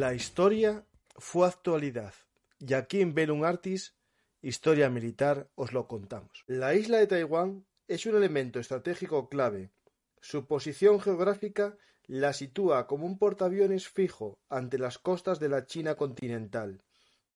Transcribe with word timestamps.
La 0.00 0.14
historia 0.14 0.86
fue 1.18 1.46
actualidad 1.46 2.14
y 2.58 2.72
aquí 2.72 3.02
en 3.02 3.12
Belum 3.12 3.44
Artis, 3.44 3.98
Historia 4.40 4.88
Militar, 4.88 5.50
os 5.56 5.74
lo 5.74 5.88
contamos. 5.88 6.42
La 6.46 6.74
isla 6.74 6.96
de 6.96 7.06
Taiwán 7.06 7.66
es 7.86 8.06
un 8.06 8.16
elemento 8.16 8.60
estratégico 8.60 9.28
clave. 9.28 9.72
Su 10.22 10.46
posición 10.46 11.00
geográfica 11.00 11.76
la 12.06 12.32
sitúa 12.32 12.86
como 12.86 13.04
un 13.04 13.18
portaaviones 13.18 13.90
fijo 13.90 14.38
ante 14.48 14.78
las 14.78 14.96
costas 14.96 15.38
de 15.38 15.50
la 15.50 15.66
China 15.66 15.96
continental 15.96 16.82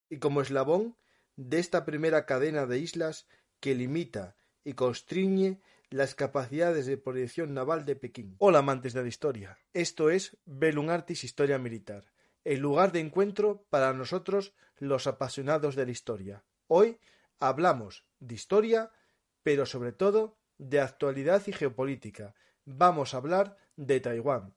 y 0.08 0.16
como 0.16 0.40
eslabón 0.40 0.96
de 1.36 1.58
esta 1.58 1.84
primera 1.84 2.24
cadena 2.24 2.64
de 2.64 2.78
islas 2.78 3.28
que 3.60 3.74
limita 3.74 4.36
y 4.64 4.72
constriñe 4.72 5.60
las 5.90 6.14
capacidades 6.14 6.86
de 6.86 6.96
proyección 6.96 7.52
naval 7.52 7.84
de 7.84 7.96
Pekín. 7.96 8.36
Hola 8.38 8.60
amantes 8.60 8.94
de 8.94 9.02
la 9.02 9.08
historia, 9.08 9.58
esto 9.74 10.08
es 10.08 10.38
Belum 10.46 10.88
Artis 10.88 11.24
Historia 11.24 11.58
Militar 11.58 12.13
el 12.44 12.60
lugar 12.60 12.92
de 12.92 13.00
encuentro 13.00 13.64
para 13.70 13.92
nosotros 13.92 14.54
los 14.78 15.06
apasionados 15.06 15.76
de 15.76 15.86
la 15.86 15.92
historia. 15.92 16.44
Hoy 16.68 16.98
hablamos 17.38 18.04
de 18.20 18.34
historia, 18.34 18.90
pero 19.42 19.66
sobre 19.66 19.92
todo 19.92 20.36
de 20.58 20.80
actualidad 20.80 21.42
y 21.46 21.52
geopolítica. 21.52 22.34
Vamos 22.64 23.14
a 23.14 23.18
hablar 23.18 23.56
de 23.76 24.00
Taiwán. 24.00 24.54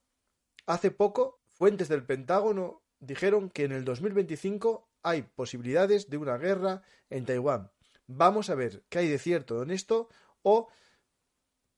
Hace 0.66 0.92
poco, 0.92 1.40
fuentes 1.50 1.88
del 1.88 2.06
Pentágono 2.06 2.84
dijeron 3.00 3.50
que 3.50 3.64
en 3.64 3.72
el 3.72 3.86
2025 3.86 4.90
hay 5.04 5.22
posibilidades 5.24 6.10
de 6.10 6.18
una 6.18 6.38
guerra 6.38 6.84
en 7.10 7.26
Taiwán. 7.26 7.72
Vamos 8.08 8.50
a 8.50 8.56
ver 8.56 8.84
qué 8.90 9.00
hay 9.00 9.10
de 9.10 9.20
cierto 9.20 9.64
en 9.64 9.72
esto 9.72 10.10
o 10.42 10.70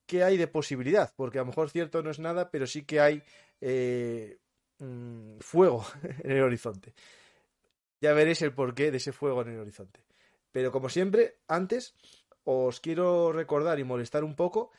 qué 0.05 0.23
hay 0.23 0.38
de 0.38 0.47
posibilidad, 0.47 1.13
porque 1.16 1.38
a 1.38 1.41
lo 1.41 1.47
mejor 1.47 1.69
cierto 1.69 2.01
no 2.01 2.09
es 2.09 2.19
nada, 2.19 2.50
pero 2.50 2.66
sí 2.66 2.84
que 2.84 3.00
hay 3.00 3.23
eh, 3.61 4.39
Mm, 4.79 5.40
fuego 5.40 5.85
en 6.23 6.31
el 6.31 6.41
horizonte. 6.41 6.94
Ya 8.01 8.13
veréis 8.13 8.41
el 8.41 8.53
porqué 8.53 8.91
de 8.91 8.97
ese 8.97 9.12
fuego 9.12 9.41
en 9.41 9.50
el 9.50 9.59
horizonte. 9.59 10.00
Pero 10.51 10.72
como 10.72 10.90
siempre, 10.90 11.38
antes 11.47 11.95
os 12.44 12.79
quiero 12.79 13.31
recordar 13.31 13.79
y 13.79 13.84
molestar 13.84 14.23
un 14.23 14.35
poco 14.35 14.72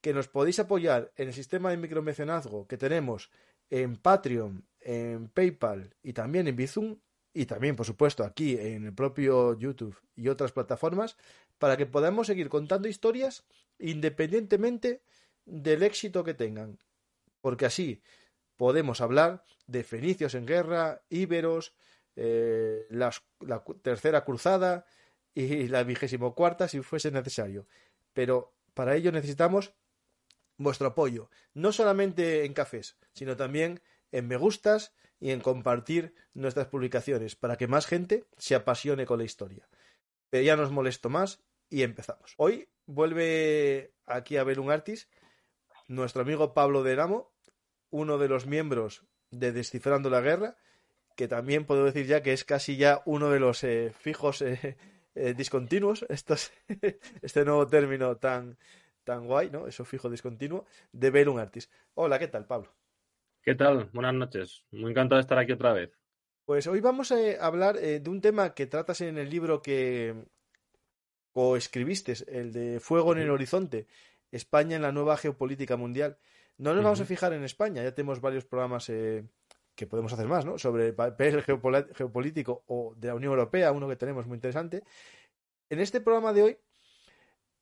que 0.00 0.12
nos 0.12 0.28
podéis 0.28 0.58
apoyar 0.60 1.12
en 1.16 1.28
el 1.28 1.34
sistema 1.34 1.70
de 1.70 1.78
micromecenazgo 1.78 2.66
que 2.68 2.76
tenemos 2.76 3.30
en 3.70 3.96
Patreon, 3.96 4.64
en 4.80 5.28
PayPal 5.28 5.94
y 6.02 6.12
también 6.12 6.46
en 6.46 6.54
Bizum 6.54 6.98
y 7.32 7.46
también, 7.46 7.76
por 7.76 7.84
supuesto, 7.86 8.24
aquí 8.24 8.56
en 8.58 8.86
el 8.86 8.94
propio 8.94 9.58
YouTube 9.58 9.96
y 10.14 10.28
otras 10.28 10.52
plataformas 10.52 11.16
para 11.58 11.76
que 11.76 11.86
podamos 11.86 12.28
seguir 12.28 12.48
contando 12.48 12.88
historias 12.88 13.44
independientemente 13.78 15.02
del 15.44 15.82
éxito 15.82 16.24
que 16.24 16.34
tengan. 16.34 16.78
Porque 17.40 17.66
así 17.66 18.02
podemos 18.56 19.00
hablar 19.00 19.44
de 19.66 19.84
fenicios 19.84 20.34
en 20.34 20.46
guerra, 20.46 21.02
íberos, 21.08 21.74
eh, 22.16 22.86
la, 22.90 23.12
tercera 23.82 24.24
cruzada 24.24 24.86
y 25.34 25.68
la 25.68 25.82
vigésimo 25.84 26.34
cuarta 26.34 26.66
si 26.68 26.80
fuese 26.80 27.10
necesario. 27.10 27.66
Pero 28.12 28.54
para 28.74 28.96
ello 28.96 29.12
necesitamos 29.12 29.74
vuestro 30.56 30.86
apoyo, 30.86 31.30
no 31.54 31.72
solamente 31.72 32.44
en 32.44 32.54
cafés, 32.54 32.96
sino 33.12 33.36
también 33.36 33.82
en 34.12 34.26
me 34.28 34.36
gustas 34.36 34.94
y 35.20 35.30
en 35.30 35.40
compartir 35.40 36.14
nuestras 36.34 36.68
publicaciones 36.68 37.36
para 37.36 37.56
que 37.56 37.66
más 37.66 37.86
gente 37.86 38.24
se 38.38 38.54
apasione 38.54 39.06
con 39.06 39.18
la 39.18 39.24
historia. 39.24 39.68
Pero 40.30 40.44
ya 40.44 40.56
nos 40.56 40.70
molesto 40.70 41.10
más 41.10 41.42
y 41.68 41.82
empezamos. 41.82 42.34
Hoy 42.36 42.68
vuelve 42.86 43.92
aquí 44.06 44.36
a 44.36 44.44
ver 44.44 44.60
un 44.60 44.70
Artis 44.70 45.08
nuestro 45.88 46.22
amigo 46.22 46.54
Pablo 46.54 46.82
de 46.82 46.96
Namo 46.96 47.35
uno 47.90 48.18
de 48.18 48.28
los 48.28 48.46
miembros 48.46 49.04
de 49.30 49.52
Descifrando 49.52 50.10
la 50.10 50.20
Guerra, 50.20 50.56
que 51.16 51.28
también 51.28 51.64
puedo 51.64 51.84
decir 51.84 52.06
ya 52.06 52.22
que 52.22 52.32
es 52.32 52.44
casi 52.44 52.76
ya 52.76 53.02
uno 53.06 53.30
de 53.30 53.40
los 53.40 53.64
eh, 53.64 53.92
fijos 53.98 54.42
eh, 54.42 54.76
eh, 55.14 55.34
discontinuos, 55.34 56.04
este 57.22 57.44
nuevo 57.44 57.66
término 57.66 58.16
tan, 58.16 58.58
tan 59.04 59.26
guay, 59.26 59.50
¿no? 59.50 59.66
Eso 59.66 59.84
fijo 59.84 60.10
discontinuo, 60.10 60.66
de 60.92 61.10
Belum 61.10 61.38
Artis. 61.38 61.70
Hola, 61.94 62.18
¿qué 62.18 62.28
tal, 62.28 62.46
Pablo? 62.46 62.72
¿Qué 63.42 63.54
tal? 63.54 63.88
Buenas 63.92 64.14
noches. 64.14 64.64
Muy 64.72 64.90
encantado 64.90 65.16
de 65.16 65.22
estar 65.22 65.38
aquí 65.38 65.52
otra 65.52 65.72
vez. 65.72 65.90
Pues 66.44 66.66
hoy 66.66 66.80
vamos 66.80 67.10
a 67.10 67.16
hablar 67.40 67.76
de 67.76 68.08
un 68.08 68.20
tema 68.20 68.54
que 68.54 68.66
tratas 68.66 69.00
en 69.00 69.18
el 69.18 69.30
libro 69.30 69.62
que 69.62 70.14
coescribiste, 71.32 72.14
el 72.28 72.52
de 72.52 72.78
Fuego 72.78 73.12
en 73.12 73.18
el 73.18 73.30
Horizonte, 73.30 73.86
España 74.30 74.76
en 74.76 74.82
la 74.82 74.92
nueva 74.92 75.16
geopolítica 75.16 75.76
mundial. 75.76 76.18
No 76.58 76.74
nos 76.74 76.82
vamos 76.82 77.00
a 77.00 77.04
fijar 77.04 77.32
en 77.32 77.44
España, 77.44 77.82
ya 77.82 77.94
tenemos 77.94 78.20
varios 78.20 78.44
programas 78.44 78.88
eh, 78.88 79.24
que 79.74 79.86
podemos 79.86 80.12
hacer 80.12 80.26
más, 80.26 80.44
¿no? 80.44 80.58
Sobre 80.58 80.88
el 80.88 80.94
papel 80.96 81.42
geopolítico 81.42 82.64
o 82.66 82.94
de 82.96 83.08
la 83.08 83.14
Unión 83.14 83.32
Europea, 83.32 83.72
uno 83.72 83.88
que 83.88 83.96
tenemos 83.96 84.26
muy 84.26 84.36
interesante. 84.36 84.82
En 85.68 85.80
este 85.80 86.00
programa 86.00 86.32
de 86.32 86.42
hoy 86.42 86.58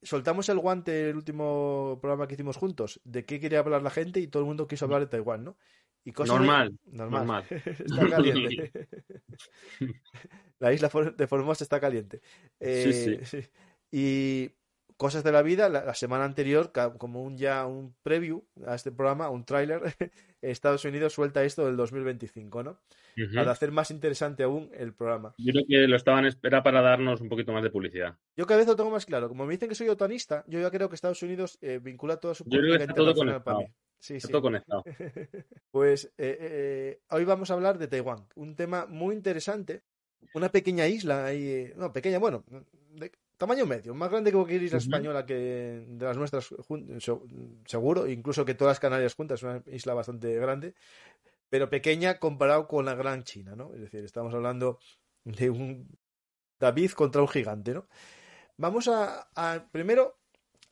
soltamos 0.02 0.48
el 0.48 0.58
guante 0.58 1.10
el 1.10 1.16
último 1.16 1.98
programa 2.00 2.28
que 2.28 2.34
hicimos 2.34 2.56
juntos 2.56 3.00
de 3.04 3.24
qué 3.24 3.40
quería 3.40 3.60
hablar 3.60 3.82
la 3.82 3.90
gente 3.90 4.20
y 4.20 4.28
todo 4.28 4.42
el 4.42 4.46
mundo 4.46 4.66
quiso 4.66 4.84
hablar 4.84 5.00
de 5.00 5.06
Taiwán, 5.06 5.44
¿no? 5.44 5.56
Y 6.04 6.12
normal, 6.12 6.78
normal. 6.84 7.46
está 7.50 8.10
caliente. 8.10 8.88
la 10.58 10.72
isla 10.72 10.90
de 11.16 11.26
Formosa 11.26 11.64
está 11.64 11.80
caliente. 11.80 12.20
sí, 12.60 12.92
sí. 13.24 13.38
Eh, 13.38 13.50
y 13.90 14.50
cosas 15.04 15.22
de 15.22 15.32
la 15.32 15.42
vida, 15.42 15.68
la, 15.68 15.92
semana 15.92 16.24
anterior, 16.24 16.72
como 16.96 17.22
un 17.22 17.36
ya 17.36 17.66
un 17.66 17.94
preview 18.02 18.42
a 18.66 18.74
este 18.74 18.90
programa, 18.90 19.28
un 19.28 19.44
tráiler, 19.44 19.82
Estados 20.40 20.82
Unidos 20.86 21.12
suelta 21.12 21.44
esto 21.44 21.66
del 21.66 21.76
2025, 21.76 22.62
¿no? 22.62 22.80
Para 23.34 23.50
hacer 23.50 23.70
más 23.70 23.90
interesante 23.90 24.44
aún 24.44 24.70
el 24.72 24.94
programa. 24.94 25.34
Yo 25.36 25.52
creo 25.52 25.64
que 25.68 25.86
lo 25.86 25.96
estaban 25.96 26.24
espera 26.24 26.62
para 26.62 26.80
darnos 26.80 27.20
un 27.20 27.28
poquito 27.28 27.52
más 27.52 27.62
de 27.62 27.68
publicidad. 27.68 28.16
Yo 28.34 28.46
cada 28.46 28.56
vez 28.56 28.66
lo 28.66 28.76
tengo 28.76 28.90
más 28.90 29.04
claro. 29.04 29.28
Como 29.28 29.44
me 29.44 29.52
dicen 29.52 29.68
que 29.68 29.74
soy 29.74 29.90
otanista, 29.90 30.42
yo 30.48 30.58
ya 30.58 30.70
creo 30.70 30.88
que 30.88 30.94
Estados 30.94 31.22
Unidos 31.22 31.58
eh, 31.60 31.80
vincula 31.82 32.16
toda 32.16 32.34
su 32.34 32.46
política 32.46 33.44
para 33.44 33.58
mí. 33.58 33.66
Sí, 33.98 34.14
está 34.14 34.28
todo 34.28 34.40
conectado. 34.40 34.84
pues 35.70 36.06
eh, 36.16 36.38
eh, 36.40 37.00
hoy 37.10 37.26
vamos 37.26 37.50
a 37.50 37.54
hablar 37.54 37.76
de 37.76 37.88
Taiwán, 37.88 38.26
un 38.36 38.56
tema 38.56 38.86
muy 38.86 39.14
interesante. 39.14 39.82
Una 40.32 40.48
pequeña 40.48 40.86
isla 40.88 41.26
ahí, 41.26 41.74
no, 41.76 41.92
pequeña, 41.92 42.18
bueno, 42.18 42.42
tamaño 43.36 43.66
medio, 43.66 43.94
más 43.94 44.10
grande 44.10 44.30
que 44.30 44.36
cualquier 44.36 44.62
isla 44.62 44.78
española 44.78 45.26
que 45.26 45.34
de 45.86 46.04
las 46.04 46.16
nuestras, 46.16 46.48
seguro, 47.66 48.06
incluso 48.06 48.44
que 48.44 48.54
todas 48.54 48.72
las 48.72 48.80
Canarias 48.80 49.14
juntas, 49.14 49.40
es 49.40 49.42
una 49.42 49.62
isla 49.66 49.94
bastante 49.94 50.34
grande, 50.36 50.74
pero 51.48 51.70
pequeña 51.70 52.18
comparado 52.18 52.66
con 52.68 52.84
la 52.84 52.94
gran 52.94 53.24
China, 53.24 53.54
¿no? 53.56 53.72
Es 53.74 53.80
decir, 53.80 54.04
estamos 54.04 54.34
hablando 54.34 54.78
de 55.24 55.50
un 55.50 55.88
David 56.58 56.92
contra 56.92 57.22
un 57.22 57.28
gigante, 57.28 57.74
¿no? 57.74 57.86
Vamos 58.56 58.88
a, 58.88 59.28
a 59.34 59.68
primero 59.70 60.18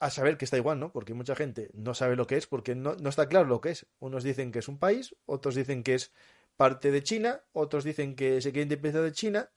a 0.03 0.11
saber 0.11 0.37
que 0.37 0.45
está 0.45 0.57
igual, 0.57 0.81
¿no? 0.81 0.91
Porque 0.93 1.15
mucha 1.15 1.37
gente 1.37 1.71
no 1.75 1.95
sabe 1.95 2.17
lo 2.17 2.27
que 2.27 2.37
es, 2.37 2.49
porque 2.49 2.75
no, 2.75 2.97
no 2.97 3.09
está 3.09 3.29
claro 3.29 3.47
lo 3.47 3.61
que 3.61 3.71
es. 3.71 3.87
Unos 4.01 4.25
dicen 4.25 4.51
que 4.51 4.59
es 4.59 4.67
un 4.67 4.79
país, 4.79 5.15
otros 5.27 5.55
dicen 5.55 5.85
que 5.85 5.95
es 5.95 6.13
parte 6.57 6.91
de 6.91 7.05
China, 7.05 7.43
otros 7.53 7.85
dicen 7.85 8.17
que 8.17 8.41
se 8.41 8.51
quiere 8.51 8.65
independizar 8.65 9.05
de 9.05 9.13
China, 9.13 9.51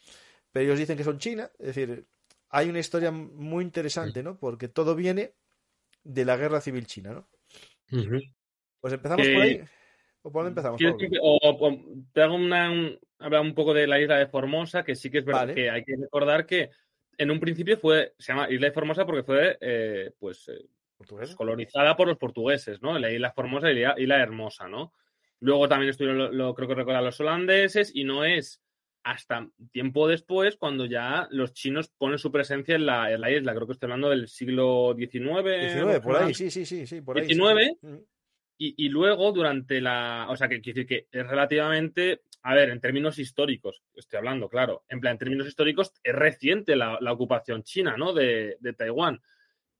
pero 0.51 0.65
ellos 0.65 0.77
dicen 0.77 0.97
que 0.97 1.03
son 1.03 1.17
China. 1.17 1.49
Es 1.57 1.67
decir, 1.67 2.07
hay 2.50 2.69
una 2.69 2.80
historia 2.80 3.12
muy 3.12 3.63
interesante, 3.63 4.24
¿no? 4.24 4.38
Porque 4.38 4.68
todo 4.68 4.95
viene 4.95 5.33
de 6.03 6.25
la 6.25 6.38
guerra 6.38 6.62
civil 6.62 6.86
china, 6.88 7.13
¿no? 7.13 7.30
Pues 8.80 8.94
empezamos 8.94 9.27
por 9.27 9.42
ahí. 9.42 9.51
Eh, 9.53 9.65
¿O 10.21 10.31
por 10.31 10.44
dónde 10.44 10.59
empezamos? 10.59 10.80
Que- 10.80 11.19
o- 11.21 11.39
o 11.42 11.80
te 12.13 12.21
hago 12.21 12.36
una, 12.36 12.71
un- 12.71 13.00
hablar 13.19 13.42
un 13.42 13.53
poco 13.53 13.74
de 13.74 13.86
la 13.88 14.00
isla 14.00 14.18
de 14.18 14.27
Formosa, 14.27 14.83
que 14.83 14.95
sí 14.95 15.09
que 15.12 15.19
es 15.19 15.25
verdad 15.25 15.42
Vale. 15.42 15.53
que 15.56 15.69
hay 15.69 15.83
que 15.83 15.95
recordar 15.97 16.45
que 16.45 16.71
en 17.18 17.31
un 17.31 17.39
principio 17.39 17.77
fue, 17.77 18.13
se 18.18 18.33
llama 18.33 18.50
Isla 18.50 18.68
de 18.68 18.74
Formosa 18.74 19.06
porque 19.06 19.24
fue 19.24 19.57
eh, 19.62 20.12
pues 20.19 20.48
eh, 20.50 20.65
colonizada 21.36 21.95
por 21.95 22.07
los 22.07 22.18
portugueses, 22.18 22.81
¿no? 22.81 22.98
La 22.98 23.12
isla 23.12 23.31
Formosa 23.31 23.71
y 23.71 23.80
la 23.80 23.95
isla 23.98 24.19
Hermosa, 24.21 24.68
¿no? 24.68 24.94
Luego 25.41 25.68
también 25.68 25.89
estuvieron, 25.91 26.18
lo, 26.18 26.31
lo- 26.31 26.56
creo 26.56 26.68
que 26.68 26.75
recuerdan 26.75 27.03
los 27.06 27.19
holandeses 27.19 27.91
y 27.94 28.03
no 28.03 28.24
es 28.25 28.62
hasta 29.05 29.47
tiempo 29.71 30.07
después 30.07 30.57
cuando 30.57 30.85
ya 30.85 31.27
los 31.29 31.53
chinos 31.53 31.89
ponen 31.89 32.17
su 32.17 32.31
presencia 32.31 32.73
en 32.73 32.87
la, 32.87 33.11
en 33.11 33.21
la 33.21 33.29
isla. 33.31 33.53
Creo 33.53 33.67
que 33.67 33.73
estoy 33.73 33.85
hablando 33.85 34.09
del 34.09 34.27
siglo 34.27 34.95
XIX. 34.97 35.43
19, 35.43 36.01
por 36.01 36.15
ahí, 36.17 36.33
sí, 36.33 36.49
sí, 36.49 36.65
sí, 36.65 36.87
sí, 36.87 37.01
por 37.01 37.17
ahí. 37.17 37.23
sí. 37.23 37.35
19. 37.35 37.77
Mm. 37.81 37.95
Y, 38.57 38.85
y 38.85 38.89
luego 38.89 39.31
durante 39.31 39.79
la... 39.79 40.25
O 40.29 40.35
sea, 40.35 40.47
que 40.47 40.59
quiere 40.59 40.83
decir 40.83 40.87
que 40.87 41.17
es 41.19 41.27
relativamente... 41.27 42.23
A 42.41 42.55
ver, 42.55 42.69
en 42.69 42.81
términos 42.81 43.19
históricos, 43.19 43.83
estoy 43.95 44.17
hablando, 44.17 44.49
claro. 44.49 44.83
En 44.89 44.99
plan, 44.99 45.13
en 45.13 45.19
términos 45.19 45.47
históricos, 45.47 45.93
es 46.03 46.13
reciente 46.13 46.75
la, 46.75 46.97
la 46.99 47.11
ocupación 47.11 47.63
china, 47.63 47.95
¿no? 47.97 48.11
De, 48.11 48.57
de 48.59 48.73
Taiwán. 48.73 49.21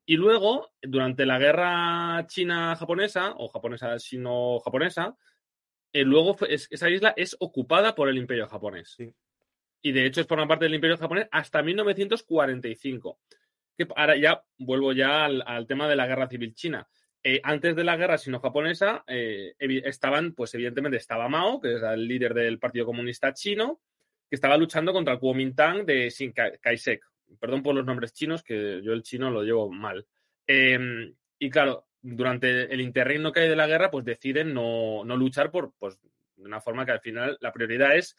Y 0.06 0.18
luego, 0.18 0.72
durante 0.84 1.26
la 1.26 1.40
guerra 1.40 2.26
china-japonesa, 2.28 3.34
o 3.38 3.48
japonesa-sino-japonesa, 3.50 5.16
eh, 5.96 6.04
luego 6.04 6.36
es- 6.48 6.68
esa 6.72 6.90
isla 6.90 7.14
es 7.16 7.36
ocupada 7.40 7.96
por 7.96 8.10
el 8.10 8.18
imperio 8.18 8.48
japonés. 8.48 8.94
Sí. 8.98 9.14
Y 9.82 9.92
de 9.92 10.06
hecho 10.06 10.22
es 10.22 10.28
forma 10.28 10.48
parte 10.48 10.66
del 10.66 10.76
imperio 10.76 10.98
japonés 10.98 11.28
hasta 11.32 11.62
1945. 11.62 13.20
Que 13.78 13.88
ahora 13.96 14.16
ya 14.16 14.44
vuelvo 14.58 14.94
ya 14.94 15.26
al, 15.26 15.44
al 15.46 15.68
tema 15.68 15.88
de 15.88 15.96
la 15.96 16.08
guerra 16.08 16.28
civil 16.28 16.54
china. 16.54 16.88
Eh, 17.24 17.42
antes 17.44 17.76
de 17.76 17.84
la 17.84 17.98
guerra 17.98 18.18
sino-japonesa 18.18 19.04
eh, 19.08 19.56
estaban, 19.60 20.34
pues 20.34 20.54
evidentemente 20.54 20.98
estaba 20.98 21.28
Mao, 21.28 21.60
que 21.60 21.76
es 21.76 21.82
el 21.84 22.08
líder 22.08 22.34
del 22.34 22.60
Partido 22.60 22.86
Comunista 22.86 23.34
Chino, 23.34 23.82
que 24.30 24.36
estaba 24.36 24.58
luchando 24.58 24.94
contra 24.94 25.14
el 25.16 25.20
Kuomintang 25.20 25.86
de 25.86 26.14
Kai- 26.34 26.60
Kai-shek. 26.62 27.02
Perdón 27.40 27.64
por 27.64 27.74
los 27.76 27.86
nombres 27.86 28.14
chinos, 28.14 28.44
que 28.44 28.82
yo 28.84 28.94
el 28.94 29.02
chino 29.02 29.32
lo 29.32 29.42
llevo 29.44 29.72
mal. 29.72 30.06
Eh, 30.48 30.78
y 31.40 31.50
claro, 31.50 31.88
durante 32.06 32.72
el 32.72 32.82
interregno 32.82 33.32
que 33.32 33.42
hay 33.42 33.50
de 33.50 33.56
la 33.56 33.66
guerra, 33.66 33.90
pues 33.90 34.06
deciden 34.06 34.54
no, 34.54 35.04
no 35.04 35.18
luchar 35.18 35.50
por, 35.50 35.74
pues, 35.80 36.00
de 36.36 36.46
una 36.46 36.62
forma 36.62 36.86
que 36.86 36.92
al 36.92 37.00
final 37.00 37.38
la 37.42 37.52
prioridad 37.52 37.96
es 37.96 38.16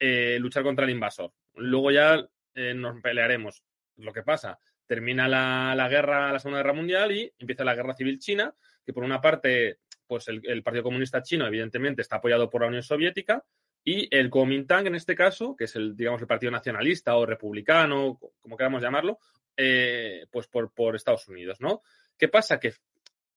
eh, 0.00 0.38
luchar 0.40 0.64
contra 0.64 0.84
el 0.84 0.90
invasor. 0.90 1.32
Luego 1.54 1.92
ya 1.92 2.28
eh, 2.54 2.74
nos 2.74 3.00
pelearemos. 3.00 3.62
Lo 3.96 4.12
que 4.12 4.24
pasa, 4.24 4.58
termina 4.86 5.28
la, 5.28 5.74
la 5.76 5.88
guerra, 5.88 6.32
la 6.32 6.40
Segunda 6.40 6.60
Guerra 6.60 6.72
Mundial 6.72 7.12
y 7.12 7.32
empieza 7.38 7.64
la 7.64 7.76
Guerra 7.76 7.94
Civil 7.94 8.18
China, 8.18 8.52
que 8.84 8.92
por 8.92 9.04
una 9.04 9.20
parte, 9.20 9.78
pues 10.06 10.26
el, 10.26 10.62
Partido 10.64 10.82
Comunista 10.82 11.22
Chino, 11.22 11.46
evidentemente, 11.46 12.02
está 12.02 12.16
apoyado 12.16 12.50
por 12.50 12.62
la 12.62 12.68
Unión 12.68 12.82
Soviética, 12.82 13.44
y 13.84 14.08
el 14.14 14.30
Kuomintang, 14.30 14.88
en 14.88 14.96
este 14.96 15.14
caso, 15.14 15.54
que 15.56 15.64
es 15.64 15.76
el, 15.76 15.96
digamos, 15.96 16.20
el 16.20 16.26
Partido 16.26 16.50
Nacionalista 16.50 17.16
o 17.16 17.24
Republicano, 17.24 18.18
como 18.40 18.56
queramos 18.56 18.82
llamarlo, 18.82 19.20
eh, 19.56 20.26
pues 20.30 20.48
por, 20.48 20.72
por 20.72 20.96
Estados 20.96 21.28
Unidos, 21.28 21.60
¿no? 21.60 21.82
¿Qué 22.18 22.28
pasa? 22.28 22.58
Que 22.58 22.74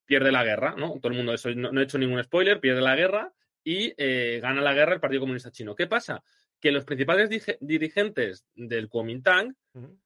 pierde 0.05 0.31
la 0.31 0.43
guerra, 0.43 0.75
¿no? 0.77 0.93
Todo 1.01 1.11
el 1.11 1.17
mundo, 1.17 1.33
eso, 1.33 1.49
no, 1.55 1.71
no 1.71 1.79
he 1.81 1.83
hecho 1.83 1.97
ningún 1.97 2.23
spoiler, 2.23 2.59
pierde 2.59 2.81
la 2.81 2.95
guerra 2.95 3.33
y 3.63 3.93
eh, 3.97 4.39
gana 4.41 4.61
la 4.61 4.73
guerra 4.73 4.93
el 4.95 4.99
Partido 4.99 5.21
Comunista 5.21 5.51
Chino. 5.51 5.75
¿Qué 5.75 5.87
pasa? 5.87 6.23
Que 6.59 6.71
los 6.71 6.85
principales 6.85 7.29
dirigentes 7.59 8.45
del 8.53 8.89
Kuomintang 8.89 9.55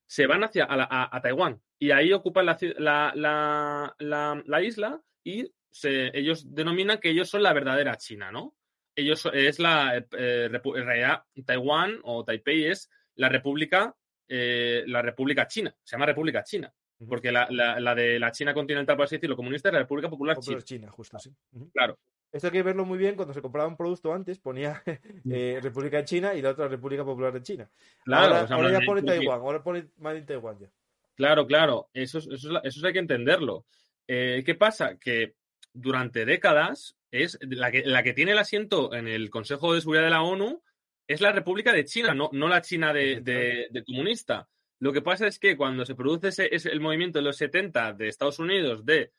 se 0.05 0.27
van 0.27 0.43
hacia 0.43 0.65
a, 0.65 0.77
la- 0.77 0.87
a- 0.89 1.15
a 1.15 1.21
Taiwán 1.21 1.61
y 1.79 1.91
ahí 1.91 2.13
ocupan 2.13 2.45
la, 2.45 2.57
la, 2.77 3.11
la- 3.15 3.95
la- 3.99 4.43
la 4.45 4.61
isla 4.61 5.01
y 5.23 5.51
se- 5.69 6.17
ellos 6.17 6.53
denominan 6.53 6.99
que 6.99 7.09
ellos 7.09 7.29
son 7.29 7.43
la 7.43 7.53
verdadera 7.53 7.95
China, 7.97 8.31
¿no? 8.31 8.55
Ellos 8.95 9.27
es 9.33 9.59
la 9.59 9.97
eh, 9.97 10.49
repu- 10.51 10.77
en 10.79 10.85
realidad 10.85 11.23
Taiwán 11.45 11.99
o 12.03 12.23
Taipei 12.23 12.65
es 12.65 12.89
la 13.15 13.27
república 13.29 13.95
eh, 14.27 14.83
la 14.87 15.01
república 15.03 15.45
china, 15.47 15.75
se 15.83 15.95
llama 15.95 16.05
República 16.07 16.43
China. 16.43 16.73
Porque 17.07 17.31
la, 17.31 17.47
la- 17.49 17.79
la 17.79 17.95
de 17.95 18.19
la 18.19 18.31
China 18.31 18.53
continental, 18.53 18.95
por 18.95 19.05
así 19.05 19.15
decirlo, 19.17 19.35
comunista 19.35 19.69
es 19.69 19.73
la 19.73 19.79
República 19.79 20.09
Popular 20.09 20.37
China. 20.39 20.61
China, 20.61 20.91
justo. 20.91 21.17
Ujú. 21.51 21.69
Claro, 21.71 21.97
Esto 22.31 22.47
hay 22.47 22.53
que 22.53 22.63
verlo 22.63 22.85
muy 22.85 22.97
bien 22.97 23.15
cuando 23.15 23.33
se 23.33 23.41
compraba 23.41 23.67
un 23.67 23.77
producto 23.77 24.13
antes, 24.13 24.39
ponía 24.39 24.81
eh, 25.29 25.59
República 25.61 25.97
de 25.97 26.05
China 26.05 26.33
y 26.33 26.41
la 26.41 26.51
otra 26.51 26.67
República 26.67 27.03
Popular 27.03 27.33
de 27.33 27.41
China. 27.41 27.69
claro. 28.03 28.23
ahora, 28.25 28.43
o 28.43 28.47
sea, 28.47 28.55
ahora 28.57 28.71
ya 28.71 28.85
pone 28.85 29.01
Taiwán, 29.03 29.39
ahora 29.41 29.63
pone 29.63 29.87
Made 29.97 30.19
in 30.19 30.25
Taiwán 30.25 30.59
ya. 30.59 30.67
Claro, 31.15 31.47
claro, 31.47 31.89
eso, 31.93 32.17
es- 32.19 32.27
eso, 32.27 32.61
eso 32.63 32.87
hay 32.87 32.93
que 32.93 32.99
entenderlo. 32.99 33.65
Eh, 34.07 34.43
¿Qué 34.45 34.55
pasa? 34.55 34.97
Que 34.97 35.35
durante 35.73 36.25
décadas 36.25 36.95
es 37.11 37.37
la 37.41 37.71
que, 37.71 37.83
la 37.85 38.03
que 38.03 38.13
tiene 38.13 38.31
el 38.33 38.37
asiento 38.37 38.93
en 38.93 39.07
el 39.07 39.29
Consejo 39.29 39.73
de 39.73 39.81
Seguridad 39.81 40.03
de 40.03 40.09
la 40.09 40.21
ONU 40.23 40.61
es 41.07 41.21
la 41.21 41.31
República 41.31 41.71
de 41.71 41.85
China, 41.85 42.13
no, 42.13 42.29
no 42.33 42.47
la 42.47 42.61
China 42.61 42.91
de, 42.93 43.21
de- 43.21 43.67
de 43.71 43.83
comunista. 43.85 44.47
Lo 44.79 44.91
que 44.93 45.01
pasa 45.01 45.27
es 45.27 45.39
que 45.39 45.55
cuando 45.57 45.85
se 45.85 45.95
produce 45.95 46.27
ese, 46.29 46.53
ese- 46.53 46.69
el 46.71 46.79
movimiento 46.81 47.19
de 47.19 47.23
los 47.25 47.37
70 47.37 47.93
de 47.93 48.07
Estados 48.07 48.39
Unidos 48.39 48.85
de 48.85 49.11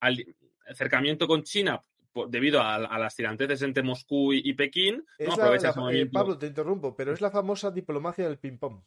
al- 0.00 0.24
acercamiento 0.66 1.26
con 1.26 1.42
China 1.44 1.80
por- 2.12 2.28
debido 2.28 2.60
a, 2.60 2.76
a 2.76 2.98
las 2.98 3.14
tiranteces 3.16 3.62
entre 3.62 3.82
Moscú 3.82 4.32
y, 4.32 4.42
y 4.44 4.54
Pekín, 4.54 5.04
Es 5.18 5.28
¿no? 5.28 5.34
aprovecha 5.34 5.72
la- 5.76 5.90
ese 5.90 6.00
eh. 6.02 6.06
Pablo, 6.06 6.36
te 6.38 6.46
interrumpo, 6.46 6.94
pero 6.96 7.12
es 7.12 7.20
la 7.20 7.30
famosa 7.30 7.70
diplomacia 7.70 8.26
del 8.28 8.38
ping-pong. 8.38 8.82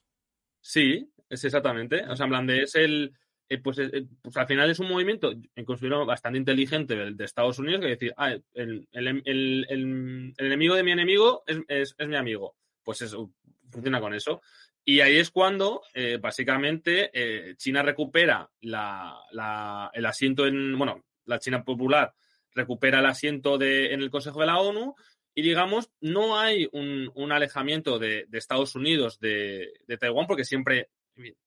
Sí, 0.60 1.10
es 1.30 1.44
exactamente. 1.44 2.04
O 2.10 2.16
sea, 2.16 2.26
en 2.26 2.30
plan 2.32 2.48
de 2.48 2.64
es 2.64 2.76
el. 2.76 3.14
eh, 3.50 3.60
pues, 3.60 3.80
eh, 3.80 4.06
pues 4.22 4.36
al 4.36 4.48
final 4.48 4.70
es 4.70 4.80
un 4.80 4.90
movimiento, 4.90 5.32
eh, 5.56 5.64
considero 5.64 6.06
bastante 6.06 6.38
inteligente 6.40 6.96
del 6.96 7.16
de 7.16 7.24
Estados 7.26 7.58
Unidos, 7.60 7.80
que 7.82 7.88
decir, 7.88 8.14
ah, 8.18 8.32
el, 8.32 8.44
el- 8.54 8.88
el- 8.92 9.66
el- 9.70 10.34
el 10.38 10.46
enemigo 10.46 10.76
de 10.76 10.84
mi 10.84 10.92
enemigo 10.92 11.44
es, 11.48 11.60
es- 11.70 11.96
es 11.98 12.08
mi 12.10 12.18
amigo. 12.18 12.56
Pues 12.84 13.02
eso, 13.02 13.32
funciona 13.70 14.02
con 14.02 14.14
eso. 14.14 14.42
Y 14.90 15.02
ahí 15.02 15.18
es 15.18 15.32
cuando, 15.32 15.82
eh, 15.94 16.18
básicamente, 16.18 17.10
eh, 17.12 17.56
China 17.58 17.84
recupera 17.84 18.50
la- 18.62 19.92
el 19.94 20.06
asiento 20.06 20.48
en. 20.48 20.78
Bueno, 20.78 21.04
la 21.26 21.40
China 21.40 21.62
popular 21.66 22.14
recupera 22.56 23.00
el 23.00 23.06
asiento 23.06 23.58
de, 23.58 23.94
en 23.94 24.02
el 24.02 24.10
Consejo 24.10 24.40
de 24.40 24.46
la 24.46 24.60
ONU 24.60 24.96
y 25.36 25.42
digamos, 25.42 25.92
no 26.00 26.40
hay 26.40 26.70
un, 26.72 27.12
un 27.16 27.32
alejamiento 27.34 28.00
de, 28.00 28.28
Estados 28.32 28.76
Unidos 28.76 29.20
de, 29.20 29.74
Taiwán, 30.00 30.26
porque 30.26 30.46
siempre, 30.46 30.90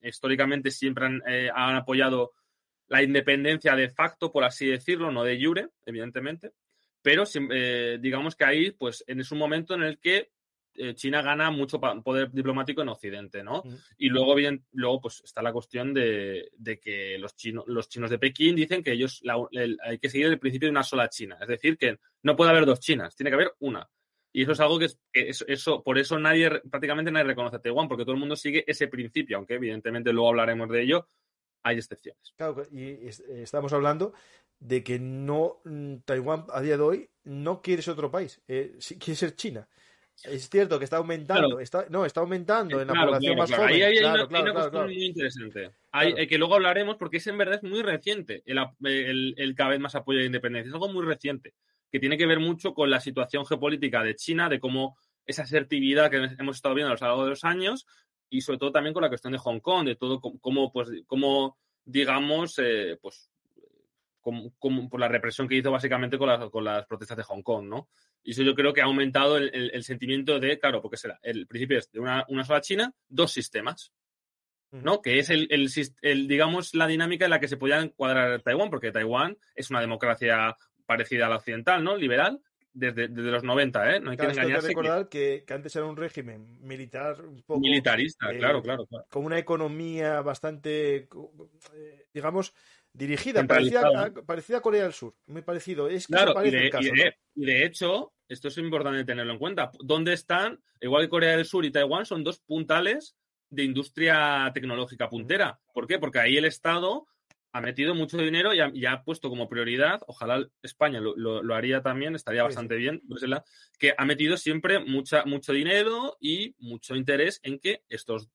históricamente, 0.02 0.70
siempre 0.70 1.06
han, 1.06 1.22
eh, 1.26 1.48
han 1.52 1.76
apoyado 1.76 2.32
la 2.88 3.02
independencia 3.02 3.74
de 3.74 3.88
facto, 3.88 4.30
por 4.30 4.44
así 4.44 4.66
decirlo, 4.66 5.10
no 5.10 5.24
de 5.24 5.42
jure, 5.42 5.68
evidentemente. 5.86 6.52
Pero 7.00 7.24
digamos 8.00 8.36
que 8.36 8.44
ahí, 8.44 8.70
pues, 8.72 9.02
en 9.06 9.20
es 9.20 9.32
un 9.32 9.38
momento 9.38 9.74
en 9.74 9.82
el 9.82 9.98
que 9.98 10.30
eh, 10.74 10.94
China 10.94 11.22
gana 11.22 11.50
mucho 11.50 11.80
poder 11.80 12.30
diplomático 12.30 12.82
en 12.82 12.88
Occidente, 12.88 13.42
¿no? 13.42 13.62
Y 13.98 14.08
luego, 14.08 14.34
bien, 14.34 14.64
luego 14.72 15.00
pues 15.00 15.20
está 15.24 15.42
la 15.42 15.52
cuestión 15.52 15.92
de, 15.94 16.50
de 16.56 16.78
que 16.78 17.18
los 17.18 17.34
chinos, 17.36 17.64
los 17.66 17.88
chinos 17.88 18.10
de 18.10 18.18
Pekín 18.18 18.54
dicen 18.56 18.82
que 18.82 18.92
ellos 18.92 19.20
la- 19.22 19.36
el- 19.52 19.78
hay 19.82 19.98
que 19.98 20.08
seguir 20.08 20.26
el 20.26 20.38
principio 20.38 20.66
de 20.66 20.72
una 20.72 20.82
sola 20.82 21.08
China. 21.08 21.38
Es 21.40 21.48
decir, 21.48 21.76
que 21.76 21.98
no 22.22 22.36
puede 22.36 22.50
haber 22.50 22.66
dos 22.66 22.80
Chinas, 22.80 23.14
tiene 23.16 23.30
que 23.30 23.34
haber 23.34 23.52
una. 23.60 23.88
Y 24.32 24.42
eso 24.42 24.52
es 24.52 24.60
algo 24.60 24.78
que, 24.78 24.86
es, 25.12 25.44
eso, 25.48 25.82
por 25.82 25.98
eso 25.98 26.18
nadie, 26.18 26.48
prácticamente 26.70 27.10
nadie 27.10 27.24
reconoce 27.26 27.56
a 27.56 27.60
Taiwán, 27.60 27.88
porque 27.88 28.04
todo 28.04 28.12
el 28.14 28.20
mundo 28.20 28.36
sigue 28.36 28.64
ese 28.66 28.86
principio, 28.86 29.36
aunque 29.36 29.54
evidentemente 29.54 30.12
luego 30.12 30.28
hablaremos 30.28 30.68
de 30.70 30.82
ello, 30.82 31.06
hay 31.64 31.78
excepciones. 31.78 32.32
Claro, 32.36 32.62
y 32.70 33.08
es- 33.08 33.20
estamos 33.20 33.72
hablando 33.72 34.12
de 34.60 34.84
que 34.84 34.98
no 35.00 35.60
mm, 35.64 35.96
Taiwán 36.04 36.44
a 36.52 36.60
día 36.60 36.76
de 36.76 36.82
hoy 36.82 37.10
no 37.24 37.60
quiere 37.60 37.82
ser 37.82 37.94
otro 37.94 38.10
país, 38.10 38.40
eh, 38.46 38.78
quiere 39.00 39.16
ser 39.16 39.34
China. 39.34 39.68
Es 40.24 40.48
cierto 40.50 40.78
que 40.78 40.84
está 40.84 40.98
aumentando, 40.98 41.46
Claro. 41.48 41.60
está, 41.60 41.86
no, 41.88 42.04
está 42.04 42.20
aumentando 42.20 42.80
en 42.80 42.88
la 42.88 42.92
población 42.94 43.34
claro, 43.34 43.38
más 43.38 43.52
joven. 43.58 43.68
Ahí 43.74 43.82
hay 43.82 43.98
una, 43.98 44.12
hay 44.12 44.42
una 44.42 44.52
cuestión 44.52 44.84
muy 44.86 45.04
interesante. 45.04 45.70
Hay- 45.92 46.14
eh, 46.16 46.26
que 46.26 46.36
luego 46.38 46.54
hablaremos 46.56 46.96
porque 46.96 47.16
es 47.18 47.26
en 47.26 47.38
verdad 47.38 47.60
es 47.62 47.68
muy 47.70 47.82
reciente 47.82 48.42
el, 48.46 48.58
ap- 48.58 48.74
el- 48.84 49.34
el 49.38 49.54
cada 49.54 49.70
vez 49.70 49.80
más 49.80 49.94
apoyo 49.94 50.18
a 50.18 50.20
la 50.20 50.26
independencia. 50.26 50.68
Es 50.68 50.74
algo 50.74 50.88
muy 50.92 51.04
reciente 51.06 51.54
que 51.90 51.98
tiene 52.00 52.18
que 52.18 52.26
ver 52.26 52.38
mucho 52.38 52.74
con 52.74 52.90
la 52.90 53.00
situación 53.00 53.46
geopolítica 53.46 54.02
de 54.02 54.14
China, 54.14 54.48
de 54.48 54.60
cómo 54.60 54.96
esa 55.26 55.42
asertividad 55.42 56.10
que 56.10 56.16
hemos 56.38 56.56
estado 56.56 56.74
viendo 56.74 56.92
a 56.92 56.96
lo 56.96 57.00
largo 57.00 57.24
de 57.24 57.30
los 57.30 57.44
años 57.44 57.86
y 58.28 58.42
sobre 58.42 58.58
todo 58.58 58.72
también 58.72 58.92
con 58.94 59.02
la 59.02 59.08
cuestión 59.08 59.32
de 59.32 59.38
Hong 59.38 59.60
Kong, 59.60 59.86
de 59.86 59.96
todo 59.96 60.20
cómo- 60.20 60.72
pues, 60.72 60.88
cómo 61.06 61.56
digamos, 61.84 62.58
eh, 62.58 62.98
pues 63.00 63.30
por 64.22 65.00
la 65.00 65.08
represión 65.08 65.48
que 65.48 65.56
hizo 65.56 65.70
básicamente 65.70 66.18
con, 66.18 66.28
las 66.64 66.86
protestas 66.86 67.16
de 67.16 67.22
Hong 67.24 67.42
Kong, 67.42 67.66
¿no? 67.66 67.88
Y 68.22 68.32
eso 68.32 68.42
yo 68.42 68.54
creo 68.54 68.72
que 68.72 68.82
ha 68.82 68.84
aumentado 68.84 69.38
el, 69.38 69.82
sentimiento 69.82 70.38
de, 70.38 70.58
claro, 70.58 70.82
porque 70.82 70.96
será, 70.96 71.18
el 71.22 71.46
principio 71.46 71.78
es 71.78 71.90
de 71.90 72.00
una, 72.00 72.26
sola 72.44 72.60
China, 72.60 72.92
dos 73.08 73.32
sistemas, 73.32 73.92
¿no? 74.70 75.00
Que 75.00 75.18
es 75.18 75.30
el, 75.30 76.28
digamos, 76.28 76.74
la 76.74 76.86
dinámica 76.86 77.24
en 77.24 77.30
la 77.30 77.40
que 77.40 77.48
se 77.48 77.56
podía 77.56 77.80
encuadrar 77.80 78.42
Taiwán, 78.42 78.70
porque 78.70 78.92
Taiwán 78.92 79.36
es 79.54 79.70
una 79.70 79.80
democracia 79.80 80.56
parecida 80.86 81.26
a 81.26 81.28
la 81.30 81.36
occidental, 81.36 81.82
¿no? 81.82 81.96
Liberal, 81.96 82.40
desde, 82.72 83.08
los 83.08 83.42
90, 83.42 83.96
¿eh? 83.96 84.00
No 84.00 84.10
hay 84.10 84.16
que 84.16 84.26
engañarse. 84.26 84.68
que 84.68 84.68
recordar 84.68 85.08
que... 85.08 85.44
antes 85.48 85.74
era 85.74 85.86
un 85.86 85.96
régimen 85.96 86.58
militar 86.60 87.20
un 87.24 87.42
poco... 87.42 87.60
Militarista, 87.60 88.30
eh, 88.32 88.38
claro, 88.38 88.62
claro, 88.62 88.86
claro, 88.86 89.06
Con 89.10 89.24
una 89.24 89.38
economía 89.38 90.20
bastante, 90.22 91.08
eh, 91.74 92.06
digamos, 92.12 92.54
dirigida, 92.92 93.46
parecida, 93.46 94.58
a, 94.58 94.60
Corea 94.60 94.84
del 94.84 94.92
Sur, 94.92 95.14
muy 95.26 95.42
parecido. 95.42 95.88
Es 95.88 96.06
claro, 96.06 96.34
y, 96.44 96.50
de, 96.50 97.64
hecho, 97.64 98.12
esto 98.28 98.48
es 98.48 98.58
importante 98.58 99.04
tenerlo 99.04 99.32
en 99.32 99.38
cuenta. 99.38 99.70
¿Dónde 99.80 100.12
están? 100.12 100.60
Igual 100.80 101.04
que 101.04 101.08
Corea 101.08 101.36
del 101.36 101.46
Sur 101.46 101.64
y 101.64 101.70
Taiwán 101.70 102.06
son 102.06 102.24
dos 102.24 102.40
puntales 102.40 103.16
de 103.48 103.64
industria 103.64 104.50
tecnológica 104.54 105.08
puntera. 105.08 105.60
¿Por 105.72 105.86
qué? 105.86 105.98
Porque 105.98 106.20
ahí 106.20 106.36
el 106.36 106.44
Estado 106.44 107.06
ha 107.52 107.60
metido 107.60 107.94
mucho 107.94 108.16
dinero 108.18 108.52
y 108.54 108.86
ha, 108.86 109.02
puesto 109.02 109.28
como 109.28 109.48
prioridad, 109.48 110.00
ojalá 110.06 110.46
España 110.62 111.00
lo, 111.00 111.54
haría 111.54 111.82
también, 111.82 112.14
estaría 112.14 112.44
bastante 112.44 112.76
bien, 112.76 113.02
que 113.78 113.92
ha 113.96 114.04
metido 114.04 114.36
siempre 114.36 114.78
mucha, 114.78 115.24
mucho 115.24 115.52
dinero 115.52 116.16
y 116.20 116.54
mucho 116.58 116.94
interés 116.94 117.40
en 117.42 117.58
que 117.58 117.82
estos, 117.88 118.28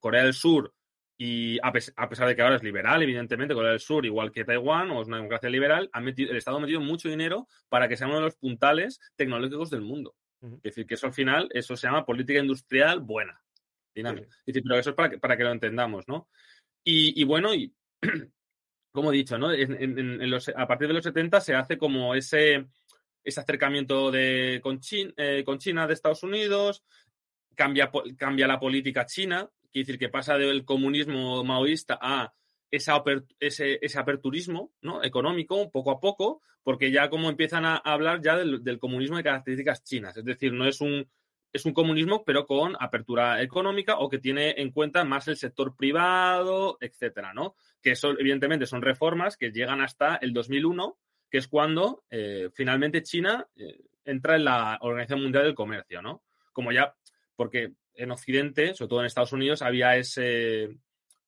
Corea 0.00 0.24
del 0.24 0.32
Sur, 0.32 0.72
y 1.16 1.58
a, 1.62 1.72
pesar 1.72 2.26
de 2.26 2.34
que 2.34 2.42
ahora 2.42 2.56
es 2.56 2.62
liberal, 2.62 3.02
evidentemente, 3.02 3.54
Corea 3.54 3.70
del 3.70 3.80
Sur, 3.80 4.04
igual 4.04 4.32
que 4.32 4.44
Taiwán, 4.44 4.90
o 4.90 5.00
es 5.00 5.08
una 5.08 5.18
democracia 5.18 5.48
liberal, 5.48 5.88
ha 5.92 6.00
metido, 6.00 6.32
el 6.32 6.36
Estado 6.38 6.56
ha 6.56 6.60
metido 6.60 6.80
mucho 6.80 7.08
dinero 7.08 7.46
para 7.68 7.88
que 7.88 7.96
sea 7.96 8.08
uno 8.08 8.16
de 8.16 8.22
los 8.22 8.36
puntales 8.36 9.00
tecnológicos 9.16 9.70
del 9.70 9.82
mundo. 9.82 10.16
Es 10.42 10.62
decir, 10.62 10.86
que 10.86 10.94
eso 10.94 11.06
al 11.06 11.14
final, 11.14 11.48
eso 11.52 11.76
se 11.76 11.86
llama 11.86 12.04
política 12.04 12.40
industrial 12.40 13.00
buena, 13.00 13.40
dinámica. 13.94 14.28
decir, 14.44 14.62
pero 14.62 14.78
eso 14.78 14.90
es 14.90 14.96
para 14.96 15.10
que, 15.10 15.18
para 15.18 15.36
que 15.36 15.44
lo 15.44 15.52
entendamos, 15.52 16.06
¿no? 16.06 16.28
Y, 16.82 17.18
y 17.18 17.24
bueno, 17.24 17.54
y 17.54 17.72
como 18.92 19.12
he 19.12 19.16
dicho, 19.16 19.38
¿no? 19.38 19.48
a 19.48 20.66
partir 20.66 20.88
de 20.88 20.94
los 20.94 21.04
70 21.04 21.40
se 21.40 21.54
hace 21.54 21.78
como 21.78 22.14
ese, 22.14 22.66
ese 23.24 23.40
acercamiento 23.40 24.10
de, 24.10 24.60
con, 24.62 24.80
eh, 25.16 25.42
con 25.46 25.58
China 25.58 25.86
de 25.86 25.94
Estados 25.94 26.22
Unidos, 26.22 26.84
cambia, 27.54 27.90
cambia 28.16 28.46
la 28.46 28.60
política 28.60 29.06
china, 29.06 29.50
quiere 29.74 29.86
decir 29.86 29.98
que 29.98 30.08
pasa 30.08 30.38
del 30.38 30.64
comunismo 30.64 31.42
maoísta 31.42 31.98
a 32.00 32.32
esa 32.70 33.02
ese, 33.40 33.80
ese, 33.82 33.98
aperturismo 33.98 34.72
¿no? 34.82 35.02
económico 35.02 35.68
poco 35.72 35.90
a 35.90 35.98
poco, 35.98 36.42
porque 36.62 36.92
ya 36.92 37.10
como 37.10 37.28
empiezan 37.28 37.64
a 37.64 37.76
hablar 37.76 38.20
ya 38.22 38.36
del, 38.36 38.62
del, 38.62 38.78
comunismo 38.78 39.16
de 39.16 39.24
características 39.24 39.82
chinas, 39.82 40.16
es 40.16 40.24
decir, 40.24 40.52
no 40.52 40.66
es 40.66 40.80
un, 40.80 41.08
es 41.52 41.64
un 41.64 41.72
comunismo 41.72 42.24
pero 42.24 42.46
con 42.46 42.76
apertura 42.78 43.42
económica 43.42 43.98
o 43.98 44.08
que 44.08 44.18
tiene 44.18 44.54
en 44.58 44.70
cuenta 44.70 45.04
más 45.04 45.26
el 45.26 45.36
sector 45.36 45.74
privado, 45.76 46.78
etcétera, 46.80 47.34
¿no? 47.34 47.56
que 47.82 47.92
eso 47.92 48.12
evidentemente 48.16 48.66
son 48.66 48.80
reformas 48.80 49.36
que 49.36 49.50
llegan 49.50 49.80
hasta 49.80 50.16
el 50.16 50.32
2001, 50.32 50.96
que 51.28 51.38
es 51.38 51.48
cuando 51.48 52.04
eh, 52.10 52.48
finalmente 52.54 53.02
China 53.02 53.46
eh, 53.56 53.80
entra 54.04 54.36
en 54.36 54.44
la 54.44 54.78
Organización 54.80 55.22
Mundial 55.22 55.44
del 55.44 55.54
Comercio, 55.56 56.00
¿no? 56.00 56.22
Como 56.52 56.70
ya, 56.70 56.94
porque 57.34 57.72
en 57.94 58.10
Occidente, 58.10 58.74
sobre 58.74 58.88
todo 58.88 59.00
en 59.00 59.06
Estados 59.06 59.32
Unidos, 59.32 59.62
había 59.62 59.96
ese, 59.96 60.78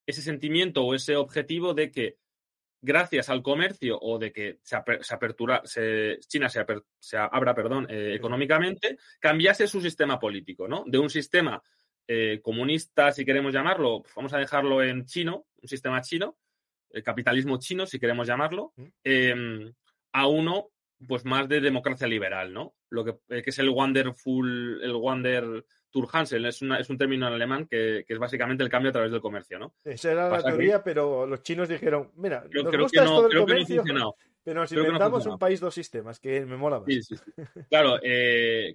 ese 0.06 0.22
sentimiento 0.22 0.82
o 0.84 0.94
ese 0.94 1.16
objetivo 1.16 1.74
de 1.74 1.90
que 1.90 2.16
gracias 2.80 3.28
al 3.28 3.42
comercio 3.42 3.98
o 4.00 4.18
de 4.18 4.32
que 4.32 4.58
se, 4.62 4.76
apertura, 4.76 5.62
China 6.28 6.48
se, 6.48 6.64
se, 6.98 7.16
abra 7.16 7.54
perdón, 7.54 7.86
eh, 7.90 8.14
económicamente, 8.14 8.98
cambiase 9.18 9.66
su 9.66 9.80
sistema 9.80 10.18
político, 10.18 10.68
¿no? 10.68 10.84
De 10.86 10.98
un 10.98 11.10
sistema 11.10 11.62
comunista, 12.40 13.10
si 13.10 13.24
queremos 13.24 13.52
llamarlo, 13.52 14.04
vamos 14.14 14.32
a 14.32 14.38
dejarlo 14.38 14.80
en 14.80 15.06
chino, 15.06 15.46
un 15.60 15.68
sistema 15.68 16.00
chino, 16.02 16.38
el 16.90 17.02
capitalismo 17.02 17.58
chino, 17.58 17.86
si 17.86 17.98
queremos 17.98 18.26
llamarlo, 18.26 18.72
em, 19.04 19.72
a 20.12 20.26
uno 20.26 20.70
pues 21.06 21.24
más 21.26 21.48
de 21.48 21.60
democracia 21.60 22.06
liberal, 22.06 22.52
¿no? 22.52 22.74
Lo 22.88 23.04
que, 23.04 23.10
eh, 23.28 23.42
es 23.44 23.58
el 23.58 23.68
Wonderful, 23.68 24.80
el 24.82 24.92
Wonder 24.94 25.64
Hansen, 26.12 26.44
es, 26.44 26.60
es 26.62 26.90
un 26.90 26.98
término 26.98 27.26
en 27.26 27.34
alemán 27.34 27.66
que, 27.66 28.04
es 28.06 28.18
básicamente 28.18 28.62
el 28.62 28.70
cambio 28.70 28.90
a 28.90 28.92
través 28.92 29.10
del 29.10 29.20
comercio, 29.20 29.58
¿no? 29.58 29.74
Esa 29.84 30.12
era 30.12 30.28
la 30.28 30.42
teoría, 30.42 30.82
pero 30.82 31.26
los 31.26 31.42
chinos 31.42 31.68
dijeron, 31.68 32.10
mira, 32.16 32.44
nos 32.50 32.70
creo 32.70 32.82
gusta 32.82 33.02
que 33.02 33.06
no, 33.06 33.16
esto 33.16 33.28
del 33.28 33.38
comercio, 33.38 33.84
pero 34.46 34.60
nos 34.60 34.70
inventamos 34.70 35.26
un 35.26 35.40
país 35.40 35.58
dos 35.58 35.74
sistemas, 35.74 36.20
que 36.20 36.46
me 36.46 36.56
mola 36.56 36.78
más. 36.78 36.88
Claro, 37.68 37.98
eh, 38.00 38.72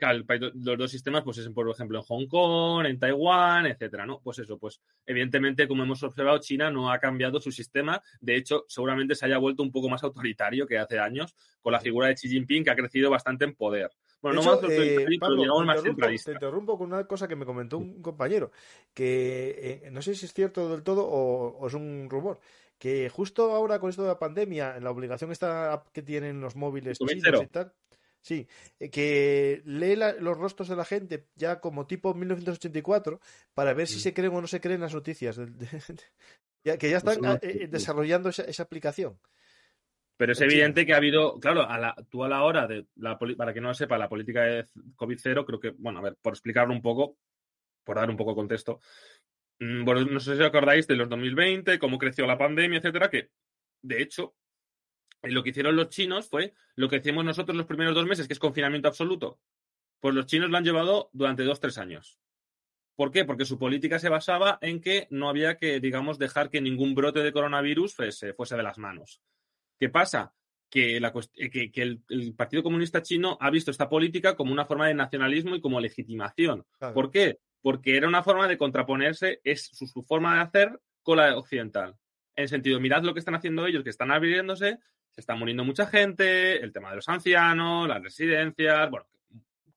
los 0.56 0.78
dos 0.78 0.92
sistemas, 0.92 1.24
pues 1.24 1.38
es 1.38 1.48
por 1.48 1.70
ejemplo 1.70 2.00
en 2.00 2.04
Hong 2.04 2.28
Kong, 2.28 2.86
en 2.86 3.00
Taiwán, 3.00 3.68
etcétera, 3.68 4.06
¿no? 4.06 4.20
Pues 4.22 4.40
eso, 4.40 4.58
pues 4.58 4.82
evidentemente, 5.06 5.70
como 5.70 5.84
hemos 5.84 6.04
observado, 6.04 6.40
China 6.40 6.70
no 6.70 6.92
ha 6.92 7.00
cambiado 7.00 7.40
su 7.40 7.54
sistema. 7.54 8.04
De 8.20 8.36
hecho, 8.36 8.66
seguramente 8.68 9.16
se 9.16 9.26
haya 9.26 9.38
vuelto 9.38 9.64
un 9.64 9.72
poco 9.72 9.88
más 9.88 10.04
autoritario 10.04 10.68
que 10.68 10.78
hace 10.78 11.00
años, 11.00 11.34
con 11.62 11.72
la 11.72 11.80
figura 11.80 12.08
de 12.08 12.16
Xi 12.16 12.28
Jinping, 12.28 12.66
que 12.66 12.72
ha 12.72 12.76
crecido 12.76 13.10
bastante 13.10 13.46
en 13.46 13.56
poder. 13.56 13.92
Bueno, 14.22 14.42
no 14.42 14.52
más, 14.52 14.60
eh, 14.70 15.06
Pablo, 15.20 15.66
más 15.66 15.82
te 15.84 16.32
interrumpo 16.32 16.78
con 16.78 16.94
una 16.94 17.06
cosa 17.08 17.28
que 17.28 17.36
me 17.36 17.46
comentó 17.46 17.80
un 17.80 18.02
compañero, 18.02 18.52
que 18.94 19.82
eh, 19.84 19.90
no 19.92 20.02
sé 20.02 20.14
si 20.14 20.26
es 20.26 20.34
cierto 20.34 20.70
del 20.70 20.84
todo 20.84 21.08
o 21.08 21.68
es 21.68 21.74
un 21.74 22.08
rumor, 22.10 22.40
que 22.82 23.10
justo 23.10 23.52
ahora 23.52 23.80
con 23.80 23.92
esto 23.92 24.02
de 24.02 24.08
la 24.08 24.18
pandemia, 24.18 24.80
la 24.80 24.90
obligación 24.90 25.32
esta 25.32 25.84
que 25.94 26.02
tienen 26.02 26.42
los 26.42 26.56
móviles 26.56 26.98
chinos 26.98 27.44
y 27.44 27.46
tal, 27.46 27.74
sí, 28.24 28.48
eh, 28.80 28.90
que 28.90 29.62
lee 29.66 29.96
los 30.20 30.36
rostros 30.36 30.68
de 30.68 30.76
la 30.76 30.84
gente 30.84 31.28
ya 31.36 31.60
como 31.60 31.86
tipo 31.86 32.16
1984 32.16 33.20
para 33.54 33.74
ver 33.74 33.88
si 33.88 33.98
mm. 33.98 34.00
se 34.00 34.14
creen 34.16 34.34
o 34.34 34.42
no 34.42 34.48
se 34.48 34.62
creen 34.62 34.82
las 34.82 34.96
noticias. 34.96 35.40
que 36.64 36.90
ya 36.90 36.98
están 36.98 37.20
pues 37.20 37.40
eh, 37.44 37.68
desarrollando 37.70 38.30
esa, 38.30 38.64
aplicación. 38.64 39.20
Pero 40.22 40.34
es 40.34 40.42
evidente 40.42 40.86
que 40.86 40.94
ha 40.94 40.98
habido, 40.98 41.40
claro, 41.40 41.68
a 41.68 41.80
la, 41.80 41.96
tú 42.10 42.24
a 42.24 42.30
la 42.30 42.44
hora 42.44 42.68
de, 42.68 42.86
la, 42.98 43.18
para 43.18 43.54
que 43.54 43.62
no 43.62 43.70
lo 43.70 43.74
sepa, 43.74 43.98
la 43.98 44.08
política 44.08 44.44
de 44.44 44.66
COVID-0, 44.96 45.46
creo 45.46 45.60
que, 45.60 45.72
bueno, 45.72 45.98
a 45.98 46.04
ver, 46.04 46.18
por 46.22 46.34
explicarlo 46.34 46.74
un 46.74 46.82
poco, 46.82 47.18
por 47.84 47.96
dar 47.96 48.08
un 48.08 48.18
poco 48.18 48.32
de 48.32 48.36
contexto, 48.36 48.80
Mm, 49.62 49.86
bueno, 49.86 50.04
no 50.06 50.20
sé 50.20 50.36
si 50.36 50.42
os 50.42 50.48
acordáis 50.48 50.88
de 50.88 50.96
los 50.96 51.08
2020, 51.08 51.78
cómo 51.78 52.00
creció 52.00 52.26
la 52.26 52.38
pandemia, 52.38 52.80
etcétera, 52.80 53.12
que 53.12 53.30
de 53.84 54.02
hecho 54.02 54.36
lo 55.22 55.44
que 55.44 55.52
hicieron 55.52 55.76
los 55.76 55.90
chinos 55.90 56.28
fue 56.30 56.56
lo 56.76 56.90
que 56.90 56.96
hicimos 56.98 57.24
nosotros 57.24 57.56
los 57.56 57.68
primeros 57.68 57.94
dos 57.94 58.08
meses, 58.08 58.28
que 58.28 58.34
es 58.34 58.40
confinamiento 58.40 58.88
absoluto. 58.88 59.40
Pues 60.00 60.16
los 60.16 60.26
chinos 60.26 60.50
lo 60.50 60.58
han 60.58 60.64
llevado 60.64 61.12
durante 61.14 61.44
dos, 61.44 61.60
tres 61.60 61.78
años. 61.78 62.20
¿Por 62.96 63.12
qué? 63.12 63.24
Porque 63.24 63.46
su 63.46 63.60
política 63.60 64.00
se 64.00 64.10
basaba 64.10 64.58
en 64.62 64.82
que 64.82 65.08
no 65.12 65.30
había 65.30 65.58
que, 65.58 65.80
digamos, 65.80 66.18
dejar 66.18 66.50
que 66.50 66.60
ningún 66.60 66.96
brote 66.96 67.20
de 67.20 67.32
coronavirus 67.32 67.94
fuese, 67.94 68.34
fuese 68.34 68.58
de 68.58 68.64
las 68.64 68.80
manos. 68.80 69.22
¿Qué 69.82 69.90
pasa? 69.90 70.34
Que, 70.70 71.02
la, 71.02 71.12
que, 71.12 71.72
el, 71.76 72.34
Partido 72.38 72.64
Comunista 72.64 73.02
Chino 73.02 73.38
ha 73.42 73.50
visto 73.50 73.72
esta 73.72 73.90
política 73.90 74.38
como 74.38 74.54
una 74.54 74.66
forma 74.66 74.88
de 74.88 74.94
nacionalismo 74.94 75.56
y 75.56 75.60
como 75.60 75.82
legitimación. 75.82 76.66
¿Por 76.94 77.12
qué? 77.12 77.40
porque 77.62 77.96
era 77.96 78.08
una 78.08 78.24
forma 78.24 78.48
de 78.48 78.58
contraponerse, 78.58 79.40
es 79.44 79.70
su, 79.74 80.04
forma 80.04 80.36
de 80.36 80.42
hacer 80.42 80.80
con 81.04 81.18
la 81.18 81.38
occidental. 81.38 81.96
En 82.36 82.44
el 82.44 82.50
sentido, 82.50 82.80
mirad 82.80 83.04
lo 83.04 83.14
que 83.14 83.20
están 83.20 83.36
haciendo 83.36 83.66
ellos, 83.68 83.84
que 83.84 83.90
están 83.90 84.12
abriéndose, 84.12 84.80
se 85.12 85.22
está 85.22 85.36
muriendo 85.36 85.64
mucha 85.64 85.86
gente, 85.86 86.62
el 86.64 86.72
tema 86.72 86.90
de 86.90 86.98
los 86.98 87.10
ancianos, 87.10 87.88
las 87.88 88.02
residencias, 88.02 88.90
bueno, 88.90 89.06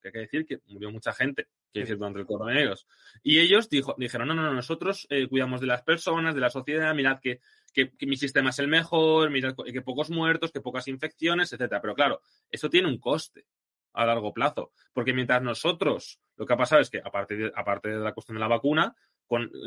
que 0.00 0.08
hay 0.08 0.12
que 0.12 0.18
decir 0.18 0.46
que 0.46 0.60
murió 0.66 0.90
mucha 0.90 1.12
gente, 1.12 1.48
que 1.74 1.80
decir, 1.80 1.98
durante 1.98 2.20
el 2.20 2.26
coronavirus. 2.26 2.86
Y 3.22 3.40
ellos 3.40 3.68
dijo, 3.68 3.94
dijeron, 3.98 4.28
no, 4.28 4.34
no, 4.34 4.42
no, 4.42 4.54
nosotros 4.54 5.06
eh, 5.10 5.26
cuidamos 5.28 5.60
de 5.60 5.66
las 5.66 5.82
personas, 5.82 6.34
de 6.34 6.40
la 6.40 6.48
sociedad, 6.48 6.94
mirad 6.94 7.18
que, 7.20 7.40
que, 7.72 7.90
mi 8.06 8.16
sistema 8.16 8.50
es 8.50 8.58
el 8.60 8.68
mejor, 8.68 9.30
mirad 9.30 9.54
que 9.56 9.82
pocos 9.82 10.08
muertos, 10.08 10.52
que 10.52 10.60
pocas 10.60 10.86
infecciones, 10.86 11.52
etcétera. 11.52 11.80
Pero 11.82 11.94
claro, 11.94 12.20
eso 12.50 12.70
tiene 12.70 12.88
un 12.88 12.98
coste 12.98 13.46
a 13.92 14.06
largo 14.06 14.32
plazo. 14.32 14.70
Porque 14.92 15.12
mientras 15.12 15.42
nosotros, 15.42 16.20
lo 16.36 16.46
que 16.46 16.52
ha 16.52 16.56
pasado 16.56 16.80
es 16.80 16.90
que, 16.90 17.02
aparte 17.04 17.36
de, 17.36 17.52
aparte 17.54 17.88
de 17.88 17.98
la 17.98 18.12
cuestión 18.12 18.36
de 18.36 18.40
la 18.40 18.48
vacuna, 18.48 18.94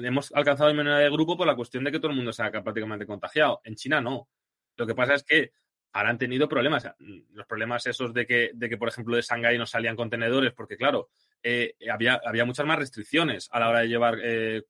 hemos 0.04 0.32
alcanzado 0.34 0.72
inmunidad 0.72 1.00
de 1.00 1.10
grupo 1.10 1.36
por 1.36 1.46
la 1.46 1.56
cuestión 1.56 1.84
de 1.84 1.92
que 1.92 2.00
todo 2.00 2.12
el 2.12 2.18
mundo 2.18 2.32
se 2.32 2.42
ha 2.42 2.52
prácticamente 2.52 3.06
contagiado. 3.06 3.60
En 3.66 3.76
China 3.76 4.00
no. 4.00 4.30
Lo 4.78 4.88
que 4.88 4.96
pasa 4.96 5.16
es 5.16 5.24
que 5.24 5.52
ahora 5.92 6.10
han 6.10 6.18
tenido 6.18 6.48
problemas. 6.48 6.88
Los 7.34 7.46
problemas 7.46 7.86
esos 7.86 8.14
de 8.14 8.26
que, 8.26 8.52
de 8.54 8.70
que 8.70 8.78
por 8.78 8.88
ejemplo, 8.88 9.16
de 9.16 9.24
Shanghái 9.24 9.58
no 9.58 9.66
salían 9.66 9.96
contenedores, 9.96 10.54
porque 10.54 10.78
claro, 10.78 11.10
eh, 11.44 11.74
había, 11.92 12.22
había 12.26 12.46
muchas 12.46 12.66
más 12.66 12.80
restricciones 12.80 13.50
a 13.52 13.60
la 13.60 13.70
hora 13.70 13.80
de 13.80 13.88
llevar, 13.88 14.18
eh, 14.24 14.64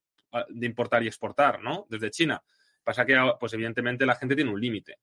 de 0.50 0.66
importar 0.66 1.04
y 1.04 1.08
exportar, 1.08 1.62
¿no? 1.62 1.86
Desde 1.90 2.12
China. 2.12 2.42
Pasa 2.84 3.06
que, 3.06 3.18
pues 3.40 3.54
evidentemente, 3.54 4.06
la 4.06 4.16
gente 4.16 4.36
tiene 4.36 4.52
un 4.52 4.62
límite 4.62 5.00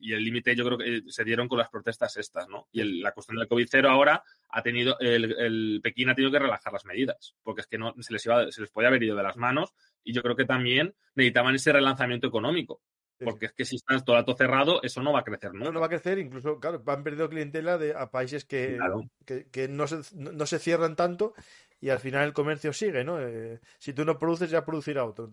y 0.00 0.12
el 0.12 0.24
límite 0.24 0.54
yo 0.54 0.64
creo 0.64 0.78
que 0.78 1.02
se 1.10 1.24
dieron 1.24 1.48
con 1.48 1.58
las 1.58 1.70
protestas 1.70 2.16
estas, 2.16 2.48
¿no? 2.48 2.68
Y 2.72 3.00
la 3.00 3.12
cuestión 3.12 3.38
del 3.38 3.48
COVID-0 3.48 3.88
ahora 3.88 4.22
ha 4.50 4.62
tenido, 4.62 4.98
el, 5.00 5.80
Pekín 5.82 6.10
ha 6.10 6.14
tenido 6.14 6.30
que 6.30 6.38
relajar 6.38 6.72
las 6.72 6.84
medidas, 6.84 7.34
porque 7.42 7.62
es 7.62 7.66
que 7.66 7.78
no 7.78 7.94
se 8.00 8.12
les, 8.12 8.24
iba, 8.26 8.50
se 8.50 8.60
les 8.60 8.70
podía 8.70 8.88
haber 8.88 9.02
ido 9.02 9.16
de 9.16 9.22
las 9.22 9.36
manos 9.36 9.72
y 10.02 10.12
yo 10.12 10.22
creo 10.22 10.36
que 10.36 10.44
también 10.44 10.94
necesitaban 11.14 11.54
ese 11.54 11.72
relanzamiento 11.72 12.26
económico. 12.26 12.82
Porque 13.18 13.46
es 13.46 13.52
que 13.52 13.64
si 13.64 13.76
está 13.76 13.98
todo 14.00 14.16
el 14.16 14.22
rato 14.22 14.36
cerrado, 14.36 14.82
eso 14.82 15.02
no 15.02 15.12
va 15.12 15.20
a 15.20 15.24
crecer 15.24 15.54
No, 15.54 15.70
no 15.70 15.80
va 15.80 15.86
a 15.86 15.88
crecer, 15.88 16.18
incluso, 16.18 16.58
claro, 16.58 16.82
van 16.82 17.04
perdiendo 17.04 17.30
clientela 17.30 17.78
de, 17.78 17.94
a 17.94 18.10
países 18.10 18.44
que, 18.44 18.78
que, 19.24 19.46
que, 19.50 19.68
no, 19.68 19.86
se, 19.86 20.00
no 20.14 20.46
se 20.46 20.58
cierran 20.58 20.96
tanto 20.96 21.34
y 21.84 21.90
al 21.90 21.98
final 21.98 22.24
el 22.24 22.32
comercio 22.32 22.72
sigue, 22.72 23.04
¿no? 23.04 23.20
Eh, 23.20 23.60
si 23.78 23.92
tú 23.92 24.06
no 24.06 24.18
produces, 24.18 24.48
ya 24.50 24.64
producirá 24.64 25.04
otro. 25.04 25.28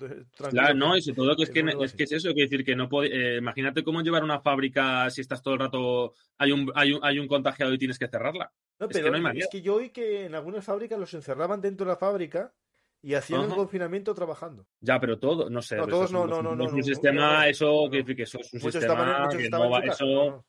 claro, 0.50 0.74
no, 0.74 0.98
y 0.98 1.02
sobre 1.02 1.16
todo 1.16 1.36
que 1.38 1.44
es, 1.44 1.50
que, 1.50 1.64
es, 1.82 1.94
que 1.94 2.04
es 2.04 2.12
eso, 2.12 2.34
que 2.34 2.42
decir 2.42 2.66
que 2.66 2.76
no 2.76 2.90
puede, 2.90 3.36
eh, 3.36 3.38
imagínate 3.38 3.86
cómo 3.86 4.02
llevar 4.02 4.22
una 4.22 4.42
fábrica 4.42 5.10
si 5.10 5.22
estás 5.22 5.42
todo 5.42 5.54
el 5.54 5.62
rato, 5.62 6.14
hay 6.38 6.52
un, 6.52 6.70
hay 6.76 6.92
un, 6.92 7.00
hay 7.06 7.20
un 7.20 7.28
contagiado 7.30 7.74
y 7.74 7.78
tienes 7.78 7.98
que 7.98 8.10
cerrarla. 8.10 8.52
No, 8.80 8.90
pero 8.90 9.16
es 9.16 9.32
que, 9.32 9.40
es 9.40 9.48
que 9.50 9.62
yo 9.62 9.76
oí 9.76 9.92
que 9.92 10.26
en 10.26 10.36
algunas 10.36 10.66
fábricas 10.66 11.00
los 11.00 11.14
encerraban 11.14 11.62
dentro 11.62 11.86
de 11.86 11.94
la 11.94 11.98
fábrica 11.98 12.54
y 13.02 13.14
hacían 13.14 13.44
el 13.44 13.50
confinamiento 13.50 14.14
trabajando. 14.14 14.68
Ya, 14.80 15.00
pero 15.00 15.20
todo, 15.20 15.50
no 15.50 15.62
sé. 15.62 15.78
No, 15.78 15.88
todos 15.88 16.12
no, 16.12 16.28
no, 16.28 16.42
no. 16.42 16.56
no, 16.56 16.66
un 16.66 16.84
sistema, 16.84 17.48
eso, 17.48 17.88
quiere 17.90 18.04
decir 18.04 18.16
que 18.16 18.24
eso 18.24 18.40
es 18.40 18.54
un 18.54 18.72
sistema 18.72 19.28
que 19.30 19.50
no 19.50 19.70
va, 19.70 19.80
eso, 19.80 20.46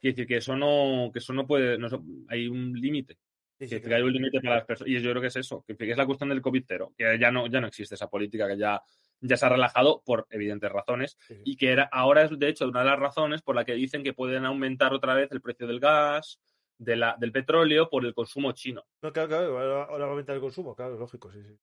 quiere 0.00 0.14
decir 0.14 0.26
que 0.26 0.36
eso 0.36 0.56
no, 0.56 1.10
que 1.12 1.20
eso 1.20 1.32
no 1.32 1.46
puede, 1.46 1.78
no, 1.78 1.88
hay 2.28 2.48
un 2.48 2.72
límite 2.72 3.18
que, 3.58 3.94
hay 3.94 4.02
un 4.02 4.12
límite 4.12 4.40
para 4.40 4.56
las 4.56 4.64
personas. 4.64 4.90
Y 4.90 5.00
yo 5.00 5.10
creo 5.10 5.20
que 5.20 5.28
es 5.28 5.36
eso, 5.36 5.64
que, 5.66 5.76
es 5.78 5.96
la 5.96 6.06
cuestión 6.06 6.28
del 6.28 6.42
COVID 6.42 6.64
cero, 6.66 6.92
que 6.96 7.18
ya 7.18 7.30
no, 7.30 7.46
ya 7.46 7.60
no 7.60 7.66
existe 7.66 7.94
esa 7.94 8.08
política, 8.08 8.46
que 8.46 8.58
ya, 8.58 8.82
ya 9.20 9.36
se 9.36 9.46
ha 9.46 9.48
relajado 9.48 10.02
por 10.04 10.26
evidentes 10.30 10.70
razones. 10.70 11.16
Y 11.44 11.56
que 11.56 11.72
era, 11.72 11.84
ahora 11.84 12.24
es, 12.24 12.38
de 12.38 12.48
hecho, 12.48 12.68
una 12.68 12.80
de 12.80 12.86
las 12.86 12.98
razones 12.98 13.42
por 13.42 13.54
la 13.54 13.64
que 13.64 13.74
dicen 13.74 14.02
que 14.02 14.12
pueden 14.12 14.44
aumentar 14.44 14.92
otra 14.92 15.14
vez 15.14 15.30
el 15.32 15.40
precio 15.40 15.66
del 15.66 15.80
gas, 15.80 16.40
de 16.78 16.96
la, 16.96 17.16
del 17.18 17.32
petróleo, 17.32 17.88
por 17.88 18.04
el 18.04 18.14
consumo 18.14 18.52
chino. 18.52 18.84
No, 19.00 19.12
claro, 19.12 19.28
claro, 19.28 19.58
ahora, 19.58 19.86
va 19.86 20.04
a 20.04 20.10
aumentar 20.10 20.34
el 20.34 20.42
consumo, 20.42 20.74
claro, 20.74 20.98
lógico, 20.98 21.32
sí, 21.32 21.42
sí. 21.42 21.58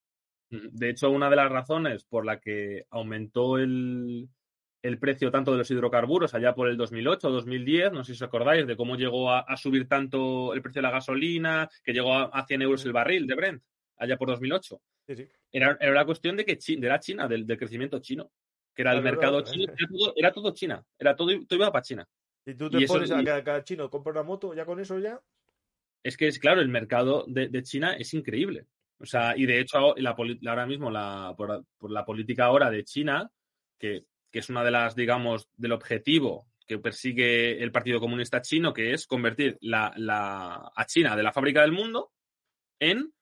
De 0.71 0.89
hecho, 0.89 1.09
una 1.09 1.29
de 1.29 1.35
las 1.35 1.51
razones 1.51 2.03
por 2.03 2.25
la 2.25 2.39
que 2.39 2.85
aumentó 2.91 3.57
el, 3.57 4.27
el 4.83 4.99
precio 4.99 5.31
tanto 5.31 5.51
de 5.51 5.57
los 5.57 5.71
hidrocarburos 5.71 6.33
allá 6.33 6.53
por 6.53 6.67
el 6.67 6.77
2008 6.77 7.27
o 7.27 7.31
2010, 7.31 7.93
no 7.93 8.03
sé 8.03 8.13
si 8.13 8.17
os 8.17 8.27
acordáis 8.27 8.67
de 8.67 8.75
cómo 8.75 8.95
llegó 8.97 9.31
a, 9.31 9.57
subir 9.57 9.87
tanto 9.87 10.53
el 10.53 10.61
precio 10.61 10.81
de 10.81 10.87
la 10.87 10.91
gasolina, 10.91 11.69
que 11.83 11.93
llegó 11.93 12.13
a, 12.13 12.45
100 12.45 12.61
euros 12.61 12.85
el 12.85 12.91
barril 12.91 13.25
de 13.25 13.35
Brent, 13.35 13.63
allá 13.97 14.17
por 14.17 14.27
2008. 14.27 14.81
Era, 15.51 15.77
era 15.79 15.91
la 15.91 16.05
cuestión 16.05 16.35
de 16.35 16.45
que 16.45 16.59
de 16.77 16.87
la 16.87 16.99
China, 16.99 17.27
del, 17.27 17.45
crecimiento 17.57 17.99
chino, 17.99 18.31
que 18.75 18.81
era 18.81 18.93
el 18.93 19.01
mercado 19.01 19.41
chino, 19.41 19.73
era 20.15 20.31
todo, 20.31 20.53
China, 20.53 20.83
era 20.99 21.15
todo, 21.15 21.29
todo 21.47 21.59
iba 21.59 21.71
para 21.71 21.83
China. 21.83 22.07
Y 22.45 22.55
tú 22.55 22.69
te 22.69 22.85
pones 22.85 23.09
a 23.11 23.43
cada, 23.43 23.63
chino 23.63 23.89
compra 23.89 24.11
una 24.11 24.23
moto, 24.23 24.53
ya 24.53 24.65
con 24.65 24.79
eso 24.79 24.99
ya. 24.99 25.21
Es 26.03 26.17
que 26.17 26.27
es 26.27 26.39
claro, 26.39 26.59
el 26.59 26.67
mercado 26.67 27.23
de, 27.27 27.63
China 27.63 27.93
es 27.93 28.13
increíble. 28.13 28.65
O 28.99 29.05
sea, 29.05 29.35
y 29.35 29.45
de 29.45 29.59
hecho, 29.59 29.95
la, 29.97 30.15
ahora 30.47 30.65
mismo, 30.65 30.89
la, 30.89 31.33
por, 31.35 31.91
la 31.91 32.05
política 32.05 32.45
ahora 32.45 32.69
de 32.69 32.83
China, 32.83 33.29
que 33.77 34.05
que 34.33 34.39
es 34.39 34.49
una 34.49 34.63
de 34.63 34.71
las, 34.71 34.95
digamos, 34.95 35.47
del 35.55 35.73
objetivo 35.73 36.47
que 36.65 36.79
persigue 36.79 37.61
el 37.61 37.71
Partido 37.71 37.99
Comunista 37.99 38.41
Chino, 38.41 38.73
que 38.73 38.93
es 38.93 39.05
convertir 39.05 39.59
la, 39.61 40.71
a 40.75 40.85
China 40.87 41.15
de 41.15 41.21
la 41.21 41.31
fábrica 41.31 41.61
del 41.61 41.71
mundo 41.71 42.11
en 42.79 43.13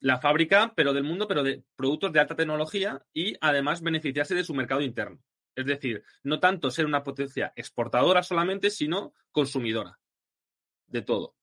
la 0.00 0.18
fábrica, 0.18 0.72
pero 0.74 0.94
del 0.94 1.04
mundo, 1.04 1.28
pero 1.28 1.42
de 1.42 1.62
productos 1.76 2.10
de 2.12 2.20
alta 2.20 2.36
tecnología 2.36 3.04
y 3.12 3.36
además 3.42 3.82
beneficiarse 3.82 4.34
de 4.34 4.44
su 4.44 4.54
mercado 4.54 4.80
interno. 4.80 5.22
Es 5.54 5.66
decir, 5.66 6.02
no 6.22 6.40
tanto 6.40 6.70
ser 6.70 6.86
una 6.86 7.04
potencia 7.04 7.52
exportadora 7.54 8.22
solamente, 8.22 8.70
sino 8.70 9.12
consumidora 9.32 9.98
de 10.86 11.02
todo. 11.02 11.35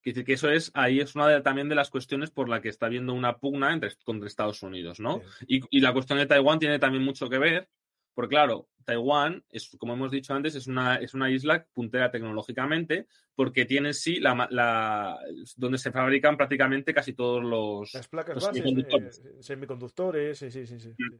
Quiere 0.00 0.14
decir 0.14 0.24
que 0.24 0.32
eso 0.34 0.50
es, 0.50 0.70
ahí 0.74 1.00
es 1.00 1.14
una 1.14 1.26
de, 1.28 1.40
también 1.40 1.68
de 1.68 1.74
las 1.74 1.90
cuestiones 1.90 2.30
por 2.30 2.48
la 2.48 2.60
que 2.60 2.68
está 2.68 2.86
habiendo 2.86 3.14
una 3.14 3.38
pugna 3.38 3.72
entre, 3.72 3.90
contra 4.04 4.28
Estados 4.28 4.62
Unidos, 4.62 5.00
¿no? 5.00 5.20
Y, 5.46 5.60
y, 5.70 5.80
la 5.80 5.92
cuestión 5.92 6.18
de 6.18 6.26
Taiwán 6.26 6.58
tiene 6.58 6.78
también 6.78 7.02
mucho 7.02 7.28
que 7.28 7.38
ver, 7.38 7.68
porque 8.14 8.34
claro, 8.34 8.68
Taiwán, 8.88 9.44
es, 9.50 9.76
como 9.78 9.92
hemos 9.92 10.10
dicho 10.10 10.32
antes, 10.32 10.54
es 10.54 10.66
una, 10.66 10.96
es 10.96 11.12
una 11.12 11.30
isla 11.30 11.66
puntera 11.74 12.10
tecnológicamente 12.10 13.06
porque 13.34 13.66
tiene 13.66 13.92
sí 13.92 14.18
la, 14.18 15.18
donde 15.56 15.76
se 15.76 15.92
fabrican 15.92 16.38
prácticamente 16.38 16.94
casi 16.94 17.12
todos 17.12 17.44
los, 17.44 17.92
Las 17.92 18.08
placas 18.08 18.42
semiconductores. 18.42 19.22
Eh, 19.24 19.42
semiconductores, 19.42 20.38
sí, 20.38 20.50
sí, 20.50 20.66
sí, 20.66 20.88
mm. 20.88 21.18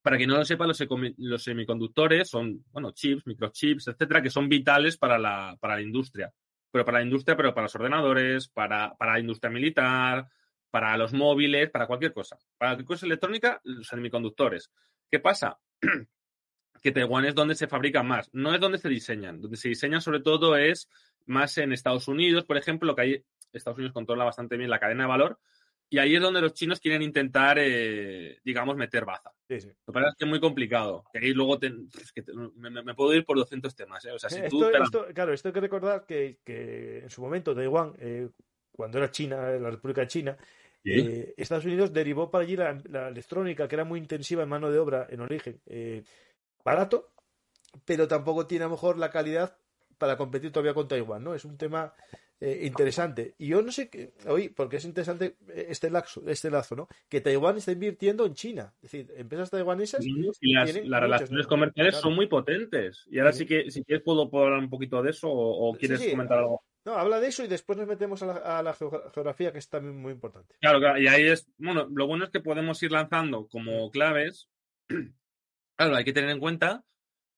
Para 0.00 0.16
quien 0.16 0.30
no 0.30 0.38
lo 0.38 0.46
sepa, 0.46 0.66
los, 0.66 0.82
los, 1.18 1.42
semiconductores 1.42 2.28
son, 2.28 2.64
bueno, 2.72 2.92
chips, 2.92 3.26
microchips, 3.26 3.88
etcétera, 3.88 4.22
que 4.22 4.30
son 4.30 4.48
vitales 4.48 4.96
para 4.96 5.18
la, 5.18 5.58
para 5.60 5.76
la 5.76 5.82
industria. 5.82 6.32
Pero 6.74 6.84
para 6.84 6.98
la 6.98 7.04
industria, 7.04 7.36
pero 7.36 7.54
para 7.54 7.66
los 7.66 7.74
ordenadores, 7.76 8.48
para, 8.48 8.96
para 8.96 9.12
la 9.12 9.20
industria 9.20 9.48
militar, 9.48 10.26
para 10.72 10.96
los 10.96 11.12
móviles, 11.12 11.70
para 11.70 11.86
cualquier 11.86 12.12
cosa. 12.12 12.36
Para 12.58 12.72
cualquier 12.72 12.86
cosa 12.86 13.06
electrónica, 13.06 13.60
los 13.62 13.86
semiconductores. 13.86 14.72
¿Qué 15.08 15.20
pasa? 15.20 15.56
que 16.82 16.90
Taiwán 16.90 17.26
es 17.26 17.36
donde 17.36 17.54
se 17.54 17.68
fabrican 17.68 18.08
más, 18.08 18.28
no 18.32 18.52
es 18.52 18.60
donde 18.60 18.78
se 18.78 18.88
diseñan. 18.88 19.40
Donde 19.40 19.56
se 19.56 19.68
diseñan 19.68 20.00
sobre 20.00 20.18
todo 20.18 20.56
es 20.56 20.88
más 21.26 21.56
en 21.58 21.72
Estados 21.72 22.08
Unidos, 22.08 22.44
por 22.44 22.56
ejemplo, 22.56 22.96
que 22.96 23.02
ahí 23.02 23.24
Estados 23.52 23.78
Unidos 23.78 23.94
controla 23.94 24.24
bastante 24.24 24.56
bien 24.56 24.68
la 24.68 24.80
cadena 24.80 25.04
de 25.04 25.08
valor 25.10 25.38
y 25.90 25.98
ahí 25.98 26.16
es 26.16 26.20
donde 26.20 26.40
los 26.40 26.54
chinos 26.54 26.80
quieren 26.80 27.02
intentar, 27.02 27.58
eh, 27.60 28.40
digamos, 28.44 28.76
meter 28.76 29.04
baza. 29.04 29.32
Sí, 29.48 29.60
sí. 29.60 29.68
Lo 29.68 29.92
que 29.92 29.92
pasa 29.92 30.08
es 30.08 30.14
que 30.16 30.24
es 30.24 30.30
muy 30.30 30.40
complicado. 30.40 31.04
Que 31.12 31.18
ahí 31.18 31.32
luego 31.32 31.58
me, 32.56 32.94
puedo 32.94 33.14
ir 33.14 33.24
por 33.24 33.36
200 33.36 33.74
temas. 33.76 34.04
¿eh? 34.04 34.12
O 34.12 34.18
sea, 34.18 34.30
si 34.30 34.40
tú 34.48 34.64
claro, 35.14 35.32
esto 35.32 35.48
hay 35.48 35.54
que 35.54 35.60
recordar 35.60 36.04
que, 36.06 36.38
en 37.02 37.10
su 37.10 37.22
momento 37.22 37.54
Taiwán, 37.54 37.94
eh, 37.98 38.28
cuando 38.72 38.98
era 38.98 39.10
China, 39.10 39.50
la 39.50 39.70
República 39.70 40.00
de 40.00 40.08
China, 40.08 40.36
Estados 40.82 41.64
Unidos 41.64 41.92
derivó 41.92 42.30
para 42.30 42.44
allí 42.44 42.56
la, 42.56 42.76
la, 42.90 43.08
electrónica, 43.08 43.68
que 43.68 43.76
era 43.76 43.84
muy 43.84 43.98
intensiva 43.98 44.42
en 44.42 44.48
mano 44.48 44.70
de 44.70 44.78
obra 44.78 45.06
en 45.08 45.20
origen 45.20 45.60
barato, 46.64 47.12
pero 47.84 48.08
tampoco 48.08 48.46
tiene 48.46 48.64
a 48.64 48.68
lo 48.68 48.72
mejor 48.72 48.98
la 48.98 49.10
calidad 49.10 49.56
para 49.98 50.16
competir 50.16 50.50
todavía 50.50 50.74
con 50.74 50.88
Taiwán, 50.88 51.22
¿no? 51.22 51.34
Es 51.34 51.44
un 51.44 51.56
tema 51.56 51.94
eh, 52.40 52.60
interesante. 52.64 53.34
Y 53.38 53.48
yo 53.48 53.62
no 53.62 53.72
sé 53.72 53.88
qué, 53.88 54.12
hoy, 54.26 54.48
porque 54.48 54.76
es 54.76 54.84
interesante 54.84 55.36
eh, 55.48 55.66
este 55.68 55.90
lazo, 55.90 56.22
este 56.26 56.50
lazo, 56.50 56.76
¿no? 56.76 56.88
Que 57.08 57.20
Taiwán 57.20 57.56
está 57.56 57.72
invirtiendo 57.72 58.26
en 58.26 58.34
China. 58.34 58.74
Es 58.82 58.92
decir, 58.92 59.12
empresas 59.16 59.50
taiwanesas. 59.50 60.04
y 60.04 60.52
las, 60.52 61.00
relaciones 61.00 61.46
comerciales 61.46 61.96
son 61.96 62.14
muy 62.14 62.26
potentes. 62.26 63.04
Y 63.10 63.18
ahora 63.18 63.32
sí, 63.32 63.46
que, 63.46 63.70
si 63.70 63.84
quieres, 63.84 64.04
puedo, 64.04 64.28
hablar 64.44 64.58
un 64.58 64.70
poquito 64.70 65.02
de 65.02 65.10
eso 65.10 65.28
o, 65.30 65.74
quieres 65.74 66.06
comentar 66.10 66.38
algo. 66.38 66.62
No, 66.84 66.94
habla 66.96 67.18
de 67.18 67.28
eso 67.28 67.42
y 67.42 67.48
después 67.48 67.78
nos 67.78 67.88
metemos 67.88 68.22
a 68.22 68.62
la, 68.62 68.74
geografía, 68.74 69.52
que 69.52 69.58
es 69.58 69.68
también 69.70 69.96
muy 69.96 70.12
importante. 70.12 70.54
Claro, 70.60 70.80
claro, 70.80 71.00
y 71.00 71.06
ahí 71.06 71.24
es, 71.24 71.46
bueno, 71.56 71.88
lo 71.90 72.06
bueno 72.06 72.24
es 72.24 72.30
que 72.30 72.40
podemos 72.40 72.82
ir 72.82 72.92
lanzando 72.92 73.48
como 73.48 73.90
claves 73.90 74.50
Claro, 75.76 75.96
hay 75.96 76.04
que 76.04 76.12
tener 76.12 76.30
en 76.30 76.40
cuenta 76.40 76.84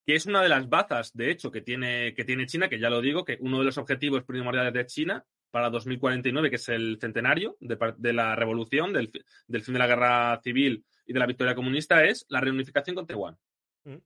que 0.07 0.15
es 0.15 0.25
una 0.27 0.41
de 0.41 0.49
las 0.49 0.69
bazas, 0.69 1.13
de 1.15 1.33
hecho, 1.33 1.51
que 1.51 1.63
tiene, 1.63 2.15
que 2.15 2.25
tiene 2.25 2.47
China, 2.47 2.69
que 2.69 2.79
ya 2.79 2.89
lo 2.89 3.01
digo, 3.01 3.25
que 3.25 3.39
uno 3.41 3.59
de 3.59 3.65
los 3.65 3.77
objetivos 3.77 4.23
primordiales 4.23 4.73
de 4.73 4.87
China 4.87 5.25
para 5.51 5.69
2049, 5.69 6.49
que 6.49 6.57
es 6.57 6.69
el 6.69 6.99
centenario 7.01 7.57
de, 7.59 8.13
la 8.13 8.37
revolución, 8.37 8.93
del, 8.93 9.11
fin 9.11 9.73
de 9.73 9.79
la 9.81 9.89
guerra 9.89 10.41
civil 10.45 10.85
y 11.07 11.13
de 11.13 11.19
la 11.19 11.27
victoria 11.27 11.57
comunista, 11.57 12.05
es 12.05 12.25
la 12.29 12.41
reunificación 12.41 12.95
con 12.95 13.07
Taiwán. 13.07 13.37
Mm. 13.85 13.97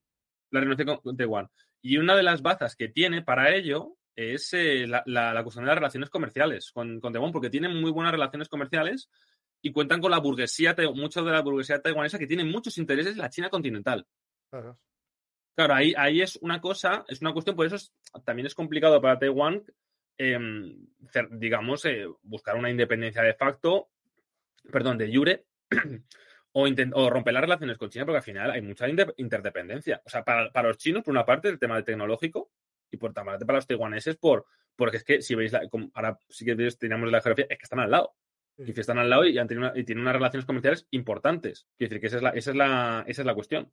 La 0.53 0.61
reunificación 0.61 1.03
con, 1.03 1.17
Taiwán. 1.19 1.49
Y 1.83 1.99
una 1.99 2.17
de 2.17 2.23
las 2.23 2.41
bazas 2.41 2.77
que 2.77 2.89
tiene 2.89 3.21
para 3.21 3.55
ello 3.55 3.99
es 4.17 4.55
eh, 4.55 4.87
la, 4.87 5.43
cuestión 5.43 5.65
de 5.65 5.69
las 5.69 5.77
relaciones 5.77 6.09
comerciales 6.09 6.73
con, 6.73 6.99
con 6.99 7.13
Taiwán, 7.13 7.33
porque 7.33 7.51
tienen 7.51 7.79
muy 7.79 7.91
buenas 7.91 8.13
relaciones 8.13 8.49
comerciales 8.49 9.11
y 9.61 9.71
cuentan 9.71 10.01
con 10.01 10.13
la 10.13 10.19
burguesía, 10.19 10.75
mucho 10.95 11.23
de 11.23 11.33
la 11.33 11.43
burguesía 11.43 11.83
taiwanesa 11.83 12.19
que 12.19 12.27
tiene 12.27 12.45
muchos 12.45 12.79
intereses 12.79 13.13
en 13.13 13.19
la 13.19 13.29
China 13.29 13.51
continental. 13.51 14.07
Claro. 14.49 14.79
Ahí, 15.57 15.95
ahí 15.97 16.23
es 16.23 16.37
una 16.37 16.61
cosa, 16.61 17.05
es 17.09 17.21
una 17.21 17.33
cuestión, 17.33 17.57
por 17.57 17.67
eso 17.67 17.77
también 18.25 18.47
es 18.47 18.55
complicado 18.55 19.01
para 19.01 19.19
Taiwán, 19.19 19.63
em, 20.17 20.87
digamos, 21.33 21.85
eh, 21.85 22.07
buscar 22.23 22.57
una 22.57 22.71
independencia 22.71 23.23
de 23.23 23.35
facto, 23.35 23.91
perdón, 24.71 24.99
de 24.99 25.15
jure, 25.15 25.45
o, 26.53 26.67
o, 26.67 27.11
romper 27.11 27.35
las 27.35 27.43
relaciones 27.43 27.79
con 27.79 27.91
China, 27.91 28.07
porque 28.07 28.19
al 28.19 28.23
final 28.23 28.51
hay 28.51 28.63
mucha 28.63 28.87
interdependencia. 29.17 30.03
O 30.05 30.11
sea, 30.11 30.25
para, 30.25 30.63
los 30.63 30.79
chinos, 30.79 31.03
por 31.03 31.13
una 31.13 31.25
parte, 31.25 31.49
el 31.49 31.59
tema 31.59 31.77
del 31.77 31.85
tecnológico, 31.85 32.51
y 32.91 32.97
por 32.97 33.11
otra 33.11 33.25
parte, 33.25 33.47
para 33.47 33.59
los 33.59 33.67
taiwaneses, 33.67 34.17
por, 34.17 34.47
porque 34.77 34.97
es 34.99 35.05
que 35.05 35.23
si 35.23 35.35
veis, 35.35 35.53
ahora 35.95 36.19
sí 36.29 36.45
que 36.45 36.57
tenemos 36.79 37.11
la 37.11 37.21
geografía, 37.21 37.47
es 37.49 37.59
que 37.59 37.65
están 37.65 37.81
al 37.81 37.91
lado. 37.91 38.15
Y 38.59 38.79
están 38.79 38.99
al 38.99 39.09
lado 39.09 39.25
y, 39.25 39.33
tienen 39.47 40.01
unas 40.01 40.15
relaciones 40.15 40.45
comerciales 40.45 40.87
importantes. 40.91 41.67
Quiero 41.79 41.91
decir 41.91 42.01
que 42.01 42.07
esa 42.09 42.17
es, 42.17 42.23
la, 42.23 42.31
esa, 42.31 42.51
es 42.51 42.57
la, 42.57 43.05
esa 43.07 43.23
es 43.23 43.27
la 43.27 43.35
cuestión. 43.35 43.73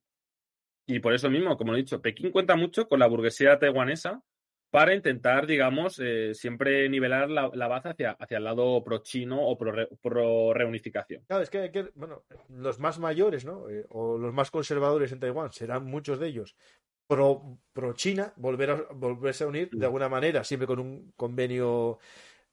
Y 0.88 1.00
por 1.00 1.14
eso 1.14 1.30
mismo, 1.30 1.58
como 1.58 1.74
he 1.74 1.78
dicho, 1.78 2.02
Pekín 2.02 2.32
cuenta 2.32 2.56
mucho 2.56 2.88
con 2.88 3.00
la 3.00 3.08
burguesía 3.08 3.60
taiwanesa 3.60 4.24
para 4.70 4.94
intentar, 4.94 5.46
digamos, 5.46 6.00
eh, 6.00 6.34
siempre 6.34 6.90
nivelar 6.90 7.30
la, 7.30 7.50
la 7.54 7.68
baza 7.68 7.92
hacia, 7.92 8.12
hacia 8.12 8.38
el 8.38 8.44
lado 8.44 8.84
pro-chino 8.84 9.40
o 9.42 9.58
pro-reunificación. 9.58 11.24
claro, 11.26 11.44
es 11.44 11.50
que, 11.50 11.92
bueno, 11.96 12.24
los 12.50 12.80
más 12.80 13.00
mayores, 13.00 13.46
¿no? 13.46 13.70
Eh, 13.70 13.86
o 13.90 14.18
los 14.18 14.34
más 14.34 14.50
conservadores 14.50 15.12
en 15.12 15.20
Taiwán, 15.20 15.52
serán 15.52 15.86
muchos 15.86 16.20
de 16.20 16.28
ellos 16.28 16.56
pro, 17.08 17.60
pro 17.74 17.94
China, 17.94 18.34
volver 18.36 18.72
a, 18.72 18.76
volverse 18.94 19.46
a 19.46 19.48
unir 19.48 19.70
de 19.72 19.86
alguna 19.86 20.10
manera, 20.10 20.44
siempre 20.44 20.68
con 20.68 20.80
un 20.80 21.14
convenio 21.16 22.00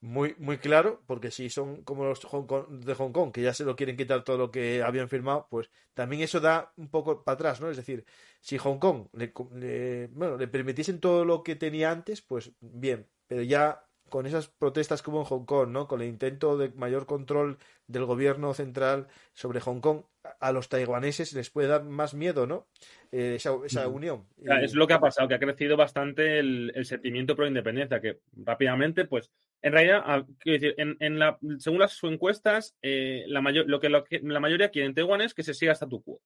muy, 0.05 0.35
muy 0.39 0.59
claro, 0.59 1.03
porque 1.07 1.31
si 1.31 1.49
son 1.49 1.83
como 1.83 2.05
los 2.05 2.23
Hong 2.25 2.47
Kong- 2.47 2.69
de 2.85 2.95
Hong 2.95 3.13
Kong, 3.13 3.33
que 3.33 3.41
ya 3.41 3.55
se 3.55 3.65
lo 3.65 3.75
quieren 3.75 3.97
quitar 3.97 4.23
todo 4.23 4.37
lo 4.37 4.51
que 4.51 4.83
habían 4.83 5.09
firmado, 5.09 5.47
pues 5.51 5.71
también 5.95 6.21
eso 6.21 6.41
da 6.41 6.73
un 6.77 6.91
poco 6.91 7.25
para 7.25 7.35
atrás, 7.37 7.61
¿no? 7.63 7.71
Es 7.71 7.79
decir, 7.79 8.05
si 8.41 8.59
Hong 8.59 8.79
Kong 8.79 9.07
le, 9.15 10.09
bueno, 10.13 10.37
le 10.37 10.47
permitiesen 10.47 11.01
todo 11.01 11.25
lo 11.25 11.43
que 11.43 11.57
tenía 11.57 11.91
antes, 11.91 12.21
pues 12.21 12.53
bien, 12.61 13.09
pero 13.27 13.41
ya 13.43 13.83
con 14.11 14.27
esas 14.27 14.49
protestas 14.49 15.01
que 15.03 15.11
hubo 15.11 15.21
en 15.21 15.25
Hong 15.25 15.47
Kong, 15.47 15.71
¿no? 15.71 15.89
Con 15.89 16.03
el 16.03 16.09
intento 16.09 16.59
de 16.59 16.69
mayor 16.69 17.07
control 17.07 17.57
del 17.87 18.05
gobierno 18.05 18.53
central 18.53 19.09
sobre 19.33 19.61
Hong 19.61 19.81
Kong, 19.81 20.03
a- 20.39 20.53
los 20.53 20.69
taiwaneses 20.69 21.33
les 21.33 21.49
puede 21.49 21.69
dar 21.69 21.83
más 21.85 22.13
miedo, 22.13 22.47
¿no? 22.47 22.67
Eh, 23.11 23.37
esa, 23.37 23.53
esa 23.65 23.89
Mm. 23.89 23.95
unión. 23.95 24.27
Es 24.37 24.75
lo 24.75 24.87
que 24.87 24.93
ha 24.93 25.01
pasado, 25.01 25.29
que 25.29 25.35
ha 25.35 25.39
crecido 25.39 25.79
bastante 25.79 26.39
el, 26.39 26.73
el 26.75 26.85
sentimiento 26.85 27.35
pro 27.35 27.47
independencia, 27.47 28.01
que 28.01 28.21
rápidamente, 28.37 29.07
pues, 29.07 29.31
en 29.65 29.73
realidad, 29.73 30.03
ah, 30.05 30.27
quiero 30.39 30.59
decir, 30.61 30.75
en, 30.77 30.97
en 31.01 31.19
la, 31.19 31.39
según 31.59 31.79
las 31.81 31.99
encuestas, 32.05 32.77
eh, 32.83 33.25
la, 33.29 33.41
mayor, 33.41 33.65
lo 33.67 33.81
que, 33.81 33.89
lo 33.89 34.05
que 34.05 34.21
la 34.23 34.39
mayoría 34.39 34.69
quiere 34.69 34.87
en 34.87 34.95
Taiwán 34.95 35.23
es 35.23 35.33
que 35.33 35.43
se 35.43 35.55
siga 35.55 35.73
statu 35.73 36.03
quo. 36.03 36.21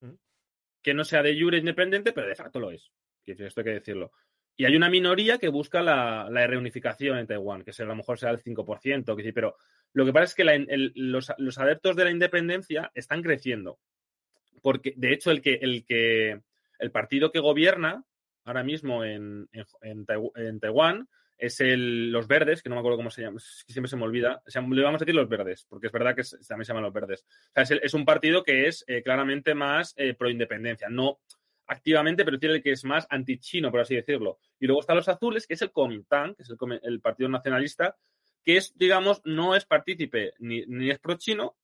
Mm. 0.00 0.12
Que 0.82 0.92
no 0.92 1.02
sea 1.04 1.22
de 1.22 1.40
jure 1.40 1.56
independiente, 1.56 2.12
pero 2.12 2.28
de 2.28 2.34
facto 2.34 2.60
lo 2.60 2.70
es. 2.70 2.92
Decir, 3.24 3.46
esto 3.46 3.62
hay 3.62 3.64
que 3.64 3.70
decirlo. 3.72 4.12
Y 4.54 4.66
hay 4.66 4.76
una 4.76 4.90
minoría 4.90 5.38
que 5.38 5.48
busca 5.48 5.82
la, 5.82 6.28
la 6.30 6.46
reunificación 6.46 7.16
en 7.16 7.26
Taiwán, 7.26 7.64
que 7.64 7.72
será- 7.72 7.86
a 7.88 7.92
lo 7.92 7.96
mejor 7.96 8.18
será 8.18 8.32
el 8.32 8.42
5%, 8.42 9.04
quiero 9.04 9.16
decir, 9.16 9.32
pero 9.34 9.56
lo 9.94 10.04
que 10.04 10.12
pasa 10.12 10.24
es 10.24 10.34
que 10.34 10.44
la- 10.44 10.54
el- 10.54 10.92
los, 10.94 11.32
los 11.38 11.58
adeptos 11.58 11.96
de 11.96 12.04
la 12.04 12.10
independencia 12.10 12.92
están 12.94 13.22
creciendo. 13.22 13.78
Porque, 14.60 14.92
de 14.96 15.12
hecho, 15.14 15.30
el 15.30 15.40
que, 15.40 15.54
el 15.54 15.86
que 15.86 16.40
el 16.78 16.90
partido 16.90 17.32
que 17.32 17.40
gobierna 17.40 18.04
ahora 18.44 18.62
mismo 18.62 19.04
en, 19.04 19.48
en, 19.52 20.06
en 20.36 20.60
Taiwán 20.60 21.08
es 21.38 21.60
el, 21.60 22.10
los 22.10 22.26
verdes, 22.26 22.62
que 22.62 22.68
no 22.68 22.76
me 22.76 22.80
acuerdo 22.80 22.96
cómo 22.96 23.10
se 23.10 23.22
llama, 23.22 23.38
es 23.38 23.64
que 23.66 23.72
siempre 23.72 23.88
se 23.88 23.96
me 23.96 24.04
olvida. 24.04 24.42
O 24.46 24.50
sea, 24.50 24.62
le 24.62 24.82
vamos 24.82 25.00
a 25.00 25.04
decir 25.04 25.14
los 25.14 25.28
verdes, 25.28 25.66
porque 25.68 25.88
es 25.88 25.92
verdad 25.92 26.14
que 26.14 26.22
también 26.46 26.64
se 26.64 26.70
llaman 26.70 26.84
los 26.84 26.92
verdes. 26.92 27.24
O 27.56 27.64
sea, 27.64 27.78
es, 27.82 27.94
un 27.94 28.04
partido 28.04 28.42
que 28.42 28.66
es 28.68 28.84
eh, 28.86 29.02
claramente 29.02 29.54
más 29.54 29.94
eh, 29.96 30.14
pro 30.14 30.30
independencia, 30.30 30.88
no 30.88 31.20
activamente, 31.66 32.24
pero 32.24 32.38
tiene 32.38 32.56
el 32.56 32.62
que 32.62 32.72
es 32.72 32.84
más 32.84 33.06
antichino, 33.10 33.70
por 33.70 33.80
así 33.80 33.94
decirlo. 33.94 34.38
Y 34.60 34.66
luego 34.66 34.80
están 34.80 34.96
los 34.96 35.08
azules, 35.08 35.46
que 35.46 35.54
es 35.54 35.62
el 35.62 35.70
Kuomintang, 35.70 36.34
que 36.34 36.42
es 36.42 36.52
el, 36.82 37.00
partido 37.00 37.28
nacionalista, 37.28 37.96
que 38.44 38.58
es, 38.58 38.72
digamos, 38.76 39.22
no 39.24 39.54
es 39.54 39.64
partícipe 39.64 40.34
ni, 40.38 40.64
ni 40.66 40.90
es 40.90 40.98
pro 40.98 41.14
chino, 41.14 41.56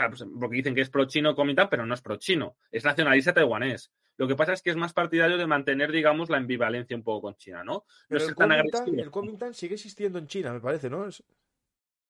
sea, 0.00 0.08
pues, 0.08 0.24
porque 0.38 0.56
dicen 0.56 0.74
que 0.74 0.82
es 0.82 0.90
pro 0.90 1.06
chino 1.06 1.34
Kuomintang, 1.34 1.68
pero 1.70 1.84
no 1.86 1.94
es 1.94 2.00
pro 2.02 2.16
chino, 2.16 2.56
es 2.70 2.84
nacionalista 2.84 3.32
taiwanés. 3.34 3.90
Lo 4.18 4.26
que 4.28 4.34
pasa 4.36 4.52
es 4.52 4.62
que 4.62 4.70
es 4.70 4.76
más 4.76 4.92
partidario 4.92 5.36
de 5.36 5.46
mantener, 5.46 5.92
digamos, 5.92 6.30
la 6.30 6.36
ambivalencia 6.38 6.96
un 6.96 7.02
poco 7.02 7.22
con 7.22 7.36
China, 7.36 7.62
¿no? 7.64 7.84
No 8.08 8.16
el 8.18 8.34
tan 8.34 8.52
agresivo. 8.52 9.02
el 9.02 9.10
Kuomintang 9.10 9.52
sigue 9.54 9.74
existiendo 9.74 10.18
en 10.18 10.26
China, 10.26 10.52
me 10.52 10.60
parece, 10.60 10.88
¿no? 10.90 11.06
Es- 11.06 11.22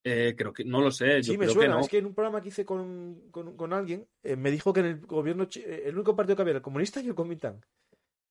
Eh, 0.03 0.35
creo 0.37 0.53
que 0.53 0.63
no 0.63 0.79
lo 0.79 0.89
sé, 0.91 1.21
yo 1.21 1.33
Sí, 1.33 1.37
me 1.37 1.45
creo 1.45 1.53
suena. 1.55 1.73
que 1.73 1.75
no. 1.75 1.81
Es 1.81 1.89
que 1.89 1.97
en 1.97 2.05
un 2.05 2.13
programa 2.13 2.41
que 2.41 2.47
hice 2.47 2.63
con, 2.65 3.29
con- 3.29 3.57
con 3.57 3.73
alguien, 3.73 4.07
eh, 4.23 4.37
me 4.37 4.51
dijo 4.51 4.71
que 4.71 4.79
en 4.79 4.85
el 4.85 4.99
gobierno, 5.01 5.45
eh, 5.55 5.83
el 5.87 5.95
único 5.95 6.15
partido 6.15 6.35
que 6.37 6.43
había 6.43 6.51
era 6.51 6.57
el 6.59 6.63
comunista 6.63 7.01
y 7.01 7.07
el 7.07 7.15
Kuomintang. 7.15 7.59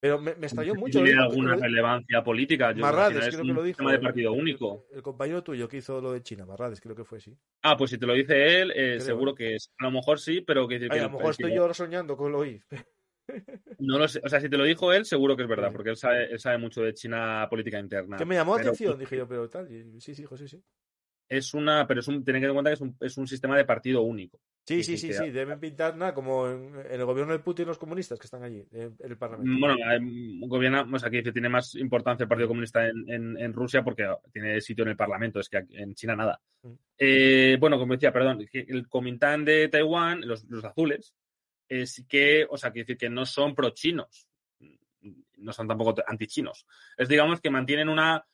Pero 0.06 0.20
me, 0.20 0.36
me 0.36 0.46
estalló 0.46 0.76
mucho. 0.76 1.02
tiene 1.02 1.20
alguna 1.20 1.56
lo- 1.56 1.62
relevancia 1.62 2.22
política. 2.22 2.70
Yo, 2.72 2.82
Marrades, 2.82 3.08
final 3.08 3.28
es 3.28 3.34
creo 3.34 3.46
que 3.46 3.52
lo 3.52 3.62
dijo. 3.64 3.76
sistema 3.76 3.90
de 3.90 3.96
el- 3.96 4.02
partido 4.02 4.32
único. 4.34 4.86
El, 4.92 5.02
compañero 5.02 5.42
tuyo 5.42 5.68
que 5.68 5.78
hizo 5.78 6.00
lo 6.00 6.12
de 6.12 6.22
China, 6.22 6.46
Marrades, 6.46 6.80
creo 6.80 6.94
que 6.94 7.04
fue, 7.04 7.20
sí. 7.20 7.36
Ah, 7.62 7.76
pues 7.76 7.90
si 7.90 7.98
te 7.98 8.06
lo 8.06 8.14
dice 8.14 8.60
él, 8.60 8.70
eh, 8.70 8.94
Creo, 8.94 9.00
seguro 9.00 9.34
que 9.34 9.56
es. 9.56 9.72
A 9.78 9.84
lo 9.84 9.90
mejor 9.90 10.20
sí, 10.20 10.42
pero 10.42 10.68
que, 10.68 10.78
que 10.78 10.88
Ay, 10.88 11.00
a 11.00 11.02
lo 11.04 11.10
mejor 11.10 11.32
estoy 11.32 11.52
yo 11.54 11.62
ahora 11.62 11.74
soñando 11.74 12.16
con 12.16 12.30
lo 12.30 12.38
oí. 12.38 12.60
No 13.78 13.98
lo 13.98 14.06
sé. 14.08 14.20
O 14.24 14.28
sea, 14.28 14.40
si 14.40 14.48
te 14.48 14.56
lo 14.56 14.64
dijo 14.64 14.92
él, 14.92 15.04
seguro 15.04 15.36
que 15.36 15.42
es 15.42 15.48
verdad, 15.48 15.70
porque 15.72 15.90
él 15.90 15.96
sabe, 15.96 16.32
él 16.32 16.38
sabe 16.38 16.56
mucho 16.56 16.82
de 16.82 16.94
China 16.94 17.46
política 17.50 17.78
interna. 17.78 18.16
Que 18.16 18.24
me 18.24 18.34
llamó 18.36 18.52
la 18.52 18.58
Pero 18.58 18.70
atención, 18.70 18.98
dije 18.98 19.16
yo, 19.18 19.28
pero 19.28 19.50
tal. 19.50 19.70
y- 19.70 20.00
sí, 20.00 20.14
sí, 20.14 20.22
hijo, 20.22 20.36
sí, 20.36 20.48
sí. 20.48 20.62
Es 21.28 21.52
una, 21.54 21.86
pero 21.86 22.00
es 22.00 22.08
un, 22.08 22.24
tener 22.24 22.42
en 22.44 22.52
cuenta 22.52 22.70
que 22.70 22.74
es 22.74 22.80
un, 22.80 22.96
es 23.00 23.18
un 23.18 23.26
sistema 23.26 23.56
de 23.56 23.64
partido 23.64 24.02
único. 24.02 24.40
Sí, 24.66 24.82
Sí, 24.82 24.96
sí, 24.98 25.12
sí, 25.12 25.24
que- 25.24 25.30
deben 25.30 25.60
pintar 25.60 25.96
nada, 25.96 26.12
como 26.12 26.48
en, 26.48 26.74
en 26.74 27.00
el 27.00 27.04
gobierno 27.04 27.32
del 27.32 27.40
Putin 27.42 27.62
y 27.64 27.66
los 27.68 27.78
comunistas 27.78 28.18
que 28.18 28.26
están 28.26 28.42
allí, 28.42 28.66
en, 28.72 28.96
en 28.98 29.10
el 29.10 29.16
Parlamento. 29.16 29.60
Bueno, 29.60 29.76
gobierna, 30.48 30.88
o 30.92 30.98
sea, 30.98 31.08
que 31.08 31.18
dice, 31.18 31.30
tiene 31.32 31.48
más 31.48 31.76
importancia 31.76 32.24
el 32.24 32.28
Partido 32.28 32.48
Comunista 32.48 32.84
en, 32.88 33.36
en- 33.38 33.52
Rusia 33.52 33.84
porque 33.84 34.04
tiene 34.32 34.60
sitio 34.60 34.82
en 34.82 34.90
el 34.90 34.96
Parlamento, 34.96 35.38
es 35.38 35.48
que 35.48 35.64
en 35.70 35.94
China 35.94 36.16
nada. 36.16 36.40
Mm. 36.62 36.72
Eh, 36.98 37.56
bueno, 37.60 37.78
como 37.78 37.92
decía, 37.92 38.12
perdón, 38.12 38.44
que 38.50 38.66
el 38.68 38.88
Kuomintang 38.88 39.44
de 39.44 39.68
Taiwán, 39.68 40.26
los, 40.26 40.42
los 40.48 40.64
azules, 40.64 41.14
eh, 41.68 41.86
sí 41.86 42.04
que, 42.04 42.44
o 42.50 42.56
sea, 42.56 42.72
quiere 42.72 42.86
decir 42.86 42.98
que 42.98 43.08
no 43.08 43.24
son 43.24 43.54
pro-chinos, 43.54 44.26
no 45.36 45.52
son 45.52 45.68
tampoco 45.68 45.94
antichinos. 46.08 46.66
Es, 46.96 47.08
digamos, 47.08 47.40
que 47.40 47.50
mantienen 47.50 47.88
una, 47.88 48.26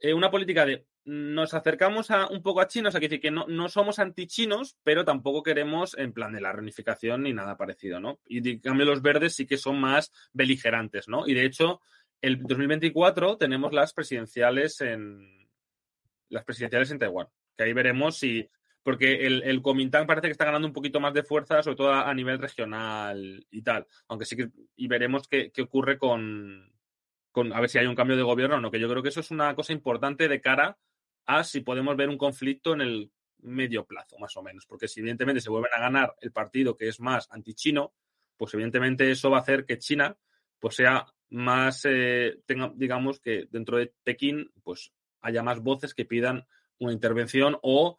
eh, 0.00 0.14
una 0.14 0.30
política 0.30 0.64
de 0.64 0.86
nos 1.06 1.54
acercamos 1.54 2.10
a, 2.10 2.26
un 2.26 2.42
poco 2.42 2.60
a 2.60 2.66
China, 2.66 2.88
o 2.88 2.92
sea, 2.92 3.00
decir 3.00 3.20
que 3.20 3.30
no, 3.30 3.46
no 3.46 3.68
somos 3.68 4.00
antichinos, 4.00 4.76
pero 4.82 5.04
tampoco 5.04 5.44
queremos 5.44 5.96
en 5.96 6.12
plan 6.12 6.32
de 6.32 6.40
la 6.40 6.52
reunificación 6.52 7.22
ni 7.22 7.32
nada 7.32 7.56
parecido, 7.56 8.00
¿no? 8.00 8.18
Y 8.26 8.46
en 8.48 8.58
cambio 8.58 8.86
los 8.86 9.02
verdes 9.02 9.36
sí 9.36 9.46
que 9.46 9.56
son 9.56 9.80
más 9.80 10.12
beligerantes, 10.32 11.08
¿no? 11.08 11.26
Y 11.28 11.34
de 11.34 11.44
hecho, 11.44 11.80
el 12.20 12.42
2024 12.42 13.38
tenemos 13.38 13.72
las 13.72 13.92
presidenciales 13.92 14.80
en 14.80 15.48
las 16.28 16.44
presidenciales 16.44 16.90
en 16.90 16.98
Taiwán, 16.98 17.28
que 17.56 17.62
ahí 17.64 17.72
veremos 17.72 18.18
si 18.18 18.50
porque 18.82 19.26
el, 19.26 19.42
el 19.44 19.62
Kuomintang 19.62 20.06
parece 20.06 20.26
que 20.26 20.32
está 20.32 20.44
ganando 20.44 20.66
un 20.66 20.74
poquito 20.74 20.98
más 20.98 21.14
de 21.14 21.22
fuerza, 21.22 21.62
sobre 21.62 21.76
todo 21.76 21.92
a, 21.92 22.10
a 22.10 22.14
nivel 22.14 22.38
regional 22.38 23.46
y 23.50 23.62
tal. 23.62 23.86
Aunque 24.08 24.24
sí 24.24 24.36
que 24.36 24.50
y 24.76 24.88
veremos 24.88 25.28
qué, 25.28 25.50
qué 25.52 25.62
ocurre 25.62 25.98
con, 25.98 26.72
con 27.30 27.52
a 27.52 27.60
ver 27.60 27.68
si 27.68 27.78
hay 27.78 27.86
un 27.86 27.94
cambio 27.94 28.16
de 28.16 28.22
gobierno 28.22 28.56
o 28.56 28.60
no, 28.60 28.70
que 28.72 28.80
yo 28.80 28.88
creo 28.88 29.02
que 29.02 29.08
eso 29.10 29.20
es 29.20 29.30
una 29.30 29.54
cosa 29.54 29.72
importante 29.72 30.28
de 30.28 30.40
cara 30.40 30.78
a 31.26 31.44
si 31.44 31.60
podemos 31.60 31.96
ver 31.96 32.08
un 32.08 32.18
conflicto 32.18 32.74
en 32.74 32.80
el 32.80 33.10
medio 33.38 33.84
plazo, 33.84 34.18
más 34.18 34.36
o 34.36 34.42
menos. 34.42 34.66
Porque 34.66 34.88
si 34.88 35.00
evidentemente 35.00 35.40
se 35.40 35.50
vuelven 35.50 35.72
a 35.74 35.80
ganar 35.80 36.14
el 36.20 36.32
partido 36.32 36.76
que 36.76 36.88
es 36.88 37.00
más 37.00 37.28
antichino, 37.30 37.92
pues 38.36 38.54
evidentemente 38.54 39.10
eso 39.10 39.30
va 39.30 39.38
a 39.38 39.40
hacer 39.40 39.64
que 39.64 39.78
China 39.78 40.16
pues 40.58 40.76
sea 40.76 41.06
más, 41.30 41.84
eh, 41.84 42.40
tenga, 42.46 42.72
digamos 42.74 43.20
que 43.20 43.46
dentro 43.50 43.78
de 43.78 43.92
Pekín 44.02 44.50
pues 44.62 44.92
haya 45.20 45.42
más 45.42 45.60
voces 45.60 45.94
que 45.94 46.04
pidan 46.04 46.46
una 46.78 46.92
intervención 46.92 47.58
o 47.62 47.98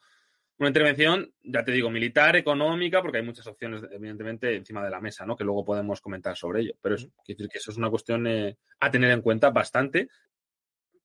una 0.59 0.69
intervención, 0.69 1.31
ya 1.43 1.63
te 1.63 1.71
digo, 1.71 1.91
militar, 1.91 2.35
económica, 2.35 3.01
porque 3.01 3.19
hay 3.19 3.23
muchas 3.23 3.45
opciones, 3.45 3.83
evidentemente, 3.91 4.55
encima 4.55 4.83
de 4.83 4.89
la 4.89 4.99
mesa, 4.99 5.23
¿no? 5.23 5.35
Que 5.35 5.43
luego 5.43 5.63
podemos 5.63 6.01
comentar 6.01 6.35
sobre 6.35 6.61
ello. 6.61 6.73
Pero 6.81 6.95
es 6.95 7.07
decir 7.27 7.47
que 7.47 7.59
eso 7.59 7.69
es 7.69 7.77
una 7.77 7.91
cuestión 7.91 8.25
eh, 8.25 8.57
a 8.79 8.89
tener 8.89 9.11
en 9.11 9.21
cuenta 9.21 9.51
bastante. 9.51 10.09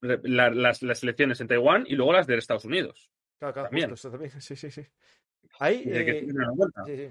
La- 0.02 0.50
las, 0.50 0.82
las 0.82 1.02
elecciones 1.02 1.40
en 1.40 1.46
Taiwán 1.48 1.84
y 1.86 1.94
luego 1.94 2.12
las 2.12 2.26
de 2.26 2.36
Estados 2.36 2.64
Unidos. 2.64 3.10
Claro, 3.38 3.54
claro, 3.54 3.68
También. 3.68 3.90
justo, 3.90 4.10
también, 4.10 4.30
sí, 4.40 4.56
sí, 4.56 4.70
sí. 4.70 4.84
Ahí, 5.58 5.82
eh, 5.86 6.26
sí, 6.86 6.96
sí. 6.96 7.08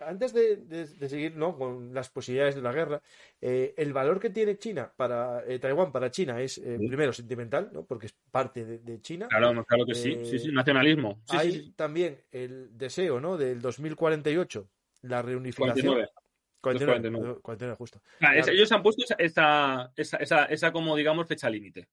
Antes 0.00 0.32
de, 0.32 0.56
de- 0.56 0.86
de 0.86 1.08
seguir 1.08 1.36
¿no? 1.36 1.56
con 1.56 1.92
las 1.92 2.08
posibilidades 2.08 2.54
de 2.54 2.62
la 2.62 2.72
guerra, 2.72 3.02
eh, 3.42 3.74
el 3.76 3.92
valor 3.92 4.18
que 4.20 4.30
tiene 4.30 4.56
China 4.56 4.90
para 4.96 5.44
eh, 5.46 5.58
Taiwán 5.58 5.92
para 5.92 6.10
China 6.10 6.40
es 6.40 6.56
eh, 6.58 6.78
primero 6.78 7.12
sentimental, 7.12 7.70
¿no? 7.72 7.84
porque 7.84 8.06
es 8.06 8.14
parte 8.30 8.64
de, 8.64 8.78
de 8.78 9.00
China. 9.02 9.28
Claro, 9.28 9.64
claro 9.66 9.84
que 9.84 9.94
sí. 9.94 10.18
Sí, 10.24 10.38
sí, 10.38 10.52
nacionalismo. 10.52 11.20
Hay 11.28 11.72
también 11.76 12.22
el 12.30 12.76
deseo 12.76 13.20
¿no? 13.20 13.36
del 13.36 13.60
2048, 13.60 14.66
la 15.02 15.20
reunificación. 15.20 15.94
49. 15.94 16.08
49, 16.60 16.92
49. 17.00 17.40
49, 17.42 17.76
justo. 17.76 18.00
Es- 18.34 18.48
ellos 18.48 18.70
han 18.72 18.82
puesto 18.82 19.02
esa, 19.04 19.14
esa, 19.18 19.92
esa, 19.96 20.16
esa, 20.18 20.44
esa 20.46 20.72
como, 20.72 20.96
digamos, 20.96 21.26
fecha 21.26 21.48
límite. 21.50 21.86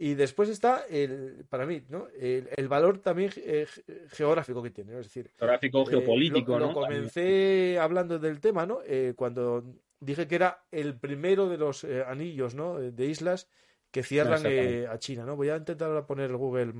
Y 0.00 0.14
después 0.14 0.48
está, 0.48 0.84
el, 0.88 1.44
para 1.48 1.66
mí, 1.66 1.82
¿no? 1.88 2.06
el, 2.20 2.48
el 2.56 2.68
valor 2.68 2.98
también 2.98 3.32
eh, 3.36 3.66
ge- 3.68 4.06
geográfico 4.10 4.62
que 4.62 4.70
tiene. 4.70 4.92
¿no? 4.92 5.00
Es 5.00 5.06
decir, 5.06 5.30
Geográfico, 5.36 5.82
Eh, 5.82 5.86
geopolítico, 5.90 6.52
lo, 6.52 6.58
lo 6.60 6.66
¿no? 6.68 6.72
comencé 6.74 7.78
hablando 7.80 8.18
del 8.20 8.38
tema, 8.40 8.64
¿no? 8.64 8.78
Eh, 8.86 9.14
cuando 9.16 9.64
dije 9.98 10.28
que 10.28 10.36
era 10.36 10.64
el 10.70 10.96
primero 10.96 11.48
de 11.48 11.58
los 11.58 11.82
anillos, 12.06 12.54
¿no? 12.54 12.78
De 12.78 13.06
islas 13.06 13.48
que 13.90 14.04
cierran 14.04 14.44
a 14.88 14.98
China, 14.98 15.24
¿no? 15.24 15.34
Voy 15.34 15.48
a 15.48 15.56
intentar 15.56 15.88
ahora 15.88 16.06
poner 16.06 16.30
el 16.30 16.36
Google 16.36 16.72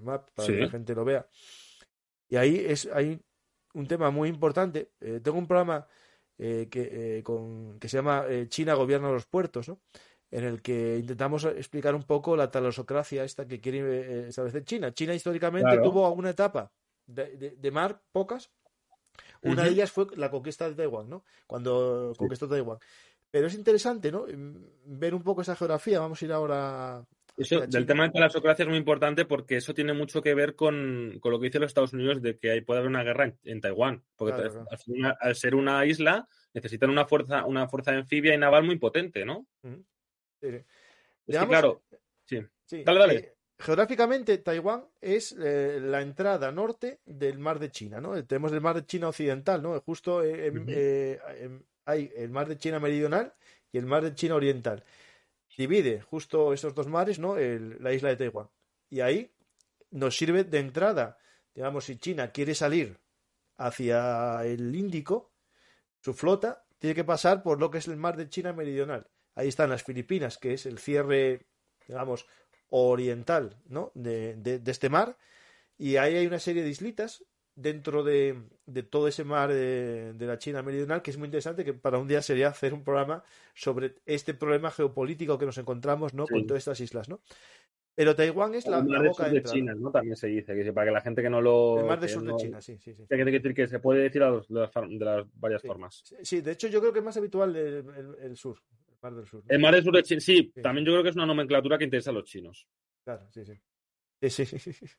Map 0.00 0.28
para 0.34 0.46
Sí. 0.46 0.52
que 0.54 0.60
la 0.60 0.68
gente 0.70 0.94
lo 0.94 1.04
vea. 1.04 1.26
Y 2.28 2.36
ahí 2.36 2.64
es 2.68 2.86
hay 2.92 3.18
un 3.72 3.86
tema 3.88 4.10
muy 4.10 4.28
importante. 4.28 4.90
Tengo 5.00 5.38
un 5.38 5.48
programa 5.48 5.88
eh, 6.38 6.68
que, 6.70 7.18
eh, 7.18 7.22
con, 7.22 7.78
que 7.78 7.88
se 7.88 7.96
llama 7.98 8.24
eh, 8.28 8.46
China 8.48 8.74
gobierna 8.74 9.10
los 9.10 9.26
puertos, 9.26 9.68
¿no? 9.68 9.80
En 10.30 10.44
el 10.44 10.62
que 10.62 10.98
intentamos 10.98 11.44
explicar 11.44 11.94
un 11.94 12.02
poco 12.02 12.36
la 12.36 12.50
talosocracia 12.50 13.22
esta 13.24 13.46
que 13.46 13.60
quiere 13.60 14.28
establecer 14.28 14.64
China. 14.64 14.92
China 14.92 15.14
históricamente 15.14 15.68
Claro. 15.70 15.82
tuvo 15.82 16.10
una 16.12 16.30
etapa 16.30 16.72
de, 17.06 17.36
de- 17.36 17.50
de 17.56 17.70
mar, 17.70 18.02
pocas. 18.10 18.50
Una 19.42 19.62
de 19.64 19.70
ellas 19.70 19.92
fue 19.92 20.06
la 20.16 20.30
conquista 20.30 20.68
de 20.68 20.74
Taiwán, 20.74 21.08
¿no? 21.08 21.24
Cuando 21.46 22.12
conquistó 22.16 22.48
Taiwán. 22.48 22.78
Pero 23.30 23.46
es 23.46 23.54
interesante, 23.54 24.10
¿no? 24.10 24.26
Mm, 24.26 24.98
Ver 24.98 25.14
un 25.14 25.22
poco 25.22 25.42
esa 25.42 25.54
geografía. 25.56 26.00
Vamos 26.00 26.20
a 26.20 26.24
ir 26.24 26.32
ahora. 26.32 27.04
Eso, 27.36 27.66
del 27.66 27.84
tema 27.86 28.08
de 28.08 28.20
la 28.20 28.28
sociocracia 28.28 28.62
es 28.62 28.68
muy 28.68 28.78
importante 28.78 29.24
porque 29.24 29.56
eso 29.56 29.74
tiene 29.74 29.92
mucho 29.92 30.22
que 30.22 30.34
ver 30.34 30.54
con, 30.54 31.18
con 31.20 31.32
lo 31.32 31.40
que 31.40 31.46
dicen 31.46 31.62
los 31.62 31.70
Estados 31.70 31.92
Unidos 31.92 32.22
de 32.22 32.38
que 32.38 32.52
ahí 32.52 32.60
puede 32.60 32.78
haber 32.78 32.90
una 32.90 33.02
guerra 33.02 33.24
en, 33.24 33.38
en 33.42 33.60
Taiwán. 33.60 34.04
Porque 34.16 34.34
Claro, 34.34 34.48
ta- 34.48 34.50
claro. 34.52 34.68
Al, 34.70 34.78
ser 34.78 34.94
una, 34.94 35.10
al 35.20 35.34
ser 35.34 35.54
una 35.56 35.84
isla 35.86 36.28
necesitan 36.52 36.90
una 36.90 37.06
fuerza, 37.06 37.44
una 37.44 37.68
fuerza 37.68 37.90
anfibia 37.90 38.34
y 38.34 38.38
naval 38.38 38.62
muy 38.64 38.78
potente, 38.78 39.24
¿no? 39.24 39.46
Sí, 39.62 39.68
sí. 40.40 40.46
Es 40.46 40.52
que, 40.52 40.64
Veamos- 41.32 41.48
claro, 41.48 41.82
sí. 42.24 42.40
Sí, 42.66 42.82
Dale, 42.84 43.00
dale. 43.00 43.14
eh, 43.16 43.34
geográficamente, 43.58 44.38
Taiwán 44.38 44.84
es 45.00 45.32
eh, 45.38 45.78
la 45.82 46.02
entrada 46.02 46.52
norte 46.52 47.00
del 47.04 47.38
mar 47.38 47.58
de 47.58 47.70
China, 47.70 48.00
¿no? 48.00 48.22
Tenemos 48.24 48.52
el 48.52 48.60
mar 48.60 48.76
de 48.76 48.86
China 48.86 49.08
occidental, 49.08 49.60
¿no? 49.62 49.78
Justo 49.80 50.22
eh, 50.22 50.52
eh, 50.68 51.18
en- 51.40 51.64
hay 51.84 52.10
el 52.16 52.30
mar 52.30 52.48
de 52.48 52.56
China 52.56 52.78
meridional 52.78 53.34
y 53.72 53.78
el 53.78 53.86
mar 53.86 54.02
de 54.04 54.14
China 54.14 54.36
oriental. 54.36 54.84
Divide 55.56 56.00
justo 56.00 56.52
esos 56.52 56.74
dos 56.74 56.86
mares, 56.88 57.18
¿no? 57.18 57.36
El- 57.36 57.82
la 57.82 57.92
isla 57.92 58.08
de 58.10 58.16
Taiwán. 58.16 58.48
Y 58.90 59.00
ahí 59.00 59.34
nos 59.90 60.16
sirve 60.16 60.44
de 60.44 60.58
entrada. 60.58 61.16
Digamos, 61.54 61.84
si 61.84 61.96
China 61.98 62.32
quiere 62.32 62.54
salir 62.54 62.98
hacia 63.56 64.44
el 64.44 64.74
Índico, 64.74 65.32
su 66.00 66.12
flota 66.14 66.64
tiene 66.78 66.94
que 66.94 67.04
pasar 67.04 67.42
por 67.42 67.60
lo 67.60 67.70
que 67.70 67.78
es 67.78 67.88
el 67.88 67.96
mar 67.96 68.16
de 68.16 68.28
China 68.28 68.52
meridional. 68.52 69.08
Ahí 69.34 69.48
están 69.48 69.70
las 69.70 69.82
Filipinas, 69.84 70.38
que 70.38 70.54
es 70.54 70.66
el 70.66 70.78
cierre, 70.78 71.46
digamos, 71.86 72.26
oriental, 72.68 73.60
¿no? 73.66 73.92
De, 73.94 74.34
de- 74.36 74.58
de 74.58 74.70
este 74.70 74.88
mar. 74.88 75.16
Y 75.76 75.96
ahí 75.96 76.16
hay 76.16 76.26
una 76.26 76.38
serie 76.40 76.62
de 76.62 76.68
islitas 76.70 77.24
dentro 77.56 78.02
de, 78.02 78.36
de 78.66 78.82
todo 78.82 79.06
ese 79.08 79.22
mar 79.24 79.52
de, 79.52 80.12
de 80.14 80.26
la 80.26 80.38
China 80.38 80.62
meridional 80.62 81.02
que 81.02 81.10
es 81.12 81.18
muy 81.18 81.26
interesante, 81.26 81.64
que 81.64 81.72
para 81.74 81.98
un 81.98 82.08
día 82.08 82.20
sería 82.22 82.48
hacer 82.48 82.74
un 82.74 82.82
programa 82.84 83.22
sobre 83.54 83.94
este 84.06 84.34
problema 84.34 84.70
geopolítico 84.70 85.38
que 85.38 85.46
nos 85.46 85.58
encontramos, 85.58 86.14
¿no? 86.14 86.26
Con 86.26 86.40
Sí. 86.40 86.46
todas 86.46 86.60
estas 86.62 86.80
islas, 86.80 87.08
¿no? 87.08 87.20
Pero 87.96 88.16
Taiwán 88.16 88.56
es 88.56 88.66
la, 88.66 88.78
el 88.78 88.86
la 88.86 88.88
mar 88.94 89.02
del 89.02 89.08
boca 89.10 89.22
sur 89.22 89.26
de 89.26 89.30
de 89.30 89.36
entrada. 89.38 89.54
China, 89.54 89.74
¿no? 89.76 89.90
También 89.92 90.16
se 90.16 90.26
dice, 90.26 90.52
que 90.52 90.72
para 90.72 90.86
que 90.86 90.92
la 90.92 91.00
gente 91.00 91.22
que 91.22 91.30
no 91.30 91.40
lo... 91.40 91.78
El 91.78 91.86
mar 91.86 92.00
del 92.00 92.08
sur 92.10 92.22
de 92.22 92.28
no- 92.28 92.36
China, 92.36 92.60
sí, 92.60 92.76
sí, 92.78 92.92
sí. 92.92 93.02
hay 93.08 93.18
que 93.18 93.24
decir 93.24 93.54
que 93.54 93.68
se 93.68 93.78
puede 93.78 94.02
decir 94.02 94.20
a 94.24 94.30
los- 94.30 94.48
de, 94.48 94.54
las, 94.60 94.72
de 94.74 95.04
las 95.04 95.26
varias 95.38 95.62
Sí. 95.62 95.68
formas. 95.68 96.02
Sí, 96.04 96.16
Sí, 96.22 96.40
de 96.40 96.50
hecho 96.50 96.66
yo 96.66 96.80
creo 96.80 96.92
que 96.92 96.98
es 96.98 97.04
más 97.04 97.16
habitual 97.16 97.54
el, 97.54 97.88
el- 97.96 98.16
el 98.20 98.36
sur, 98.36 98.60
el 98.88 98.96
mar 99.00 99.14
del 99.14 99.26
sur. 99.28 99.44
¿no? 99.44 99.54
El 99.54 99.60
mar 99.60 99.74
del 99.74 99.84
sur 99.84 99.94
de 99.94 100.02
China, 100.02 100.20
sí, 100.20 100.50
Sí. 100.52 100.60
también 100.60 100.84
yo 100.84 100.90
creo 100.90 101.04
que 101.04 101.10
es 101.10 101.14
una 101.14 101.26
nomenclatura 101.26 101.78
que 101.78 101.84
interesa 101.84 102.10
a 102.10 102.14
los 102.14 102.24
chinos. 102.24 102.66
Claro, 103.04 103.28
sí, 103.30 103.44
sí. 103.44 103.54
Sí, 104.28 104.44
sí. 104.44 104.70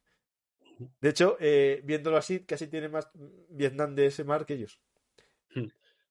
De 1.02 1.10
hecho, 1.10 1.38
eh, 1.40 1.82
viéndolo 1.84 2.18
así, 2.18 2.42
casi 2.46 2.68
tiene 2.68 2.90
más 2.90 3.10
Vietnam 3.50 3.96
de 3.96 4.08
ese 4.08 4.24
mar 4.24 4.46
que 4.46 4.54
ellos. 4.56 4.80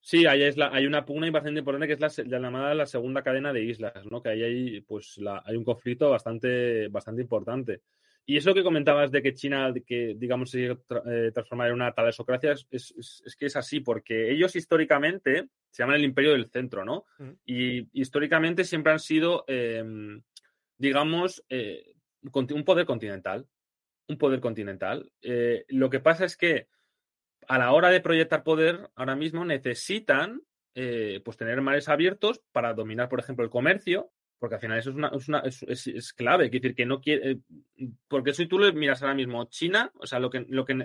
Sí, 0.01 0.27
ahí 0.27 0.43
es 0.43 0.57
la, 0.59 0.69
hay 0.69 0.87
una 0.87 1.05
pugna 1.07 1.31
bastante 1.31 1.59
importante 1.61 1.87
que 1.87 1.95
es 1.95 2.01
la, 2.01 2.25
la 2.27 2.39
llamada 2.39 2.75
la 2.75 2.85
segunda 2.87 3.23
cadena 3.23 3.53
de 3.55 3.65
islas, 3.65 4.05
¿no? 4.11 4.23
Que 4.23 4.29
ahí 4.31 4.43
hay, 4.43 4.81
pues, 4.83 5.17
la- 5.19 5.43
hay 5.47 5.57
un 5.57 5.65
conflicto 5.65 6.11
bastante, 6.11 6.89
bastante 6.89 7.23
importante. 7.23 7.81
Y 8.27 8.37
eso 8.37 8.53
que 8.55 8.63
comentabas 8.63 9.11
de 9.11 9.23
que 9.23 9.35
China, 9.35 9.73
que 9.87 10.15
digamos, 10.17 10.51
se 10.51 10.67
eh, 10.67 11.31
transformar 11.33 11.69
en 11.69 11.75
una 11.75 11.93
talesocracia, 11.93 12.53
es, 12.53 12.67
es- 12.71 13.23
es- 13.25 13.37
que 13.37 13.47
es 13.47 13.57
así, 13.57 13.81
porque 13.81 14.31
ellos 14.31 14.55
históricamente 14.57 15.49
se 15.71 15.83
llaman 15.83 15.97
el 15.97 16.05
imperio 16.05 16.33
del 16.33 16.51
centro, 16.51 16.85
¿no? 16.85 17.05
Ujú. 17.19 17.37
Y 17.47 17.89
históricamente 17.99 18.65
siempre 18.65 18.93
han 18.93 18.99
sido, 19.01 19.45
eh, 19.47 19.83
digamos, 20.77 21.43
eh, 21.49 21.95
un 22.33 22.65
poder 22.65 22.85
continental. 22.87 23.47
Un 24.09 24.19
poder 24.19 24.41
continental. 24.41 25.11
Eh, 25.23 25.65
lo 25.69 25.89
que 25.91 26.01
pasa 26.01 26.25
es 26.25 26.37
que 26.37 26.69
a 27.49 27.59
la 27.59 27.73
hora 27.73 27.91
de 27.91 28.01
proyectar 28.01 28.43
poder, 28.43 28.91
ahora 28.95 29.17
mismo 29.17 29.45
necesitan 29.45 30.43
eh, 30.75 31.21
pues 31.25 31.37
tener 31.37 31.61
mares 31.61 31.89
abiertos 31.89 32.43
para 32.53 32.75
dominar, 32.75 33.09
por 33.09 33.21
ejemplo, 33.21 33.45
el 33.45 33.51
comercio, 33.51 34.11
porque 34.41 34.57
al 34.57 34.61
final 34.61 34.79
eso 34.79 34.91
es, 34.91 34.97
una, 34.97 35.09
es, 35.09 35.29
una- 35.29 35.39
es- 35.41 35.63
es- 35.63 35.87
es 35.87 36.13
clave. 36.13 36.47
Es 36.47 36.51
decir, 36.51 36.75
que 36.75 36.85
no 36.85 37.01
quiere. 37.01 37.31
eh, 37.79 37.89
porque 38.09 38.35
si 38.35 38.47
tú 38.47 38.59
le 38.59 38.73
miras 38.73 39.01
ahora 39.03 39.15
mismo 39.15 39.45
China, 39.47 39.91
o 39.95 40.07
sea, 40.07 40.19
lo 40.19 40.29
que, 40.31 40.45
lo 40.49 40.65
que 40.65 40.85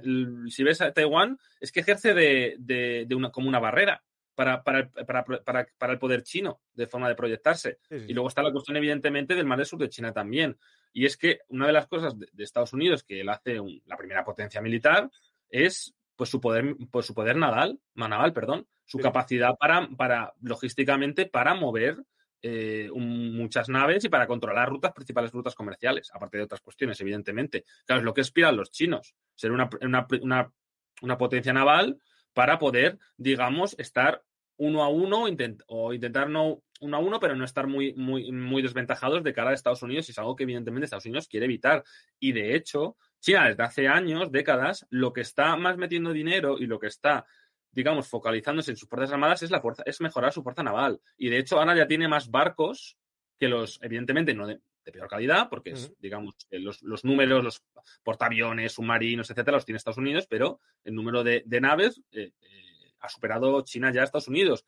si 0.50 0.64
ves 0.64 0.82
a 0.82 0.94
Taiwán, 0.94 1.40
es 1.60 1.72
que 1.72 1.80
ejerce 1.82 2.14
de, 2.14 2.56
de- 2.60 3.06
de 3.08 3.16
una, 3.16 3.32
como 3.32 3.50
una 3.50 3.60
barrera 3.60 4.04
para, 4.36 4.64
para, 4.64 4.80
el- 4.80 4.90
para, 4.90 5.26
para- 5.26 5.68
para 5.78 5.94
el 5.94 6.00
poder 6.00 6.22
chino, 6.24 6.62
de 6.74 6.88
forma 6.88 7.10
de 7.10 7.16
proyectarse. 7.16 7.80
Sí, 7.90 8.00
sí. 8.00 8.06
Y 8.10 8.14
luego 8.14 8.30
está 8.30 8.44
la 8.44 8.52
cuestión, 8.52 8.78
evidentemente, 8.78 9.34
del 9.36 9.46
mar 9.48 9.58
del 9.58 9.66
sur 9.66 9.80
de 9.80 9.90
China 9.90 10.14
también. 10.14 10.58
Y 10.94 11.06
es 11.06 11.18
que 11.18 11.40
una 11.50 11.68
de 11.68 11.74
las 11.74 11.88
cosas 11.88 12.18
de, 12.18 12.28
de 12.32 12.44
Estados 12.44 12.74
Unidos 12.74 13.04
que 13.04 13.22
él 13.22 13.30
hace 13.30 13.60
un- 13.60 13.82
la 13.86 13.98
primera 13.98 14.24
potencia 14.24 14.62
militar 14.62 15.10
es 15.50 15.94
pues 16.16 16.30
su 16.30 16.42
poder, 16.42 16.76
pues 16.92 17.06
su 17.06 17.14
poder 17.14 17.38
naval, 17.38 17.80
naval, 17.96 18.34
perdón, 18.34 18.68
su 18.86 18.98
Sí. 18.98 19.04
capacidad 19.04 19.56
para, 19.58 19.88
para 19.96 20.34
logísticamente 20.42 21.26
para 21.28 21.54
mover 21.56 22.04
eh, 22.42 22.90
un- 22.94 23.36
muchas 23.36 23.68
naves 23.68 24.04
y 24.06 24.10
para 24.10 24.26
controlar 24.26 24.70
rutas, 24.70 24.94
principales 24.94 25.32
rutas 25.34 25.56
comerciales, 25.56 26.10
aparte 26.14 26.38
de 26.38 26.44
otras 26.44 26.62
cuestiones, 26.62 27.00
evidentemente. 27.02 27.66
Claro, 27.86 28.00
es 28.00 28.06
lo 28.06 28.14
que 28.14 28.22
aspiran 28.22 28.56
los 28.56 28.72
chinos, 28.72 29.14
ser 29.36 29.52
una, 29.52 29.70
una, 29.82 30.08
una, 30.22 30.54
una 31.02 31.18
potencia 31.18 31.52
naval 31.52 32.00
para 32.34 32.58
poder, 32.58 32.98
digamos, 33.18 33.76
estar 33.78 34.24
uno 34.60 34.84
a 34.84 34.90
uno 34.90 35.28
intent- 35.28 35.64
o 35.68 35.94
intentar 35.94 36.30
no 36.30 36.62
uno 36.82 36.96
a 36.96 37.00
uno, 37.02 37.20
pero 37.20 37.36
no 37.36 37.44
estar 37.44 37.68
muy, 37.68 37.94
muy, 37.96 38.32
muy 38.32 38.62
desventajados 38.62 39.22
de 39.22 39.34
cara 39.34 39.50
a 39.50 39.54
Estados 39.54 39.82
Unidos 39.82 40.08
y 40.08 40.12
es 40.14 40.18
algo 40.20 40.38
que 40.38 40.44
evidentemente 40.44 40.86
Estados 40.86 41.06
Unidos 41.06 41.28
quiere 41.28 41.46
evitar. 41.46 41.84
Y 42.20 42.32
de 42.32 42.56
hecho, 42.56 42.96
China 43.20 43.50
desde 43.50 43.64
hace 43.64 43.88
años, 43.90 44.32
décadas, 44.32 44.86
lo 44.90 45.12
que 45.12 45.20
está 45.20 45.58
más 45.58 45.76
metiendo 45.76 46.14
dinero 46.14 46.58
y 46.58 46.68
lo 46.68 46.80
que 46.80 46.88
está, 46.88 47.26
digamos, 47.72 48.08
focalizándose 48.08 48.72
en 48.72 48.78
sus 48.78 48.88
fuerzas 48.88 49.12
armadas 49.12 49.44
es 49.44 49.52
la 49.52 49.60
fuerza, 49.60 49.84
es 49.86 50.00
mejorar 50.00 50.32
su 50.32 50.42
fuerza 50.42 50.64
naval. 50.64 51.02
Y 51.18 51.28
de 51.30 51.40
hecho, 51.40 51.60
ahora 51.60 51.76
ya 51.76 51.86
tiene 51.88 52.08
más 52.08 52.30
barcos 52.32 52.98
que 53.38 53.50
los, 53.50 53.78
evidentemente, 53.82 54.34
no 54.34 54.48
de, 54.48 54.62
de 54.86 54.92
peor 54.94 55.10
calidad, 55.10 55.50
porque 55.50 55.72
es, 55.72 55.94
digamos, 56.00 56.36
los, 56.52 56.82
los 56.82 57.04
números, 57.04 57.44
los 57.44 57.62
portaaviones, 58.04 58.72
submarinos, 58.72 59.30
etcétera, 59.30 59.58
los 59.58 59.66
tiene 59.66 59.78
Estados 59.78 59.98
Unidos, 59.98 60.28
pero 60.30 60.62
el 60.86 60.96
número 60.96 61.26
de, 61.26 61.44
de 61.46 61.62
naves 61.62 62.02
eh, 62.12 62.32
eh, 62.42 62.69
ha 63.00 63.10
superado 63.10 63.62
China 63.62 63.92
ya 63.92 64.02
a 64.02 64.04
Estados 64.06 64.28
Unidos. 64.28 64.66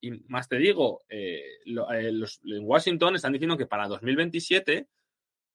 Y 0.00 0.10
más 0.28 0.48
te 0.48 0.56
digo, 0.58 1.02
eh, 1.08 1.42
lo- 1.66 1.90
eh, 1.92 2.12
los- 2.12 2.40
en 2.44 2.64
Washington 2.66 3.14
están 3.16 3.32
diciendo 3.32 3.56
que 3.56 3.66
para 3.66 3.88
2027 3.88 4.88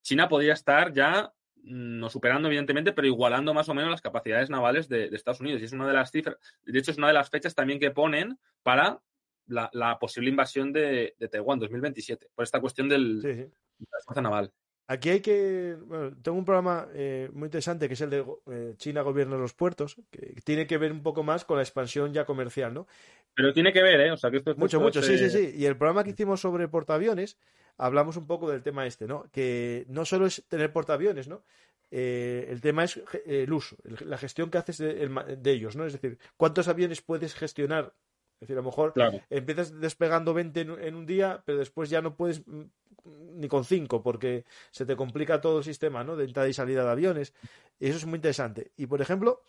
China 0.02 0.28
podría 0.30 0.54
estar 0.54 0.92
ya 0.94 1.32
mm, 1.62 2.00
no 2.00 2.10
superando, 2.10 2.48
evidentemente, 2.48 2.94
pero 2.94 3.06
igualando 3.08 3.54
más 3.54 3.68
o 3.68 3.74
menos 3.74 3.92
las 3.92 4.02
capacidades 4.02 4.50
navales 4.50 4.88
de, 4.88 5.10
de 5.10 5.16
Estados 5.18 5.42
Unidos. 5.42 5.62
Y 5.62 5.66
es 5.66 5.74
una 5.74 5.86
de 5.88 5.94
las 5.94 6.10
cifras, 6.10 6.38
de 6.64 6.80
hecho, 6.80 6.92
es 6.92 6.98
una 6.98 7.08
de 7.10 7.14
las 7.14 7.30
fechas 7.30 7.54
también 7.54 7.80
que 7.82 7.92
ponen 7.92 8.40
para 8.64 9.02
la, 9.46 9.70
la 9.74 10.00
posible 10.00 10.30
invasión 10.30 10.72
de, 10.72 11.16
de 11.20 11.28
Taiwán 11.28 11.60
2027, 11.60 12.30
por 12.34 12.44
esta 12.44 12.62
cuestión 12.62 12.88
del, 12.88 13.20
Sí, 13.22 13.28
sí. 13.28 13.42
de 13.42 13.88
la 13.92 14.00
fuerza 14.06 14.22
naval. 14.22 14.54
Aquí 14.92 15.10
hay 15.12 15.20
que. 15.20 15.78
Bueno, 15.86 16.18
tengo 16.20 16.36
un 16.36 16.46
programa 16.46 16.88
eh, 16.96 17.30
muy 17.32 17.46
interesante 17.46 17.88
que 17.88 17.94
es 17.94 18.02
el 18.02 18.10
de 18.10 18.26
eh, 18.52 18.74
China 18.78 19.04
gobierna 19.04 19.38
los 19.38 19.54
puertos, 19.54 19.98
que 20.10 20.34
tiene 20.44 20.66
que 20.66 20.80
ver 20.80 20.92
un 20.92 21.04
poco 21.04 21.22
más 21.22 21.46
con 21.46 21.58
la 21.58 21.64
expansión 21.64 22.12
ya 22.12 22.26
comercial, 22.26 22.74
¿no? 22.74 22.88
Pero 23.36 23.54
tiene 23.54 23.72
que 23.72 23.84
ver, 23.84 24.02
¿eh? 24.02 24.12
O 24.12 24.18
sea, 24.18 24.32
que 24.32 24.38
esto, 24.38 24.50
esto- 24.50 24.60
Mucho, 24.60 24.80
mucho, 24.80 25.02
es, 25.02 25.06
sí, 25.06 25.18
sí, 25.20 25.26
eh, 25.26 25.30
sí. 25.30 25.54
Y 25.58 25.66
el 25.68 25.78
programa 25.78 26.04
que 26.04 26.10
hicimos 26.10 26.42
sobre 26.42 26.68
portaaviones, 26.68 27.38
hablamos 27.78 28.18
un 28.18 28.26
poco 28.26 28.50
del 28.50 28.64
tema 28.64 28.88
este, 28.88 29.06
¿no? 29.06 29.30
Que 29.32 29.86
no 29.90 30.06
solo 30.06 30.26
es 30.26 30.44
tener 30.48 30.74
portaaviones, 30.74 31.28
¿no? 31.28 31.44
Eh, 31.92 32.48
el 32.50 32.60
tema 32.60 32.84
es 32.84 33.00
el 33.28 33.54
uso, 33.54 33.78
la 33.84 34.18
gestión 34.18 34.50
que 34.50 34.58
haces 34.58 34.80
de, 34.80 35.52
ellos, 35.52 35.76
¿no? 35.76 35.86
Es 35.86 35.94
decir, 35.94 36.18
¿cuántos 36.36 36.68
aviones 36.68 37.04
puedes 37.04 37.36
gestionar? 37.36 37.94
Es 38.42 38.48
decir, 38.48 38.56
a 38.58 38.62
lo 38.62 38.66
mejor 38.66 38.94
Claro. 38.94 39.22
empiezas 39.30 39.80
despegando 39.80 40.34
20 40.34 40.62
en, 40.62 40.72
un- 40.72 40.82
en 40.82 40.96
un 40.96 41.06
día, 41.06 41.44
pero 41.46 41.60
después 41.60 41.92
ya 41.92 42.02
no 42.02 42.16
puedes 42.16 42.46
mm, 42.48 42.64
ni 43.06 43.48
con 43.48 43.66
5 43.66 44.02
porque 44.04 44.46
se 44.72 44.86
te 44.86 44.96
complica 44.96 45.42
todo 45.42 45.60
el 45.60 45.64
sistema, 45.64 46.04
¿no? 46.04 46.16
De 46.16 46.26
entrada 46.26 46.48
y 46.50 46.54
salida 46.54 46.84
de 46.84 46.92
aviones. 46.92 47.34
Y 47.80 47.88
eso 47.88 47.98
es 47.98 48.06
muy 48.06 48.18
interesante. 48.18 48.72
Y, 48.78 48.88
por 48.88 49.02
ejemplo, 49.02 49.42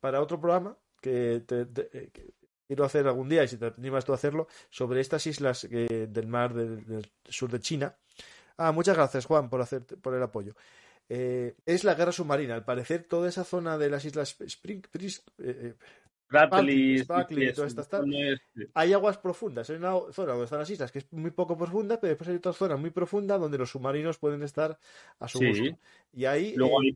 para 0.00 0.20
otro 0.20 0.40
programa 0.40 0.76
que, 1.00 1.42
te- 1.46 1.66
eh, 1.92 2.10
quiero 2.66 2.84
hacer 2.84 3.06
algún 3.06 3.28
día, 3.28 3.44
y 3.44 3.48
si 3.48 3.56
te 3.56 3.66
animas 3.66 4.04
tú 4.04 4.12
a 4.12 4.16
hacerlo, 4.16 4.48
sobre 4.70 5.00
estas 5.00 5.26
islas 5.26 5.66
que- 5.70 6.06
del 6.08 6.26
mar 6.26 6.54
del, 6.54 7.10
sur 7.28 7.50
de 7.50 7.60
China. 7.60 7.94
Ah, 8.56 8.72
muchas 8.72 8.96
gracias, 8.96 9.26
Juan, 9.26 9.50
por, 9.50 9.60
hacer, 9.60 9.82
por 9.84 10.14
el 10.14 10.22
apoyo. 10.22 10.54
Eh, 11.08 11.54
es 11.66 11.84
la 11.84 11.94
guerra 11.94 12.12
submarina. 12.12 12.54
Al 12.54 12.64
parecer, 12.64 13.04
toda 13.04 13.28
esa 13.28 13.44
zona 13.44 13.76
de 13.78 13.90
las 13.90 14.04
islas 14.04 14.36
Spring, 14.40 14.82
eh, 15.38 15.74
eh, 16.42 16.46
Bradley, 16.48 16.98
Sparkly 16.98 17.44
y 17.44 17.48
sí, 17.48 17.54
todas 17.54 17.70
estas 17.72 17.88
tal. 17.88 18.08
no 18.08 18.16
es- 18.18 18.40
hay 18.74 18.92
aguas 18.92 19.18
profundas. 19.18 19.68
Hay 19.70 19.76
una 19.76 19.92
zona 20.12 20.32
donde 20.32 20.44
están 20.44 20.58
las 20.58 20.70
islas 20.70 20.90
que 20.92 20.98
es 20.98 21.12
muy 21.12 21.30
poco 21.30 21.56
profunda, 21.56 22.00
pero 22.00 22.10
después 22.10 22.28
hay 22.30 22.36
otra 22.36 22.52
zona 22.52 22.76
muy 22.76 22.90
profunda 22.90 23.38
donde 23.38 23.58
los 23.58 23.70
submarinos 23.70 24.18
pueden 24.18 24.42
estar 24.42 24.78
a 25.18 25.28
su 25.28 25.38
Sí. 25.38 25.48
gusto. 25.48 25.78
Y 26.12 26.24
ahí 26.26 26.54
Luego 26.56 26.82
eh, 26.82 26.94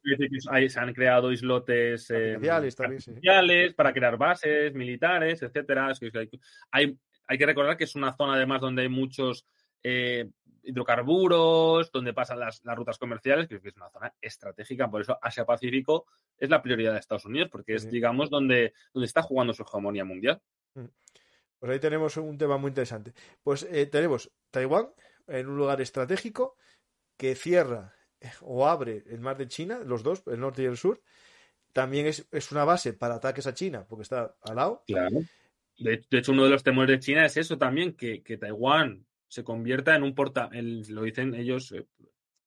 hay 0.51 0.68
se 0.68 0.81
han 0.81 0.92
creado 0.94 1.33
islotes 1.33 2.11
eh, 2.11 2.38
Artificiales 2.51 3.68
sí. 3.70 3.74
para 3.74 3.92
crear 3.92 4.16
bases 4.16 4.74
militares, 4.74 5.42
etcétera. 5.42 5.90
Es 5.90 5.98
que 5.98 6.11
hay, 6.14 6.31
hay, 6.70 6.98
hay 7.27 7.38
que 7.38 7.46
recordar 7.46 7.77
que 7.77 7.85
es 7.85 7.94
una 7.94 8.16
zona 8.16 8.35
además 8.35 8.61
donde 8.61 8.83
hay 8.83 8.88
muchos 8.88 9.46
eh, 9.82 10.28
hidrocarburos, 10.62 11.90
donde 11.90 12.12
pasan 12.12 12.40
las, 12.40 12.62
las 12.64 12.76
rutas 12.76 12.98
comerciales, 12.98 13.48
que 13.48 13.56
es 13.56 13.76
una 13.76 13.90
zona 13.90 14.14
estratégica. 14.20 14.90
Por 14.90 15.00
eso 15.00 15.18
Asia-Pacífico 15.20 16.06
es 16.36 16.50
la 16.50 16.62
prioridad 16.62 16.92
de 16.92 16.98
Estados 16.98 17.24
Unidos, 17.24 17.48
porque 17.50 17.74
es, 17.74 17.90
digamos, 17.90 18.28
donde, 18.28 18.74
donde 18.92 19.06
está 19.06 19.22
jugando 19.22 19.54
su 19.54 19.62
hegemonía 19.62 20.04
mundial. 20.04 20.40
pues 21.58 21.72
ahí 21.72 21.80
tenemos 21.80 22.16
un 22.18 22.36
tema 22.36 22.58
muy 22.58 22.68
interesante. 22.68 23.14
Pues 23.42 23.66
eh, 23.70 23.86
tenemos 23.86 24.30
Taiwán 24.50 24.90
en 25.26 25.48
un 25.48 25.56
lugar 25.56 25.80
estratégico 25.80 26.56
que 27.16 27.34
cierra 27.34 27.94
eh, 28.20 28.30
o 28.42 28.68
abre 28.68 29.04
el 29.08 29.20
mar 29.20 29.38
de 29.38 29.48
China, 29.48 29.80
los 29.84 30.02
dos, 30.02 30.22
el 30.26 30.40
norte 30.40 30.62
y 30.62 30.66
el 30.66 30.76
sur. 30.76 31.00
También 31.72 32.06
es, 32.06 32.28
es 32.30 32.52
una 32.52 32.64
base 32.64 32.92
para 32.92 33.16
ataques 33.16 33.46
a 33.46 33.54
China, 33.54 33.86
porque 33.88 34.02
está 34.02 34.34
al 34.42 34.56
lado. 34.56 34.82
Claro. 34.86 35.16
De, 35.78 36.04
de 36.10 36.18
hecho, 36.18 36.32
uno 36.32 36.44
de 36.44 36.50
los 36.50 36.62
temores 36.62 36.90
de 36.90 37.00
China 37.00 37.24
es 37.24 37.36
eso 37.36 37.56
también, 37.56 37.94
que, 37.94 38.22
que 38.22 38.36
Taiwán 38.36 39.06
se 39.28 39.44
convierta 39.44 39.94
en 39.94 40.02
un 40.02 40.14
porta, 40.14 40.48
el- 40.52 40.82
lo 40.88 41.02
dicen 41.02 41.34
ellos, 41.34 41.72
eh, 41.72 41.86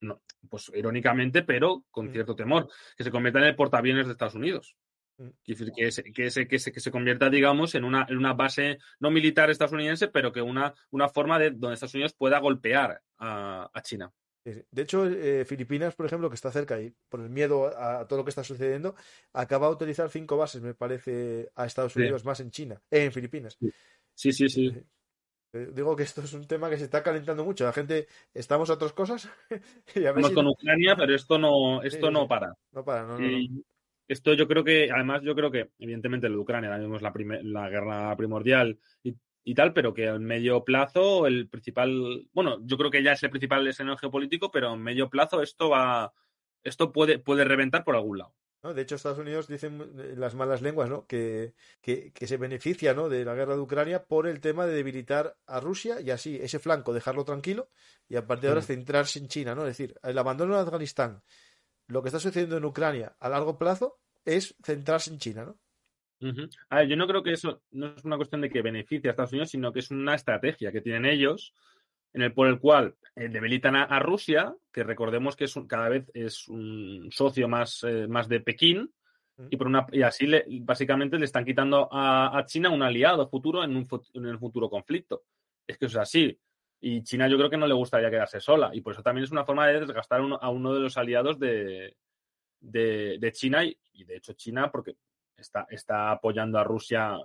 no, 0.02 0.22
pues 0.50 0.72
irónicamente, 0.76 1.44
pero 1.44 1.86
con 1.92 2.08
Mm. 2.08 2.12
cierto 2.12 2.36
temor, 2.36 2.68
que 2.98 3.04
se 3.04 3.12
convierta 3.12 3.40
en 3.40 3.46
el 3.46 3.56
portaaviones 3.56 4.08
de 4.08 4.14
Estados 4.14 4.36
Unidos. 4.36 4.76
Mm. 5.18 5.30
Decir, 5.46 5.72
que 5.76 5.92
se, 5.92 6.04
que, 6.12 6.32
se, 6.32 6.48
que, 6.48 6.58
se, 6.60 6.72
que 6.72 6.80
se 6.80 6.90
convierta, 6.92 7.30
digamos, 7.30 7.76
en 7.76 7.84
una, 7.84 8.06
en 8.10 8.18
una 8.18 8.34
base 8.34 8.80
no 9.00 9.12
militar 9.12 9.50
estadounidense, 9.52 10.08
pero 10.08 10.32
que 10.32 10.42
una, 10.42 10.74
una 10.90 11.08
forma 11.08 11.38
de 11.38 11.52
donde 11.52 11.76
Estados 11.76 11.94
Unidos 11.94 12.14
pueda 12.14 12.40
golpear 12.40 13.02
a, 13.18 13.70
a 13.72 13.82
China. 13.84 14.12
De 14.44 14.82
hecho, 14.82 15.06
eh, 15.06 15.46
Filipinas, 15.46 15.94
por 15.94 16.08
ejemplo, 16.08 16.28
que 16.28 16.34
está 16.34 16.52
cerca 16.52 16.82
y 16.82 16.92
por 17.10 17.22
el 17.22 17.30
miedo 17.30 17.68
a, 17.68 18.00
a 18.00 18.08
todo 18.08 18.18
lo 18.18 18.26
que 18.26 18.30
está 18.32 18.44
sucediendo, 18.44 18.96
acaba 19.34 19.68
de 19.68 19.74
utilizar 19.74 20.10
cinco 20.10 20.36
bases, 20.36 20.64
me 20.64 20.74
parece, 20.74 21.52
a 21.54 21.68
Estados 21.68 21.94
Sí. 21.94 22.00
Unidos 22.00 22.26
más 22.26 22.40
en 22.40 22.50
China, 22.50 22.82
eh, 22.90 23.04
en 23.06 23.12
Filipinas. 23.12 23.56
Sí, 24.16 24.32
sí, 24.34 24.50
sí. 24.50 24.74
Digo 25.54 25.96
que 25.98 26.04
esto 26.04 26.22
es 26.22 26.32
un 26.34 26.48
tema 26.48 26.70
que 26.70 26.78
se 26.78 26.86
está 26.86 27.04
calentando 27.04 27.44
mucho. 27.44 27.66
La 27.66 27.74
gente, 27.74 28.08
estamos 28.34 28.70
a 28.70 28.74
otras 28.74 28.94
cosas 28.94 29.30
y 29.96 30.06
a 30.06 30.14
ver 30.14 30.24
Estamos 30.24 30.30
si 30.30 30.36
con 30.36 30.48
Ucrania, 30.48 30.96
pero 30.96 31.14
esto 31.14 31.38
no, 31.38 31.82
esto 31.84 32.08
Sí, 32.08 32.14
no 32.14 32.28
para. 32.28 32.54
no 32.72 32.86
para, 32.86 33.04
no, 33.04 33.20
no, 33.20 33.20
no. 33.20 33.38
Y 33.38 33.64
esto 34.08 34.34
yo 34.34 34.48
creo 34.48 34.64
que, 34.64 34.90
además, 34.92 35.22
yo 35.24 35.36
creo 35.36 35.52
que, 35.52 35.72
evidentemente, 35.80 36.30
lo 36.30 36.36
de 36.36 36.42
Ucrania 36.42 36.70
ahora 36.70 36.80
mismo 36.82 36.96
es 36.96 37.02
la, 37.02 37.12
primer- 37.12 37.44
la 37.44 37.70
guerra 37.70 38.16
primordial 38.16 38.80
y, 39.04 39.14
y 39.44 39.54
tal, 39.56 39.74
pero 39.74 39.94
que 39.94 40.06
en 40.06 40.24
medio 40.24 40.64
plazo 40.64 41.28
el 41.28 41.50
principal, 41.50 42.28
bueno, 42.32 42.60
yo 42.64 42.78
creo 42.78 42.92
que 42.92 43.04
ya 43.04 43.12
es 43.14 43.24
el 43.24 43.30
principal 43.30 43.68
escenario 43.68 43.98
geopolítico, 43.98 44.52
pero 44.52 44.74
en 44.74 44.82
medio 44.82 45.10
plazo 45.10 45.42
esto 45.42 45.70
va, 45.70 46.14
esto 46.64 46.94
puede, 46.94 47.20
puede 47.20 47.44
reventar 47.44 47.84
por 47.84 47.96
algún 47.96 48.20
lado. 48.20 48.34
¿No? 48.64 48.74
De 48.74 48.82
hecho, 48.82 48.96
Estados 48.96 49.20
Unidos 49.20 49.48
dicen 49.48 49.82
eh, 49.98 50.14
las 50.18 50.36
malas 50.36 50.62
lenguas, 50.62 50.90
¿no? 50.90 51.06
Que, 51.08 51.54
que, 51.82 52.12
que 52.14 52.28
se 52.28 52.38
beneficia, 52.38 52.94
¿no? 52.94 53.10
de 53.10 53.26
la 53.26 53.34
guerra 53.36 53.56
de 53.56 53.62
Ucrania 53.62 54.06
por 54.06 54.28
el 54.28 54.40
tema 54.40 54.66
de 54.66 54.74
debilitar 54.76 55.38
a 55.48 55.60
Rusia 55.60 56.00
y 56.02 56.12
así 56.12 56.38
ese 56.42 56.60
flanco 56.60 56.94
dejarlo 56.94 57.26
tranquilo 57.26 57.70
y 58.08 58.16
a 58.16 58.26
partir 58.28 58.44
de 58.44 58.50
ahora 58.50 58.62
Mm. 58.62 58.64
centrarse 58.64 59.20
en 59.20 59.28
China, 59.28 59.56
¿no? 59.56 59.62
Es 59.64 59.78
decir, 59.78 59.96
el 60.04 60.18
abandono 60.18 60.56
de 60.56 60.62
Afganistán, 60.62 61.22
lo 61.88 62.02
que 62.02 62.10
está 62.10 62.20
sucediendo 62.20 62.58
en 62.58 62.66
Ucrania 62.66 63.16
a 63.20 63.30
largo 63.30 63.58
plazo 63.58 64.00
es 64.26 64.56
centrarse 64.64 65.12
en 65.12 65.20
China, 65.20 65.46
¿no? 65.46 65.58
A 66.70 66.78
ver, 66.78 66.88
yo 66.88 66.96
no 66.96 67.08
creo 67.08 67.24
que 67.24 67.32
eso 67.34 67.64
no 67.72 67.88
es 67.96 68.06
una 68.06 68.16
cuestión 68.18 68.42
de 68.42 68.50
que 68.52 68.62
beneficie 68.62 69.10
a 69.10 69.12
Estados 69.12 69.32
Unidos, 69.32 69.50
sino 69.50 69.74
que 69.74 69.80
es 69.80 69.90
una 69.90 70.14
estrategia 70.14 70.72
que 70.72 70.82
tienen 70.82 71.06
ellos 71.06 71.54
en 72.14 72.22
el 72.22 72.34
por 72.34 72.48
el 72.48 72.60
cual 72.60 72.96
eh, 73.16 73.30
debilitan 73.30 73.76
a, 73.76 73.84
a 73.84 74.00
Rusia, 74.00 74.56
que 74.72 74.84
recordemos 74.84 75.36
que 75.36 75.46
es 75.46 75.56
un- 75.56 75.68
cada 75.68 75.90
vez 75.90 76.10
es 76.14 76.48
un 76.48 77.10
socio 77.12 77.48
más, 77.48 77.84
eh, 77.84 78.08
más 78.08 78.28
de 78.28 78.40
Pekín, 78.42 78.94
y, 79.50 79.58
por 79.58 79.66
una, 79.68 79.88
y 79.92 80.04
así 80.04 80.28
le- 80.28 80.46
básicamente 80.62 81.18
le 81.18 81.26
están 81.26 81.44
quitando 81.46 81.90
a, 81.92 82.38
a 82.38 82.46
China 82.46 82.70
un 82.70 82.84
aliado 82.84 83.28
futuro 83.28 83.64
en 83.64 83.76
un, 83.76 83.88
en 84.14 84.26
el 84.28 84.38
futuro 84.38 84.70
conflicto. 84.70 85.24
Es 85.66 85.78
que 85.80 85.86
eso 85.88 85.98
es 86.00 86.04
así. 86.04 86.40
Y 86.80 87.02
China 87.04 87.28
yo 87.28 87.38
creo 87.38 87.50
que 87.50 87.58
no 87.58 87.66
le 87.66 87.74
gustaría 87.74 88.12
quedarse 88.12 88.40
sola. 88.40 88.70
Y 88.74 88.82
por 88.82 88.94
eso 88.94 89.02
también 89.02 89.24
es 89.24 89.32
una 89.32 89.44
forma 89.46 89.66
de 89.68 89.80
desgastar 89.80 90.22
uno- 90.22 90.38
a 90.40 90.50
uno 90.50 90.74
de 90.74 90.80
los 90.82 90.96
aliados 90.98 91.40
de, 91.40 91.96
de, 92.60 93.18
de 93.20 93.32
China. 93.32 93.64
Y, 93.66 93.76
y 93.94 94.04
de 94.04 94.18
hecho 94.18 94.34
China, 94.34 94.70
porque 94.72 94.96
está, 95.38 95.66
está 95.72 96.12
apoyando 96.12 96.60
a 96.60 96.64
Rusia 96.64 97.18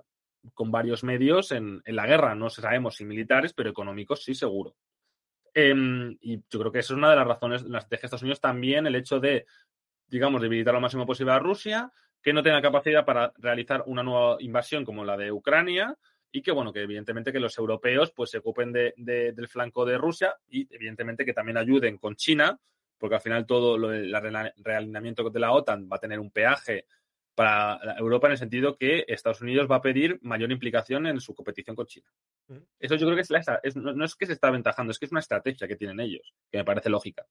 con 0.54 0.70
varios 0.70 1.04
medios 1.04 1.52
en, 1.52 1.82
en 1.84 1.96
la 1.96 2.06
guerra. 2.06 2.34
No 2.34 2.50
sabemos 2.50 2.96
si 2.96 3.04
militares, 3.04 3.52
pero 3.52 3.70
económicos 3.70 4.22
sí, 4.24 4.34
seguro. 4.34 4.76
Em, 5.58 6.18
y 6.20 6.36
yo 6.50 6.60
creo 6.60 6.70
que 6.70 6.80
esa 6.80 6.92
es 6.92 6.98
una 6.98 7.08
de 7.08 7.16
las 7.16 7.26
razones 7.26 7.62
la 7.62 7.78
estrategia 7.78 8.02
de 8.02 8.06
Estados 8.08 8.22
Unidos 8.22 8.42
también, 8.42 8.86
el 8.86 8.94
hecho 8.94 9.18
de, 9.18 9.46
digamos, 10.06 10.42
debilitar 10.42 10.74
lo 10.74 10.82
máximo 10.82 11.06
posible 11.06 11.32
a 11.32 11.38
Rusia, 11.38 11.90
que 12.22 12.34
no 12.34 12.42
tenga 12.42 12.60
capacidad 12.60 13.06
para 13.06 13.32
realizar 13.38 13.82
una 13.86 14.02
nueva 14.02 14.36
invasión 14.40 14.84
como 14.84 15.02
la 15.02 15.16
de 15.16 15.32
Ucrania 15.32 15.96
y 16.30 16.42
que, 16.42 16.52
bueno, 16.52 16.74
que 16.74 16.82
evidentemente 16.82 17.32
que 17.32 17.40
los 17.40 17.56
europeos 17.56 18.12
pues 18.14 18.30
se 18.30 18.38
ocupen 18.38 18.70
de, 18.70 18.92
del 18.96 19.48
flanco 19.48 19.86
de 19.86 19.96
Rusia 19.96 20.36
y 20.46 20.68
evidentemente 20.74 21.24
que 21.24 21.32
también 21.32 21.56
ayuden 21.56 21.96
con 21.96 22.16
China, 22.16 22.60
porque 22.98 23.14
al 23.14 23.22
final 23.22 23.46
todo 23.46 23.78
lo, 23.78 23.94
el 23.94 24.14
realineamiento 24.58 25.30
de 25.30 25.40
la 25.40 25.52
OTAN 25.52 25.88
va 25.90 25.96
a 25.96 26.00
tener 26.00 26.20
un 26.20 26.30
peaje 26.30 26.84
para 27.36 27.78
Europa 27.98 28.26
en 28.26 28.32
el 28.32 28.38
sentido 28.38 28.76
que 28.76 29.04
Estados 29.06 29.40
Unidos 29.42 29.68
va 29.70 29.76
a 29.76 29.82
pedir 29.82 30.18
mayor 30.22 30.50
implicación 30.50 31.06
en 31.06 31.20
su 31.20 31.34
competición 31.34 31.76
con 31.76 31.86
China. 31.86 32.10
Mm. 32.48 32.56
Eso 32.80 32.96
yo 32.96 33.06
creo 33.06 33.14
que 33.14 33.22
es, 33.22 33.30
la, 33.30 33.60
es 33.62 33.76
no, 33.76 33.92
no, 33.92 34.04
es 34.04 34.16
que 34.16 34.26
se 34.26 34.32
está 34.32 34.48
aventajando, 34.48 34.90
es 34.90 34.98
que 34.98 35.04
es 35.04 35.12
una 35.12 35.20
estrategia 35.20 35.68
que 35.68 35.76
tienen 35.76 36.00
ellos, 36.00 36.34
que 36.50 36.58
me 36.58 36.64
parece 36.64 36.90
lógica. 36.90 37.24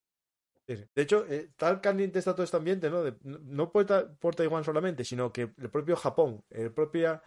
Sí, 0.67 0.77
sí. 0.77 0.85
De 0.95 1.01
hecho, 1.01 1.25
eh, 1.27 1.49
tal 1.57 1.81
caliente 1.81 2.19
está 2.19 2.33
todo 2.33 2.43
este 2.43 2.55
ambiente, 2.55 2.89
¿no? 2.89 3.03
De, 3.03 3.15
no 3.23 3.71
por, 3.71 3.85
ta, 3.85 4.07
por, 4.07 4.35
Taiwán 4.35 4.63
solamente, 4.63 5.03
sino 5.03 5.33
que 5.33 5.41
el 5.41 5.69
propio 5.69 5.95
Japón, 5.95 6.43
el 6.49 6.71
propia 6.71 7.21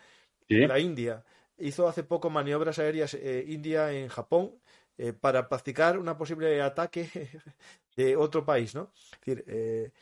¿Sí? 0.49 0.67
la 0.67 0.79
India, 0.79 1.25
hizo 1.59 1.89
hace 1.89 2.05
poco 2.05 2.31
maniobras 2.31 2.79
aéreas 2.79 3.15
eh, 3.15 3.45
India 3.49 3.93
en 3.93 4.09
Japón 4.09 4.55
eh, 4.97 5.13
para 5.13 5.49
practicar 5.49 5.99
una 5.99 6.17
posible 6.17 6.61
ataque 6.61 7.09
de 7.97 8.17
otro 8.17 8.45
país, 8.45 8.75
¿no? 8.75 8.93
Es 8.95 9.21
decir, 9.21 9.45
eh, 9.47 9.93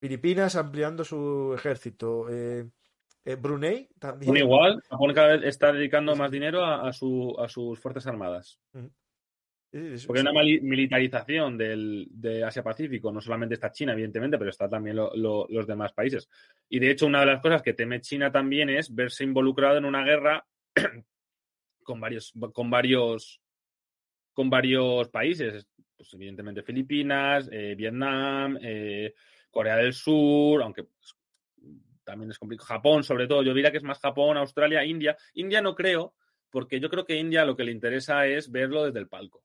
Filipinas 0.00 0.56
ampliando 0.56 1.04
su 1.04 1.52
ejército. 1.54 2.26
Eh, 2.30 2.66
eh, 3.24 3.34
Brunei 3.36 3.88
también. 3.98 4.30
Bueno, 4.30 4.44
igual, 4.44 4.82
Japón 4.88 5.14
cada 5.14 5.36
vez 5.36 5.44
está 5.44 5.72
dedicando 5.72 6.16
más 6.16 6.30
dinero 6.30 6.64
a, 6.64 6.88
a, 6.88 6.92
su, 6.92 7.36
a 7.38 7.48
sus 7.48 7.78
fuerzas 7.78 8.06
armadas. 8.06 8.58
Sí, 9.72 10.04
Porque 10.04 10.20
hay 10.20 10.26
una 10.26 10.68
militarización 10.68 11.56
del, 11.56 12.08
de 12.10 12.42
Asia-Pacífico, 12.42 13.12
no 13.12 13.20
solamente 13.20 13.54
está 13.54 13.70
China, 13.70 13.92
evidentemente, 13.92 14.36
pero 14.36 14.50
está 14.50 14.68
también 14.68 14.96
lo, 14.96 15.14
lo, 15.14 15.46
los 15.48 15.66
demás 15.66 15.92
países. 15.92 16.28
Y 16.68 16.80
de 16.80 16.90
hecho, 16.90 17.06
una 17.06 17.20
de 17.20 17.26
las 17.26 17.40
cosas 17.40 17.62
que 17.62 17.74
teme 17.74 18.00
China 18.00 18.32
también 18.32 18.68
es 18.68 18.92
verse 18.92 19.22
involucrado 19.22 19.76
en 19.76 19.84
una 19.84 20.02
guerra 20.02 20.44
con 21.84 22.00
varios, 22.00 22.32
con 22.52 22.68
varios, 22.68 23.40
con 24.32 24.50
varios 24.50 25.08
países. 25.08 25.68
Pues 25.96 26.14
evidentemente 26.14 26.62
Filipinas, 26.62 27.48
eh, 27.52 27.74
Vietnam, 27.76 28.58
eh, 28.60 29.14
Corea 29.50 29.76
del 29.76 29.92
Sur, 29.92 30.62
aunque 30.62 30.84
pues, 30.84 31.16
también 32.04 32.30
es 32.30 32.38
complicado. 32.38 32.66
Japón, 32.66 33.04
sobre 33.04 33.26
todo. 33.26 33.42
Yo 33.42 33.54
diría 33.54 33.70
que 33.70 33.78
es 33.78 33.82
más 33.82 33.98
Japón, 33.98 34.36
Australia, 34.36 34.84
India. 34.84 35.16
India 35.34 35.60
no 35.60 35.74
creo, 35.74 36.14
porque 36.50 36.80
yo 36.80 36.90
creo 36.90 37.04
que 37.04 37.16
India 37.16 37.44
lo 37.44 37.56
que 37.56 37.64
le 37.64 37.72
interesa 37.72 38.26
es 38.26 38.50
verlo 38.50 38.84
desde 38.84 38.98
el 38.98 39.08
palco. 39.08 39.44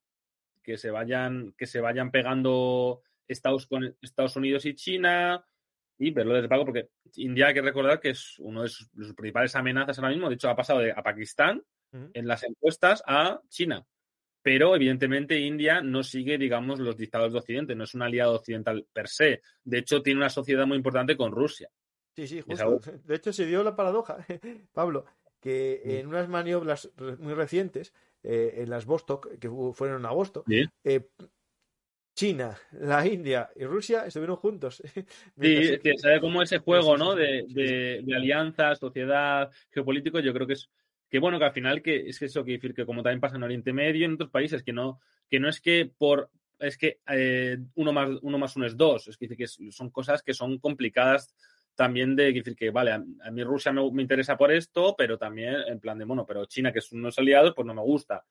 Que 0.63 0.77
se 0.77 0.89
vayan, 0.89 1.53
que 1.57 1.67
se 1.67 1.79
vayan 1.79 2.11
pegando 2.11 3.01
Estados, 3.27 3.67
con 3.67 3.95
Estados 4.01 4.35
Unidos 4.35 4.65
y 4.65 4.75
China 4.75 5.45
y 5.97 6.11
verlo 6.11 6.33
desde 6.33 6.45
el 6.45 6.49
palco, 6.49 6.65
porque 6.65 6.89
India 7.15 7.47
hay 7.47 7.53
que 7.53 7.61
recordar 7.61 7.99
que 7.99 8.09
es 8.09 8.37
uno 8.39 8.63
de 8.63 8.69
sus, 8.69 8.89
sus 8.89 9.13
principales 9.13 9.55
amenazas 9.55 9.97
ahora 9.97 10.09
mismo. 10.09 10.27
De 10.27 10.35
hecho, 10.35 10.49
ha 10.49 10.55
pasado 10.55 10.79
de, 10.79 10.91
a 10.91 11.01
Pakistán 11.01 11.63
en 12.13 12.27
las 12.27 12.43
encuestas 12.43 13.01
a 13.07 13.39
China. 13.47 13.85
Pero 14.45 14.75
evidentemente 14.75 15.39
India 15.39 15.81
no 15.81 16.03
sigue, 16.03 16.37
digamos, 16.37 16.79
los 16.79 16.95
dictados 16.95 17.33
de 17.33 17.39
Occidente, 17.39 17.73
no 17.73 17.85
es 17.85 17.95
un 17.95 18.03
aliado 18.03 18.35
occidental 18.35 18.85
per 18.93 19.07
se. 19.07 19.41
De 19.63 19.79
hecho, 19.79 20.03
tiene 20.03 20.19
una 20.19 20.29
sociedad 20.29 20.67
muy 20.67 20.77
importante 20.77 21.17
con 21.17 21.31
Rusia. 21.31 21.71
Sí, 22.15 22.27
sí, 22.27 22.41
justo. 22.41 22.79
De 23.05 23.15
hecho, 23.15 23.33
se 23.33 23.47
dio 23.47 23.63
la 23.63 23.75
paradoja, 23.75 24.17
Pablo, 24.71 25.05
que 25.39 25.81
en 25.99 26.05
unas 26.05 26.29
maniobras 26.29 26.91
muy 27.17 27.33
recientes, 27.33 27.91
eh, 28.21 28.53
en 28.57 28.69
las 28.69 28.85
Vostok, 28.85 29.39
que 29.39 29.49
fueron 29.73 30.01
en 30.01 30.05
agosto, 30.05 30.43
¿Sí? 30.47 30.63
eh, 30.83 31.09
China, 32.13 32.55
la 32.73 33.03
India 33.07 33.49
y 33.55 33.65
Rusia 33.65 34.05
estuvieron 34.05 34.35
juntos. 34.35 34.79
Sí, 35.41 35.79
que 35.79 35.97
sabe 35.97 36.21
cómo 36.21 36.43
ese 36.43 36.59
juego, 36.59 36.97
¿no? 36.97 37.15
De, 37.15 37.45
de, 37.49 38.03
de 38.03 38.15
alianzas, 38.15 38.77
sociedad, 38.77 39.49
geopolítico, 39.71 40.19
yo 40.19 40.33
creo 40.33 40.45
que 40.45 40.53
es 40.53 40.69
que 41.09 41.19
bueno, 41.19 41.39
que 41.39 41.45
al 41.45 41.53
final 41.53 41.81
que 41.81 42.09
es 42.09 42.19
que 42.19 42.25
eso 42.25 42.43
quiere 42.43 42.57
decir 42.57 42.73
que 42.73 42.85
como 42.85 43.03
también 43.03 43.19
pasa 43.19 43.35
en 43.35 43.43
Oriente 43.43 43.73
Medio 43.73 44.01
y 44.01 44.03
en 44.05 44.13
otros 44.13 44.29
países, 44.29 44.63
que 44.63 44.73
no, 44.73 44.99
que 45.29 45.39
no 45.39 45.49
es 45.49 45.61
que 45.61 45.91
por 45.97 46.29
es 46.59 46.77
que 46.77 46.99
eh, 47.09 47.57
uno 47.75 47.93
más 47.93 48.09
uno 48.21 48.37
más 48.37 48.55
uno 48.55 48.65
es 48.65 48.77
dos, 48.77 49.07
es 49.07 49.17
decir, 49.17 49.37
que 49.37 49.47
son 49.47 49.89
cosas 49.89 50.23
que 50.23 50.33
son 50.33 50.57
complicadas 50.59 51.35
también 51.75 52.15
de 52.15 52.31
decir 52.31 52.55
que, 52.55 52.69
vale, 52.69 52.91
a, 52.91 53.03
a 53.23 53.31
mí 53.31 53.43
Rusia 53.43 53.71
me, 53.71 53.91
me, 53.91 54.01
interesa 54.01 54.37
por 54.37 54.51
esto, 54.51 54.95
pero 54.97 55.17
también 55.17 55.55
en 55.67 55.79
plan 55.79 55.97
de, 55.97 56.05
bueno, 56.05 56.25
pero 56.25 56.45
China, 56.45 56.71
que 56.71 56.81
son 56.81 56.99
unos 56.99 57.19
aliados, 57.19 57.53
pues 57.53 57.65
no 57.65 57.73
me 57.73 57.81
gusta. 57.81 58.23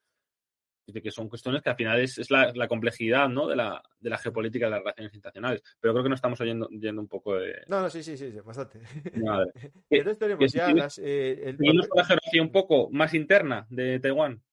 Dice 0.87 1.01
que 1.01 1.11
son 1.11 1.29
cuestiones 1.29 1.63
que 1.63 1.69
al 1.69 1.75
final 1.75 1.99
es, 1.99 2.17
es 2.19 2.29
la, 2.29 2.51
la, 2.53 2.67
complejidad 2.67 3.27
¿no? 3.27 3.47
de, 3.47 3.55
la, 3.55 3.81
de 3.99 4.09
la 4.09 4.19
geopolítica 4.19 4.65
de 4.65 4.71
las 4.71 4.79
relaciones 4.81 5.13
internacionales. 5.15 5.63
Pero 5.79 5.93
creo 5.93 6.03
que 6.03 6.09
nos 6.09 6.17
estamos 6.17 6.39
oyendo 6.41 6.69
yendo 6.69 7.01
un 7.01 7.07
poco 7.07 7.35
de. 7.35 7.63
No, 7.67 7.81
no, 7.81 7.89
sí, 7.89 8.03
sí, 8.03 8.15
sí, 8.15 8.31
sí 8.31 8.39
bastante. 8.39 8.81
Madre. 9.15 9.51
Entonces 9.89 10.19
tenemos 10.19 10.51
ya 10.51 10.67
si 10.67 10.73
las. 10.73 10.99
Eh, 10.99 11.49
el... 11.49 11.57
La 11.95 12.05
geografía 12.05 12.41
un 12.41 12.51
poco 12.51 12.89
más 12.91 13.13
interna 13.13 13.65
de 13.69 13.99
Taiwán. 13.99 14.43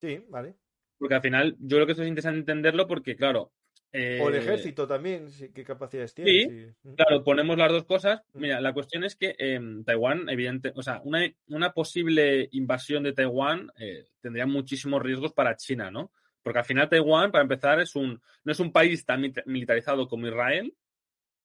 Sí, 0.00 0.24
vale. 0.28 0.54
Porque 0.98 1.14
al 1.16 1.22
final, 1.22 1.56
yo 1.58 1.76
creo 1.76 1.86
que 1.86 1.92
esto 1.92 2.02
es 2.02 2.08
interesante 2.08 2.38
entenderlo 2.40 2.86
porque, 2.86 3.16
claro. 3.16 3.52
Eh... 3.96 4.18
O 4.20 4.28
el 4.28 4.34
ejército 4.34 4.88
también, 4.88 5.28
qué 5.54 5.62
capacidades 5.62 6.12
tiene. 6.14 6.30
Sí, 6.32 6.74
sí, 6.82 6.94
claro, 6.96 7.22
ponemos 7.22 7.56
las 7.56 7.70
dos 7.70 7.84
cosas. 7.84 8.22
Mm. 8.32 8.40
Mira, 8.40 8.60
la 8.60 8.74
cuestión 8.74 9.04
es 9.04 9.14
que 9.14 9.36
eh, 9.38 9.60
Taiwán, 9.86 10.28
evidente, 10.28 10.72
o 10.74 10.82
sea, 10.82 11.00
una, 11.04 11.20
una, 11.46 11.72
posible 11.72 12.48
invasión 12.50 13.04
de 13.04 13.12
Taiwán 13.12 13.70
eh, 13.78 14.04
tendría 14.20 14.46
muchísimos 14.46 15.00
riesgos 15.00 15.32
para 15.32 15.56
China, 15.56 15.92
¿no? 15.92 16.10
Porque 16.42 16.58
al 16.58 16.64
final 16.64 16.88
Taiwán, 16.88 17.30
para 17.30 17.42
empezar, 17.42 17.80
es 17.80 17.94
un, 17.94 18.20
no 18.42 18.52
es 18.52 18.58
un 18.58 18.72
país 18.72 19.06
tan 19.06 19.32
militarizado 19.46 20.08
como 20.08 20.26
Israel, 20.26 20.74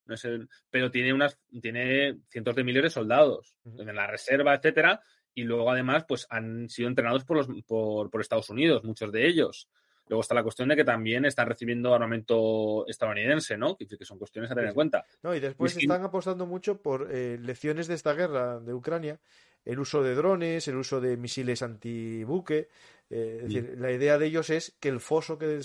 no 0.05 0.15
es 0.15 0.25
el, 0.25 0.49
pero 0.71 0.89
tiene 0.89 1.13
unas, 1.13 1.39
tiene 1.61 2.17
cientos 2.29 2.55
de 2.55 2.63
miles 2.63 2.81
de 2.81 2.89
soldados 2.89 3.55
uh 3.63 3.75
-huh. 3.75 3.89
en 3.89 3.95
la 3.95 4.07
reserva, 4.07 4.55
etcétera, 4.55 5.03
y 5.35 5.43
luego 5.43 5.69
además, 5.69 6.03
pues 6.07 6.25
han 6.31 6.67
sido 6.67 6.89
entrenados 6.89 7.25
por 7.25 7.37
los, 7.37 7.47
por, 7.67 8.09
por 8.09 8.21
Estados 8.21 8.49
Unidos, 8.49 8.83
muchos 8.83 9.11
de 9.11 9.27
ellos. 9.27 9.69
Luego 10.09 10.21
está 10.21 10.33
la 10.33 10.41
cuestión 10.41 10.67
de 10.69 10.75
que 10.75 10.83
también 10.83 11.23
están 11.25 11.47
recibiendo 11.47 11.93
armamento 11.93 12.85
estadounidense, 12.87 13.55
¿no? 13.57 13.77
Que, 13.77 13.85
son 14.01 14.17
cuestiones 14.17 14.49
a 14.49 14.55
tener 14.55 14.69
en 14.69 14.75
cuenta. 14.75 15.05
No, 15.21 15.35
y 15.35 15.39
después 15.39 15.77
están 15.77 16.03
apostando 16.03 16.47
mucho 16.47 16.81
por 16.81 17.09
eh, 17.11 17.37
lecciones 17.39 17.87
de 17.87 17.93
esta 17.93 18.13
guerra 18.13 18.59
de 18.59 18.73
Ucrania, 18.73 19.19
el 19.63 19.79
uso 19.79 20.01
de 20.01 20.15
drones, 20.15 20.67
el 20.67 20.77
uso 20.77 20.99
de 20.99 21.15
misiles 21.15 21.61
antibuque. 21.61 22.69
Eh, 23.11 23.41
es 23.43 23.53
decir, 23.53 23.75
la 23.77 23.91
idea 23.91 24.17
de 24.17 24.25
ellos 24.25 24.49
es 24.49 24.75
que 24.79 24.89
el 24.89 24.99
foso 24.99 25.37
que 25.37 25.59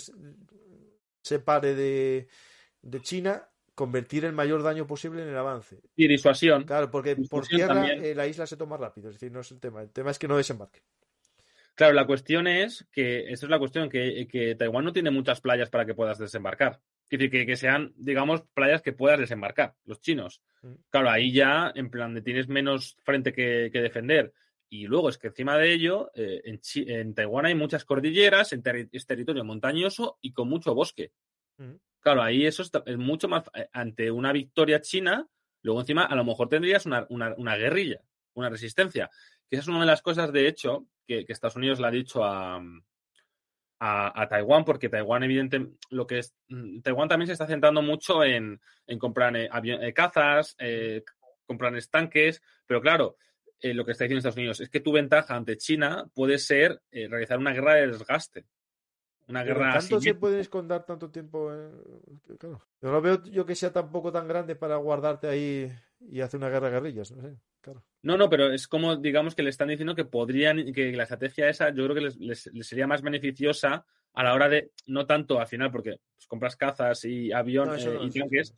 separe 1.23 1.73
de, 1.73 2.27
de 2.83 3.01
China 3.01 3.49
convertir 3.73 4.25
el 4.25 4.33
mayor 4.33 4.61
daño 4.61 4.85
posible 4.85 5.23
en 5.23 5.29
el 5.29 5.37
avance. 5.37 5.79
Y 5.95 6.07
disuasión. 6.07 6.65
Claro, 6.65 6.91
porque 6.91 7.15
por 7.29 7.47
tierra 7.47 7.87
eh, 7.93 8.13
la 8.13 8.27
isla 8.27 8.45
se 8.45 8.57
toma 8.57 8.77
rápido, 8.77 9.09
es 9.09 9.15
decir, 9.15 9.31
no 9.31 9.41
es 9.41 9.51
el 9.51 9.59
tema. 9.59 9.81
El 9.81 9.89
tema 9.89 10.11
es 10.11 10.19
que 10.19 10.27
no 10.27 10.37
desembarque. 10.37 10.81
Claro, 11.75 11.93
la 11.93 12.07
cuestión 12.07 12.47
es 12.47 12.87
que, 12.89 13.31
esta 13.31 13.45
es 13.45 13.49
la 13.49 13.59
cuestión, 13.59 13.89
que, 13.89 14.55
Taiwán 14.57 14.85
no 14.85 14.93
tiene 14.93 15.11
muchas 15.11 15.41
playas 15.41 15.69
para 15.69 15.85
que 15.85 15.93
puedas 15.93 16.17
desembarcar. 16.17 16.79
Es 17.03 17.19
decir, 17.19 17.45
que, 17.45 17.55
sean, 17.57 17.93
digamos, 17.97 18.43
playas 18.53 18.81
que 18.81 18.93
puedas 18.93 19.19
desembarcar, 19.19 19.75
los 19.83 19.99
chinos. 19.99 20.41
Mm. 20.61 20.73
Claro, 20.89 21.09
ahí 21.09 21.33
ya, 21.33 21.73
en 21.75 21.89
plan, 21.89 22.13
de 22.13 22.21
tienes 22.21 22.47
menos 22.47 22.95
frente 23.03 23.33
que, 23.33 23.69
defender. 23.69 24.33
Y 24.69 24.87
luego 24.87 25.09
es 25.09 25.17
que 25.17 25.27
encima 25.27 25.57
de 25.57 25.73
ello, 25.73 26.11
eh, 26.15 26.41
en, 26.45 27.13
Taiwán 27.13 27.45
hay 27.45 27.55
muchas 27.55 27.83
cordilleras, 27.83 28.53
es 28.53 29.05
territorio 29.05 29.43
montañoso 29.43 30.17
y 30.21 30.31
con 30.31 30.47
mucho 30.47 30.73
bosque. 30.73 31.11
Mm. 31.57 31.75
Claro, 31.99 32.23
ahí 32.23 32.45
eso 32.45 32.63
es, 32.63 32.97
mucho 32.97 33.27
más. 33.27 33.43
Eh, 33.53 33.67
ante 33.73 34.09
una 34.11 34.31
victoria 34.31 34.79
china, 34.79 35.27
luego 35.61 35.81
encima 35.81 36.05
a 36.05 36.15
lo 36.15 36.23
mejor 36.23 36.47
tendrías 36.47 36.85
una, 36.85 37.05
una 37.09 37.55
guerrilla, 37.57 38.01
una 38.33 38.49
resistencia. 38.49 39.09
Que 39.49 39.57
esa 39.57 39.63
es 39.63 39.67
una 39.67 39.81
de 39.81 39.85
las 39.85 40.01
cosas, 40.01 40.31
de 40.31 40.47
hecho, 40.47 40.87
que, 41.05 41.25
Estados 41.27 41.55
Unidos 41.55 41.79
le 41.79 41.87
ha 41.87 41.91
dicho 41.91 42.23
a, 42.23 42.61
a, 43.79 44.27
Taiwán, 44.27 44.65
porque 44.65 44.89
Taiwán, 44.89 45.23
evidentemente, 45.23 45.77
lo 45.89 46.07
que 46.07 46.19
es. 46.19 46.35
Mm, 46.49 46.81
Taiwán 46.81 47.09
también 47.09 47.27
se 47.27 47.33
está 47.33 47.47
centrando 47.47 47.81
mucho 47.81 48.23
en, 48.23 48.59
comprar 48.99 49.35
eh, 49.35 49.49
eh, 49.51 49.93
cazas, 49.93 50.55
eh, 50.59 51.03
comprar 51.45 51.75
estanques, 51.75 52.41
pero 52.65 52.81
claro, 52.81 53.17
lo 53.61 53.85
que 53.85 53.91
está 53.93 54.03
diciendo 54.03 54.19
Estados 54.19 54.37
Unidos 54.37 54.59
es 54.61 54.69
que 54.69 54.79
tu 54.79 54.91
ventaja 54.91 55.35
ante 55.35 55.57
China 55.57 56.07
puede 56.13 56.37
ser 56.37 56.81
realizar 56.91 57.39
una 57.39 57.51
guerra 57.51 57.75
de 57.75 57.87
desgaste. 57.87 58.45
Una 59.27 59.43
guerra 59.43 59.73
¿Tanto 59.79 59.99
se 59.99 60.13
puede 60.13 60.39
esconder 60.39 60.83
tanto 60.83 61.09
tiempo? 61.09 61.51
Claro. 62.37 62.61
Yo 62.79 62.91
no 62.91 63.01
veo 63.01 63.23
yo 63.23 63.43
que 63.43 63.55
sea 63.55 63.73
tampoco 63.73 64.11
tan 64.11 64.27
grande 64.27 64.55
para 64.55 64.75
guardarte 64.75 65.27
ahí 65.27 65.71
y 65.99 66.21
hacer 66.21 66.37
una 66.39 66.49
guerra 66.49 66.67
de 66.67 66.73
guerrillas. 66.73 67.11
No 67.11 67.23
sé. 67.23 67.35
No, 68.01 68.17
no, 68.17 68.29
pero 68.29 68.51
es 68.51 68.67
como, 68.67 68.95
digamos, 68.97 69.33
que 69.33 69.41
le 69.41 69.49
están 69.49 69.69
diciendo 69.69 69.95
que 69.95 70.05
podrían, 70.05 70.71
que 70.73 70.91
la 70.91 71.03
estrategia 71.03 71.49
esa, 71.49 71.69
yo 71.69 71.85
creo 71.85 71.95
que 71.95 72.15
les, 72.19 72.49
sería 72.61 72.85
más 72.85 73.01
beneficiosa 73.01 73.85
a 74.13 74.23
la 74.23 74.33
hora 74.33 74.47
de, 74.47 74.71
no 74.85 75.05
tanto 75.05 75.39
al 75.39 75.47
final, 75.47 75.71
porque 75.71 75.99
pues, 76.15 76.27
compras 76.27 76.55
cazas 76.55 77.03
y 77.05 77.31
aviones 77.31 77.85
eh, 77.85 77.97
y 78.01 78.11
tanques. 78.11 78.53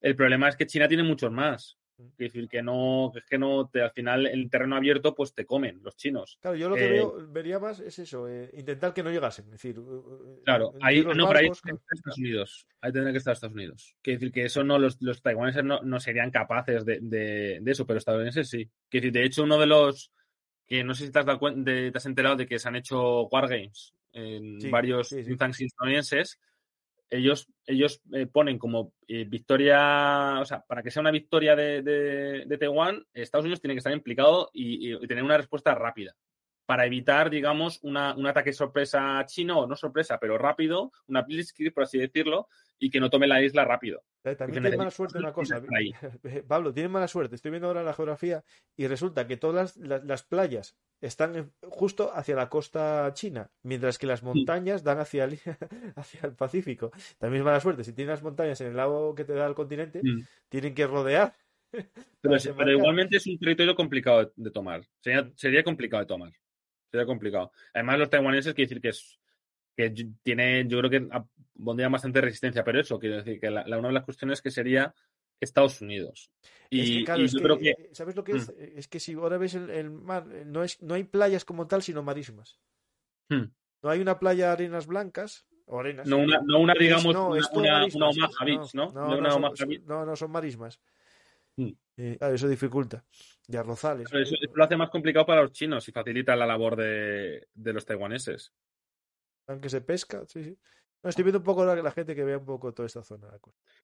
El 0.00 0.16
problema 0.16 0.48
es 0.48 0.56
que 0.56 0.66
China 0.66 0.88
tiene 0.88 1.02
muchos 1.02 1.30
más. 1.30 1.78
Es 1.98 2.16
decir, 2.16 2.48
que 2.48 2.62
no, 2.62 3.10
es 3.14 3.24
que 3.24 3.38
no, 3.38 3.68
te, 3.68 3.80
al 3.80 3.90
final 3.90 4.26
el 4.26 4.50
terreno 4.50 4.76
abierto, 4.76 5.14
pues 5.14 5.34
te 5.34 5.46
comen 5.46 5.80
los 5.82 5.96
chinos. 5.96 6.38
Claro, 6.40 6.56
yo 6.56 6.68
lo 6.68 6.74
que 6.74 6.86
eh, 6.86 6.90
veo, 6.90 7.16
vería 7.28 7.58
más 7.58 7.80
es 7.80 7.98
eso, 7.98 8.28
eh, 8.28 8.50
intentar 8.54 8.92
que 8.92 9.02
no 9.02 9.10
llegasen. 9.10 9.46
Es 9.46 9.52
decir, 9.52 9.80
claro, 10.44 10.74
ahí, 10.82 11.02
no, 11.02 11.26
pero 11.26 11.38
ahí 11.38 11.46
Estados 11.46 12.18
Unidos. 12.18 12.66
Ahí 12.80 12.92
tendría 12.92 13.12
que 13.12 13.18
estar 13.18 13.32
Estados 13.32 13.54
Unidos. 13.54 13.96
Quiere 14.02 14.18
decir 14.18 14.32
que 14.32 14.44
eso 14.44 14.62
no, 14.62 14.78
los, 14.78 15.00
los 15.00 15.22
taiwaneses 15.22 15.64
no, 15.64 15.80
no 15.82 15.98
serían 15.98 16.30
capaces 16.30 16.84
de, 16.84 16.98
de, 17.00 17.62
eso, 17.64 17.86
pero 17.86 17.98
estadounidenses 17.98 18.48
sí. 18.48 18.68
Quiere 18.88 19.06
decir, 19.06 19.20
de 19.20 19.26
hecho, 19.26 19.42
uno 19.44 19.58
de 19.58 19.66
los 19.66 20.12
que 20.66 20.84
no 20.84 20.94
sé 20.94 21.06
si 21.06 21.12
te 21.12 21.20
has, 21.20 21.26
dado 21.26 21.38
cuenta, 21.38 21.64
te 21.64 21.92
has 21.94 22.06
enterado 22.06 22.36
de 22.36 22.46
que 22.46 22.58
se 22.58 22.68
han 22.68 22.76
hecho 22.76 23.22
wargames 23.28 23.94
en 24.12 24.70
varios 24.70 25.08
sí, 25.08 25.20
estadounidenses 25.20 26.40
ellos, 27.10 27.48
ellos 27.66 28.00
eh, 28.12 28.26
ponen 28.26 28.58
como 28.58 28.92
eh, 29.06 29.24
victoria, 29.24 30.40
o 30.40 30.44
sea, 30.44 30.62
para 30.62 30.82
que 30.82 30.90
sea 30.90 31.00
una 31.00 31.10
victoria 31.10 31.54
de, 31.54 31.82
de, 31.82 32.58
Taiwán, 32.58 33.04
Estados 33.12 33.44
Unidos 33.44 33.60
tiene 33.60 33.74
que 33.74 33.78
estar 33.78 33.92
implicado 33.92 34.50
y, 34.52 34.96
tener 35.06 35.22
una 35.24 35.36
respuesta 35.36 35.74
rápida 35.74 36.14
para 36.66 36.84
evitar, 36.84 37.30
digamos, 37.30 37.78
una, 37.82 38.14
un 38.14 38.26
ataque 38.26 38.52
sorpresa 38.52 39.24
chino, 39.26 39.66
no 39.66 39.76
sorpresa, 39.76 40.18
pero 40.18 40.36
rápido, 40.36 40.92
una 41.06 41.22
blitzkrieg, 41.22 41.72
por 41.72 41.84
así 41.84 41.98
decirlo, 41.98 42.48
y 42.78 42.90
que 42.90 43.00
no 43.00 43.08
tome 43.08 43.26
la 43.26 43.40
isla 43.40 43.64
rápido. 43.64 44.02
Eh, 44.24 44.34
también 44.34 44.62
tiene 44.62 44.76
mala 44.76 44.90
suerte 44.90 45.18
una 45.18 45.32
cosa. 45.32 45.62
Pablo, 46.48 46.74
tiene 46.74 46.88
mala 46.88 47.06
suerte. 47.06 47.36
Estoy 47.36 47.52
viendo 47.52 47.68
ahora 47.68 47.84
la 47.84 47.94
geografía 47.94 48.44
y 48.76 48.88
resulta 48.88 49.26
que 49.28 49.36
todas 49.36 49.76
las, 49.76 50.22
playas 50.24 50.76
están 51.00 51.52
justo 51.62 52.10
hacia 52.12 52.34
la 52.34 52.48
costa 52.48 53.12
china, 53.14 53.50
mientras 53.62 53.98
que 53.98 54.08
las 54.08 54.24
montañas 54.24 54.82
dan 54.82 54.98
hacia 54.98 55.24
el, 55.24 55.38
hacia 55.96 56.20
el 56.24 56.32
Pacífico. 56.32 56.90
También 57.18 57.42
es 57.42 57.44
mala 57.44 57.60
suerte. 57.60 57.84
Si 57.84 57.92
tienes 57.92 58.14
las 58.14 58.22
montañas 58.24 58.60
en 58.60 58.68
el 58.68 58.76
lado 58.76 59.14
que 59.14 59.24
te 59.24 59.34
da 59.34 59.46
el 59.46 59.54
continente, 59.54 60.00
mm. 60.02 60.26
tienen 60.48 60.74
que 60.74 60.86
rodear. 60.86 61.32
Pero, 62.20 62.72
igualmente 62.72 63.18
es 63.18 63.26
un 63.28 63.38
territorio 63.38 63.76
complicado 63.76 64.32
de, 64.34 64.50
tomar. 64.50 64.82
Sería, 65.00 65.30
sería 65.36 65.62
complicado 65.62 66.02
de 66.02 66.06
tomar. 66.06 66.32
Sería 66.96 67.06
complicado. 67.06 67.52
Además, 67.74 67.98
los 67.98 68.10
taiwaneses 68.10 68.54
quiere 68.54 68.68
decir 68.68 68.80
que 68.80 68.88
es 68.88 69.18
que 69.76 69.90
tiene, 70.22 70.66
yo 70.66 70.78
creo 70.78 70.90
que 70.90 71.08
pondría 71.62 71.90
bastante 71.90 72.22
resistencia, 72.22 72.64
pero 72.64 72.80
eso, 72.80 72.98
quiero 72.98 73.16
decir 73.16 73.38
que 73.38 73.50
la, 73.50 73.62
una 73.78 73.88
de 73.88 73.94
las 73.94 74.04
cuestiones 74.04 74.40
que 74.40 74.50
sería 74.50 74.94
Estados 75.38 75.82
Unidos. 75.82 76.30
Y, 76.70 77.04
yo 77.04 77.40
creo 77.42 77.58
que... 77.58 77.70
Eh, 77.70 77.90
¿Sabes 77.92 78.16
lo 78.16 78.24
que 78.24 78.32
es? 78.32 78.48
Mm. 78.48 78.78
Es 78.78 78.88
que 78.88 78.98
si 78.98 79.12
ahora 79.12 79.36
ves 79.36 79.54
el, 79.54 79.90
mar, 79.90 80.26
eh, 80.32 80.44
no, 80.46 80.64
es, 80.64 80.80
no 80.80 80.94
hay 80.94 81.04
playas 81.04 81.44
como 81.44 81.66
tal, 81.66 81.82
sino 81.82 82.02
marismas. 82.02 82.58
Hmm. 83.28 83.44
No 83.82 83.90
hay 83.90 84.00
una 84.00 84.18
playa 84.18 84.46
de 84.46 84.52
arenas 84.52 84.86
blancas, 84.86 85.46
o 85.66 85.78
arenas. 85.78 86.06
No 86.06 86.18
una, 86.18 86.40
no 86.42 86.60
una 86.60 86.72
digamos, 86.78 87.04
una, 87.04 87.26
una, 87.26 87.86
una, 87.86 88.08
Omaha 88.08 88.44
Beach, 88.46 88.74
¿no? 88.74 88.92
No, 88.92 89.20
no, 89.20 89.30
son, 89.30 89.68
no, 89.84 90.06
no, 90.06 90.16
son 90.16 90.30
marismas. 90.30 90.80
Hmm. 91.56 91.72
Eh, 91.96 92.18
eso 92.20 92.48
dificulta. 92.48 93.04
Y 93.48 93.56
arrozales. 93.56 94.06
Eso, 94.06 94.18
eso, 94.18 94.34
lo 94.54 94.64
hace 94.64 94.76
más 94.76 94.90
complicado 94.90 95.26
para 95.26 95.42
los 95.42 95.52
chinos 95.52 95.88
y 95.88 95.92
facilita 95.92 96.36
la 96.36 96.46
labor 96.46 96.76
de, 96.76 97.48
de 97.54 97.72
los 97.72 97.86
taiwaneses 97.86 98.52
aunque 99.46 99.68
se 99.68 99.80
pesca, 99.80 100.24
sí, 100.26 100.44
sí. 100.44 100.58
estoy 101.04 101.24
viendo 101.24 101.38
un 101.38 101.44
poco 101.44 101.64
la, 101.64 101.76
la, 101.76 101.90
gente 101.90 102.14
que 102.14 102.24
vea 102.24 102.38
un 102.38 102.44
poco 102.44 102.72
toda 102.72 102.86
esta 102.86 103.02
zona. 103.02 103.28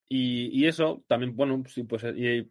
Y, 0.09 0.67
eso 0.67 1.05
también, 1.07 1.37
bueno, 1.37 1.63
sí, 1.69 1.85
pues 1.85 2.05
y, 2.05 2.49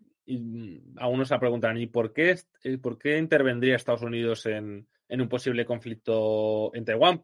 a 0.98 1.08
uno 1.08 1.26
se 1.26 1.38
preguntarán, 1.40 1.78
¿y 1.78 1.88
por 1.88 2.14
qué, 2.14 2.38
eh, 2.64 2.78
por 2.78 2.98
qué 2.98 3.18
intervendría 3.18 3.76
Estados 3.76 4.04
Unidos 4.04 4.46
en, 4.46 4.88
un 5.10 5.30
posible 5.30 5.66
conflicto 5.66 6.74
en 6.74 6.86
Taiwán? 6.86 7.24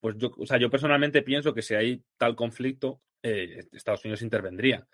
Pues 0.00 0.16
yo, 0.16 0.30
o 0.36 0.46
sea, 0.46 0.58
yo 0.58 0.70
personalmente 0.70 1.22
pienso 1.22 1.54
que 1.54 1.62
si 1.62 1.74
hay 1.74 2.02
tal 2.16 2.34
conflicto, 2.34 3.02
eh, 3.22 3.60
Estados 3.72 4.04
Unidos 4.04 4.22
intervendría. 4.22 4.86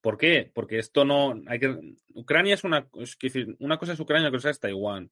¿Por 0.00 0.16
qué? 0.16 0.50
Porque 0.54 0.78
esto 0.78 1.04
no 1.04 1.40
hay 1.46 1.58
que 1.58 1.94
Ucrania 2.14 2.54
es 2.54 2.64
una 2.64 2.88
es 2.98 3.18
decir, 3.18 3.56
una 3.58 3.78
cosa 3.78 3.92
es 3.92 4.00
Ucrania, 4.00 4.28
otra 4.28 4.38
cosa 4.38 4.50
es 4.50 4.60
Taiwán. 4.60 5.10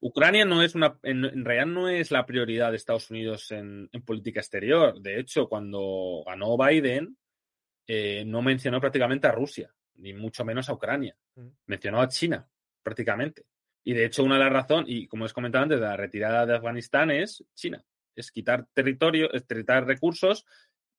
Ucrania 0.00 0.44
no 0.44 0.62
es 0.62 0.74
una, 0.74 0.98
en, 1.02 1.44
realidad 1.44 1.66
no 1.66 1.88
es 1.88 2.10
la 2.10 2.24
prioridad 2.24 2.70
de 2.70 2.76
Estados 2.76 3.10
Unidos 3.10 3.50
en, 3.50 3.88
política 4.04 4.40
exterior. 4.40 5.00
De 5.00 5.18
hecho, 5.18 5.48
cuando 5.48 6.22
ganó 6.24 6.56
Biden, 6.56 7.16
eh, 7.86 8.22
no 8.24 8.42
mencionó 8.42 8.80
prácticamente 8.80 9.26
a 9.26 9.32
Rusia, 9.32 9.74
ni 9.96 10.12
mucho 10.12 10.44
menos 10.44 10.68
a 10.68 10.74
Ucrania. 10.74 11.16
Mm. 11.34 11.48
Mencionó 11.66 12.00
a 12.00 12.08
China, 12.08 12.48
prácticamente. 12.82 13.44
Y 13.82 13.94
de 13.94 14.04
hecho, 14.04 14.22
una 14.22 14.34
de 14.34 14.44
las 14.44 14.52
razones, 14.52 14.86
y 14.88 15.08
como 15.08 15.24
os 15.24 15.32
comentado 15.32 15.64
antes, 15.64 15.80
de 15.80 15.86
la 15.86 15.96
retirada 15.96 16.46
de 16.46 16.54
Afganistán 16.54 17.10
es 17.10 17.44
China. 17.54 17.84
Es 18.14 18.30
quitar 18.30 18.66
territorio, 18.74 19.32
es 19.32 19.44
quitar 19.44 19.86
recursos 19.86 20.44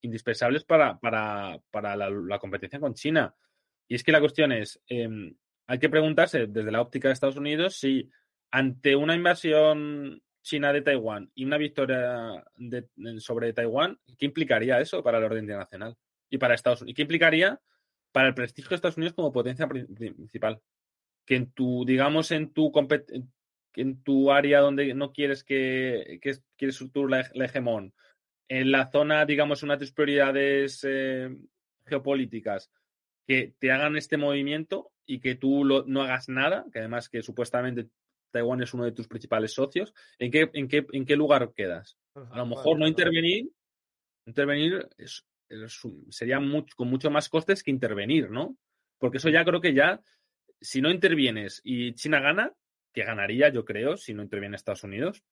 indispensables 0.02 0.64
para, 0.64 1.00
para, 1.00 1.60
para 1.72 1.96
la, 1.96 2.40
competencia 2.40 2.80
con 2.80 2.94
China. 2.94 3.34
Y 3.88 3.96
es 3.96 4.04
que 4.04 4.12
la 4.12 4.20
cuestión 4.20 4.52
es, 4.52 4.80
em, 4.88 5.36
hay 5.68 5.80
que 5.80 5.90
preguntarse 5.90 6.48
desde 6.48 6.72
la 6.72 6.82
óptica 6.82 7.08
de 7.08 7.14
Estados 7.14 7.38
Unidos 7.38 7.76
si 7.76 8.10
ante 8.52 8.96
una 8.96 9.16
invasión 9.16 10.22
china 10.42 10.74
de 10.74 10.82
Taiwán 10.82 11.30
y 11.36 11.46
una 11.46 11.58
victoria 11.58 12.44
sobre 13.20 13.54
Taiwán, 13.54 14.00
¿qué 14.18 14.26
implicaría 14.26 14.80
eso 14.80 15.04
para 15.04 15.18
el 15.18 15.24
orden 15.26 15.44
internacional? 15.44 15.96
Y 16.30 16.38
para 16.38 16.56
Estados 16.56 16.82
Unidos. 16.82 16.92
¿Y 16.92 16.96
qué 16.96 17.02
implicaría 17.04 17.60
para 18.12 18.30
el 18.30 18.34
prestigio 18.34 18.70
de 18.70 18.76
Estados 18.76 18.98
Unidos 18.98 19.14
como 19.14 19.32
potencia 19.32 19.68
principal? 19.68 20.62
Que 21.26 21.36
en 21.36 21.52
tu, 21.52 21.86
digamos, 21.86 22.32
en 22.32 22.52
tu 22.52 22.72
en 23.76 24.02
tu 24.04 24.32
área 24.32 24.60
donde 24.62 24.94
no 24.94 25.14
quieres 25.14 25.44
que, 25.44 26.20
que 26.22 26.38
quieres 26.58 26.84
tú 26.92 27.08
la, 27.08 27.22
hegemón, 27.34 27.94
en 28.50 28.72
la 28.72 28.90
zona, 28.92 29.26
digamos, 29.26 29.64
unas 29.64 29.80
de 29.80 29.86
tus 29.86 29.94
prioridades 29.94 30.84
eh, 30.84 31.30
geopolíticas, 31.86 32.72
que 33.26 33.54
te 33.60 33.72
hagan 33.72 33.96
este 33.96 34.18
movimiento 34.18 34.92
y 35.06 35.20
que 35.20 35.36
tú 35.36 35.64
no 35.64 36.02
hagas 36.02 36.30
nada, 36.30 36.66
que 36.74 36.80
además 36.80 37.10
que 37.10 37.22
supuestamente 37.22 37.90
Taiwán 38.32 38.62
es 38.62 38.74
uno 38.74 38.86
de 38.86 38.92
tus 38.92 39.08
principales 39.08 39.54
socios, 39.54 39.94
¿en 40.18 40.32
qué, 40.32 40.50
en 40.54 40.68
qué, 40.68 40.86
en 40.92 41.06
qué 41.06 41.16
lugar 41.16 41.54
quedas? 41.56 41.98
A 42.16 42.38
lo 42.38 42.48
mejor 42.48 42.80
no 42.80 42.88
intervenir, 42.88 43.52
intervenir 44.26 44.88
sería 46.10 46.40
con 46.76 46.90
mucho 46.90 47.12
más 47.12 47.30
costes 47.30 47.64
que 47.64 47.72
intervenir, 47.72 48.30
¿no? 48.32 48.58
Porque 48.98 49.18
eso 49.18 49.30
ya 49.30 49.46
creo 49.46 49.62
que 49.62 49.74
ya, 49.74 50.02
si 50.60 50.82
no 50.82 50.90
intervienes 50.92 51.62
y 51.64 51.94
China 51.94 52.20
gana, 52.20 52.54
que 52.94 53.04
ganaría, 53.04 53.50
yo 53.50 53.64
creo, 53.64 53.96
si 53.96 54.14
no 54.14 54.24
interviene 54.24 54.56
Estados 54.56 54.84
Unidos, 54.84 55.24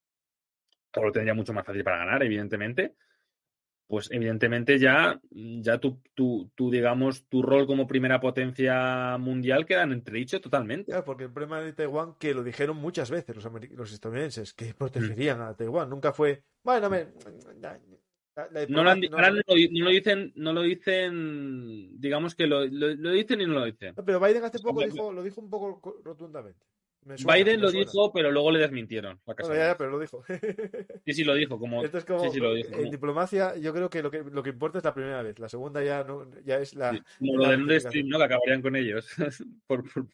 o 0.97 1.05
lo 1.05 1.11
tendría 1.11 1.33
mucho 1.33 1.53
más 1.53 1.65
fácil 1.65 1.83
para 1.83 1.97
ganar, 1.97 2.23
evidentemente. 2.23 2.95
pues 3.87 4.09
evidentemente 4.11 4.79
ya, 4.79 5.19
ya 5.31 5.77
tu, 5.77 6.01
tu, 6.13 6.51
tu, 6.55 6.69
digamos, 6.69 7.25
tu 7.29 7.41
rol 7.41 7.65
como 7.65 7.87
primera 7.87 8.19
potencia 8.19 9.17
mundial 9.17 9.65
queda 9.65 9.83
en 9.83 9.93
entredicho 9.93 10.41
totalmente. 10.41 10.91
Claro, 10.91 11.05
porque 11.05 11.23
el 11.25 11.31
problema 11.31 11.61
de 11.61 11.73
Taiwán, 11.73 12.15
que 12.19 12.33
lo 12.33 12.43
dijeron 12.43 12.77
muchas 12.77 13.09
veces 13.09 13.35
los, 13.35 13.47
los 13.71 13.93
estadounidenses, 13.93 14.53
que 14.53 14.73
protegerían 14.77 15.41
a 15.41 15.55
Taiwán, 15.55 15.89
nunca 15.89 16.11
fue, 16.11 16.43
bueno, 16.63 16.89
me, 16.89 17.07
no, 18.69 18.83
lo, 18.83 18.89
ahora 18.89 19.31
no, 19.31 19.41
lo, 19.47 19.89
dicen, 19.89 20.31
no 20.35 20.53
lo 20.53 20.61
dicen, 20.61 21.99
digamos 21.99 22.35
que 22.35 22.45
lo, 22.45 22.65
lo, 22.65 23.11
dicen 23.11 23.41
y 23.41 23.47
no 23.47 23.53
lo 23.53 23.65
dicen. 23.65 23.95
pero 24.05 24.19
Biden 24.19 24.43
hace 24.43 24.59
poco 24.59 24.81
dijo, 24.81 25.11
lo 25.11 25.23
dijo 25.23 25.41
un 25.41 25.49
poco 25.49 26.01
rotundamente. 26.03 26.63
Biden 27.15 27.61
lo 27.61 27.71
dijo, 27.71 28.11
pero 28.11 28.31
luego 28.31 28.51
le 28.51 28.59
desmintieron. 28.59 29.19
Bueno, 29.25 29.47
ya, 29.49 29.55
ya, 29.55 29.77
pero 29.77 29.91
lo 29.91 29.99
dijo. 29.99 30.23
sí, 31.05 31.13
sí, 31.13 31.23
lo 31.23 31.33
dijo. 31.33 31.59
Como, 31.59 31.83
Esto 31.83 31.97
es 31.97 32.05
como 32.05 32.19
sí, 32.19 32.29
sí, 32.31 32.39
lo 32.39 32.53
dijo, 32.53 32.73
en 32.75 32.91
diplomacia, 32.91 33.55
yo 33.57 33.73
creo 33.73 33.89
que 33.89 34.01
lo, 34.01 34.11
que 34.11 34.23
lo 34.23 34.43
que 34.43 34.49
importa 34.49 34.77
es 34.79 34.83
la 34.83 34.93
primera 34.93 35.21
vez. 35.21 35.39
La 35.39 35.49
segunda 35.49 35.83
ya 35.83 36.03
no 36.03 36.29
ya 36.43 36.59
es 36.59 36.75
la. 36.75 37.03
como 37.19 37.37
lo 37.37 37.49
de 37.49 37.57
Nord 37.57 37.79
Stream, 37.79 38.07
¿no? 38.07 38.17
Que 38.17 38.23
acabarían 38.25 38.61
con 38.61 38.75
ellos. 38.75 39.07
por, 39.67 39.91
por... 39.91 40.07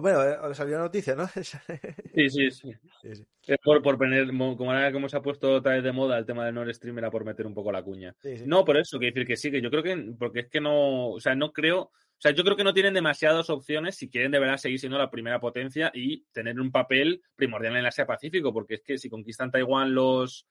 Bueno, 0.00 0.20
ahora 0.20 0.54
salió 0.54 0.76
la 0.76 0.84
noticia, 0.84 1.16
¿no? 1.16 1.26
sí, 2.14 2.30
sí, 2.30 2.50
sí. 2.50 2.72
sí, 3.02 3.14
sí. 3.16 3.26
Por, 3.64 3.82
por 3.82 3.98
poner, 3.98 4.28
como, 4.28 4.56
ahora 4.70 4.92
como 4.92 5.08
se 5.08 5.16
ha 5.16 5.22
puesto 5.22 5.54
otra 5.54 5.72
vez 5.74 5.82
de 5.82 5.90
moda 5.90 6.18
el 6.18 6.26
tema 6.26 6.46
del 6.46 6.54
Nord 6.54 6.72
Stream, 6.72 6.98
era 6.98 7.10
por 7.10 7.24
meter 7.24 7.46
un 7.46 7.54
poco 7.54 7.72
la 7.72 7.82
cuña. 7.82 8.14
No, 8.46 8.64
por 8.64 8.76
eso, 8.76 8.98
quiero 8.98 9.14
decir 9.14 9.26
que 9.26 9.36
sí, 9.36 9.50
que 9.50 9.60
yo 9.60 9.70
creo 9.70 9.82
que, 9.82 10.14
porque 10.16 10.40
es 10.40 10.48
que 10.48 10.60
no, 10.60 11.10
o 11.10 11.20
sea, 11.20 11.34
no 11.34 11.52
creo, 11.52 11.90
o 12.18 12.20
sea, 12.20 12.32
yo 12.32 12.42
creo 12.42 12.56
que 12.56 12.64
no 12.64 12.74
tienen 12.74 12.94
demasiadas 12.94 13.48
opciones 13.48 13.94
si 13.94 14.10
quieren 14.10 14.32
de 14.32 14.40
verdad 14.40 14.56
seguir 14.56 14.80
siendo 14.80 14.98
la 14.98 15.08
primera 15.08 15.38
potencia 15.38 15.92
y 15.94 16.24
tener 16.32 16.58
un 16.58 16.72
papel 16.72 17.22
primordial 17.36 17.74
en 17.74 17.78
el 17.78 17.86
Asia 17.86 18.06
Pacífico, 18.06 18.52
porque 18.52 18.74
es 18.74 18.82
que 18.82 18.98
si 18.98 19.08
conquistan 19.08 19.52
Taiwán 19.52 19.94
los, 19.94 20.48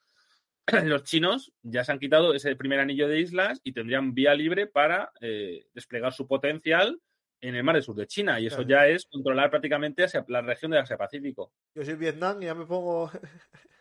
los 0.86 1.04
chinos, 1.04 1.52
ya 1.64 1.84
se 1.84 1.92
han 1.92 2.00
quitado 2.00 2.34
ese 2.34 2.56
primer 2.56 2.80
anillo 2.80 3.10
de 3.10 3.20
islas 3.20 3.60
y 3.66 3.74
tendrían 3.74 4.14
vía 4.14 4.34
libre 4.34 4.68
para 4.68 5.12
eh, 5.20 5.66
desplegar 5.74 6.14
su 6.14 6.26
potencial 6.26 7.02
en 7.42 7.56
el 7.56 7.66
mar 7.66 7.76
del 7.76 7.84
sur 7.84 7.98
de 7.98 8.08
China 8.08 8.40
y 8.40 8.48
eso 8.48 8.62
ya 8.62 8.88
es 8.88 9.06
controlar 9.06 9.50
prácticamente 9.50 10.06
la 10.30 10.42
región 10.42 10.72
del 10.72 10.80
Asia 10.80 10.98
Pacífico. 10.98 11.52
Yo 11.76 11.84
soy 11.84 11.96
Vietnam 11.96 12.42
y 12.42 12.46
ya 12.46 12.56
me 12.56 12.66
pongo... 12.66 13.12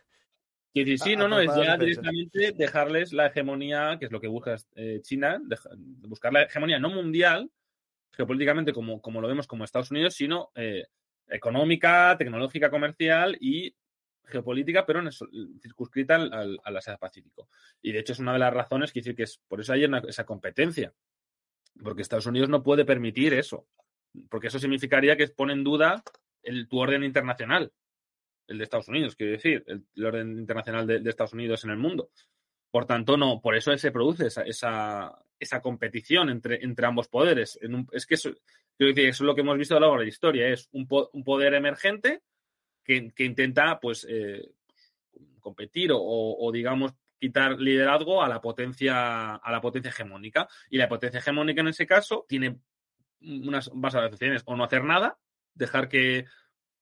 sí, 0.73 0.97
sí, 0.97 1.15
no, 1.15 1.29
no, 1.29 1.39
es 1.39 1.55
ya 1.55 1.77
directamente 1.77 2.51
dejarles 2.51 3.13
la 3.13 3.27
hegemonía, 3.27 3.95
que 3.97 4.07
es 4.07 4.11
lo 4.11 4.19
que 4.19 4.27
busca 4.27 4.57
eh, 4.75 4.99
China, 5.03 5.41
buscar 6.01 6.33
la 6.33 6.43
hegemonía 6.43 6.79
no 6.79 6.89
mundial, 6.89 7.49
geopolíticamente 8.11 8.73
como, 8.73 9.01
como 9.01 9.21
lo 9.21 9.27
vemos 9.27 9.47
como 9.47 9.63
Estados 9.63 9.91
Unidos, 9.91 10.15
sino 10.15 10.51
eh, 10.55 10.85
económica, 11.27 12.15
tecnológica, 12.17 12.69
comercial 12.69 13.37
y 13.39 13.75
geopolítica, 14.25 14.85
pero 14.85 15.01
circunscrita 15.61 16.15
al, 16.15 16.59
Asia 16.63 16.97
Pacífico. 16.97 17.49
Y 17.81 17.91
de 17.91 17.99
hecho 17.99 18.13
es 18.13 18.19
una 18.19 18.33
de 18.33 18.39
las 18.39 18.53
razones 18.53 18.91
que 18.91 18.99
decir 18.99 19.15
que 19.15 19.23
es 19.23 19.39
por 19.47 19.61
eso 19.61 19.73
hay 19.73 19.85
esa 20.07 20.25
competencia 20.25 20.93
porque 21.83 22.01
Estados 22.01 22.25
Unidos 22.25 22.49
no 22.49 22.63
puede 22.63 22.85
permitir 22.85 23.33
eso. 23.33 23.67
Porque 24.29 24.47
eso 24.47 24.59
significaría 24.59 25.15
que 25.15 25.27
pone 25.27 25.53
en 25.53 25.63
duda 25.63 26.03
el, 26.41 26.67
tu 26.67 26.79
orden 26.79 27.03
internacional, 27.03 27.71
el 28.47 28.57
de 28.57 28.63
Estados 28.63 28.87
Unidos, 28.87 29.15
quiero 29.15 29.33
decir, 29.33 29.63
el, 29.67 30.05
orden 30.05 30.39
internacional 30.39 30.87
de, 30.87 31.09
Estados 31.09 31.33
Unidos 31.33 31.63
en 31.65 31.71
el 31.71 31.77
mundo. 31.77 32.09
Por 32.71 32.85
tanto, 32.85 33.17
no, 33.17 33.41
por 33.41 33.55
eso 33.55 33.77
se 33.77 33.91
produce 33.91 34.27
esa, 34.27 34.41
esa, 34.43 35.23
competición 35.61 36.29
entre, 36.29 36.63
entre 36.63 36.85
ambos 36.85 37.07
poderes. 37.07 37.59
es 37.91 38.05
que 38.05 38.15
eso, 38.15 38.29
eso 38.77 38.99
es 38.99 39.21
lo 39.21 39.35
que 39.35 39.41
hemos 39.41 39.57
visto 39.57 39.75
a 39.75 39.79
lo 39.79 39.87
largo 39.87 39.99
de 39.99 40.05
la 40.05 40.09
historia, 40.09 40.47
es 40.47 40.69
un, 40.71 40.87
poder 40.87 41.53
emergente 41.53 42.21
que, 42.83 43.11
intenta, 43.17 43.79
pues, 43.79 44.05
eh, 44.09 44.49
competir 45.39 45.91
o, 45.93 46.49
digamos, 46.53 46.93
quitar 47.19 47.59
liderazgo 47.59 48.21
a 48.21 48.29
la 48.29 48.41
potencia, 48.41 49.35
a 49.35 49.51
la 49.51 49.61
potencia 49.61 49.89
hegemónica. 49.89 50.47
Y 50.69 50.77
la 50.77 50.87
potencia 50.87 51.19
hegemónica 51.19 51.61
en 51.61 51.69
ese 51.69 51.85
caso 51.85 52.25
tiene 52.27 52.59
unas 53.21 53.71
bases 53.73 54.01
opciones 54.13 54.43
o 54.45 54.55
no 54.55 54.63
hacer 54.63 54.83
nada, 54.83 55.17
dejar 55.53 55.89
que, 55.89 56.25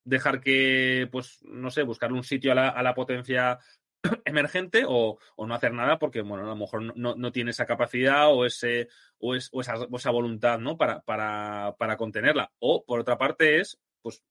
dejar 0.04 0.42
que, 0.42 1.08
pues, 1.12 1.42
no 1.44 1.72
sé, 1.72 1.84
buscar 1.84 2.12
un 2.12 2.24
sitio 2.24 2.52
a 2.52 2.56
la, 2.56 2.70
a 2.70 2.84
la 2.84 2.94
potencia 2.94 3.60
emergente 4.26 4.84
o, 4.88 5.18
o, 5.36 5.48
no 5.48 5.54
hacer 5.56 5.74
nada 5.74 6.00
porque, 6.00 6.22
bueno, 6.22 6.46
a 6.46 6.50
lo 6.50 6.56
mejor 6.56 6.96
no, 6.96 7.16
no 7.16 7.32
tiene 7.32 7.52
esa 7.52 7.66
capacidad 7.66 8.32
o, 8.32 8.46
ese, 8.46 8.88
o, 9.20 9.36
es, 9.36 9.50
o 9.52 9.62
esa, 9.62 9.76
esa, 9.94 10.12
voluntad, 10.12 10.60
¿no? 10.60 10.78
Para, 10.78 11.02
para, 11.02 11.76
para 11.78 11.98
contenerla. 11.98 12.52
O, 12.60 12.84
por 12.86 13.00
otra 13.00 13.18
parte, 13.18 13.60
es, 13.60 13.80
pues, 14.02 14.24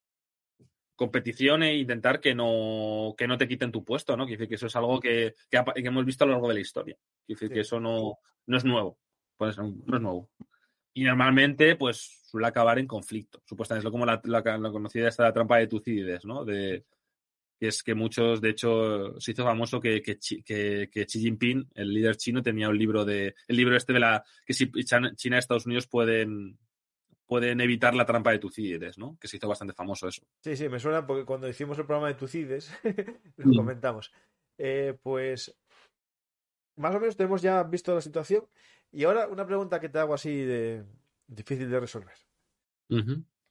competición 0.96 1.62
e 1.62 1.76
intentar 1.76 2.20
que 2.20 2.34
no, 2.34 3.14
que 3.18 3.26
no 3.26 3.36
te 3.36 3.48
quiten 3.48 3.72
tu 3.72 3.84
puesto, 3.84 4.16
¿no? 4.16 4.26
Quiere 4.26 4.38
decir 4.38 4.48
que 4.48 4.54
eso 4.54 4.66
es 4.66 4.76
algo 4.76 5.00
que, 5.00 5.34
que, 5.50 5.62
hemos 5.76 6.04
visto 6.04 6.24
a 6.24 6.26
lo 6.26 6.34
largo 6.34 6.48
de 6.48 6.54
la 6.54 6.60
historia. 6.60 6.96
Quiere 7.26 7.40
decir 7.40 7.54
que 7.54 7.60
eso 7.60 7.80
no, 7.80 8.18
no 8.46 8.56
es 8.56 8.64
nuevo. 8.64 8.98
Pues 9.36 9.58
no, 9.58 9.66
es 9.66 10.00
nuevo. 10.00 10.30
Y 10.92 11.02
normalmente, 11.02 11.74
pues, 11.74 12.20
suele 12.24 12.46
acabar 12.46 12.78
en 12.78 12.86
conflicto. 12.86 13.42
Supuestamente 13.44 13.88
es 13.88 13.92
como 13.92 14.06
la, 14.06 14.20
la, 14.24 14.42
conocida 14.70 15.08
esta 15.08 15.32
trampa 15.32 15.58
de 15.58 15.66
Tucídides, 15.66 16.24
¿no? 16.24 16.44
De, 16.44 16.84
que 17.58 17.68
es 17.68 17.82
que 17.82 17.94
muchos, 17.94 18.40
de 18.40 18.50
hecho, 18.50 19.18
se 19.20 19.32
hizo 19.32 19.44
famoso 19.44 19.80
que, 19.80 20.02
que, 20.02 20.18
que, 20.44 20.88
que, 20.90 21.06
Xi 21.06 21.20
Jinping, 21.20 21.70
el 21.74 21.92
líder 21.92 22.16
chino, 22.16 22.42
tenía 22.42 22.68
un 22.68 22.78
libro 22.78 23.04
de, 23.04 23.34
el 23.48 23.56
libro 23.56 23.76
este 23.76 23.92
de 23.92 24.00
la, 24.00 24.24
que 24.44 24.54
si 24.54 24.70
China 24.70 25.12
y 25.16 25.34
Estados 25.34 25.66
Unidos 25.66 25.86
pueden, 25.86 26.58
pueden 27.26 27.60
evitar 27.60 27.94
la 27.94 28.04
trampa 28.04 28.32
de 28.32 28.38
Tucídides, 28.38 28.98
¿no? 28.98 29.16
Que 29.20 29.28
se 29.28 29.36
hizo 29.36 29.48
bastante 29.48 29.74
famoso 29.74 30.08
eso. 30.08 30.22
Sí, 30.40 30.56
sí, 30.56 30.68
me 30.68 30.78
suena 30.78 31.06
porque 31.06 31.24
cuando 31.24 31.48
hicimos 31.48 31.78
el 31.78 31.86
programa 31.86 32.08
de 32.08 32.14
Tucídides 32.14 32.72
lo 33.36 33.52
mm. 33.52 33.56
comentamos. 33.56 34.12
Eh, 34.58 34.96
pues 35.02 35.56
más 36.76 36.94
o 36.94 37.00
menos 37.00 37.16
tenemos 37.16 37.42
ya 37.42 37.62
visto 37.62 37.94
la 37.94 38.00
situación. 38.00 38.44
Y 38.92 39.04
ahora 39.04 39.26
una 39.28 39.46
pregunta 39.46 39.80
que 39.80 39.88
te 39.88 39.98
hago 39.98 40.14
así 40.14 40.44
de 40.44 40.84
difícil 41.26 41.70
de 41.70 41.80
resolver. 41.80 42.14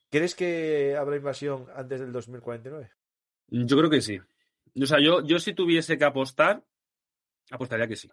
¿Crees 0.09 0.35
que 0.35 0.95
habrá 0.97 1.17
invasión 1.17 1.65
antes 1.75 1.99
del 1.99 2.11
2049? 2.11 2.91
Yo 3.53 3.77
creo 3.77 3.89
que 3.89 4.01
sí. 4.01 4.19
O 4.81 4.85
sea, 4.87 4.99
yo, 4.99 5.23
yo 5.23 5.37
si 5.37 5.53
tuviese 5.53 5.97
que 5.97 6.05
apostar, 6.05 6.63
apostaría 7.51 7.87
que 7.87 7.95
sí. 7.95 8.09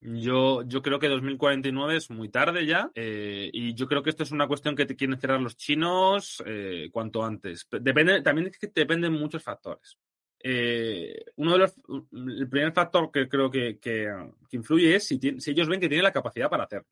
Yo, 0.00 0.62
yo 0.62 0.82
creo 0.82 1.00
que 1.00 1.08
2049 1.08 1.96
es 1.96 2.10
muy 2.10 2.28
tarde 2.28 2.64
ya 2.64 2.92
eh, 2.94 3.50
y 3.52 3.74
yo 3.74 3.88
creo 3.88 4.04
que 4.04 4.10
esto 4.10 4.22
es 4.22 4.30
una 4.30 4.46
cuestión 4.46 4.76
que 4.76 4.86
te 4.86 4.94
quieren 4.94 5.18
cerrar 5.18 5.40
los 5.40 5.56
chinos 5.56 6.40
eh, 6.46 6.90
cuanto 6.92 7.24
antes. 7.24 7.66
Depende, 7.70 8.22
también 8.22 8.46
es 8.46 8.58
que 8.58 8.70
dependen 8.72 9.14
muchos 9.14 9.42
factores. 9.42 9.98
Eh, 10.38 11.24
uno 11.36 11.54
de 11.54 11.58
los, 11.58 11.74
el 12.12 12.48
primer 12.48 12.72
factor 12.72 13.10
que 13.10 13.28
creo 13.28 13.50
que, 13.50 13.80
que, 13.80 14.08
influye 14.52 14.94
es 14.94 15.08
si, 15.08 15.18
si, 15.18 15.50
ellos 15.50 15.66
ven 15.66 15.80
que 15.80 15.88
tienen 15.88 16.04
la 16.04 16.12
capacidad 16.12 16.48
para 16.48 16.64
hacerlo, 16.64 16.86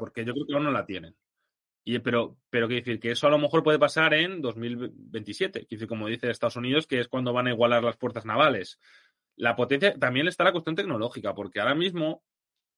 porque 0.00 0.24
yo 0.24 0.32
creo 0.32 0.46
que 0.46 0.54
aún 0.54 0.64
no 0.64 0.72
la 0.72 0.84
tienen. 0.84 1.14
Pero, 2.02 2.36
pero 2.50 2.66
quiero 2.66 2.84
decir 2.84 2.98
que 2.98 3.12
eso 3.12 3.28
a 3.28 3.30
lo 3.30 3.38
mejor 3.38 3.62
puede 3.62 3.78
pasar 3.78 4.12
en 4.12 4.42
2027, 4.42 5.68
decir, 5.70 5.86
como 5.86 6.08
dice 6.08 6.30
Estados 6.30 6.56
Unidos, 6.56 6.86
que 6.88 6.98
es 6.98 7.06
cuando 7.06 7.32
van 7.32 7.46
a 7.46 7.52
igualar 7.52 7.84
las 7.84 7.96
fuerzas 7.96 8.24
navales. 8.24 8.80
La 9.36 9.54
potencia, 9.54 9.94
también 9.94 10.26
está 10.26 10.42
la 10.42 10.52
cuestión 10.52 10.74
tecnológica, 10.74 11.34
porque 11.34 11.60
ahora 11.60 11.76
mismo 11.76 12.24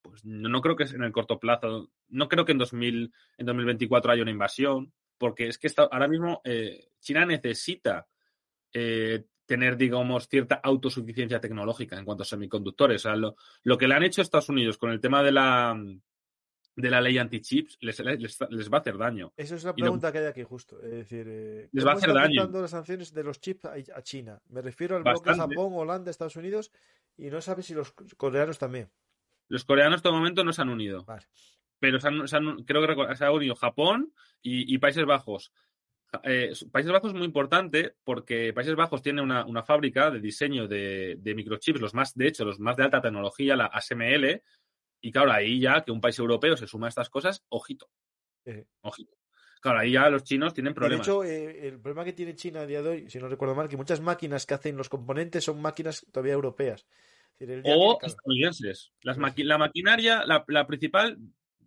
pues 0.02 0.24
no, 0.24 0.60
creo 0.60 0.76
que 0.76 0.84
en 0.84 1.02
el 1.02 1.12
corto 1.12 1.38
plazo, 1.38 1.90
no 2.08 2.28
creo 2.28 2.44
que 2.44 2.52
en, 2.52 2.58
2000, 2.58 3.12
en 3.38 3.46
2024 3.46 4.12
haya 4.12 4.22
una 4.22 4.30
invasión, 4.30 4.92
porque 5.18 5.48
es 5.48 5.58
que 5.58 5.66
está, 5.66 5.84
ahora 5.84 6.08
mismo 6.08 6.40
eh, 6.44 6.88
China 7.00 7.26
necesita 7.26 8.06
eh, 8.72 9.24
tener, 9.46 9.76
digamos, 9.76 10.28
cierta 10.28 10.56
autosuficiencia 10.62 11.40
tecnológica 11.40 11.98
en 11.98 12.04
cuanto 12.04 12.22
a 12.22 12.26
semiconductores. 12.26 13.04
O 13.04 13.08
sea, 13.08 13.16
lo, 13.16 13.36
lo, 13.62 13.78
que 13.78 13.88
le 13.88 13.94
han 13.94 14.02
hecho 14.04 14.22
Estados 14.22 14.48
Unidos 14.48 14.78
con 14.78 14.90
el 14.90 15.00
tema 15.00 15.22
de 15.22 15.32
la, 15.32 15.76
de 16.78 16.90
la 16.90 17.00
ley 17.00 17.18
anti-chips 17.18 17.76
les, 17.80 17.98
les, 17.98 18.70
va 18.70 18.78
a 18.78 18.80
hacer 18.80 18.96
daño. 18.96 19.32
Esa 19.36 19.56
es 19.56 19.64
la 19.64 19.74
pregunta 19.74 20.12
que 20.12 20.18
hay 20.18 20.26
aquí 20.26 20.44
justo. 20.44 20.80
Es 20.80 20.90
decir, 20.90 21.26
eh, 21.28 21.68
les 21.72 21.84
va 21.84 21.92
a 21.92 21.94
hacer 21.94 22.12
daño. 22.12 22.48
las 22.48 22.70
sanciones 22.70 23.12
de 23.12 23.24
los 23.24 23.40
chips 23.40 23.64
a, 23.64 24.02
China. 24.02 24.40
Me 24.48 24.62
refiero 24.62 24.96
al 24.96 25.02
bloque 25.02 25.34
Japón, 25.34 25.72
Holanda, 25.74 26.10
Estados 26.10 26.36
Unidos 26.36 26.70
y 27.16 27.30
no 27.30 27.40
sabes 27.40 27.66
si 27.66 27.74
los 27.74 27.92
coreanos 28.16 28.58
también. 28.58 28.90
Los 29.48 29.64
coreanos 29.64 29.96
este 29.96 30.10
momento 30.10 30.44
no 30.44 30.52
se 30.52 30.62
han 30.62 30.68
unido. 30.68 31.04
Pero 31.80 31.98
se 32.00 32.06
han, 32.08 32.64
creo 32.64 32.86
que 32.86 33.16
se 33.16 33.24
ha 33.24 33.32
unido 33.32 33.56
Japón 33.56 34.12
y, 34.40 34.78
Países 34.78 35.04
Bajos. 35.04 35.52
Eh, 36.22 36.52
Países 36.70 36.92
Bajos 36.92 37.10
es 37.10 37.16
muy 37.16 37.26
importante 37.26 37.96
porque 38.04 38.52
Países 38.52 38.76
Bajos 38.76 39.02
tiene 39.02 39.20
una, 39.20 39.62
fábrica 39.64 40.12
de 40.12 40.20
diseño 40.20 40.68
de, 40.68 41.18
microchips, 41.24 41.80
los 41.80 41.92
más, 41.92 42.14
de 42.14 42.28
hecho, 42.28 42.44
los 42.44 42.60
más 42.60 42.76
de 42.76 42.84
alta 42.84 43.00
tecnología, 43.00 43.56
la 43.56 43.66
ASML, 43.66 44.42
y 45.00 45.12
claro, 45.12 45.32
ahí 45.32 45.60
ya 45.60 45.84
que 45.84 45.92
un 45.92 46.00
país 46.00 46.18
europeo 46.18 46.56
se 46.56 46.66
suma 46.66 46.86
a 46.86 46.90
estas 46.90 47.10
cosas, 47.10 47.44
ojito. 47.48 47.90
Ojito. 48.80 49.16
Claro, 49.60 49.80
ahí 49.80 49.92
ya 49.92 50.08
los 50.08 50.24
chinos 50.24 50.54
tienen 50.54 50.72
problemas. 50.72 51.06
De 51.06 51.12
hecho, 51.12 51.24
eh, 51.24 51.68
el 51.68 51.80
problema 51.80 52.04
que 52.04 52.12
tiene 52.12 52.34
China 52.34 52.60
a 52.60 52.66
día 52.66 52.80
de 52.80 52.88
hoy, 52.88 53.10
si 53.10 53.18
no 53.18 53.28
recuerdo 53.28 53.54
mal, 53.54 53.68
que 53.68 53.76
muchas 53.76 54.00
máquinas 54.00 54.46
que 54.46 54.54
hacen 54.54 54.76
los 54.76 54.88
componentes 54.88 55.44
son 55.44 55.60
máquinas 55.60 56.06
todavía 56.12 56.34
europeas 56.34 56.86
o 57.64 57.98
estadounidenses. 58.02 58.92
Las 59.02 59.18
la 59.18 59.58
maquinaria, 59.58 60.24
la, 60.26 60.66
principal, 60.66 61.18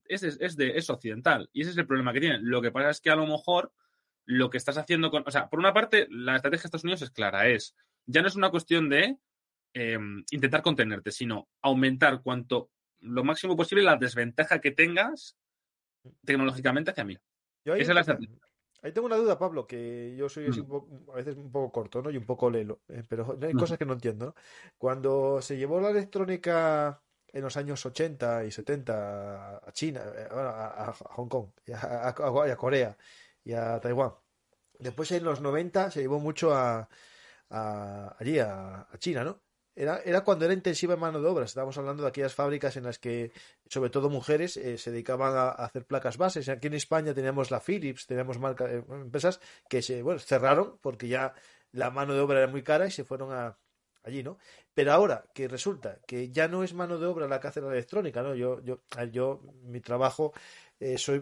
es, 0.06 0.24
es, 0.24 0.58
de, 0.58 0.78
es 0.78 0.90
occidental. 0.90 1.50
Y 1.54 1.62
ese 1.62 1.72
es 1.72 1.78
el 1.78 1.88
problema 1.88 2.14
que 2.14 2.20
tienen. 2.20 2.50
Lo 2.50 2.62
que 2.62 2.72
pasa 2.72 2.90
es 2.90 3.02
que 3.02 3.10
a 3.10 3.16
lo 3.16 3.26
mejor 3.26 3.72
lo 4.26 4.50
que 4.50 4.58
estás 4.58 4.78
haciendo 4.78 5.12
con. 5.12 5.24
O 5.26 5.32
sea, 5.32 5.50
por 5.50 5.60
una 5.60 5.74
parte, 5.74 6.08
la 6.10 6.36
estrategia 6.36 6.64
de 6.64 6.68
Estados 6.68 6.84
Unidos 6.84 7.02
es 7.02 7.12
clara: 7.12 7.48
es. 7.48 7.76
Ya 8.06 8.22
no 8.22 8.28
es 8.28 8.36
una 8.36 8.50
cuestión 8.50 8.90
de 8.90 9.18
em, 9.74 10.24
intentar 10.32 10.62
contenerte, 10.62 11.12
sino 11.12 11.48
aumentar 11.62 12.22
cuanto 12.22 12.70
lo 13.02 13.24
máximo 13.24 13.56
posible 13.56 13.84
la 13.84 13.98
desventaja 13.98 14.62
que 14.62 14.72
tengas 14.72 15.36
tecnológicamente 16.26 16.92
hacia 16.92 17.04
mí. 17.04 17.18
Esa 17.66 18.00
es 18.00 18.08
la. 18.08 18.20
Ahí 18.84 18.92
tengo 18.92 19.06
una 19.06 19.18
duda, 19.18 19.38
Pablo, 19.38 19.68
que 19.68 20.16
yo 20.18 20.28
soy 20.28 20.50
mm. 20.50 21.12
a 21.12 21.16
veces 21.16 21.38
un 21.38 21.52
poco 21.52 21.72
corto, 21.72 22.02
¿no? 22.02 22.10
Y 22.10 22.18
un 22.18 22.26
poco 22.26 22.50
lelo, 22.50 22.82
eh, 22.88 23.04
pero 23.08 23.38
hay 23.40 23.54
cosas 23.54 23.78
que 23.78 23.86
no 23.86 23.94
entiendo, 23.94 24.28
¿no? 24.28 24.36
Cuando 24.78 25.40
se 25.42 25.56
llevó 25.56 25.80
la 25.80 25.92
electrónica 25.92 27.00
en 27.28 27.44
los 27.44 27.58
años 27.58 27.86
80 27.86 28.46
y 28.46 28.52
70 28.52 29.58
a 29.58 29.72
China, 29.72 30.02
eh, 30.16 30.28
a, 30.32 30.94
Hong 31.12 31.28
Kong, 31.28 31.50
a, 31.76 32.08
a, 32.08 32.56
Corea 32.56 32.98
y 33.44 33.54
a 33.54 33.80
Taiwán. 33.80 34.14
Después 34.80 35.12
en 35.12 35.26
los 35.26 35.42
90 35.42 35.92
se 35.92 36.02
llevó 36.02 36.20
mucho 36.20 36.52
a, 36.52 36.90
allí, 38.18 38.40
a, 38.40 38.88
China, 38.98 39.24
¿no? 39.24 39.42
Era, 39.76 40.02
era 40.04 40.22
cuando 40.22 40.46
era 40.46 40.54
intensiva 40.54 40.96
en 40.96 41.00
mano 41.00 41.22
de 41.22 41.28
obra. 41.28 41.46
Estábamos 41.46 41.78
hablando 41.78 42.04
de 42.04 42.10
aquellas 42.10 42.34
fábricas 42.36 42.76
en 42.76 42.84
las 42.84 43.00
que, 43.00 43.32
sobre 43.68 43.90
todo 43.90 44.10
mujeres, 44.10 44.58
eh, 44.58 44.78
se 44.78 44.92
dedicaban 44.92 45.36
a, 45.36 45.50
hacer 45.50 45.86
placas 45.86 46.18
bases. 46.18 46.50
Aquí 46.50 46.68
en 46.68 46.74
España 46.74 47.14
teníamos 47.14 47.52
la 47.52 47.62
Philips, 47.62 48.06
teníamos 48.06 48.38
marcas, 48.40 48.70
eh, 48.70 48.84
empresas 48.90 49.40
que 49.70 49.82
se 49.82 50.04
bueno, 50.04 50.20
cerraron 50.20 50.78
porque 50.82 51.08
ya 51.08 51.34
la 51.72 51.90
mano 51.90 52.14
de 52.14 52.20
obra 52.20 52.40
era 52.40 52.48
muy 52.48 52.64
cara 52.64 52.86
y 52.86 52.92
se 52.92 53.06
fueron 53.06 53.32
a, 53.32 53.58
allí, 54.04 54.24
¿no? 54.24 54.38
Pero 54.74 54.92
ahora 54.92 55.26
que 55.34 55.48
resulta 55.48 56.00
que 56.06 56.30
ya 56.32 56.48
no 56.50 56.64
es 56.64 56.74
mano 56.74 56.98
de 56.98 57.06
obra 57.06 57.28
la 57.28 57.40
que 57.40 57.48
hace 57.48 57.62
la 57.62 57.72
electrónica, 57.72 58.22
¿no? 58.22 58.36
Yo, 58.36 58.62
yo, 58.62 58.82
yo 59.12 59.42
mi 59.64 59.80
trabajo, 59.80 60.34
eh, 60.80 60.98
soy, 60.98 61.22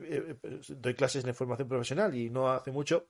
doy 0.69 0.95
clases 0.95 1.23
de 1.23 1.33
formación 1.33 1.67
profesional 1.67 2.15
y 2.15 2.29
no 2.31 2.49
hace 2.49 2.71
mucho 2.71 3.07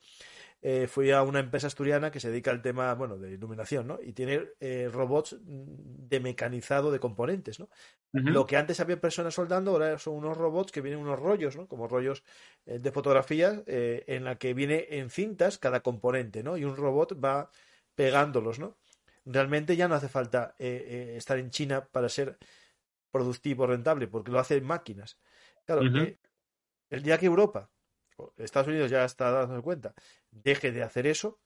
eh, 0.62 0.88
fui 0.88 1.10
a 1.12 1.24
una 1.24 1.39
empresa 1.39 1.68
asturiana 1.68 2.12
que 2.12 2.20
se 2.20 2.30
dedica 2.30 2.51
al 2.51 2.62
tema, 2.62 2.93
bueno, 2.93 3.18
de 3.18 3.32
iluminación, 3.32 3.88
¿no? 3.88 3.99
Y 4.01 4.12
tiene 4.12 4.49
eh, 4.60 4.89
robots 4.91 5.38
de 5.41 6.20
mecanizado 6.20 6.91
de 6.91 6.99
componentes, 6.99 7.60
¿no? 7.60 7.70
Lo 8.12 8.45
que 8.47 8.57
antes 8.57 8.80
había 8.80 8.99
personas 8.99 9.36
soldando, 9.36 9.72
ahora 9.72 9.99
son 9.99 10.16
unos 10.16 10.36
robots 10.36 10.72
que 10.72 10.82
vienen 10.82 10.99
unos 10.99 11.20
rollos, 11.20 11.55
¿no? 11.55 11.68
Como 11.68 11.88
rollos 11.88 12.24
eh, 12.66 12.80
de 12.80 12.91
fotografías 12.91 13.64
en 13.68 14.24
la 14.24 14.36
que 14.36 14.53
viene 14.53 14.88
en 14.89 15.10
cintas 15.10 15.60
cada 15.60 15.82
componente, 15.82 16.43
¿no? 16.43 16.57
Y 16.57 16.66
un 16.66 16.76
robot 16.76 17.24
va 17.24 17.51
pegándolos, 17.95 18.60
¿no? 18.60 18.78
Realmente 19.26 19.76
ya 19.76 19.88
no 19.88 19.95
hace 19.95 20.10
falta 20.10 20.55
estar 20.57 21.38
en 21.38 21.51
China 21.51 21.88
para 21.91 22.10
ser 22.10 22.38
productivo, 23.12 23.68
rentable, 23.68 24.07
porque 24.07 24.32
lo 24.32 24.39
hacen 24.39 24.66
máquinas. 24.66 25.20
Claro, 25.66 25.84
el 26.89 27.03
día 27.03 27.18
que 27.18 27.28
Europa 27.28 27.70
Estados 28.38 28.67
Unidos 28.67 28.91
ya 28.91 29.05
está 29.05 29.32
dando 29.32 29.61
cuenta, 29.61 29.93
deje 30.32 30.72
de 30.72 30.84
hacer 30.84 31.07
eso, 31.07 31.39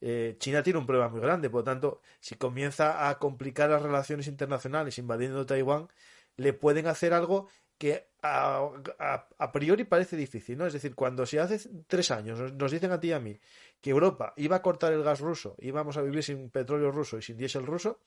eh, 0.00 0.36
China 0.38 0.62
tiene 0.62 0.78
un 0.78 0.86
problema 0.86 1.08
muy 1.08 1.20
grande. 1.20 1.48
Por 1.48 1.60
lo 1.60 1.64
tanto, 1.64 2.00
si 2.20 2.34
comienza 2.34 3.08
a 3.08 3.18
complicar 3.18 3.70
las 3.70 3.82
relaciones 3.82 4.26
internacionales 4.26 4.98
invadiendo 4.98 5.46
Taiwán, 5.46 5.88
le 6.36 6.52
pueden 6.52 6.86
hacer 6.86 7.14
algo 7.14 7.48
que 7.78 8.08
a, 8.22 9.52
priori 9.52 9.84
parece 9.84 10.16
difícil, 10.16 10.58
¿no? 10.58 10.66
Es 10.66 10.72
decir, 10.72 10.94
cuando 10.94 11.26
si 11.26 11.38
hace 11.38 11.58
tres 11.86 12.10
años 12.10 12.52
nos, 12.52 12.70
dicen 12.70 12.92
a 12.92 13.00
ti 13.00 13.08
y 13.08 13.12
a 13.12 13.20
mí 13.20 13.38
que 13.80 13.90
Europa 13.90 14.32
iba 14.36 14.56
a 14.56 14.62
cortar 14.62 14.92
el 14.92 15.02
gas 15.02 15.20
ruso, 15.20 15.56
íbamos 15.58 15.96
a 15.96 16.02
vivir 16.02 16.22
sin 16.22 16.50
petróleo 16.50 16.90
ruso 16.90 17.18
y 17.18 17.22
sin 17.22 17.36
diésel 17.36 17.66
ruso, 17.66 18.00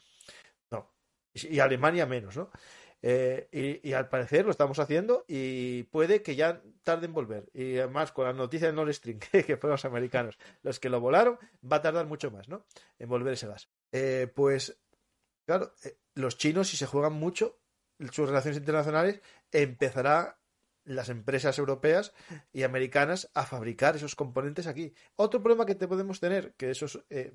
no. 0.72 0.94
y 1.34 1.60
Alemania 1.60 2.06
menos, 2.06 2.38
¿no? 2.38 2.50
Eh, 3.02 3.80
y, 3.84 3.94
al 3.94 4.10
parecer 4.10 4.46
lo 4.46 4.52
estamos 4.52 4.80
haciendo 4.80 5.24
y 5.28 5.84
puede 5.84 6.24
que 6.24 6.36
ya 6.36 6.62
tarden 6.84 7.12
en 7.12 7.14
volver. 7.14 7.50
Y 7.54 7.78
además, 7.78 8.12
con 8.12 8.26
la 8.26 8.34
noticia 8.34 8.68
de 8.68 8.74
Nord 8.74 8.94
Stream, 8.94 9.20
que 9.32 9.58
fueron 9.58 9.72
los 9.72 9.86
americanos 9.86 10.38
los 10.64 10.80
que 10.80 10.90
lo 10.90 11.00
volaron, 11.00 11.38
va 11.70 11.78
a 11.78 11.82
tardar 11.82 12.08
mucho 12.08 12.32
más, 12.32 12.50
¿no? 12.50 12.66
En 12.98 13.10
volver 13.10 13.34
ese 13.34 13.48
gas. 13.48 13.70
Eh, 13.92 14.32
pues, 14.34 14.80
claro, 15.46 15.74
eh, 15.84 15.98
los 16.16 16.38
chinos, 16.38 16.70
si 16.70 16.78
se 16.78 16.88
juegan 16.88 17.14
mucho 17.14 17.60
sus 18.12 18.28
relaciones 18.30 18.60
internacionales, 18.60 19.22
empezará 19.52 20.40
las 20.84 21.10
empresas 21.10 21.58
europeas 21.60 22.14
y 22.54 22.64
americanas 22.64 23.30
a 23.34 23.46
fabricar 23.46 23.96
esos 23.96 24.16
componentes 24.16 24.68
aquí. 24.68 24.94
Otro 25.16 25.42
problema 25.42 25.66
que 25.66 25.76
te 25.76 25.88
podemos 25.88 26.20
tener, 26.20 26.54
que 26.54 26.72
eso 26.72 26.86
es 26.86 27.34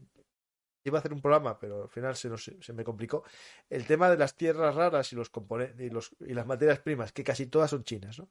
iba 0.84 0.98
a 0.98 1.00
hacer 1.00 1.12
un 1.12 1.20
programa, 1.20 1.58
pero 1.58 1.82
al 1.82 1.88
final 1.88 2.16
se, 2.16 2.30
se 2.36 2.72
me 2.72 2.84
complicó. 2.84 3.24
El 3.68 3.86
tema 3.86 4.10
de 4.10 4.16
las 4.16 4.36
tierras 4.36 4.74
raras 4.74 5.12
y 5.12 5.16
los 5.16 5.30
componentes 5.30 5.80
y, 5.80 5.90
los, 5.90 6.14
y 6.20 6.34
las 6.34 6.46
materias 6.46 6.80
primas, 6.80 7.12
que 7.12 7.24
casi 7.24 7.46
todas 7.46 7.70
son 7.70 7.84
chinas, 7.84 8.18
¿no? 8.18 8.28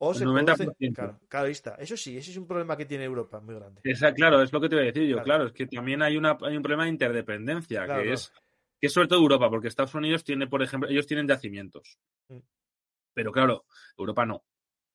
O 0.00 0.14
se 0.14 0.24
claro, 0.24 1.18
claro, 1.28 1.46
ahí 1.46 1.52
está. 1.52 1.74
Eso 1.74 1.96
sí, 1.96 2.16
ese 2.16 2.30
es 2.30 2.36
un 2.36 2.46
problema 2.46 2.76
que 2.76 2.86
tiene 2.86 3.02
Europa 3.02 3.40
muy 3.40 3.56
grande. 3.56 3.80
Esa, 3.82 4.12
claro, 4.14 4.40
es 4.42 4.52
lo 4.52 4.60
que 4.60 4.68
te 4.68 4.76
voy 4.76 4.84
a 4.84 4.86
decir 4.92 5.08
yo. 5.08 5.20
Claro, 5.24 5.46
es 5.46 5.52
que 5.52 5.66
también 5.66 6.02
hay, 6.02 6.16
una, 6.16 6.38
hay 6.40 6.56
un 6.56 6.62
problema 6.62 6.84
de 6.84 6.90
interdependencia, 6.90 7.84
que 7.84 8.12
es 8.12 8.32
que 8.80 8.86
es 8.86 8.92
sobre 8.92 9.08
todo 9.08 9.18
Europa, 9.18 9.50
porque 9.50 9.68
Estados 9.68 9.94
Unidos 9.94 10.22
tiene, 10.22 10.46
por 10.46 10.62
ejemplo, 10.62 10.88
ellos 10.88 11.06
tienen 11.06 11.26
yacimientos. 11.26 11.98
Mm. 12.28 12.38
Pero 13.12 13.32
claro, 13.32 13.64
Europa 13.96 14.24
no. 14.24 14.44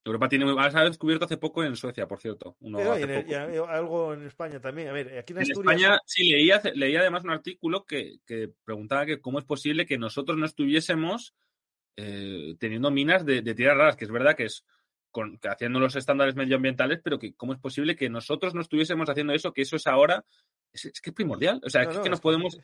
Europa 0.06 0.28
tiene 0.28 0.46
se 0.46 0.78
ha 0.78 0.84
descubierto 0.84 1.26
hace 1.26 1.38
poco 1.38 1.64
en 1.64 1.76
Suecia, 1.76 2.08
por 2.08 2.20
cierto. 2.20 2.58
y, 2.60 3.34
algo 3.34 4.14
en 4.14 4.26
España 4.26 4.60
también. 4.60 4.90
A 4.90 4.92
ver, 4.92 5.18
aquí 5.18 5.34
en, 5.34 5.42
España 5.42 6.00
sí 6.06 6.30
leía, 6.30 6.62
leía 6.76 7.00
además 7.00 7.24
un 7.24 7.32
artículo 7.32 7.86
que, 7.86 8.20
preguntaba 8.66 9.06
que 9.06 9.22
cómo 9.22 9.40
es 9.40 9.46
posible 9.46 9.86
que 9.86 9.98
nosotros 9.98 10.38
no 10.38 10.46
estuviésemos 10.46 11.34
eh, 11.96 12.56
teniendo 12.60 12.92
minas 12.92 13.26
de, 13.26 13.42
tierras 13.54 13.78
raras, 13.78 13.96
que 13.96 14.06
es 14.06 14.12
verdad 14.12 14.36
que 14.36 14.46
es 14.46 14.66
con, 15.10 15.40
haciendo 15.44 15.80
los 15.80 15.96
estándares 15.96 16.36
medioambientales, 16.36 17.00
pero 17.02 17.18
que 17.18 17.34
cómo 17.36 17.54
es 17.54 17.60
posible 17.60 17.96
que 17.96 18.10
nosotros 18.10 18.54
no 18.54 18.62
estuviésemos 18.62 19.10
haciendo 19.10 19.32
eso, 19.32 19.54
que 19.54 19.62
eso 19.62 19.78
es 19.78 19.88
ahora, 19.88 20.26
es, 20.74 20.92
que 21.02 21.12
es 21.12 21.16
primordial. 21.16 21.62
O 21.64 21.70
sea, 21.70 21.84
es 21.84 22.00
que 22.00 22.10
nos 22.10 22.20
podemos 22.20 22.58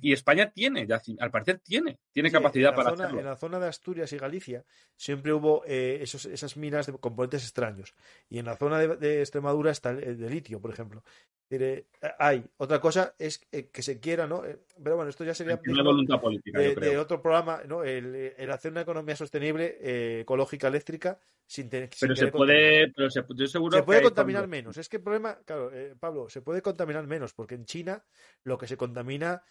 y 0.00 0.12
España 0.12 0.50
tiene, 0.50 0.86
al 1.18 1.30
parecer 1.30 1.58
tiene, 1.58 1.98
tiene 2.12 2.30
capacidad 2.30 2.74
para 2.74 2.90
hacerlo. 2.90 3.18
En 3.18 3.24
la 3.24 3.36
zona 3.36 3.58
de 3.58 3.68
Asturias 3.68 4.12
y 4.12 4.18
Galicia 4.18 4.64
siempre 4.96 5.32
hubo 5.32 5.64
eh, 5.66 5.98
esos, 6.02 6.26
esas 6.26 6.56
minas 6.56 6.86
de 6.86 6.92
componentes 6.92 7.42
extraños. 7.42 7.94
Y 8.28 8.38
en 8.38 8.46
la 8.46 8.56
zona 8.56 8.78
de, 8.78 9.20
Extremadura 9.20 9.70
está 9.70 9.90
el 9.90 10.18
de 10.18 10.30
litio, 10.30 10.60
por 10.60 10.70
ejemplo. 10.72 11.02
Eh, 11.50 11.86
hay. 12.18 12.44
Otra 12.58 12.80
cosa 12.80 13.14
es 13.18 13.40
eh, 13.50 13.70
que 13.72 13.82
se 13.82 13.98
quiera, 13.98 14.26
¿no? 14.26 14.42
Pero 14.82 14.96
bueno, 14.96 15.10
esto 15.10 15.24
ya 15.24 15.34
sería 15.34 15.58
una 15.66 15.82
voluntad 15.82 16.20
política, 16.20 16.60
de, 16.60 16.96
otro 16.96 17.20
programa, 17.20 17.62
¿no? 17.66 17.82
El, 17.82 18.32
hacer 18.50 18.70
una 18.70 18.82
economía 18.82 19.16
sostenible, 19.16 20.20
ecológica, 20.20 20.68
eléctrica, 20.68 21.18
sin 21.46 21.68
tener 21.68 21.90
Pero 22.00 22.14
se 22.14 22.28
puede, 22.28 22.92
pero 22.92 23.10
se, 23.10 23.24
yo 23.34 23.46
seguro 23.48 23.76
se 23.76 23.82
puede 23.82 24.02
contaminar 24.02 24.46
menos. 24.46 24.76
Es 24.76 24.88
que 24.88 24.98
el 24.98 25.02
problema, 25.02 25.38
claro, 25.44 25.72
Pablo, 25.98 26.28
se 26.28 26.40
puede 26.40 26.62
contaminar 26.62 27.06
menos, 27.08 27.34
porque 27.34 27.56
en 27.56 27.64
China 27.64 28.04
lo 28.44 28.56
que 28.56 28.68
se 28.68 28.76
contamina 28.76 29.42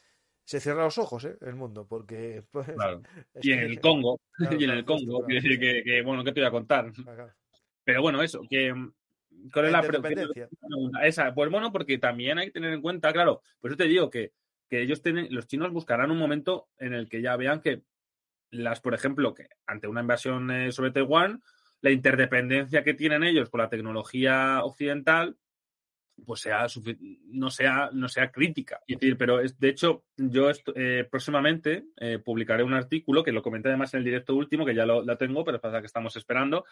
se 0.49 0.59
cierra 0.59 0.83
los 0.83 0.97
ojos 0.97 1.25
¿eh? 1.25 1.37
el 1.41 1.53
mundo, 1.53 1.85
porque... 1.87 2.41
Pues, 2.51 2.67
y 3.39 3.51
en 3.51 3.59
el 3.59 3.79
Congo, 3.79 4.19
y 4.59 4.63
en 4.63 4.71
el 4.71 4.83
Congo, 4.83 5.23
decir 5.27 5.59
que, 5.59 6.01
bueno, 6.01 6.23
¿qué 6.23 6.31
te 6.31 6.39
voy 6.39 6.47
a 6.47 6.51
contar? 6.51 6.91
Pero 7.83 8.01
bueno, 8.01 8.23
eso, 8.23 8.41
que... 8.49 8.73
¿Cuál 9.53 9.65
es 9.67 9.71
la, 9.71 9.81
pregunta? 9.83 10.19
Esa, 11.03 11.33
pues 11.35 11.51
bueno, 11.51 11.71
porque 11.71 11.99
también 11.99 12.39
hay 12.39 12.47
que 12.47 12.53
tener 12.53 12.73
en 12.73 12.81
cuenta, 12.81 13.13
claro, 13.13 13.41
por 13.59 13.69
eso 13.69 13.77
te 13.77 13.83
digo 13.85 14.09
que, 14.09 14.33
que 14.67 14.81
ellos 14.81 15.03
tienen, 15.03 15.27
los 15.29 15.45
chinos 15.45 15.71
buscarán 15.71 16.11
un 16.11 16.17
momento 16.17 16.67
en 16.77 16.93
el 16.93 17.07
que 17.07 17.21
ya 17.21 17.37
vean 17.37 17.61
que 17.61 17.83
las, 18.49 18.81
por 18.81 18.95
ejemplo, 18.95 19.35
que 19.35 19.47
ante 19.67 19.87
una 19.87 20.01
invasión 20.01 20.49
eh, 20.49 20.71
sobre 20.71 20.91
Taiwán, 20.91 21.41
la 21.79 21.91
interdependencia 21.91 22.83
que 22.83 22.95
tienen 22.95 23.23
ellos 23.23 23.49
con 23.49 23.61
la 23.61 23.69
tecnología 23.69 24.61
occidental, 24.63 25.37
pues 26.25 26.41
sea 26.41 26.67
no 27.25 27.49
sea 27.49 27.89
no 27.93 28.07
sea 28.07 28.31
crítica. 28.31 28.81
Decir 28.87 29.17
pero 29.17 29.39
es, 29.39 29.59
de 29.59 29.69
hecho 29.69 30.05
yo 30.17 30.49
eh, 30.75 31.07
próximamente 31.09 31.85
eh, 31.97 32.19
publicaré 32.19 32.63
un 32.63 32.73
artículo 32.73 33.23
que 33.23 33.31
lo 33.31 33.41
comenté 33.41 33.69
además 33.69 33.93
en 33.93 33.99
el 33.99 34.05
directo 34.05 34.35
último 34.35 34.65
que 34.65 34.75
ya 34.75 34.85
lo, 34.85 35.05
tengo 35.17 35.43
pero 35.43 35.59
pasa 35.59 35.79
que 35.79 35.87
estamos 35.87 36.15
esperando 36.15 36.65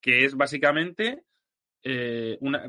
que 0.00 0.24
es 0.24 0.34
básicamente 0.34 1.24
eh, 1.82 2.36
una, 2.40 2.64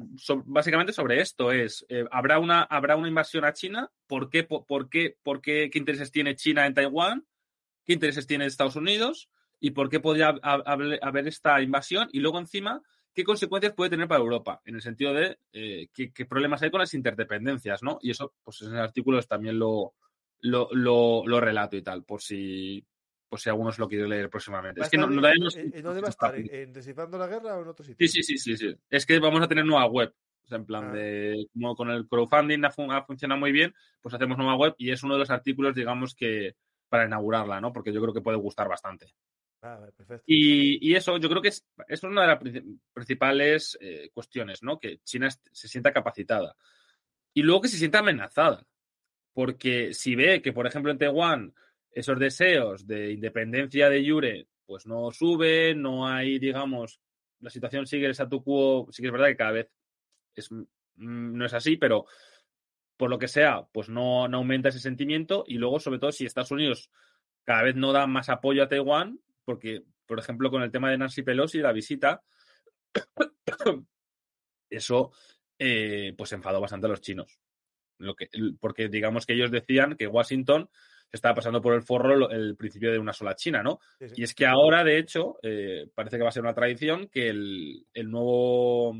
básicamente 0.45 0.93
sobre 0.93 1.19
esto 1.21 1.51
es 1.51 1.85
habrá 2.11 2.39
una 2.39 2.63
habrá 2.63 2.95
una 2.95 3.07
invasión 3.07 3.43
a 3.45 3.53
China 3.53 3.91
por 4.07 4.29
qué 4.29 4.43
por, 4.43 4.89
qué 4.89 5.17
por 5.23 5.41
qué 5.41 5.69
qué 5.71 5.79
intereses 5.79 6.11
tiene 6.11 6.35
China 6.35 6.65
en 6.65 6.73
Taiwán 6.73 7.25
qué 7.85 7.93
intereses 7.93 8.27
tiene 8.27 8.45
Estados 8.45 8.75
Unidos 8.75 9.29
y 9.59 9.71
por 9.71 9.89
qué 9.89 9.99
podría 9.99 10.29
haber 10.29 11.27
esta 11.27 11.61
invasión 11.61 12.07
y 12.13 12.19
luego 12.19 12.39
encima 12.39 12.81
qué 13.13 13.23
consecuencias 13.23 13.73
puede 13.73 13.89
tener 13.89 14.07
para 14.07 14.21
Europa, 14.21 14.61
en 14.65 14.75
el 14.75 14.81
sentido 14.81 15.13
de 15.13 15.37
eh, 15.53 15.87
qué, 15.93 16.25
problemas 16.25 16.61
hay 16.61 16.71
con 16.71 16.79
las 16.79 16.93
interdependencias, 16.93 17.83
¿no? 17.83 17.99
Y 18.01 18.11
eso, 18.11 18.33
pues 18.43 18.61
en 18.61 18.73
el 18.73 18.79
artículo 18.79 19.21
también 19.23 19.57
lo, 19.59 19.93
lo, 20.41 21.39
relato 21.39 21.75
y 21.75 21.81
tal, 21.81 22.03
por 22.03 22.21
si, 22.21 22.85
por 23.27 23.39
si 23.39 23.49
alguno 23.49 23.71
se 23.71 23.81
lo 23.81 23.87
quiere 23.87 24.07
leer 24.07 24.29
próximamente. 24.29 24.81
Es 24.81 24.89
que 24.89 24.97
no, 24.97 25.07
no, 25.07 25.21
va 25.21 25.29
a 25.29 26.09
estar? 26.09 26.35
¿En 26.35 26.73
Descifrando 26.73 27.17
la 27.17 27.27
Guerra 27.27 27.57
o 27.57 27.63
en 27.63 27.67
otro 27.69 27.85
sitio? 27.85 28.07
Sí, 28.07 28.23
sí, 28.23 28.37
sí, 28.37 28.55
sí, 28.55 28.75
Es 28.89 29.05
que 29.05 29.19
vamos 29.19 29.41
a 29.41 29.47
tener 29.47 29.65
nueva 29.65 29.87
web. 29.87 30.13
O 30.43 30.47
sea, 30.47 30.57
en 30.57 30.65
plan 30.65 30.85
ah. 30.89 30.93
de, 30.93 31.47
como 31.53 31.75
con 31.75 31.91
el 31.91 32.07
crowdfunding 32.07 32.63
ha, 32.65 32.97
ha, 32.97 33.05
funcionado 33.05 33.39
muy 33.39 33.51
bien, 33.51 33.73
pues 34.01 34.15
hacemos 34.15 34.37
nueva 34.37 34.55
web 34.55 34.73
y 34.79 34.91
es 34.91 35.03
uno 35.03 35.13
de 35.13 35.19
los 35.19 35.29
artículos, 35.29 35.75
digamos, 35.75 36.15
que 36.15 36.55
para 36.89 37.05
inaugurarla, 37.05 37.61
¿no? 37.61 37.71
Porque 37.71 37.93
yo 37.93 38.01
creo 38.01 38.13
que 38.13 38.21
puede 38.21 38.37
gustar 38.37 38.67
bastante. 38.67 39.13
Ah, 39.61 39.89
y, 40.25 40.95
eso, 40.95 41.17
yo 41.17 41.27
creo 41.27 41.41
que 41.41 41.49
es, 41.49 41.67
es 41.87 42.03
una 42.03 42.21
de 42.21 42.27
las 42.27 42.39
principales 42.93 43.77
eh, 43.81 44.09
cuestiones, 44.13 44.63
¿no? 44.63 44.79
Que 44.79 44.99
China 44.99 45.29
se 45.29 45.67
sienta 45.67 45.91
capacitada. 45.91 46.55
Y 47.33 47.43
luego 47.43 47.61
que 47.61 47.67
se 47.67 47.77
sienta 47.77 47.99
amenazada. 47.99 48.65
porque 49.33 49.93
si 49.93 50.15
ve 50.15 50.41
que, 50.41 50.53
por 50.53 50.67
ejemplo, 50.67 50.91
en 50.91 50.97
Taiwán 50.97 51.53
esos 51.91 52.19
deseos 52.19 52.87
de 52.87 53.11
independencia 53.11 53.89
de 53.89 54.03
Yure 54.03 54.47
pues 54.65 54.85
no 54.85 55.11
sube, 55.11 55.73
no 55.73 56.07
hay, 56.07 56.37
digamos, 56.37 57.01
la 57.39 57.49
situación 57.49 57.87
sigue 57.87 58.05
el 58.05 58.11
statu 58.11 58.43
quo, 58.43 58.87
sí 58.91 59.01
que 59.01 59.07
es 59.07 59.11
verdad 59.11 59.27
que 59.27 59.37
cada 59.37 59.51
vez 59.51 59.71
es, 60.35 60.49
no 60.95 61.45
es 61.45 61.53
así, 61.53 61.75
pero 61.75 62.05
por 62.95 63.09
lo 63.09 63.17
que 63.17 63.27
sea, 63.27 63.65
pues 63.71 63.89
no, 63.89 64.27
no 64.27 64.37
aumenta 64.37 64.69
ese 64.69 64.79
sentimiento 64.79 65.43
y 65.47 65.55
luego, 65.55 65.79
sobre 65.79 65.97
todo, 65.97 66.11
si 66.11 66.25
Estados 66.25 66.51
Unidos 66.51 66.91
cada 67.45 67.63
vez 67.63 67.75
no 67.75 67.93
da 67.93 68.05
más 68.05 68.29
apoyo 68.29 68.61
a 68.61 68.67
Taiwán, 68.67 69.19
porque, 69.49 69.81
por 70.05 70.19
ejemplo, 70.19 70.51
con 70.51 70.61
el 70.61 70.69
tema 70.69 70.91
de 70.91 70.99
Nancy 70.99 71.23
Pelosi, 71.23 71.57
la 71.57 71.71
visita, 71.71 72.21
eso 74.69 75.11
eh, 75.57 76.13
pues 76.15 76.31
enfadó 76.33 76.61
bastante 76.61 76.85
a 76.85 76.89
los 76.91 77.01
chinos. 77.01 77.39
Lo 77.97 78.15
que, 78.15 78.29
porque 78.59 78.89
digamos 78.89 79.25
que 79.25 79.33
ellos 79.33 79.49
decían 79.49 79.95
que 79.95 80.05
Washington 80.05 80.69
estaba 81.11 81.33
pasando 81.33 81.63
por 81.63 81.73
el 81.73 81.81
forro 81.81 82.29
el 82.29 82.55
principio 82.57 82.91
de 82.91 82.99
una 82.99 83.11
sola 83.11 83.35
China, 83.35 83.63
¿no? 83.63 83.79
Y 84.15 84.21
es 84.21 84.35
que 84.35 84.45
ahora, 84.45 84.83
de 84.83 84.99
hecho, 84.99 85.39
eh, 85.41 85.89
parece 85.95 86.17
que 86.17 86.23
va 86.23 86.29
a 86.29 86.31
ser 86.31 86.43
una 86.43 86.53
tradición 86.53 87.07
que 87.07 87.29
el, 87.29 87.87
nuevo, 88.03 88.95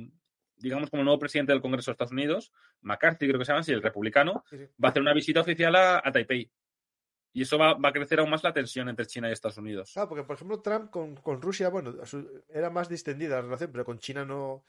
digamos, 0.57 0.89
como 0.89 1.01
el 1.01 1.05
nuevo 1.05 1.19
presidente 1.19 1.51
del 1.51 1.61
Congreso 1.61 1.91
de 1.91 1.93
Estados 1.93 2.11
Unidos, 2.11 2.51
McCarthy 2.81 3.27
creo 3.27 3.37
que 3.37 3.45
se 3.45 3.51
llama 3.51 3.61
así, 3.61 3.71
el 3.71 3.83
republicano, 3.83 4.43
va 4.83 4.87
a 4.87 4.89
hacer 4.89 5.03
una 5.03 5.13
visita 5.13 5.41
oficial 5.41 5.75
a, 5.75 6.11
Taipei. 6.11 6.49
Y 7.31 7.43
eso 7.43 7.57
va, 7.57 7.77
a 7.81 7.91
crecer 7.91 8.19
aún 8.19 8.29
más 8.29 8.43
la 8.43 8.53
tensión 8.53 8.89
entre 8.89 9.05
China 9.05 9.29
y 9.29 9.33
Estados 9.33 9.57
Unidos. 9.57 9.95
Ah, 9.97 10.07
porque 10.09 10.23
por 10.23 10.35
ejemplo 10.35 10.61
Trump 10.61 10.89
con, 10.89 11.15
con 11.15 11.41
Rusia, 11.41 11.69
bueno, 11.69 11.93
era 12.49 12.69
más 12.69 12.89
distendida 12.89 13.35
la 13.35 13.41
relación, 13.43 13.71
pero 13.71 13.85
con 13.85 13.99
China 13.99 14.25
no, 14.25 14.63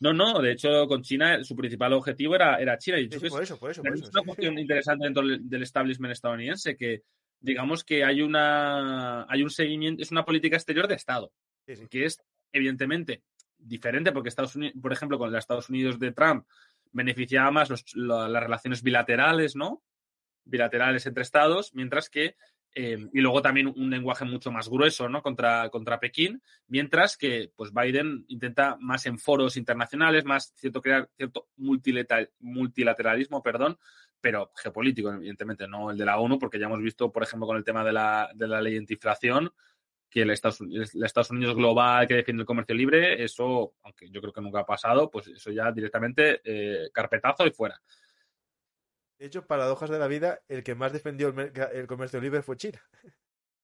no, 0.00 0.12
no, 0.12 0.40
de 0.42 0.52
hecho, 0.52 0.86
con 0.86 1.02
China 1.02 1.42
su 1.42 1.56
principal 1.56 1.94
objetivo 1.94 2.34
era, 2.34 2.56
era 2.56 2.76
China. 2.76 3.00
Y 3.00 3.08
por 3.08 3.42
eso, 3.42 3.58
por 3.58 3.70
eso, 3.70 3.82
Es 3.82 4.10
una 4.10 4.22
cuestión 4.24 4.58
interesante 4.58 5.04
dentro 5.04 5.22
del 5.26 5.62
establishment 5.62 6.12
estadounidense, 6.12 6.76
que 6.76 7.02
digamos 7.40 7.84
que 7.84 8.04
hay 8.04 8.20
una 8.20 9.24
hay 9.30 9.42
un 9.42 9.50
seguimiento, 9.50 10.02
es 10.02 10.10
una 10.10 10.24
política 10.24 10.56
exterior 10.56 10.86
de 10.86 10.94
Estado, 10.94 11.32
que 11.88 12.04
es 12.04 12.20
evidentemente 12.52 13.22
diferente 13.58 14.12
porque 14.12 14.28
Estados 14.28 14.54
Unidos, 14.56 14.76
por 14.80 14.92
ejemplo, 14.92 15.18
con 15.18 15.32
los 15.32 15.38
Estados 15.38 15.70
Unidos 15.70 15.98
de 15.98 16.12
Trump 16.12 16.46
beneficiaba 16.92 17.50
más 17.50 17.70
las 17.94 18.42
relaciones 18.42 18.82
bilaterales, 18.82 19.56
¿no? 19.56 19.82
Bilaterales 20.46 21.04
entre 21.04 21.22
estados, 21.22 21.74
mientras 21.74 22.08
que 22.08 22.36
Em, 22.78 23.08
y 23.14 23.22
luego 23.22 23.40
también 23.40 23.68
un 23.68 23.88
lenguaje 23.88 24.26
mucho 24.26 24.52
más 24.52 24.68
grueso 24.68 25.08
¿no? 25.08 25.22
contra, 25.22 25.70
contra 25.70 25.98
Pekín, 25.98 26.42
mientras 26.68 27.16
que 27.16 27.50
pues 27.56 27.72
Biden 27.72 28.26
intenta 28.28 28.76
más 28.78 29.06
en 29.06 29.18
foros 29.18 29.56
internacionales, 29.56 30.26
más 30.26 30.52
cierto 30.54 30.82
crear 30.82 31.08
cierto 31.16 31.48
multilateralismo, 31.56 33.42
perdón, 33.42 33.78
pero 34.20 34.52
geopolítico, 34.54 35.10
evidentemente, 35.10 35.66
no 35.66 35.90
el 35.90 35.96
de 35.96 36.04
la 36.04 36.18
ONU, 36.18 36.38
porque 36.38 36.58
ya 36.58 36.66
hemos 36.66 36.82
visto, 36.82 37.10
por 37.10 37.22
ejemplo, 37.22 37.46
con 37.46 37.56
el 37.56 37.64
tema 37.64 37.82
de 37.82 37.94
la, 37.94 38.30
de 38.34 38.46
la 38.46 38.60
ley 38.60 38.76
antiinflación, 38.76 39.50
que 40.10 40.20
el 40.20 40.30
Estados, 40.30 40.60
el 40.60 41.02
Estados, 41.02 41.30
Unidos 41.30 41.56
global 41.56 42.06
que 42.06 42.16
defiende 42.16 42.42
el 42.42 42.46
comercio 42.46 42.74
libre, 42.74 43.24
eso, 43.24 43.72
aunque 43.84 44.10
yo 44.10 44.20
creo 44.20 44.34
que 44.34 44.42
nunca 44.42 44.60
ha 44.60 44.66
pasado, 44.66 45.10
pues 45.10 45.28
eso 45.28 45.50
ya 45.50 45.72
directamente 45.72 46.42
eh, 46.44 46.90
carpetazo 46.92 47.46
y 47.46 47.52
fuera. 47.52 47.80
De 49.18 49.26
hecho, 49.26 49.46
paradojas 49.46 49.90
de 49.90 49.98
la 49.98 50.08
vida, 50.08 50.40
el 50.48 50.62
que 50.62 50.74
más 50.74 50.92
defendió 50.92 51.34
el, 51.72 51.86
comercio 51.86 52.20
libre 52.20 52.42
fue 52.42 52.56
China. 52.56 52.80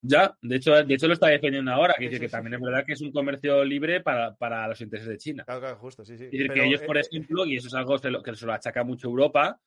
Ya, 0.00 0.36
de 0.42 0.56
hecho, 0.56 0.72
de 0.72 0.94
hecho 0.94 1.06
lo 1.06 1.14
está 1.14 1.28
defendiendo 1.28 1.70
ahora, 1.70 1.94
que 1.96 2.08
dice 2.08 2.18
que 2.18 2.28
también 2.28 2.54
es 2.54 2.60
verdad 2.60 2.84
que 2.84 2.94
es 2.94 3.00
un 3.00 3.12
comercio 3.12 3.62
libre 3.64 4.00
para, 4.00 4.34
para 4.34 4.66
los 4.66 4.80
intereses 4.80 5.08
de 5.08 5.18
China. 5.18 5.44
Claro, 5.44 5.60
claro, 5.60 5.76
justo, 5.76 6.04
sí, 6.04 6.18
sí. 6.18 6.24
Es 6.24 6.30
decir, 6.32 6.52
que 6.52 6.64
ellos, 6.64 6.80
por 6.82 6.96
eh, 6.96 7.02
ejemplo, 7.02 7.46
y 7.46 7.56
eso 7.56 7.68
es 7.68 7.74
algo 7.74 7.96
que 7.98 8.34
se 8.34 8.46
lo 8.46 8.52
achaca 8.52 8.82
mucho 8.82 9.06
Europa, 9.06 9.60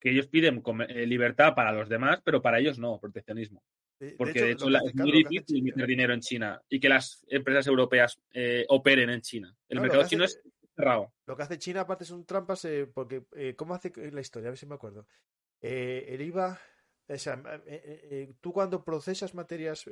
que 0.00 0.10
ellos 0.10 0.28
piden 0.28 0.62
eh, 0.88 1.06
libertad 1.06 1.54
para 1.54 1.72
los 1.72 1.88
demás, 1.88 2.20
pero 2.24 2.40
para 2.40 2.58
ellos 2.58 2.78
no, 2.78 2.98
proteccionismo. 2.98 3.62
Porque 4.18 4.42
de 4.42 4.50
hecho, 4.52 4.68
es 4.68 4.94
muy 4.94 5.10
difícil 5.10 5.62
meter 5.62 5.86
dinero 5.86 6.12
en 6.12 6.20
China 6.20 6.60
y 6.68 6.78
que 6.78 6.88
las 6.88 7.24
empresas 7.28 7.66
europeas 7.66 8.20
eh, 8.32 8.66
operen 8.68 9.08
en 9.08 9.22
China. 9.22 9.54
El 9.68 9.80
mercado 9.80 10.06
chino 10.06 10.24
es 10.24 10.38
lo 11.26 11.36
que 11.36 11.42
hace 11.42 11.58
China, 11.58 11.82
aparte, 11.82 12.04
son 12.04 12.24
trampas, 12.26 12.64
eh, 12.66 12.86
porque 12.86 13.26
eh, 13.32 13.54
¿cómo 13.56 13.74
hace 13.74 13.92
la 14.12 14.20
historia? 14.20 14.48
A 14.48 14.50
ver 14.50 14.58
si 14.58 14.66
me 14.66 14.74
acuerdo. 14.74 15.06
Eh, 15.60 16.04
el 16.08 16.20
IVA, 16.20 16.60
o 17.08 17.18
sea, 17.18 17.42
tú 18.40 18.52
cuando 18.52 18.84
procesas 18.84 19.34
materias 19.34 19.88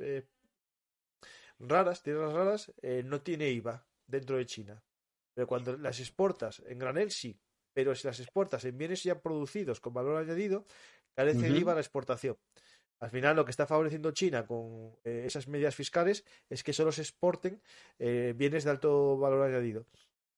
raras, 1.59 2.03
tierras 2.03 2.33
raras, 2.33 2.73
no 3.05 3.21
tiene 3.21 3.49
IVA 3.49 3.87
dentro 4.05 4.37
de 4.37 4.45
China. 4.45 4.83
Pero 5.33 5.47
cuando 5.47 5.75
las 5.77 5.99
exportas 5.99 6.61
en 6.67 6.77
granel, 6.77 7.11
sí. 7.11 7.39
Pero 7.73 7.95
si 7.95 8.07
las 8.07 8.19
exportas 8.19 8.63
en 8.65 8.77
bienes 8.77 9.03
ya 9.03 9.21
producidos 9.21 9.81
con 9.81 9.93
valor 9.93 10.17
añadido, 10.17 10.65
carece 11.13 11.47
el 11.47 11.57
IVA 11.57 11.73
la 11.73 11.81
exportación. 11.81 12.37
Al 12.99 13.09
final, 13.09 13.35
lo 13.35 13.43
que 13.43 13.51
está 13.51 13.65
favoreciendo 13.65 14.11
China 14.11 14.45
con 14.45 14.97
esas 15.03 15.47
medidas 15.47 15.75
fiscales 15.75 16.23
es 16.49 16.63
que 16.63 16.73
solo 16.73 16.91
se 16.91 17.01
exporten 17.01 17.61
bienes 17.97 18.63
de 18.63 18.69
alto 18.69 19.17
valor 19.17 19.47
añadido. 19.47 19.87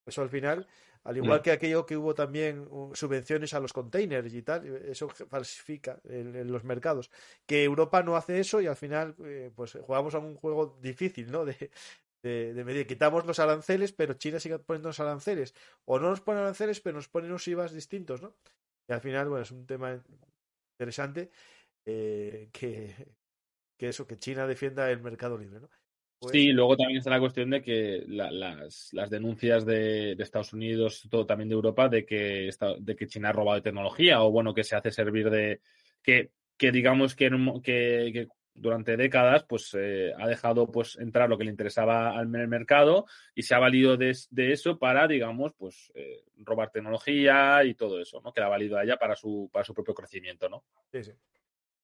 Eso 0.08 0.22
al 0.22 0.30
final, 0.30 0.66
al 1.04 1.18
igual 1.18 1.42
que 1.42 1.52
aquello 1.52 1.86
que 1.86 1.98
hubo 1.98 2.16
también 2.16 2.68
subvenciones 2.94 3.54
a 3.54 3.60
los 3.60 3.74
containers 3.74 4.34
y 4.34 4.42
tal, 4.42 4.66
eso 4.66 5.10
falsifica 5.10 6.00
en, 6.06 6.52
los 6.52 6.64
mercados. 6.64 7.12
Que 7.46 7.64
Europa 7.64 8.02
no 8.04 8.16
hace 8.16 8.40
eso 8.40 8.62
y 8.62 8.68
al 8.68 8.78
final, 8.78 9.16
eh, 9.24 9.52
pues 9.54 9.78
jugamos 9.82 10.16
a 10.16 10.20
un 10.20 10.36
juego 10.36 10.78
difícil, 10.82 11.32
¿no? 11.32 11.46
De, 12.24 12.54
de, 12.54 12.66
medir. 12.66 12.88
Quitamos 12.88 13.26
los 13.28 13.38
aranceles, 13.38 13.94
pero 13.94 14.16
China 14.16 14.40
sigue 14.40 14.58
poniendo 14.58 14.90
los 14.90 15.00
aranceles. 15.00 15.54
O 15.86 16.00
no 16.00 16.10
nos 16.10 16.20
pone 16.20 16.40
aranceles, 16.40 16.82
pero 16.82 16.96
nos 16.96 17.08
pone 17.08 17.28
unos 17.28 17.48
IVAs 17.48 17.72
distintos, 17.72 18.22
¿no? 18.24 18.36
Y 18.90 18.92
al 18.92 19.02
final, 19.02 19.30
bueno, 19.30 19.44
es 19.44 19.52
un 19.52 19.68
tema 19.68 20.04
interesante 20.74 21.30
eh, 21.86 22.50
que, 22.52 22.94
que 23.78 23.90
eso, 23.90 24.08
que 24.08 24.18
China 24.18 24.48
defienda 24.48 24.90
el 24.92 25.00
mercado 25.00 25.38
libre, 25.38 25.62
¿no? 25.62 25.70
Pues 26.20 26.32
sí, 26.32 26.52
luego 26.52 26.76
también 26.76 26.98
está 26.98 27.12
la 27.12 27.20
cuestión 27.20 27.52
de 27.52 27.62
que 27.62 28.04
las, 28.08 28.92
denuncias 29.10 29.66
de, 29.66 30.14
Estados 30.14 30.52
Unidos, 30.54 31.08
todo 31.12 31.26
también 31.28 31.50
de 31.50 31.56
Europa, 31.56 31.90
de 31.90 32.06
que, 32.06 32.50
de 32.80 32.96
que 32.96 33.08
China 33.08 33.30
ha 33.30 33.34
robado 33.34 33.62
tecnología 33.62 34.24
o 34.24 34.32
bueno, 34.32 34.54
que 34.54 34.64
se 34.64 34.76
hace 34.76 34.92
servir 34.92 35.30
de. 35.30 35.62
que, 36.02 36.32
que 36.58 36.72
digamos 36.72 37.16
que, 37.16 37.30
que, 37.64 38.28
durante 38.58 38.98
décadas 38.98 39.46
pues 39.48 39.76
eh, 39.78 40.12
ha 40.18 40.28
dejado 40.28 40.72
pues 40.72 40.98
entrar 40.98 41.30
lo 41.30 41.38
que 41.38 41.44
le 41.44 41.52
interesaba 41.52 42.18
al 42.18 42.28
mercado 42.28 43.06
y 43.36 43.44
se 43.44 43.54
ha 43.54 43.60
valido 43.60 43.98
de, 43.98 44.16
eso 44.36 44.80
para 44.80 45.08
digamos 45.08 45.54
pues 45.54 45.92
eh, 45.94 46.24
robar 46.38 46.72
tecnología 46.72 47.64
y 47.64 47.76
todo 47.76 48.02
eso 48.02 48.20
no 48.22 48.34
que 48.34 48.42
ha 48.42 48.48
valido 48.48 48.78
a 48.78 48.84
ella 48.84 48.98
para 48.98 49.16
su 49.16 49.50
para 49.54 49.64
su 49.64 49.74
propio 49.74 49.94
crecimiento 49.94 50.50
no 50.50 50.64
sí 50.92 51.04
sí. 51.04 51.12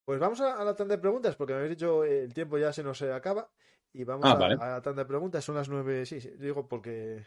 Pues 0.04 0.18
vamos 0.18 0.40
a, 0.42 0.62
la 0.64 0.74
tanda 0.74 0.96
de 0.96 1.00
preguntas 1.00 1.36
porque 1.36 1.54
me 1.54 1.60
habéis 1.60 1.78
dicho 1.78 2.04
el 2.04 2.34
tiempo 2.34 2.58
ya 2.58 2.72
se 2.72 2.82
nos 2.82 3.00
acaba 3.02 3.48
y 3.94 4.04
vamos 4.04 4.26
ah, 4.26 4.32
a, 4.32 4.48
la 4.48 4.82
tanda 4.82 5.02
de 5.02 5.08
preguntas. 5.08 5.44
Son 5.44 5.54
las 5.54 5.68
nueve, 5.68 6.04
sí, 6.04 6.18
digo 6.38 6.68
porque. 6.68 7.24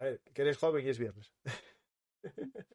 A 0.00 0.04
ver, 0.04 0.20
que 0.34 0.42
eres 0.42 0.58
joven 0.58 0.84
y 0.84 0.90
es 0.90 0.98
viernes. 0.98 1.32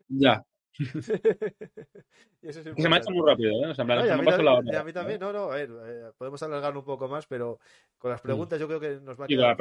Ya. 0.07 0.45
se 0.73 2.89
me 2.89 2.95
ha 2.95 2.97
hecho 2.97 3.11
muy 3.11 3.29
rápido, 3.29 3.51
¿eh? 3.63 3.69
O 3.69 3.75
sea, 3.75 3.85
me, 3.85 3.93
a, 3.93 4.17
mí 4.17 4.25
también, 4.25 4.75
a 4.75 4.83
mí 4.83 4.93
también, 4.93 5.19
no, 5.19 5.31
no, 5.31 5.51
a 5.51 5.55
ver, 5.55 5.69
eh, 5.85 6.11
podemos 6.17 6.41
alargar 6.41 6.75
un 6.75 6.83
poco 6.83 7.07
más, 7.07 7.27
pero 7.27 7.59
con 7.97 8.09
las 8.09 8.21
mm. 8.21 8.23
preguntas 8.23 8.59
yo 8.59 8.67
creo 8.67 8.79
que 8.79 8.99
nos 9.01 9.19
va 9.19 9.25
a 9.25 9.27
quedar. 9.27 9.55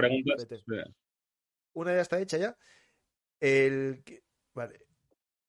Una 1.74 1.94
ya 1.94 2.00
está 2.00 2.20
hecha 2.20 2.38
ya. 2.38 2.56
El... 3.40 4.02
Vale. 4.54 4.86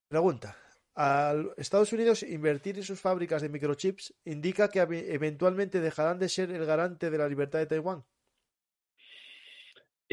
Pregunta. 0.08 0.58
Al 0.96 1.54
Estados 1.58 1.92
Unidos 1.94 2.24
invertir 2.24 2.78
en 2.78 2.84
sus 2.84 3.00
fábricas 3.00 3.42
de 3.42 3.50
microchips 3.50 4.14
indica 4.26 4.70
que 4.70 4.80
eventualmente 4.80 5.80
dejarán 5.80 6.20
de 6.20 6.30
ser 6.30 6.52
el 6.52 6.66
garante 6.66 7.10
de 7.10 7.18
la 7.18 7.28
libertad 7.28 7.60
de 7.60 7.66
Taiwán. 7.66 8.06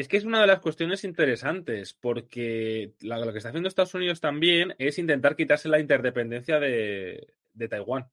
Es 0.00 0.08
que 0.08 0.16
es 0.16 0.24
una 0.24 0.40
de 0.40 0.46
las 0.46 0.60
cuestiones 0.60 1.04
interesantes, 1.04 1.92
porque 1.92 2.94
lo 3.02 3.32
que 3.32 3.36
está 3.36 3.50
haciendo 3.50 3.68
Estados 3.68 3.92
Unidos 3.92 4.18
también 4.18 4.74
es 4.78 4.98
intentar 4.98 5.36
quitarse 5.36 5.68
la 5.68 5.78
interdependencia 5.78 6.58
de, 6.58 7.34
Taiwán, 7.68 8.06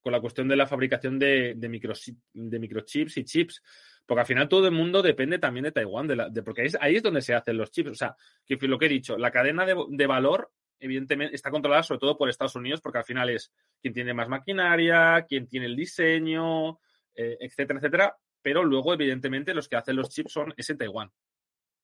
con 0.00 0.12
la 0.12 0.20
cuestión 0.20 0.46
de 0.46 0.54
la 0.54 0.68
fabricación 0.68 1.18
de, 1.18 1.56
microchips 1.58 3.16
y 3.16 3.24
chips, 3.24 3.60
porque 4.06 4.20
al 4.20 4.26
final 4.28 4.48
todo 4.48 4.66
el 4.66 4.72
mundo 4.72 5.02
depende 5.02 5.40
también 5.40 5.64
de 5.64 5.72
Taiwán, 5.72 6.06
porque 6.44 6.70
ahí 6.78 6.94
es, 6.94 7.02
donde 7.02 7.22
se 7.22 7.34
hacen 7.34 7.56
los 7.56 7.72
chips. 7.72 7.90
O 7.90 7.96
sea, 7.96 8.14
que 8.46 8.56
lo 8.68 8.78
que 8.78 8.86
he 8.86 8.88
dicho, 8.88 9.18
la 9.18 9.32
cadena 9.32 9.66
de, 9.66 10.06
valor 10.06 10.52
evidentemente 10.78 11.34
está 11.34 11.50
controlada 11.50 11.82
sobre 11.82 11.98
todo 11.98 12.16
por 12.16 12.28
Estados 12.28 12.54
Unidos, 12.54 12.80
porque 12.80 12.98
al 12.98 13.04
final 13.04 13.30
es 13.30 13.50
quien 13.82 13.92
tiene 13.92 14.14
más 14.14 14.28
maquinaria, 14.28 15.26
quien 15.28 15.48
tiene 15.48 15.66
el 15.66 15.74
diseño, 15.74 16.78
eh, 17.16 17.36
etcétera, 17.40 17.80
etcétera 17.80 18.16
pero 18.46 18.62
luego, 18.62 18.94
evidentemente, 18.94 19.54
los 19.54 19.68
que 19.68 19.74
hacen 19.74 19.96
los 19.96 20.08
chips 20.08 20.30
son 20.30 20.54
ese 20.56 20.76
Taiwán. 20.76 21.10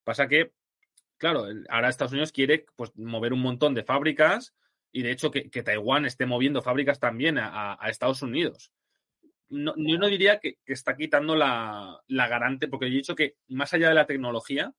Pasa 0.04 0.28
que, 0.28 0.52
claro, 1.18 1.44
ahora 1.68 1.88
Estados 1.88 2.12
Unidos 2.12 2.30
quiere 2.30 2.66
pues, 2.76 2.92
mover 2.94 3.32
un 3.32 3.40
montón 3.40 3.74
de 3.74 3.82
fábricas 3.82 4.54
y, 4.92 5.02
de 5.02 5.10
hecho, 5.10 5.32
que, 5.32 5.50
Taiwán 5.50 6.06
esté 6.06 6.24
moviendo 6.24 6.62
fábricas 6.62 7.00
también 7.00 7.36
a, 7.36 7.76
Estados 7.88 8.22
Unidos. 8.22 8.70
No, 9.48 9.74
yo 9.76 9.98
no 9.98 10.06
diría 10.06 10.38
que, 10.38 10.58
está 10.64 10.96
quitando 10.96 11.34
la, 11.34 12.00
garante, 12.08 12.68
porque 12.68 12.86
he 12.86 12.90
dicho 12.90 13.16
que 13.16 13.34
más 13.48 13.74
allá 13.74 13.88
de 13.88 13.94
la 13.94 14.06
tecnología, 14.06 14.72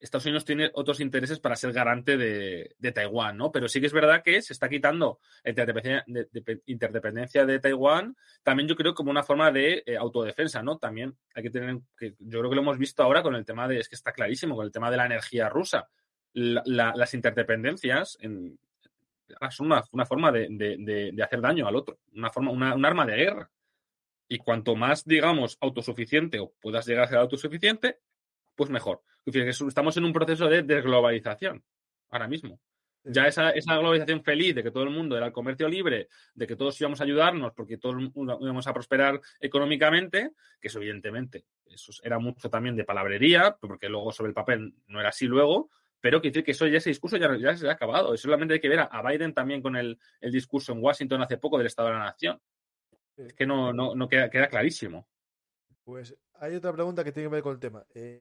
Estados 0.00 0.26
Unidos 0.26 0.44
tiene 0.44 0.70
otros 0.74 1.00
intereses 1.00 1.40
para 1.40 1.56
ser 1.56 1.72
garante 1.72 2.16
de, 2.16 2.92
Taiwán, 2.92 3.36
¿no? 3.36 3.50
Pero 3.50 3.68
sí 3.68 3.80
que 3.80 3.86
es 3.86 3.92
verdad 3.92 4.22
que 4.22 4.40
se 4.42 4.52
está 4.52 4.68
quitando 4.68 5.20
interdependencia 5.44 6.04
de, 6.06 6.62
interdependencia 6.66 7.44
de 7.44 7.58
Taiwán, 7.58 8.16
también 8.42 8.68
yo 8.68 8.76
creo 8.76 8.94
como 8.94 9.10
una 9.10 9.22
forma 9.22 9.50
de 9.50 9.82
eh, 9.86 9.96
autodefensa, 9.96 10.62
¿no? 10.62 10.78
También 10.78 11.16
hay 11.34 11.42
que 11.42 11.50
tener, 11.50 11.78
que 11.96 12.14
yo 12.18 12.38
creo 12.38 12.50
que 12.50 12.56
lo 12.56 12.62
hemos 12.62 12.78
visto 12.78 13.02
ahora 13.02 13.22
con 13.22 13.34
el 13.34 13.44
tema 13.44 13.66
de, 13.66 13.80
es 13.80 13.88
que 13.88 13.96
está 13.96 14.12
clarísimo, 14.12 14.56
con 14.56 14.66
el 14.66 14.72
tema 14.72 14.90
de 14.90 14.96
la 14.96 15.06
energía 15.06 15.48
rusa. 15.48 15.88
las 16.32 17.14
interdependencias 17.14 18.18
en, 18.20 18.58
son 19.50 19.66
una, 19.66 20.06
forma 20.06 20.32
de, 20.32 21.22
hacer 21.22 21.40
daño 21.40 21.66
al 21.66 21.76
otro, 21.76 21.98
una 22.14 22.30
forma, 22.30 22.50
un 22.50 22.84
arma 22.84 23.06
de 23.06 23.16
guerra. 23.16 23.50
Y 24.30 24.38
cuanto 24.38 24.76
más, 24.76 25.04
digamos, 25.04 25.56
autosuficiente 25.60 26.38
o 26.38 26.52
puedas 26.60 26.86
llegar 26.86 27.04
a 27.04 27.08
ser 27.08 27.18
autosuficiente, 27.18 27.98
pues 28.58 28.70
mejor. 28.70 29.02
Estamos 29.24 29.96
en 29.96 30.04
un 30.04 30.12
proceso 30.12 30.48
de 30.48 30.64
desglobalización 30.64 31.62
ahora 32.10 32.26
mismo. 32.26 32.60
Ya 33.04 33.28
esa, 33.28 33.50
esa, 33.50 33.76
globalización 33.76 34.24
feliz 34.24 34.56
de 34.56 34.64
que 34.64 34.72
todo 34.72 34.82
el 34.82 34.90
mundo 34.90 35.16
era 35.16 35.26
el 35.26 35.32
comercio 35.32 35.68
libre, 35.68 36.08
de 36.34 36.46
que 36.48 36.56
todos 36.56 36.78
íbamos 36.80 37.00
a 37.00 37.04
ayudarnos 37.04 37.52
porque 37.54 37.78
todos 37.78 37.94
íbamos 38.16 38.66
a 38.66 38.74
prosperar 38.74 39.20
económicamente, 39.38 40.32
que 40.60 40.66
eso 40.66 40.78
evidentemente 40.78 41.44
eso 41.70 41.92
era 42.02 42.18
mucho 42.18 42.50
también 42.50 42.74
de 42.74 42.84
palabrería, 42.84 43.56
porque 43.60 43.88
luego 43.88 44.10
sobre 44.10 44.30
el 44.30 44.34
papel 44.34 44.74
no 44.88 44.98
era 44.98 45.10
así 45.10 45.26
luego, 45.26 45.70
pero 46.00 46.20
quiere 46.20 46.32
decir 46.32 46.44
que 46.44 46.50
eso 46.50 46.66
ya 46.66 46.78
ese 46.78 46.90
discurso 46.90 47.16
ya, 47.16 47.36
ya 47.36 47.56
se 47.56 47.68
ha 47.68 47.72
acabado. 47.72 48.12
Y 48.12 48.18
solamente 48.18 48.54
hay 48.54 48.60
que 48.60 48.68
ver 48.68 48.80
a, 48.80 49.02
Biden 49.02 49.34
también 49.34 49.62
con 49.62 49.76
el, 49.76 49.98
el, 50.20 50.32
discurso 50.32 50.72
en 50.72 50.82
Washington 50.82 51.22
hace 51.22 51.38
poco 51.38 51.58
del 51.58 51.68
Estado 51.68 51.88
de 51.88 51.94
la 51.94 52.04
Nación. 52.04 52.40
Es 53.16 53.34
que 53.34 53.46
no, 53.46 53.72
no, 53.72 53.94
no 53.94 54.08
queda, 54.08 54.28
queda, 54.30 54.48
clarísimo. 54.48 55.08
Pues 55.84 56.16
hay 56.34 56.54
otra 56.54 56.72
pregunta 56.72 57.04
que 57.04 57.12
tiene 57.12 57.28
que 57.28 57.34
ver 57.34 57.42
con 57.42 57.54
el 57.54 57.60
tema. 57.60 57.84
Eh, 57.94 58.20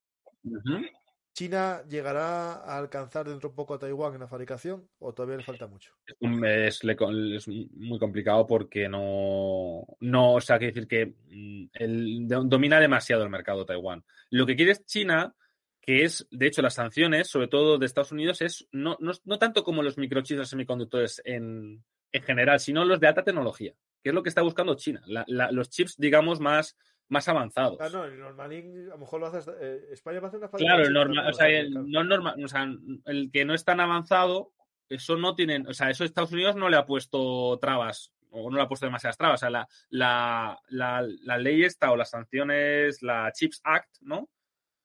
¿China 1.38 1.84
llegará 1.88 2.54
a 2.54 2.80
alcanzar 2.80 3.28
dentro 3.28 3.50
de 3.50 3.56
poco 3.56 3.76
a 3.76 3.78
Taiwán 3.78 4.16
en 4.16 4.22
la 4.22 4.28
fabricación 4.28 4.90
o 4.98 5.14
todavía 5.14 5.38
le 5.38 5.44
falta 5.44 5.68
mucho? 5.68 5.94
Es, 6.20 6.82
es 6.84 7.48
muy 7.48 8.00
complicado 8.00 8.48
porque 8.48 8.90
no, 8.90 9.86
no, 10.00 10.34
o 10.34 10.42
sea, 10.42 10.58
quiere 10.58 10.74
decir 10.74 10.88
que 10.88 11.14
mm, 11.30 12.28
domina 12.50 12.80
demasiado 12.80 13.22
el 13.22 13.30
mercado 13.30 13.68
Taiwán. 13.68 14.04
Lo 14.32 14.48
que 14.48 14.56
quiere 14.56 14.72
es 14.72 14.84
China, 14.86 15.36
que 15.80 16.06
es, 16.06 16.28
de 16.32 16.48
hecho, 16.48 16.64
las 16.64 16.74
sanciones, 16.74 17.30
sobre 17.30 17.48
todo 17.48 17.78
de 17.78 17.86
Estados 17.86 18.12
Unidos, 18.12 18.42
es 18.42 18.68
no, 18.72 18.98
no, 19.00 19.38
tanto 19.38 19.64
como 19.64 19.84
los 19.84 20.00
microchips, 20.00 20.40
los 20.40 20.50
semiconductores 20.50 21.22
en, 21.24 21.84
en, 22.12 22.24
general, 22.24 22.60
sino 22.60 22.84
los 22.84 23.00
de 23.00 23.10
alta 23.10 23.24
tecnología, 23.24 23.76
que 24.02 24.10
es 24.10 24.16
lo 24.16 24.24
que 24.24 24.30
está 24.30 24.42
buscando 24.42 24.74
China. 24.74 25.04
los 25.28 25.70
chips, 25.70 25.98
digamos, 25.98 26.40
más 26.40 26.76
más 27.10 27.28
avanzados. 27.28 27.78
Ah, 27.80 27.90
no, 27.90 28.06
el 28.06 28.20
Normalin 28.20 28.88
a 28.88 28.96
lo 28.96 28.98
mejor 29.00 29.20
lo 29.22 29.28
hace. 29.28 29.50
Eh, 29.62 29.80
España 29.92 30.20
va 30.20 30.26
a 30.26 30.30
hacer 30.30 30.40
una 30.40 30.50
Claro, 30.50 30.84
el, 30.84 30.94
normal, 30.94 31.30
o 31.30 31.34
sea, 31.34 31.48
el, 31.48 31.74
no 31.90 32.04
normal, 32.04 32.44
o 32.44 32.48
sea, 32.48 32.68
el 33.06 33.32
que 33.32 33.46
no 33.46 33.54
es 33.54 33.64
tan 33.64 33.80
avanzado, 33.80 34.52
eso 34.90 35.16
no 35.18 35.36
tienen, 35.36 35.68
o 35.68 35.74
sea, 35.74 35.90
eso 35.90 36.04
Estados 36.04 36.32
Unidos 36.32 36.56
no 36.56 36.70
le 36.70 36.78
ha 36.78 36.86
puesto 36.86 37.58
trabas 37.60 38.12
o 38.30 38.50
no 38.50 38.58
le 38.58 38.64
ha 38.64 38.68
puesto 38.68 38.86
demasiadas 38.86 39.18
trabas. 39.18 39.40
O 39.40 39.42
sea, 39.42 39.50
la, 39.50 39.68
la, 39.90 40.60
la, 40.68 41.08
la 41.24 41.38
ley 41.38 41.64
esta 41.64 41.92
o 41.92 41.98
las 41.98 42.12
sanciones, 42.12 43.02
la 43.02 43.32
Chips 43.32 43.62
Act, 43.64 43.98
¿no? 44.02 44.30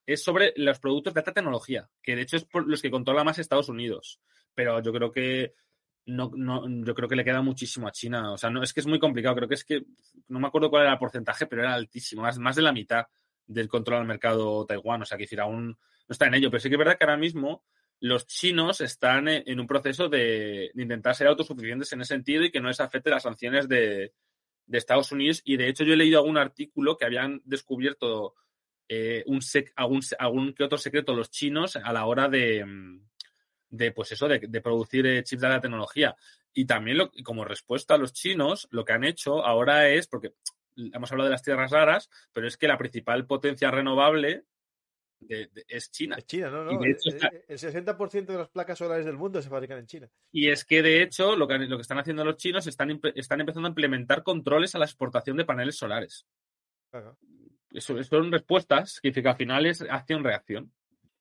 Es 0.07 0.23
sobre 0.23 0.53
los 0.57 0.81
productos 0.81 1.15
de 1.15 1.21
alta 1.21 1.33
tecnología, 1.33 1.89
que 2.03 2.17
de 2.17 2.23
hecho 2.23 2.37
es 2.37 2.45
por 2.45 2.67
los 2.67 2.83
que 2.83 2.91
controla 2.91 3.25
más 3.25 3.39
Estados 3.39 3.69
Unidos. 3.69 4.21
Pero 4.55 4.81
yo 4.81 4.93
creo 4.93 5.13
que 5.13 5.55
no, 6.07 6.31
no, 6.35 6.69
yo 6.85 6.95
creo 6.95 7.09
que 7.09 7.17
le 7.17 7.25
queda 7.25 7.43
muchísimo 7.43 7.87
a 7.87 7.93
China. 7.93 8.33
O 8.33 8.39
sea, 8.39 8.51
no, 8.51 8.63
es 8.63 8.73
que 8.73 8.81
es 8.81 8.87
muy 8.87 8.99
complicado. 8.99 9.37
Creo 9.37 9.49
que 9.49 9.55
es 9.55 9.65
que, 9.65 9.85
no 10.29 10.41
me 10.41 10.49
acuerdo 10.49 10.71
cuál 10.71 10.83
era 10.83 10.93
el 10.93 10.99
porcentaje, 10.99 11.47
pero 11.47 11.63
era 11.63 11.75
altísimo, 11.75 12.23
más, 12.23 12.39
más 12.39 12.57
de 12.57 12.63
la 12.63 12.73
mitad 12.73 13.07
del 13.47 13.69
control 13.69 14.01
al 14.01 14.07
mercado 14.07 14.67
Taiwán. 14.67 15.03
O 15.03 15.05
sea, 15.05 15.17
que 15.17 15.25
decir, 15.25 15.41
aún 15.41 15.69
no 15.69 15.77
está 16.09 16.27
en 16.27 16.35
ello. 16.35 16.51
Pero 16.51 16.61
sí 16.61 16.69
que 16.69 16.75
es 16.75 16.79
verdad 16.79 16.99
que 16.99 17.05
ahora 17.05 17.17
mismo 17.17 17.65
los 18.01 18.27
chinos 18.27 18.81
están 18.81 19.29
en 19.29 19.61
un 19.61 19.67
proceso 19.67 20.09
de, 20.09 20.73
intentar 20.75 21.15
ser 21.15 21.29
autosuficientes 21.29 21.93
en 21.93 22.01
ese 22.01 22.15
sentido 22.15 22.45
y 22.45 22.51
que 22.51 22.61
no 22.61 22.69
les 22.69 22.81
afecte 22.81 23.11
las 23.11 23.23
sanciones 23.23 23.69
de, 23.69 24.13
Estados 24.73 25.13
Unidos. 25.13 25.43
Y 25.45 25.57
de 25.57 25.69
hecho, 25.69 25.85
yo 25.85 25.93
he 25.93 25.97
leído 25.97 26.19
algún 26.19 26.39
artículo 26.39 26.97
que 26.97 27.05
habían 27.05 27.43
descubierto 27.45 28.35
eh, 28.89 29.23
un 29.27 29.41
algún, 29.77 30.01
algún 30.19 30.55
que 30.55 30.65
otro 30.65 30.79
secreto 30.79 31.15
los 31.15 31.31
chinos 31.31 31.77
a 31.77 31.93
la 31.93 32.07
hora 32.07 32.29
de 32.29 32.65
de 33.73 33.91
pues 33.91 34.13
eso, 34.13 34.29
de, 34.29 34.61
producir 34.61 35.07
eh, 35.07 35.25
chips 35.25 35.43
de 35.43 35.49
la 35.49 35.61
tecnología. 35.61 36.15
Y 36.53 36.67
también 36.67 36.99
lo, 36.99 37.11
como 37.25 37.45
respuesta 37.45 37.95
a 37.95 37.99
los 37.99 38.13
chinos, 38.13 38.69
lo 38.71 38.85
que 38.85 38.93
han 38.93 39.05
hecho 39.05 39.45
ahora 39.45 39.89
es, 39.89 40.07
porque 40.07 40.35
hemos 40.77 41.11
hablado 41.11 41.29
de 41.29 41.33
las 41.33 41.43
tierras 41.43 41.71
raras, 41.71 42.11
pero 42.33 42.47
es 42.47 42.57
que 42.57 42.69
la 42.69 42.79
principal 42.79 43.27
potencia 43.27 43.71
renovable 43.71 44.45
es 45.69 45.91
China. 45.91 46.17
Es 46.19 46.27
China, 46.27 46.51
no, 46.51 46.65
no. 46.65 46.85
el, 46.85 46.97
60% 46.99 48.27
de 48.27 48.39
las 48.39 48.49
placas 48.51 48.79
solares 48.79 49.07
del 49.07 49.17
mundo 49.17 49.41
se 49.41 49.49
fabrican 49.49 49.79
en 49.79 49.87
China. 49.87 50.11
Y 50.31 50.49
es 50.49 50.65
que, 50.65 50.83
de 50.83 51.03
hecho, 51.03 51.35
lo 51.35 51.49
que, 51.49 51.59
lo 51.59 51.77
que 51.77 51.83
están 51.83 51.99
haciendo 51.99 52.25
los 52.25 52.37
chinos, 52.37 52.67
están, 52.67 53.01
están 53.15 53.41
empezando 53.41 53.69
a 53.69 53.71
implementar 53.71 54.23
controles 54.23 54.75
a 54.75 54.79
la 54.79 54.85
exportación 54.85 55.39
de 55.39 55.47
paneles 55.47 55.77
solares. 55.77 56.27
Eso, 57.71 58.03
son 58.05 58.31
respuestas 58.31 59.01
que 59.01 59.13
al 59.27 59.37
final 59.37 59.65
es 59.65 59.81
acción-reacción. 59.81 60.71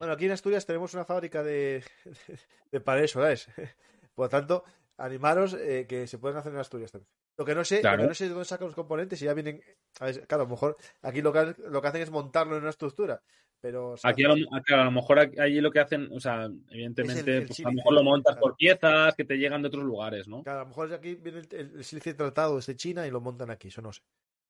Bueno, 0.01 0.15
aquí 0.15 0.25
en 0.25 0.31
Asturias 0.31 0.65
tenemos 0.65 0.95
una 0.95 1.05
fábrica 1.05 1.43
de, 1.43 1.83
de, 2.71 2.81
paneles 2.81 3.11
solares. 3.11 3.47
Por 4.15 4.25
lo 4.25 4.29
tanto, 4.29 4.63
animaros 4.97 5.53
eh, 5.53 5.85
que 5.87 6.07
se 6.07 6.17
pueden 6.17 6.39
hacer 6.39 6.51
en 6.51 6.57
Asturias 6.57 6.91
también. 6.91 7.07
Lo 7.37 7.45
que 7.45 7.53
no 7.53 7.63
sé, 7.63 7.83
lo 7.83 7.97
que 7.97 8.07
no 8.07 8.13
sé 8.15 8.23
de 8.23 8.31
dónde 8.31 8.45
sacan 8.45 8.65
los 8.65 8.73
componentes 8.73 9.21
y 9.21 9.25
ya 9.25 9.35
vienen. 9.35 9.61
A 9.99 10.11
claro, 10.11 10.41
a 10.41 10.45
lo 10.45 10.47
mejor 10.47 10.75
aquí 11.03 11.21
lo 11.21 11.31
que, 11.31 11.53
lo 11.69 11.79
que 11.83 11.87
hacen 11.87 12.01
es 12.01 12.09
montarlo 12.09 12.55
en 12.55 12.63
una 12.63 12.71
estructura. 12.71 13.21
Pero, 13.59 13.93
aquí 14.01 14.23
a 14.23 14.29
lo, 14.29 14.33
a 14.33 14.83
lo 14.85 14.91
mejor 14.91 15.19
allí 15.19 15.61
lo 15.61 15.69
que 15.69 15.81
hacen, 15.81 16.09
o 16.11 16.19
sea, 16.19 16.49
evidentemente, 16.71 17.43
pues, 17.43 17.59
a 17.59 17.69
lo 17.69 17.73
mejor 17.73 17.93
lo 17.93 18.03
montas 18.03 18.37
por 18.37 18.55
piezas 18.55 19.13
que 19.13 19.23
te 19.23 19.37
llegan 19.37 19.61
de 19.61 19.67
otros 19.67 19.83
lugares, 19.83 20.27
¿no? 20.27 20.41
Claro, 20.41 20.61
a 20.61 20.63
lo 20.63 20.69
mejor 20.69 20.91
aquí 20.91 21.13
viene 21.13 21.41
el, 21.51 21.73
el 21.75 21.83
silicio 21.83 22.15
tratado 22.15 22.55
desde 22.55 22.75
China 22.75 23.05
y 23.05 23.11
lo 23.11 23.21
montan 23.21 23.51
aquí, 23.51 23.67
eso 23.67 23.83
no 23.83 23.93
sé. 23.93 24.01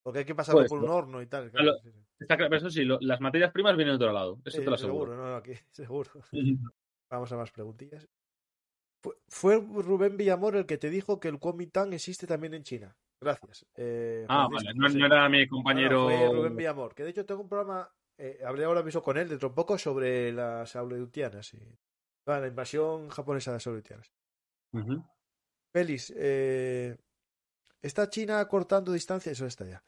Porque 0.03 0.19
hay 0.19 0.25
que 0.25 0.35
pasarlo 0.35 0.65
por 0.65 0.83
un 0.83 0.89
horno 0.89 1.21
y 1.21 1.27
tal. 1.27 1.51
está 2.19 2.35
claro, 2.35 2.49
pero 2.49 2.57
eso 2.57 2.69
sí, 2.69 2.83
las 2.85 3.21
materias 3.21 3.51
primas 3.51 3.75
vienen 3.75 3.97
de 3.97 4.03
otro 4.03 4.13
lado. 4.13 4.39
Eso 4.43 4.59
te 4.59 4.65
lo 4.65 4.75
aseguro. 4.75 5.11
Seguro, 5.11 5.29
no, 5.29 5.35
aquí, 5.35 5.53
seguro. 5.71 6.11
Vamos 7.09 7.31
a 7.31 7.37
más 7.37 7.51
preguntillas. 7.51 8.07
Fue 9.27 9.57
Rubén 9.57 10.17
Villamor 10.17 10.55
el 10.55 10.65
que 10.65 10.77
te 10.77 10.89
dijo 10.89 11.19
que 11.19 11.27
el 11.27 11.39
Kuomintang 11.39 11.93
existe 11.93 12.27
también 12.27 12.53
en 12.53 12.63
China. 12.63 12.95
Gracias. 13.19 13.65
Eh, 13.75 14.25
ah, 14.29 14.47
vale, 14.51 14.73
no, 14.73 15.05
era 15.05 15.29
mi 15.29 15.47
compañero. 15.47 16.05
fue 16.05 16.29
Rubén 16.31 16.55
Villamor, 16.55 16.95
que 16.95 17.03
de 17.03 17.09
hecho 17.09 17.25
tengo 17.25 17.41
un 17.41 17.49
programa, 17.49 17.91
eh, 18.17 18.39
hablé 18.45 18.65
ahora 18.65 18.83
mismo 18.83 19.01
con 19.01 19.17
él 19.17 19.29
dentro 19.29 19.49
un 19.49 19.55
poco 19.55 19.77
sobre 19.77 20.31
las 20.31 20.75
Aleutianas 20.75 21.53
y 21.53 21.77
la 22.25 22.47
invasión 22.47 23.09
japonesa 23.09 23.51
de 23.51 23.55
las 23.55 23.67
Aleutianas. 23.67 24.11
Félix, 25.73 26.13
eh, 26.15 26.97
¿Está 27.81 28.09
China 28.09 28.45
cortando 28.47 28.91
distancia? 28.91 29.31
Eso 29.31 29.45
está 29.45 29.65
ya. 29.65 29.83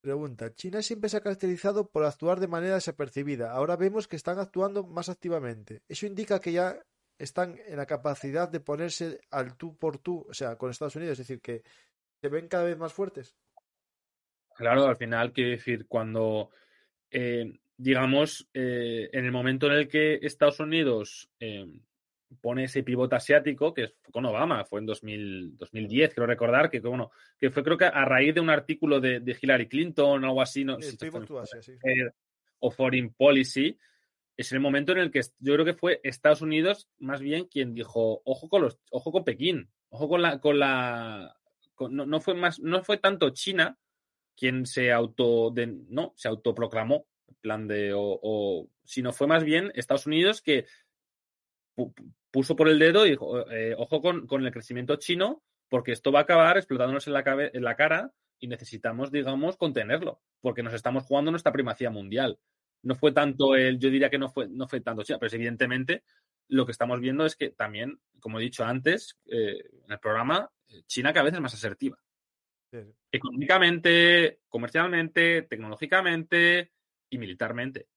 Pregunta. 0.00 0.52
China 0.54 0.82
siempre 0.82 1.08
se 1.08 1.16
ha 1.16 1.20
caracterizado 1.20 1.88
por 1.88 2.04
actuar 2.04 2.40
de 2.40 2.48
manera 2.48 2.74
desapercibida. 2.74 3.52
Ahora 3.52 3.76
vemos 3.76 4.08
que 4.08 4.16
están 4.16 4.38
actuando 4.38 4.84
más 4.84 5.08
activamente. 5.08 5.82
Eso 5.88 6.06
indica 6.06 6.40
que 6.40 6.52
ya 6.52 6.80
están 7.18 7.58
en 7.66 7.76
la 7.76 7.86
capacidad 7.86 8.48
de 8.48 8.60
ponerse 8.60 9.20
al 9.30 9.56
tú 9.56 9.76
por 9.76 9.98
tú, 9.98 10.26
o 10.28 10.34
sea, 10.34 10.56
con 10.56 10.70
Estados 10.70 10.96
Unidos, 10.96 11.12
es 11.12 11.28
decir, 11.28 11.40
que 11.40 11.62
se 12.20 12.28
ven 12.28 12.48
cada 12.48 12.64
vez 12.64 12.76
más 12.76 12.92
fuertes. 12.92 13.36
Claro, 14.56 14.86
al 14.86 14.96
final, 14.96 15.32
quiero 15.32 15.50
decir, 15.50 15.86
cuando, 15.86 16.50
eh, 17.10 17.60
digamos, 17.76 18.48
eh, 18.52 19.08
en 19.12 19.24
el 19.24 19.32
momento 19.32 19.66
en 19.66 19.72
el 19.74 19.88
que 19.88 20.18
Estados 20.22 20.60
Unidos 20.60 21.30
eh, 21.38 21.66
pone 22.40 22.64
ese 22.64 22.82
pivote 22.82 23.16
asiático, 23.16 23.74
que 23.74 23.88
fue 23.88 24.12
con 24.12 24.24
Obama, 24.26 24.64
fue 24.64 24.80
en 24.80 24.86
2010, 24.86 26.14
creo 26.14 26.26
recordar, 26.26 26.70
que, 26.70 26.80
bueno, 26.80 27.10
que 27.38 27.50
fue 27.50 27.62
creo 27.62 27.76
que 27.76 27.84
a 27.84 28.04
raíz 28.04 28.34
de 28.34 28.40
un 28.40 28.50
artículo 28.50 29.00
de, 29.00 29.36
Hillary 29.40 29.68
Clinton 29.68 30.24
o 30.24 30.26
algo 30.26 30.42
así, 30.42 30.64
no, 30.64 30.78
o 32.60 32.70
Foreign 32.70 33.12
Policy, 33.12 33.76
es 34.36 34.52
el 34.52 34.60
momento 34.60 34.92
en 34.92 34.98
el 34.98 35.10
que 35.10 35.20
yo 35.38 35.54
creo 35.54 35.64
que 35.64 35.74
fue 35.74 36.00
Estados 36.02 36.42
Unidos 36.42 36.88
más 36.98 37.20
bien 37.20 37.46
quien 37.46 37.74
dijo, 37.74 38.22
ojo 38.24 38.48
con 38.48 38.62
los, 38.62 38.78
ojo 38.90 39.12
con 39.12 39.24
Pekín, 39.24 39.70
ojo 39.90 40.08
con 40.08 40.22
la, 40.22 40.40
con 40.40 40.58
la, 40.58 41.36
no, 41.90 42.20
fue 42.20 42.34
más, 42.34 42.60
no 42.60 42.82
fue 42.82 42.98
tanto 42.98 43.30
China 43.30 43.78
quien 44.36 44.66
se 44.66 44.92
auto, 44.92 45.50
de, 45.50 45.66
no, 45.66 46.14
se 46.16 46.28
autoproclamó, 46.28 47.06
plan 47.40 47.66
de, 47.68 47.92
o, 47.92 48.18
o, 48.22 48.68
sino 48.84 49.12
fue 49.12 49.26
más 49.26 49.44
bien 49.44 49.70
Estados 49.74 50.06
Unidos 50.06 50.40
que 50.40 50.66
puso 52.32 52.56
por 52.56 52.68
el 52.68 52.78
dedo 52.78 53.06
y 53.06 53.10
dijo, 53.10 53.48
eh, 53.50 53.74
ojo 53.78 54.00
con, 54.00 54.26
con, 54.26 54.44
el 54.44 54.50
crecimiento 54.50 54.96
chino, 54.96 55.42
porque 55.68 55.92
esto 55.92 56.10
va 56.10 56.20
a 56.20 56.22
acabar 56.22 56.56
explotándonos 56.56 57.06
en 57.06 57.12
la, 57.12 57.22
en 57.52 57.62
la 57.62 57.76
cara 57.76 58.12
y 58.40 58.48
necesitamos, 58.48 59.12
digamos, 59.12 59.56
contenerlo, 59.56 60.20
porque 60.40 60.64
nos 60.64 60.74
estamos 60.74 61.04
jugando 61.04 61.30
nuestra 61.30 61.52
primacía 61.52 61.90
mundial. 61.90 62.40
No 62.82 62.96
fue 62.96 63.12
tanto 63.12 63.54
el, 63.54 63.78
yo 63.78 63.90
diría 63.90 64.10
que 64.10 64.18
no 64.18 64.28
fue, 64.28 64.48
no 64.48 64.66
fue 64.66 64.80
tanto 64.80 65.04
China, 65.04 65.18
pero 65.20 65.32
evidentemente 65.32 66.02
lo 66.48 66.66
que 66.66 66.72
estamos 66.72 66.98
viendo 67.00 67.24
es 67.24 67.36
que 67.36 67.50
también, 67.50 68.00
como 68.18 68.38
he 68.38 68.42
dicho 68.42 68.64
antes 68.64 69.18
eh, 69.26 69.62
en 69.84 69.92
el 69.92 70.00
programa, 70.00 70.50
China 70.86 71.12
cada 71.12 71.24
vez 71.24 71.34
es 71.34 71.40
más 71.40 71.54
asertiva. 71.54 71.98
Económicamente, 73.10 74.40
comercialmente, 74.48 75.42
tecnológicamente 75.42 76.72
y 77.10 77.18
militarmente. 77.18 77.88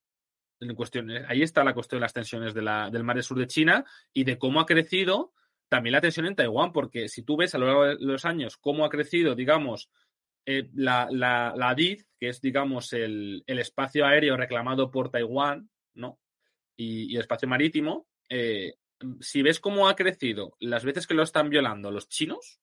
En 0.59 0.75
cuestión, 0.75 1.09
ahí 1.27 1.41
está 1.41 1.63
la 1.63 1.73
cuestión 1.73 1.99
de 1.99 2.05
las 2.05 2.13
tensiones 2.13 2.53
de 2.53 2.61
la, 2.61 2.89
del 2.89 3.03
mar 3.03 3.15
del 3.15 3.23
sur 3.23 3.37
de 3.37 3.47
China 3.47 3.85
y 4.13 4.23
de 4.23 4.37
cómo 4.37 4.59
ha 4.59 4.65
crecido 4.65 5.33
también 5.67 5.93
la 5.93 6.01
tensión 6.01 6.25
en 6.25 6.35
Taiwán, 6.35 6.71
porque 6.71 7.09
si 7.09 7.23
tú 7.23 7.37
ves 7.37 7.55
a 7.55 7.57
lo 7.57 7.65
largo 7.65 7.83
de 7.85 7.97
los 7.99 8.25
años 8.25 8.57
cómo 8.57 8.85
ha 8.85 8.89
crecido, 8.89 9.35
digamos, 9.35 9.89
eh, 10.45 10.69
la, 10.73 11.07
la, 11.11 11.53
la 11.57 11.73
DID, 11.73 12.03
que 12.19 12.29
es, 12.29 12.39
digamos, 12.39 12.93
el, 12.93 13.43
el, 13.47 13.59
espacio 13.59 14.05
aéreo 14.05 14.37
reclamado 14.37 14.91
por 14.91 15.09
Taiwán, 15.09 15.69
¿no? 15.95 16.19
Y, 16.77 17.15
el 17.15 17.21
espacio 17.21 17.47
marítimo, 17.47 18.07
eh, 18.29 18.75
si 19.19 19.41
ves 19.41 19.59
cómo 19.59 19.87
ha 19.87 19.95
crecido 19.95 20.55
las 20.59 20.85
veces 20.85 21.07
que 21.07 21.15
lo 21.15 21.23
están 21.23 21.49
violando 21.49 21.89
los 21.91 22.07
chinos, 22.07 22.59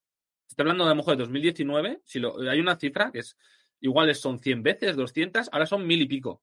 estoy 0.47 0.63
hablando 0.63 0.85
de 0.85 0.91
a 0.91 0.93
lo 0.93 0.97
mejor 0.97 1.17
de 1.17 1.23
2019, 1.23 2.01
si 2.05 2.19
lo, 2.19 2.39
hay 2.49 2.59
una 2.59 2.77
cifra 2.77 3.11
que 3.11 3.19
es 3.19 3.37
iguales 3.81 4.21
son 4.21 4.39
100 4.39 4.63
veces, 4.63 4.95
200, 4.95 5.49
ahora 5.51 5.65
son 5.65 5.85
mil 5.85 6.01
y 6.01 6.07
pico 6.07 6.41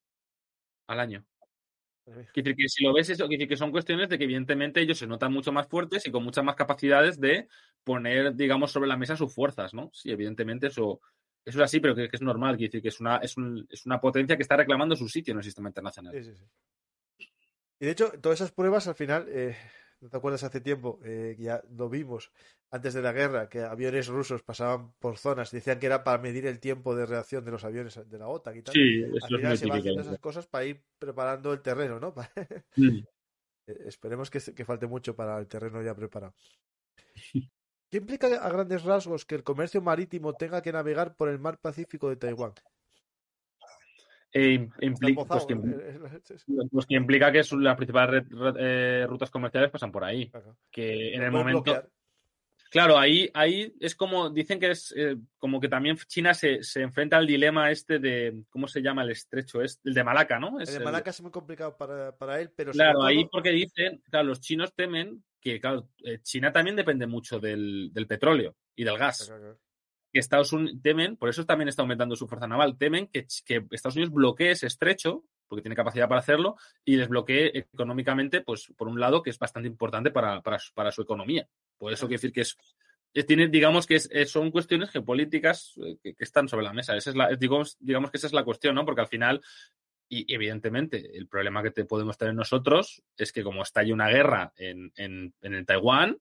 al 0.87 1.01
año. 1.01 1.25
Quiere 2.13 2.51
decir 2.51 2.57
que 2.57 2.69
si 2.69 2.85
lo 2.85 2.93
ves 2.93 3.11
eso, 3.11 3.27
quiere 3.27 3.43
decir 3.43 3.49
que 3.49 3.57
son 3.57 3.71
cuestiones 3.71 4.09
de 4.09 4.19
que 4.19 4.25
evidentemente 4.25 4.81
ellos 4.81 4.99
se 4.99 5.07
notan 5.07 5.33
mucho 5.33 5.53
más 5.53 5.69
fuertes 5.69 6.07
y 6.07 6.11
con 6.11 6.25
muchas 6.25 6.45
más 6.45 6.57
capacidades 6.57 7.21
de 7.21 7.49
poner, 7.85 8.35
digamos, 8.35 8.71
sobre 8.73 8.89
la 8.89 8.97
mesa 8.97 9.17
sus 9.17 9.35
fuerzas, 9.35 9.75
¿no? 9.75 9.91
Sí, 9.93 10.11
evidentemente 10.11 10.69
eso, 10.69 11.01
eso 11.45 11.59
es 11.59 11.65
así, 11.65 11.81
pero 11.81 11.95
que, 11.95 12.09
que 12.09 12.17
es 12.17 12.23
normal, 12.23 12.57
quiere 12.57 12.69
decir 12.69 12.83
que 12.83 12.89
es 12.89 13.01
una, 13.01 13.17
es, 13.19 13.37
un, 13.37 13.67
es, 13.71 13.87
una 13.87 14.01
potencia 14.01 14.37
que 14.37 14.43
está 14.43 14.57
reclamando 14.57 14.97
su 14.97 15.09
sitio 15.09 15.33
en 15.33 15.39
el 15.39 15.45
sistema 15.45 15.69
internacional. 15.69 16.13
Sí, 16.13 16.25
sí, 16.25 16.37
sí. 16.37 16.45
Y 17.81 17.87
de 17.87 17.93
hecho, 17.93 18.13
todas 18.21 18.41
esas 18.41 18.53
pruebas 18.53 18.87
al 18.89 18.95
final, 18.95 19.27
eh, 19.29 19.57
¿no 20.01 20.09
te 20.09 20.17
acuerdas 20.17 20.43
hace 20.43 20.61
tiempo? 20.61 21.01
Eh, 21.05 21.37
ya 21.39 21.63
lo 21.77 21.89
vimos 21.89 22.33
antes 22.71 22.95
de 22.95 23.03
la 23.03 23.13
guerra, 23.13 23.49
que 23.49 23.61
aviones 23.61 24.07
rusos 24.07 24.43
pasaban 24.43 24.93
por 24.99 25.19
zonas, 25.19 25.51
decían 25.51 25.79
que 25.79 25.87
era 25.87 26.05
para 26.05 26.19
medir 26.19 26.47
el 26.47 26.61
tiempo 26.61 26.95
de 26.95 27.05
reacción 27.05 27.45
de 27.45 27.51
los 27.51 27.65
aviones 27.65 28.01
de 28.09 28.19
la 28.19 28.29
OTAN 28.29 28.57
y 28.57 28.63
tal. 28.63 28.75
Sí, 28.75 29.03
eso 29.03 29.27
al 29.27 29.37
final 29.37 29.53
es 29.53 29.61
se 29.61 29.67
van 29.67 29.79
haciendo 29.79 30.01
esas 30.03 30.19
cosas 30.21 30.47
para 30.47 30.65
ir 30.65 30.81
preparando 30.99 31.53
el 31.53 31.61
terreno, 31.61 32.01
¿no? 32.01 32.15
Mm. 32.77 32.99
Eh, 33.67 33.79
Esperemos 33.87 34.31
que, 34.31 34.41
que, 34.55 34.65
falte 34.65 34.87
mucho 34.87 35.15
para 35.15 35.39
el 35.39 35.47
terreno 35.47 35.83
ya 35.83 35.95
preparado. 35.95 36.35
¿Qué 37.91 37.99
implica 37.99 38.29
a 38.29 38.49
grandes 38.49 38.85
rasgos 38.85 39.25
que 39.27 39.35
el 39.35 39.43
comercio 39.43 39.83
marítimo 39.83 40.35
tenga 40.35 40.63
que 40.63 40.73
navegar 40.73 41.17
por 41.17 41.29
el 41.29 41.41
mar 41.41 41.59
Pacífico 41.59 42.09
de 42.09 42.17
Taiwán? 42.17 42.53
Eh, 44.33 44.69
implica, 44.81 45.25
pues, 45.25 45.45
que, 45.45 45.57
pues, 45.57 46.87
que, 46.87 46.95
implica 46.95 47.33
que 47.33 47.43
las 47.59 47.77
principales 47.77 48.25
eh, 48.59 49.05
rutas 49.09 49.31
comerciales 49.31 49.71
pasan 49.71 49.91
por 49.91 50.05
ahí. 50.05 50.31
Que 50.71 51.15
en 51.15 51.23
el 51.23 51.33
momento. 51.33 51.63
Bloquear. 51.63 51.89
Claro, 52.71 52.97
ahí, 52.97 53.29
ahí 53.35 53.75
es 53.81 53.97
como, 53.97 54.31
dicen 54.31 54.61
que 54.61 54.71
es 54.71 54.95
eh, 54.97 55.17
como 55.39 55.61
que 55.61 55.69
también 55.69 55.97
China 56.07 56.33
se, 56.35 56.63
se, 56.63 56.83
enfrenta 56.83 57.17
al 57.17 57.27
dilema 57.27 57.73
este 57.73 57.99
de, 57.99 58.45
¿cómo 58.49 58.69
se 58.69 58.81
llama 58.81 59.03
el 59.03 59.11
estrecho? 59.11 59.61
Es 59.61 59.81
el 59.83 59.93
de 59.93 60.05
Malaca, 60.05 60.39
¿no? 60.39 60.61
Es 60.61 60.69
el 60.69 60.79
de 60.79 60.85
Malaca 60.85 61.11
el... 61.11 61.15
es 61.15 61.21
muy 61.21 61.33
complicado 61.33 61.77
para, 61.77 62.17
para 62.17 62.41
él, 62.41 62.53
pero... 62.55 62.71
Claro, 62.71 63.01
todo... 63.01 63.07
ahí 63.07 63.25
porque 63.25 63.51
dicen, 63.51 64.01
claro, 64.09 64.29
los 64.29 64.41
chinos 64.41 64.73
temen 64.73 65.25
que, 65.41 65.61
claro, 65.61 65.89
eh, 66.05 66.21
China 66.23 66.53
también 66.53 66.77
depende 66.77 67.09
mucho 67.09 67.41
del, 67.41 67.91
del 67.93 68.07
petróleo 68.07 68.55
y 68.77 68.85
del 68.85 68.99
gas. 68.99 69.27
Claro, 69.27 69.41
claro. 69.41 69.59
Que 70.13 70.19
Estados 70.19 70.53
Unidos 70.53 70.81
temen, 70.83 71.17
por 71.17 71.29
eso 71.29 71.47
también 71.47 71.69
está 71.69 71.83
aumentando 71.83 72.17
su 72.17 72.27
fuerza 72.27 72.47
naval, 72.47 72.77
temen 72.77 73.07
que, 73.09 73.27
que 73.45 73.65
Estados 73.71 73.97
Unidos 73.97 74.13
bloquee 74.13 74.51
ese 74.51 74.67
estrecho, 74.67 75.25
porque 75.49 75.63
tiene 75.63 75.77
capacidad 75.77 76.09
para 76.09 76.21
hacerlo, 76.21 76.57
y 76.85 76.97
les 76.97 77.09
bloquee 77.09 77.51
económicamente, 77.55 78.41
pues 78.41 78.73
por 78.77 78.89
un 78.89 79.01
lado, 79.01 79.23
que 79.23 79.31
es 79.31 79.39
bastante 79.39 79.69
importante 79.69 80.11
para, 80.11 80.41
para, 80.41 80.59
para 80.75 80.93
su 80.93 81.03
economía. 81.03 81.49
Por 81.77 81.93
eso 81.93 82.07
quiere 82.07 82.19
decir 82.19 82.33
que 82.33 82.43
es, 82.43 82.57
es, 83.13 83.27
tiene, 83.27 83.49
digamos 83.49 83.87
que 83.87 83.97
es, 83.97 84.09
es, 84.13 84.31
son 84.31 84.51
cuestiones 84.51 84.91
geopolíticas 84.91 85.75
eh, 85.85 85.97
que, 86.03 86.15
que, 86.15 86.25
están 86.25 86.49
sobre 86.49 86.65
la 86.65 86.73
mesa. 86.73 86.97
Esa 86.97 87.11
es 87.11 87.17
la, 87.17 87.29
digamos, 87.35 87.77
digamos 87.81 88.11
que 88.11 88.19
esa 88.19 88.29
es 88.29 88.33
la 88.33 88.45
cuestión, 88.45 88.75
¿no? 88.75 88.85
Porque 88.85 89.01
al 89.01 89.09
final, 89.09 89.41
y 90.09 90.33
evidentemente, 90.33 91.17
el 91.17 91.27
problema 91.29 91.63
que 91.63 91.71
te 91.71 91.85
podemos 91.85 92.17
tener 92.17 92.35
nosotros 92.35 93.03
es 93.17 93.33
que 93.33 93.43
como 93.43 93.63
estalle 93.63 93.93
una 93.93 94.09
guerra 94.09 94.53
en, 94.57 94.93
en, 94.97 95.35
en 95.41 95.55
el 95.55 95.67
Taiwán, 95.67 96.19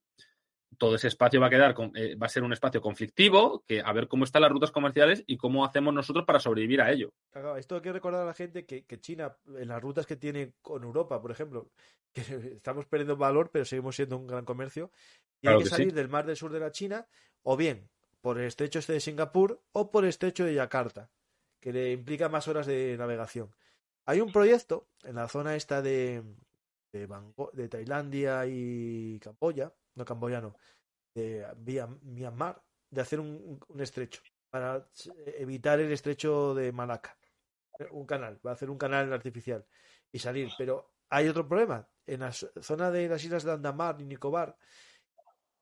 todo 0.78 0.96
ese 0.96 1.08
espacio 1.08 1.42
va 1.42 1.48
a 1.48 1.50
quedar, 1.50 1.76
eh, 1.96 2.16
va 2.16 2.28
a 2.28 2.30
ser 2.30 2.44
un 2.44 2.54
espacio 2.54 2.82
conflictivo, 2.82 3.64
que 3.68 3.82
a 3.82 3.92
ver 3.92 4.08
cómo 4.08 4.24
están 4.24 4.42
las 4.42 4.52
rutas 4.52 4.72
comerciales 4.72 5.24
y 5.28 5.38
cómo 5.38 5.66
hacemos 5.66 5.94
nosotros 5.94 6.26
para 6.26 6.40
sobrevivir 6.40 6.82
a 6.82 6.92
ello. 6.92 7.12
Claro, 7.32 7.58
esto 7.58 7.76
hay 7.76 7.82
que 7.82 7.94
recordar 7.94 8.22
a 8.22 8.26
la 8.26 8.34
gente 8.34 8.66
que, 8.66 8.86
que, 8.86 9.00
China, 9.00 9.36
en 9.58 9.68
las 9.68 9.82
rutas 9.82 10.06
que 10.06 10.16
tiene 10.16 10.54
con 10.62 10.84
Europa, 10.84 11.22
por 11.22 11.32
ejemplo, 11.32 11.72
que 12.14 12.22
estamos 12.56 12.86
perdiendo 12.86 13.18
valor, 13.18 13.50
pero 13.52 13.66
seguimos 13.66 13.96
siendo 13.96 14.18
un 14.18 14.28
gran 14.28 14.46
comercio, 14.46 14.92
tiene 15.40 15.54
claro 15.54 15.58
que, 15.60 15.64
que, 15.64 15.70
salir 15.70 15.90
sí. 15.90 15.96
del 15.96 16.10
mar 16.10 16.26
del 16.26 16.36
sur 16.36 16.52
de 16.52 16.60
la 16.60 16.72
China, 16.72 17.08
o 17.44 17.58
bien 17.58 17.90
por 18.22 18.38
el 18.38 18.46
estrecho 18.46 18.80
este 18.80 18.94
de 18.94 19.00
Singapur, 19.00 19.62
o 19.72 19.92
por 19.92 20.04
el 20.04 20.10
estrecho 20.10 20.46
de 20.46 20.54
Yakarta, 20.54 21.10
que 21.60 21.74
le 21.74 21.92
implica 21.92 22.30
más 22.30 22.48
horas 22.48 22.68
de 22.68 22.96
navegación. 22.98 23.54
Hay 24.06 24.22
un 24.22 24.32
proyecto 24.32 24.88
en 25.04 25.16
la 25.16 25.28
zona 25.28 25.56
esta 25.56 25.82
de, 25.82 26.24
de, 26.92 27.06
Bangkok, 27.06 27.54
de 27.54 27.70
Tailandia 27.70 28.46
y 28.48 29.20
Camboya, 29.20 29.74
no 30.00 30.06
camboyano, 30.06 30.56
de 31.14 31.46
vía 31.58 31.88
Myanmar, 31.88 32.64
de 32.90 33.02
hacer 33.02 33.20
un, 33.20 33.60
un, 33.68 33.82
estrecho 33.82 34.22
para 34.50 34.90
evitar 35.38 35.80
el 35.80 35.92
estrecho 35.92 36.56
de 36.56 36.72
Malaca. 36.72 37.16
Un 37.92 38.06
canal, 38.06 38.40
va 38.46 38.52
a 38.52 38.54
hacer 38.54 38.70
un 38.70 38.78
canal 38.78 39.14
artificial 39.14 39.66
y 40.12 40.20
salir. 40.20 40.50
Pero 40.58 40.96
hay 41.10 41.28
otro 41.28 41.48
problema. 41.48 41.88
En 42.06 42.22
la 42.22 42.32
zona 42.32 42.90
de 42.90 43.08
las 43.08 43.24
islas 43.24 43.44
de 43.44 43.52
Andamar 43.52 44.02
y 44.02 44.06
Nicobar, 44.06 44.58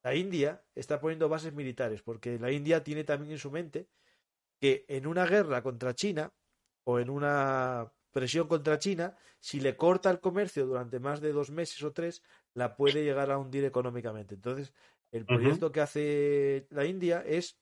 la 0.04 0.16
India 0.16 0.64
está 0.74 1.00
poniendo 1.00 1.28
bases 1.28 1.54
militares, 1.54 2.02
porque 2.02 2.40
la 2.40 2.52
India 2.52 2.84
tiene 2.84 3.04
también 3.04 3.34
en 3.34 3.40
su 3.40 3.52
mente 3.52 3.90
que 4.60 4.86
en 4.88 5.06
una 5.06 5.26
guerra 5.26 5.62
contra 5.62 5.94
China 5.94 6.32
o 6.86 7.00
en 7.00 7.10
una 7.10 7.92
presión 8.12 8.48
contra 8.48 8.80
China, 8.80 9.16
si 9.40 9.60
le 9.60 9.76
corta 9.76 10.10
el 10.10 10.20
comercio 10.20 10.66
durante 10.66 11.00
más 11.00 11.22
de 11.22 11.32
dos 11.32 11.52
meses 11.52 11.84
o 11.84 11.92
tres, 11.92 12.24
la 12.58 12.76
puede 12.76 13.04
llegar 13.04 13.30
a 13.30 13.38
hundir 13.38 13.64
económicamente. 13.66 14.34
Entonces, 14.34 14.74
el 15.12 15.26
proyecto 15.26 15.68
uh 15.68 15.70
-huh. 15.70 15.72
que 15.72 15.82
hace 15.82 16.68
la 16.72 16.86
India 16.86 17.24
es 17.24 17.60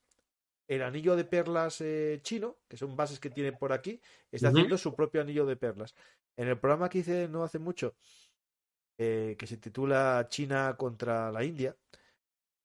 el 0.70 0.82
anillo 0.82 1.18
de 1.18 1.26
perlas 1.26 1.82
eh, 1.82 2.20
chino, 2.24 2.58
que 2.70 2.78
son 2.78 2.96
bases 2.96 3.20
que 3.20 3.30
tiene 3.30 3.52
por 3.52 3.74
aquí, 3.74 4.00
está 4.32 4.48
uh 4.48 4.52
-huh. 4.52 4.54
haciendo 4.54 4.78
su 4.78 4.96
propio 4.96 5.22
anillo 5.22 5.46
de 5.46 5.58
perlas. 5.58 5.94
En 6.38 6.48
el 6.48 6.58
programa 6.58 6.88
que 6.88 7.00
hice 7.00 7.28
no 7.28 7.44
hace 7.44 7.60
mucho, 7.60 7.98
eh, 8.98 9.36
que 9.38 9.48
se 9.48 9.58
titula 9.58 10.28
China 10.30 10.76
contra 10.78 11.30
la 11.30 11.44
India, 11.44 11.76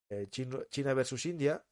eh, 0.08 0.28
Chino, 0.30 0.62
China 0.70 0.94
versus 0.94 1.26
India, 1.26 1.64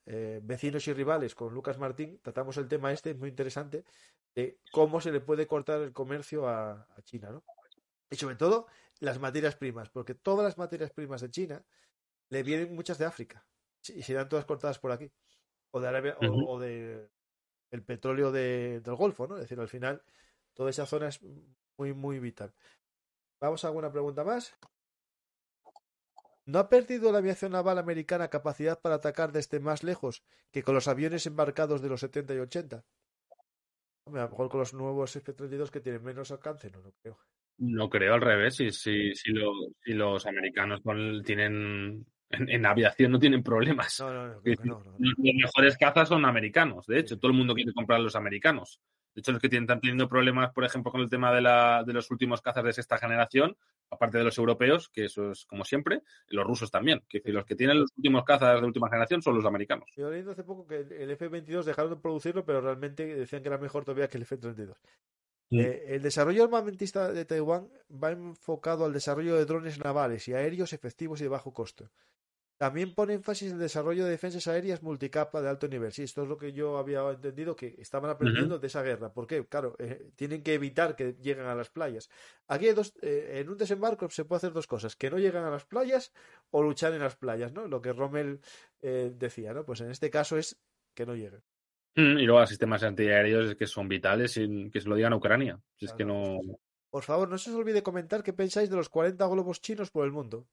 vecinos 0.42 0.86
y 0.88 0.92
rivales 0.92 1.34
con 1.34 1.54
Lucas 1.54 1.78
Martín, 1.78 2.18
tratamos 2.20 2.56
el 2.56 2.66
tema 2.66 2.92
este, 2.92 3.14
muy 3.14 3.28
interesante, 3.28 3.84
de 4.34 4.58
cómo 4.72 5.00
se 5.00 5.12
le 5.12 5.20
puede 5.20 5.46
cortar 5.46 5.82
el 5.82 5.92
comercio 5.92 6.48
a, 6.48 6.86
a 6.96 7.02
China, 7.02 7.30
¿no? 7.30 7.42
Y 8.10 8.16
sobre 8.16 8.36
todo 8.36 8.66
las 9.00 9.18
materias 9.18 9.56
primas, 9.56 9.90
porque 9.90 10.14
todas 10.14 10.44
las 10.44 10.58
materias 10.58 10.90
primas 10.90 11.20
de 11.20 11.30
China 11.30 11.64
le 12.30 12.42
vienen 12.42 12.74
muchas 12.74 12.98
de 12.98 13.04
África 13.04 13.46
y 13.88 14.02
serán 14.02 14.28
todas 14.28 14.44
cortadas 14.44 14.78
por 14.78 14.92
aquí, 14.92 15.10
o 15.70 15.80
de 15.80 15.88
Arabia, 15.88 16.16
uh 16.20 16.24
-huh. 16.24 16.46
o, 16.46 16.52
o, 16.52 16.60
de 16.60 17.08
el 17.70 17.82
petróleo 17.82 18.32
de, 18.32 18.80
del 18.80 18.94
Golfo, 18.96 19.26
¿no? 19.26 19.36
Es 19.36 19.42
decir, 19.42 19.60
al 19.60 19.68
final 19.68 20.02
toda 20.54 20.70
esa 20.70 20.86
zona 20.86 21.08
es 21.08 21.20
muy, 21.76 21.92
muy 21.92 22.18
vital. 22.18 22.52
Vamos 23.40 23.64
a 23.64 23.68
alguna 23.68 23.92
pregunta 23.92 24.24
más. 24.24 24.56
¿No 26.44 26.58
ha 26.58 26.68
perdido 26.70 27.12
la 27.12 27.18
aviación 27.18 27.52
naval 27.52 27.78
americana 27.78 28.28
capacidad 28.30 28.80
para 28.80 28.96
atacar 28.96 29.32
desde 29.32 29.60
más 29.60 29.82
lejos 29.82 30.24
que 30.50 30.62
con 30.62 30.74
los 30.74 30.88
aviones 30.88 31.26
embarcados 31.26 31.82
de 31.82 31.90
los 31.90 32.00
70 32.00 32.34
y 32.34 32.38
80? 32.38 32.76
A 34.06 34.10
lo 34.10 34.12
mejor 34.12 34.48
con 34.48 34.60
los 34.60 34.72
nuevos 34.72 35.14
F-32 35.14 35.70
que 35.70 35.80
tienen 35.80 36.02
menos 36.02 36.30
alcance, 36.30 36.70
no 36.70 36.80
lo 36.80 36.92
creo. 36.92 37.18
No 37.58 37.88
creo, 37.88 38.14
al 38.14 38.20
revés. 38.20 38.56
Si, 38.56 38.70
si, 38.70 39.14
si, 39.14 39.32
lo, 39.32 39.52
si 39.84 39.92
los 39.92 40.26
americanos 40.26 40.80
tienen. 41.24 42.06
En, 42.30 42.46
en, 42.50 42.66
aviación 42.66 43.10
no 43.10 43.18
tienen 43.18 43.42
problemas. 43.42 44.00
No, 44.00 44.12
no, 44.12 44.26
no, 44.26 44.82
Los 44.98 45.14
mejores 45.18 45.78
cazas 45.78 46.10
son 46.10 46.26
americanos, 46.26 46.86
de 46.86 46.98
hecho. 46.98 47.14
Sí. 47.14 47.20
Todo 47.22 47.30
el 47.30 47.38
mundo 47.38 47.54
quiere 47.54 47.72
comprar 47.72 48.00
los 48.00 48.16
americanos. 48.16 48.82
De 49.14 49.20
hecho, 49.20 49.32
los 49.32 49.40
que 49.40 49.48
tienen, 49.48 49.64
están 49.64 49.80
teniendo 49.80 50.08
problemas, 50.08 50.52
por 50.52 50.64
ejemplo, 50.64 50.92
con 50.92 51.00
el 51.00 51.08
tema 51.08 51.34
de, 51.34 51.40
la, 51.40 51.82
de 51.84 51.94
los 51.94 52.10
últimos 52.10 52.42
cazas 52.42 52.62
de 52.62 52.72
sexta 52.74 52.98
generación, 52.98 53.56
aparte 53.90 54.18
de 54.18 54.24
los 54.24 54.38
europeos, 54.38 54.88
que 54.90 55.06
eso 55.06 55.32
es 55.32 55.44
como 55.46 55.64
siempre, 55.64 56.02
los 56.28 56.46
rusos 56.46 56.70
también. 56.70 57.02
Que 57.08 57.20
los 57.26 57.44
que 57.44 57.56
tienen 57.56 57.80
los 57.80 57.90
últimos 57.96 58.24
cazas 58.24 58.60
de 58.60 58.66
última 58.66 58.88
generación 58.88 59.22
son 59.22 59.34
los 59.34 59.44
americanos. 59.44 59.90
Yo 59.96 60.10
leí 60.10 60.24
hace 60.28 60.44
poco 60.44 60.66
que 60.66 60.80
el 60.80 61.10
F-22 61.10 61.64
dejaron 61.64 61.90
de 61.92 61.96
producirlo, 61.96 62.44
pero 62.44 62.60
realmente 62.60 63.06
decían 63.06 63.42
que 63.42 63.48
era 63.48 63.58
mejor 63.58 63.84
todavía 63.84 64.08
que 64.08 64.18
el 64.18 64.22
F-32. 64.22 64.76
Eh, 65.50 65.94
el 65.94 66.02
desarrollo 66.02 66.44
armamentista 66.44 67.10
de 67.12 67.24
Taiwán 67.24 67.70
va 67.90 68.10
enfocado 68.10 68.84
al 68.84 68.92
desarrollo 68.92 69.36
de 69.36 69.46
drones 69.46 69.78
navales 69.78 70.28
y 70.28 70.34
aéreos 70.34 70.72
efectivos 70.72 71.20
y 71.20 71.24
de 71.24 71.30
bajo 71.30 71.52
costo. 71.52 71.90
También 72.58 72.92
pone 72.92 73.14
énfasis 73.14 73.50
en 73.50 73.54
el 73.54 73.60
desarrollo 73.60 74.04
de 74.04 74.10
defensas 74.10 74.48
aéreas 74.48 74.82
multicapa 74.82 75.40
de 75.40 75.48
alto 75.48 75.68
nivel. 75.68 75.92
Sí, 75.92 76.02
esto 76.02 76.24
es 76.24 76.28
lo 76.28 76.36
que 76.36 76.52
yo 76.52 76.76
había 76.76 77.08
entendido 77.08 77.54
que 77.54 77.76
estaban 77.78 78.10
aprendiendo 78.10 78.56
uh 78.56 78.58
-huh. 78.58 78.60
de 78.60 78.66
esa 78.66 78.82
guerra. 78.82 79.12
¿Por 79.12 79.28
qué? 79.28 79.46
Claro, 79.46 79.76
eh, 79.78 80.10
tienen 80.16 80.42
que 80.42 80.54
evitar 80.54 80.96
que 80.96 81.14
lleguen 81.22 81.46
a 81.46 81.54
las 81.54 81.70
playas. 81.70 82.10
Aquí 82.48 82.66
hay 82.66 82.74
dos, 82.74 82.94
eh, 83.00 83.38
en 83.40 83.48
un 83.48 83.58
desembarco 83.58 84.10
se 84.10 84.24
puede 84.24 84.38
hacer 84.38 84.52
dos 84.52 84.66
cosas: 84.66 84.96
que 84.96 85.08
no 85.08 85.18
llegan 85.18 85.44
a 85.44 85.50
las 85.50 85.66
playas 85.66 86.12
o 86.50 86.62
luchar 86.62 86.92
en 86.94 87.00
las 87.00 87.14
playas, 87.16 87.52
¿no? 87.52 87.68
Lo 87.68 87.80
que 87.80 87.92
Rommel 87.92 88.40
eh, 88.82 89.12
decía, 89.14 89.54
¿no? 89.54 89.64
Pues 89.64 89.80
en 89.80 89.90
este 89.92 90.10
caso 90.10 90.36
es 90.36 90.60
que 90.94 91.06
no 91.06 91.14
lleguen. 91.14 91.44
Y 91.98 92.24
luego 92.24 92.40
los 92.40 92.48
sistemas 92.48 92.82
antiaéreos 92.84 93.56
que 93.56 93.66
son 93.66 93.88
vitales 93.88 94.36
y 94.36 94.70
que 94.70 94.80
se 94.80 94.88
lo 94.88 94.94
digan 94.94 95.12
a 95.12 95.16
Ucrania. 95.16 95.60
Si 95.76 95.86
es 95.86 95.92
que 95.92 96.04
no. 96.04 96.38
Por 96.90 97.02
favor, 97.02 97.28
no 97.28 97.36
se 97.36 97.50
os 97.50 97.56
olvide 97.56 97.82
comentar 97.82 98.22
qué 98.22 98.32
pensáis 98.32 98.70
de 98.70 98.76
los 98.76 98.88
40 98.88 99.26
globos 99.26 99.60
chinos 99.60 99.90
por 99.90 100.04
el 100.04 100.12
mundo. 100.12 100.46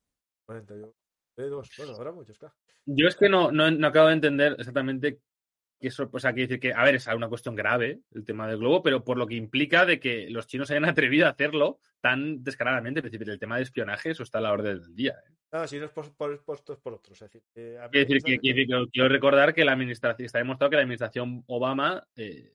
40, 0.47 0.75
yo. 0.75 0.93
eh, 1.37 1.49
bueno, 1.77 1.95
habrá 1.95 2.11
muchos, 2.11 2.39
claro. 2.39 2.55
Yo 2.87 3.07
es 3.07 3.15
que 3.15 3.29
no, 3.29 3.51
no, 3.51 3.69
no 3.69 3.87
acabo 3.87 4.07
de 4.07 4.13
entender 4.13 4.55
exactamente 4.57 5.19
que 5.85 5.89
eso, 5.89 6.09
sea, 6.17 6.33
quiere 6.33 6.47
decir 6.47 6.59
que, 6.59 6.73
a 6.73 6.83
ver, 6.83 6.95
es 6.95 7.05
una 7.05 7.29
cuestión 7.29 7.53
grave 7.55 7.99
el 8.11 8.25
tema 8.25 8.47
del 8.47 8.57
globo, 8.57 8.81
pero 8.81 9.03
por 9.03 9.17
lo 9.17 9.27
que 9.27 9.35
implica 9.35 9.85
de 9.85 9.99
que 9.99 10.27
los 10.31 10.47
chinos 10.47 10.71
hayan 10.71 10.85
atrevido 10.89 11.27
a 11.27 11.29
hacerlo 11.29 11.79
tan 12.01 12.43
descaradamente, 12.43 13.01
es 13.01 13.11
decir, 13.11 13.29
el 13.29 13.37
tema 13.37 13.57
de 13.57 13.63
espionaje, 13.63 14.09
eso 14.09 14.23
está 14.23 14.39
a 14.39 14.41
la 14.41 14.51
orden 14.51 14.79
del 14.79 14.95
día. 14.95 15.15
¿eh? 15.27 15.33
No, 15.51 15.67
si 15.67 15.77
no 15.77 15.85
es 15.85 15.91
por, 15.91 16.11
por, 16.15 16.43
por, 16.43 16.57
es 16.57 16.77
por 16.77 16.93
otros. 16.93 17.21
Es 17.21 17.31
decir, 17.31 17.43
eh, 17.53 17.77
a 17.79 17.87
me 17.87 17.99
decir 17.99 18.19
que, 18.23 18.39
quiero 18.91 19.09
recordar 19.09 19.53
que 19.53 19.63
la 19.63 19.73
administración, 19.73 20.25
está 20.25 20.39
demostrado 20.39 20.71
que 20.71 20.75
la 20.75 20.81
administración 20.81 21.43
Obama 21.45 22.03
eh, 22.15 22.51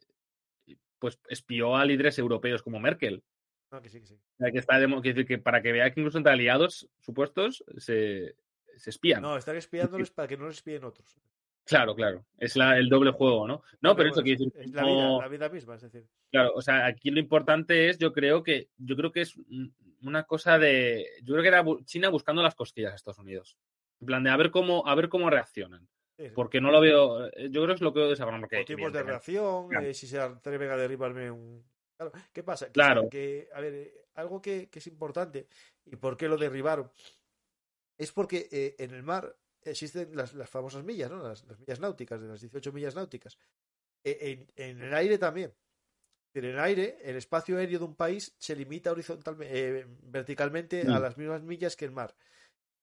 pues 0.98 1.20
espió 1.28 1.76
a 1.76 1.84
líderes 1.84 2.18
europeos 2.18 2.64
como 2.64 2.80
Merkel. 2.80 3.22
No, 3.70 3.80
que 3.80 3.90
sí, 3.90 4.00
que 4.00 4.06
sí. 4.06 4.14
O 4.14 4.38
sea, 4.38 4.50
que 4.50 4.58
está 4.58 4.78
quiere 4.78 5.00
decir 5.02 5.26
que 5.26 5.38
para 5.38 5.62
que 5.62 5.70
vea 5.70 5.90
que 5.92 6.00
incluso 6.00 6.18
entre 6.18 6.32
aliados 6.32 6.88
supuestos 6.98 7.64
se, 7.76 8.34
se 8.76 8.90
espían. 8.90 9.22
No, 9.22 9.36
están 9.36 9.56
espiándoles 9.56 10.10
para 10.10 10.26
que 10.26 10.36
no 10.36 10.48
les 10.48 10.56
espíen 10.56 10.82
otros. 10.82 11.20
Claro, 11.64 11.94
claro. 11.94 12.24
Es 12.38 12.56
la- 12.56 12.76
el 12.78 12.88
doble 12.88 13.12
juego, 13.12 13.46
¿no? 13.46 13.62
No, 13.80 13.94
pero 13.94 14.08
eso 14.10 14.22
bueno, 14.22 14.24
quiere 14.24 14.44
decir 14.44 14.52
es 14.60 14.70
la, 14.72 14.84
vida, 14.84 15.18
la 15.18 15.28
vida 15.28 15.48
misma, 15.48 15.74
es 15.76 15.82
decir. 15.82 16.06
Claro, 16.30 16.52
o 16.54 16.62
sea, 16.62 16.86
aquí 16.86 17.10
lo 17.10 17.20
importante 17.20 17.88
es, 17.88 17.98
yo 17.98 18.12
creo 18.12 18.42
que, 18.42 18.70
yo 18.76 18.96
creo 18.96 19.12
que 19.12 19.20
es 19.20 19.36
un- 19.36 19.74
una 20.02 20.24
cosa 20.24 20.58
de, 20.58 21.06
yo 21.22 21.34
creo 21.34 21.42
que 21.42 21.48
era 21.48 21.64
China 21.84 22.08
buscando 22.08 22.42
las 22.42 22.54
cosquillas 22.54 22.92
a 22.92 22.96
Estados 22.96 23.18
Unidos. 23.18 23.56
En 24.00 24.06
plan 24.06 24.24
de 24.24 24.30
a 24.30 24.36
ver 24.36 24.50
cómo, 24.50 24.86
a 24.86 24.94
ver 24.94 25.08
cómo 25.08 25.28
reaccionan. 25.30 25.86
Sí, 26.16 26.26
sí. 26.26 26.32
Porque 26.34 26.60
no 26.60 26.70
lo 26.70 26.80
veo, 26.80 27.26
eh, 27.28 27.48
yo 27.50 27.62
creo 27.62 27.66
que 27.68 27.72
es 27.74 27.80
lo 27.82 27.92
que 27.92 27.98
veo 28.00 28.08
de 28.08 28.14
esa 28.14 28.24
forma. 28.24 28.40
Porque, 28.40 28.60
o 28.60 28.64
tipos 28.64 28.92
de 28.92 29.02
reacción, 29.02 29.68
Claro. 29.68 29.86
eh, 29.86 29.94
si 29.94 30.06
se 30.06 30.18
atreven 30.18 30.70
a 30.70 30.76
derribarme 30.76 31.30
un... 31.30 31.62
Claro, 31.96 32.12
¿qué 32.32 32.42
pasa? 32.42 32.66
Que, 32.66 32.72
Claro. 32.72 33.08
que, 33.10 33.48
a 33.54 33.60
ver, 33.60 33.74
eh, 33.74 33.94
algo 34.14 34.40
que, 34.40 34.68
que 34.70 34.78
es 34.78 34.86
importante 34.86 35.46
y 35.86 35.96
por 35.96 36.16
qué 36.16 36.28
lo 36.28 36.36
derribaron 36.38 36.90
es 37.98 38.12
porque 38.12 38.48
eh, 38.50 38.74
en 38.78 38.94
el 38.94 39.02
mar 39.02 39.36
existen 39.62 40.14
las, 40.16 40.34
las 40.34 40.48
famosas 40.48 40.84
millas, 40.84 41.10
¿no? 41.10 41.22
Las, 41.22 41.44
las 41.46 41.58
millas 41.58 41.80
náuticas, 41.80 42.20
de 42.20 42.28
las 42.28 42.40
18 42.40 42.72
millas 42.72 42.94
náuticas. 42.94 43.38
Eh, 44.04 44.46
en, 44.56 44.70
en 44.70 44.82
el 44.82 44.94
aire 44.94 45.18
también. 45.18 45.54
En 46.32 46.44
el 46.44 46.58
aire, 46.60 46.98
el 47.02 47.16
espacio 47.16 47.58
aéreo 47.58 47.80
de 47.80 47.84
un 47.86 47.96
país 47.96 48.34
se 48.38 48.54
limita 48.54 48.92
horizontalmente, 48.92 49.86
verticalmente 50.02 50.82
a 50.82 50.98
Mm. 50.98 51.02
las 51.02 51.16
mismas 51.18 51.42
millas 51.42 51.74
que 51.76 51.84
el 51.84 51.90
mar. 51.90 52.14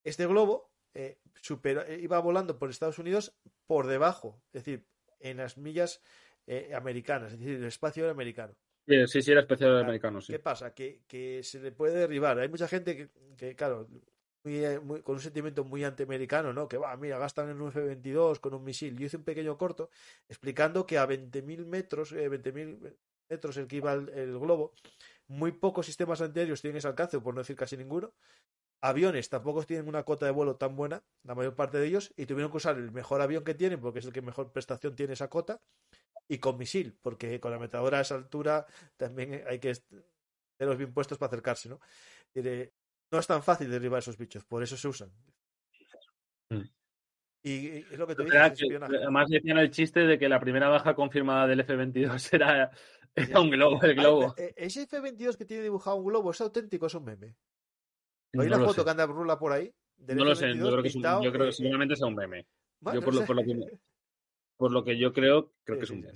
Este 0.03 0.25
globo 0.27 0.69
eh, 0.93 1.19
superó- 1.41 1.85
eh, 1.87 1.99
iba 2.01 2.19
volando 2.19 2.57
por 2.57 2.69
Estados 2.69 2.99
Unidos 2.99 3.37
por 3.67 3.87
debajo, 3.87 4.41
es 4.47 4.63
decir, 4.65 4.85
en 5.19 5.37
las 5.37 5.57
millas 5.57 6.01
eh, 6.47 6.71
americanas, 6.73 7.33
es 7.33 7.39
decir, 7.39 7.55
el 7.57 7.65
espacio 7.65 8.03
aéreo 8.03 8.13
americano. 8.13 8.55
Sí, 8.87 9.21
sí, 9.21 9.31
era 9.31 9.45
Claro. 9.45 9.79
americano, 9.79 10.21
sí. 10.21 10.31
¿Qué 10.33 10.39
pasa? 10.39 10.73
Que, 10.73 11.01
que 11.07 11.43
se 11.43 11.59
le 11.59 11.71
puede 11.73 11.99
derribar. 11.99 12.39
Hay 12.39 12.47
mucha 12.47 12.67
gente 12.69 12.95
que, 12.95 13.09
que, 13.35 13.53
claro, 13.55 13.87
eh, 14.55 14.79
con 15.03 15.15
un 15.15 15.21
sentimiento 15.21 15.63
muy 15.63 15.83
antiamericano, 15.83 16.53
¿no? 16.53 16.67
Que 16.67 16.77
va, 16.77 16.95
mira, 16.97 17.17
gastan 17.17 17.49
en 17.49 17.61
un 17.61 17.69
F-22 17.69 18.39
con 18.39 18.53
un 18.53 18.63
misil. 18.63 18.97
Yo 18.97 19.05
hice 19.05 19.17
un 19.17 19.23
pequeño 19.23 19.57
corto 19.57 19.89
explicando 20.29 20.85
que 20.85 20.97
a 20.97 21.05
20.000 21.05 21.65
metros, 21.65 22.11
eh, 22.13 22.27
20.000 22.29 22.97
metros 23.29 23.57
el 23.57 23.67
que 23.67 23.77
iba 23.77 23.93
el, 23.93 24.39
globo, 24.39 24.73
muy 25.27 25.51
pocos 25.51 25.85
sistemas 25.85 26.21
antiaéreos 26.21 26.61
tienen 26.61 26.77
ese 26.77 26.87
alcance, 26.87 27.19
por 27.19 27.33
no 27.33 27.41
decir 27.41 27.55
casi 27.55 27.77
ninguno. 27.77 28.13
Aviones 28.81 29.29
tampoco 29.29 29.63
tienen 29.63 29.87
una 29.89 30.03
cota 30.03 30.25
de 30.27 30.31
vuelo 30.31 30.55
tan 30.57 30.75
buena, 30.75 31.03
la 31.23 31.35
mayor 31.35 31.55
parte 31.55 31.79
de 31.79 31.87
ellos, 31.87 32.13
y 32.15 32.27
tuvieron 32.27 32.51
que 32.51 32.57
usar 32.57 32.77
el 32.77 32.91
mejor 32.91 33.21
avión 33.21 33.43
que 33.43 33.55
tienen, 33.55 33.81
porque 33.81 33.99
es 33.99 34.05
el 34.05 34.13
que 34.13 34.21
mejor 34.21 34.51
prestación 34.51 34.95
tiene 34.95 35.13
esa 35.13 35.29
cota, 35.29 35.61
y 36.27 36.39
con 36.39 36.57
misil, 36.57 36.97
porque 37.01 37.39
con 37.39 37.51
la 37.51 37.59
metadora 37.59 37.99
a 37.99 38.01
esa 38.01 38.15
altura 38.15 38.65
también 38.97 39.43
hay 39.47 39.59
que 39.59 39.71
est- 39.71 39.91
tenerlos 40.57 40.77
bien 40.77 40.93
puestos 40.93 41.17
para 41.17 41.27
acercarse, 41.29 41.69
¿no? 41.69 41.79
No 43.11 43.19
es 43.19 43.27
tan 43.27 43.41
fácil 43.41 43.69
derribar 43.69 43.99
esos 43.99 44.17
bichos, 44.17 44.43
por 44.45 44.63
eso 44.63 44.75
se 44.77 44.87
usan. 44.87 45.11
Mm. 46.49 46.61
Y, 47.43 47.67
es 47.77 47.97
lo 47.97 48.07
que 48.07 48.15
te 48.15 48.23
espionaje. 48.23 48.97
además 48.97 49.29
decían 49.29 49.57
el 49.57 49.71
chiste 49.71 50.01
de 50.01 50.19
que 50.19 50.27
la 50.27 50.39
primera 50.39 50.67
baja 50.67 50.93
confirmada 50.95 51.47
del 51.47 51.61
F-22 51.61 52.33
era, 52.33 52.71
un 53.39 53.49
globo, 53.49 53.81
el 53.83 53.95
globo. 53.95 54.29
Ah, 54.29 54.33
eh, 54.37 54.53
Ese 54.57 54.81
F-22 54.83 55.37
que 55.37 55.45
tiene 55.45 55.63
dibujado 55.63 55.95
un 55.97 56.05
globo, 56.05 56.31
¿es 56.31 56.41
auténtico 56.41 56.85
o 56.85 56.87
es 56.87 56.95
un 56.95 57.05
meme? 57.05 57.35
No 58.33 58.41
Hay 58.41 58.47
una 58.47 58.57
foto 58.59 58.73
sé. 58.73 58.83
que 58.83 58.89
anda 58.89 59.05
rula 59.05 59.39
por 59.39 59.53
ahí. 59.53 59.73
del 59.95 60.17
No 60.17 60.25
lo 60.25 60.35
sé, 60.35 60.49
F-22 60.49 60.57
yo 60.57 60.71
creo 60.71 60.83
que, 60.83 60.89
pintado, 60.89 61.23
yo 61.23 61.31
creo 61.31 61.43
que 61.45 61.49
eh, 61.49 61.53
seguramente 61.53 61.95
sea 61.95 62.07
un 62.07 62.15
meme. 62.15 62.47
bueno, 62.81 62.99
yo 62.99 63.05
por 63.05 63.13
no 63.13 63.19
lo- 63.21 63.25
por 63.25 63.35
lo 63.37 63.43
que- 63.43 63.79
Por 64.57 64.71
lo 64.71 64.83
que 64.83 64.97
yo 64.97 65.13
creo, 65.13 65.53
creo 65.63 65.77
que 65.77 65.85
es 65.85 65.89
un 65.91 66.01
meme. 66.01 66.13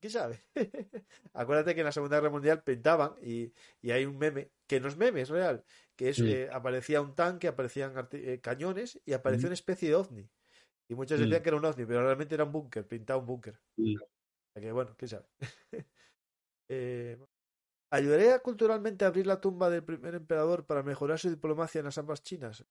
¿Quién 0.00 0.10
sabe? 0.12 0.40
Acuérdate 1.32 1.74
que 1.74 1.80
en 1.82 1.86
la 1.86 1.92
Segunda 1.92 2.16
Guerra 2.16 2.30
Mundial 2.30 2.62
pintaban 2.64 3.14
y, 3.22 3.52
y 3.80 3.90
hay 3.92 4.04
un 4.04 4.18
meme, 4.18 4.50
que 4.66 4.80
no 4.80 4.88
es 4.88 4.96
meme, 4.96 5.20
es 5.20 5.28
real, 5.28 5.62
que 5.96 6.10
es, 6.10 6.20
Sí. 6.20 6.24
eh, 6.26 6.48
aparecía 6.52 7.00
un 7.02 7.14
tanque, 7.14 7.48
aparecían 7.48 7.94
eh, 8.12 8.40
cañones 8.42 9.00
y 9.06 9.12
apareció 9.14 9.46
Mm. 9.46 9.48
una 9.48 9.54
especie 9.54 9.88
de 9.90 9.94
ovni. 9.96 10.30
Y 10.88 10.94
muchos 10.96 11.18
Mm. 11.18 11.20
decían 11.20 11.42
que 11.42 11.50
era 11.50 11.58
un 11.58 11.64
ovni, 11.66 11.86
pero 11.86 12.04
realmente 12.04 12.34
era 12.36 12.44
un 12.44 12.52
búnker, 12.52 12.88
pintado 12.88 13.20
un 13.20 13.26
búnker. 13.26 13.56
Mm. 13.78 14.02
O 14.50 14.52
sea 14.54 14.62
que 14.62 14.72
bueno, 14.72 14.94
quién 14.98 15.08
sabe. 15.10 15.28
Eh, 16.70 17.18
¿Ayudaría 17.90 18.40
culturalmente 18.40 19.04
a 19.04 19.08
abrir 19.08 19.26
la 19.26 19.40
tumba 19.40 19.70
del 19.70 19.84
primer 19.84 20.14
emperador 20.16 20.66
para 20.66 20.82
mejorar 20.82 21.18
su 21.18 21.30
diplomacia 21.30 21.80
en 21.80 21.86
las 21.86 21.98
ambas 21.98 22.22
chinas? 22.22 22.66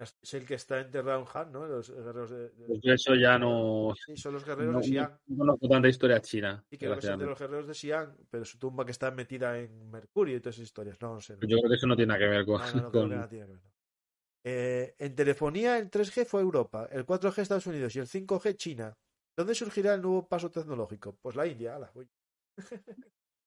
Es 0.00 0.34
el 0.34 0.46
que 0.46 0.54
está 0.54 0.80
enterrado 0.80 1.20
en 1.20 1.26
Han, 1.34 1.52
¿no? 1.52 1.66
Los 1.66 1.90
guerreros 1.90 2.30
de, 2.30 2.48
de- 2.50 2.66
Pues 2.66 2.80
eso 2.84 3.14
ya 3.14 3.38
no, 3.38 3.94
Sí, 4.06 4.16
son 4.16 4.32
los 4.32 4.44
guerreros 4.46 4.72
no, 4.72 4.80
de 4.80 4.86
Xi'an. 4.86 5.18
no 5.26 5.36
conozco 5.36 5.68
tanta 5.68 5.88
historia 5.88 6.20
china. 6.22 6.64
Creo 6.70 6.94
que 6.94 7.02
son 7.02 7.18
de 7.18 7.26
los 7.26 7.38
guerreros 7.38 7.66
de 7.66 7.74
Xi'an, 7.74 8.16
pero 8.30 8.44
su 8.46 8.58
tumba 8.58 8.86
que 8.86 8.92
está 8.92 9.10
metida 9.10 9.58
en 9.58 9.90
Mercurio 9.90 10.36
y 10.36 10.40
todas 10.40 10.56
esas 10.56 10.64
historias. 10.68 10.96
No, 11.02 11.14
no 11.14 11.20
sé. 11.20 11.34
No, 11.34 11.46
Yo 11.46 11.58
creo 11.58 11.68
que 11.70 11.76
eso 11.76 11.86
no 11.86 11.96
tiene 11.96 12.08
nada 12.14 12.20
que 12.20 12.28
ver 12.28 12.46
con. 12.46 12.58
no, 12.60 12.82
no, 12.82 12.90
con- 12.90 13.08
que 13.10 13.14
nada 13.14 13.28
tiene 13.28 13.46
que 13.46 13.52
ver. 13.52 13.60
Eh, 14.42 14.94
en 14.98 15.14
telefonía, 15.14 15.76
el 15.78 15.90
3G 15.90 16.24
fue 16.24 16.40
Europa, 16.40 16.88
el 16.90 17.04
4G 17.04 17.42
Estados 17.42 17.66
Unidos 17.66 17.94
y 17.94 17.98
el 17.98 18.06
5G 18.06 18.56
China. 18.56 18.96
¿Dónde 19.36 19.54
surgirá 19.54 19.92
el 19.94 20.00
nuevo 20.00 20.26
paso 20.26 20.50
tecnológico? 20.50 21.18
Pues 21.20 21.36
la 21.36 21.46
India, 21.46 21.76
ala, 21.76 21.90
voy. 21.94 22.08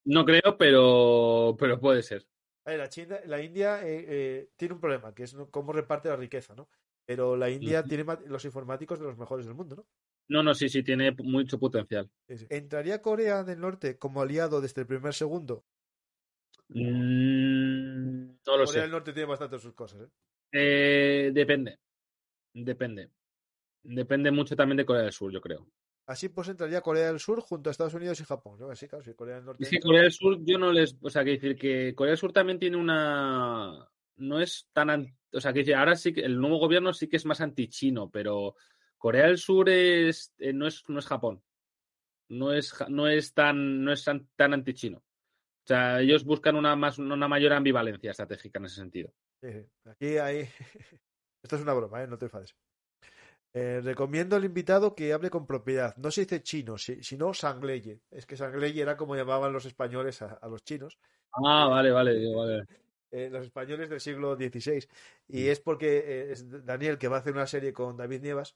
No 0.05 0.23
creo, 0.25 0.55
pero, 0.57 1.55
pero 1.57 1.79
puede 1.79 2.03
ser. 2.03 2.27
La, 2.65 2.87
China, 2.89 3.19
la 3.25 3.41
India 3.41 3.85
eh, 3.85 4.05
eh, 4.07 4.49
tiene 4.55 4.75
un 4.75 4.79
problema, 4.79 5.13
que 5.13 5.23
es 5.23 5.35
cómo 5.51 5.73
reparte 5.73 6.09
la 6.09 6.15
riqueza, 6.15 6.55
¿no? 6.55 6.69
Pero 7.05 7.35
la 7.35 7.49
India 7.49 7.83
tiene 7.83 8.05
los 8.27 8.45
informáticos 8.45 8.99
de 8.99 9.05
los 9.05 9.17
mejores 9.17 9.45
del 9.45 9.55
mundo, 9.55 9.75
¿no? 9.75 9.85
No, 10.29 10.41
no, 10.41 10.53
sí, 10.53 10.69
sí, 10.69 10.83
tiene 10.83 11.11
mucho 11.11 11.59
potencial. 11.59 12.09
¿Entraría 12.49 13.01
Corea 13.01 13.43
del 13.43 13.59
Norte 13.59 13.97
como 13.97 14.21
aliado 14.21 14.61
desde 14.61 14.81
el 14.81 14.87
primer 14.87 15.13
segundo? 15.13 15.65
Mm, 16.69 18.27
no 18.45 18.57
lo 18.57 18.65
Corea 18.65 18.65
sé. 18.65 18.81
del 18.81 18.91
Norte 18.91 19.11
tiene 19.11 19.27
bastante 19.27 19.59
sus 19.59 19.73
cosas, 19.73 20.01
¿eh? 20.01 20.09
Eh, 20.53 21.31
depende. 21.33 21.79
Depende. 22.53 23.09
Depende 23.83 24.31
mucho 24.31 24.55
también 24.55 24.77
de 24.77 24.85
Corea 24.85 25.03
del 25.03 25.11
Sur, 25.11 25.31
yo 25.31 25.41
creo. 25.41 25.67
Así 26.05 26.27
pues 26.29 26.49
entraría 26.49 26.81
Corea 26.81 27.07
del 27.07 27.19
Sur 27.19 27.39
junto 27.41 27.69
a 27.69 27.71
Estados 27.71 27.93
Unidos 27.93 28.19
y 28.19 28.25
Japón, 28.25 28.59
¿no? 28.59 28.69
Así, 28.69 28.87
claro, 28.87 29.03
si 29.05 29.13
Corea 29.13 29.35
del 29.35 29.45
Norte 29.45 29.63
entra- 29.63 29.79
Corea 29.81 30.01
del 30.01 30.11
Sur, 30.11 30.37
yo 30.43 30.57
no 30.57 30.71
les. 30.71 30.97
O 31.01 31.09
sea, 31.09 31.23
que 31.23 31.31
decir 31.31 31.55
que 31.55 31.95
Corea 31.95 32.11
del 32.11 32.17
Sur 32.17 32.33
también 32.33 32.59
tiene 32.59 32.75
una. 32.77 33.89
No 34.17 34.39
es 34.41 34.67
tan. 34.73 34.89
an- 34.89 35.17
O 35.31 35.39
sea, 35.39 35.53
que 35.53 35.59
decir, 35.59 35.75
ahora 35.75 35.95
sí 35.95 36.13
que 36.13 36.21
el 36.21 36.39
nuevo 36.39 36.57
gobierno 36.59 36.91
sí 36.93 37.07
que 37.07 37.15
es 37.17 37.25
más 37.25 37.39
antichino, 37.41 38.09
pero 38.09 38.55
Corea 38.97 39.27
del 39.27 39.37
Sur 39.37 39.69
es, 39.69 40.33
eh, 40.39 40.51
no, 40.53 40.67
es 40.67 40.83
no 40.89 40.99
es 40.99 41.05
Japón. 41.05 41.41
No 42.29 42.51
es, 42.53 42.73
no 42.89 43.07
es 43.07 43.33
tan, 43.33 43.83
no 43.83 43.91
es 43.93 44.03
tan, 44.03 44.27
tan 44.35 44.53
antichino. 44.53 44.97
O 44.97 45.65
sea, 45.67 46.01
ellos 46.01 46.25
buscan 46.25 46.55
una, 46.57 46.75
más, 46.75 46.99
una 46.99 47.27
mayor 47.27 47.53
ambivalencia 47.53 48.11
estratégica 48.11 48.59
en 48.59 48.65
ese 48.65 48.75
sentido. 48.75 49.13
Sí, 49.41 49.51
sí. 49.51 49.65
Aquí 49.85 50.17
hay. 50.17 50.49
Esto 51.43 51.55
es 51.55 51.61
una 51.61 51.73
broma, 51.73 52.03
¿eh? 52.03 52.07
No 52.07 52.17
te 52.17 52.25
enfades. 52.25 52.55
Eh, 53.55 53.81
recomiendo 53.83 54.35
al 54.35 54.45
invitado 54.45 54.95
que 54.95 55.13
hable 55.13 55.29
con 55.29 55.45
propiedad. 55.45 55.95
No 55.97 56.09
se 56.09 56.21
dice 56.21 56.41
chino, 56.41 56.77
si- 56.77 57.03
sino 57.03 57.33
sangleye. 57.33 57.99
Es 58.09 58.25
que 58.25 58.35
sangleye 58.35 58.81
era 58.81 58.97
como 58.97 59.15
llamaban 59.15 59.53
los 59.53 59.65
españoles 59.65 60.21
a, 60.23 60.33
a 60.41 60.47
los 60.47 60.63
chinos. 60.63 60.97
Ah, 61.33 61.67
vale, 61.69 61.91
vale, 61.91 62.13
vale. 62.35 62.63
eh, 63.11 63.29
los 63.31 63.45
españoles 63.45 63.89
del 63.89 63.99
siglo 64.01 64.35
XVI. 64.35 64.87
Mm. 65.27 65.37
Y 65.37 65.47
es 65.49 65.59
porque 65.59 65.97
eh, 65.99 66.31
es 66.31 66.65
Daniel 66.65 66.97
que 66.97 67.07
va 67.07 67.17
a 67.17 67.19
hacer 67.19 67.33
una 67.33 67.45
serie 67.47 67.73
con 67.73 67.95
David 67.97 68.21
Nievas 68.21 68.55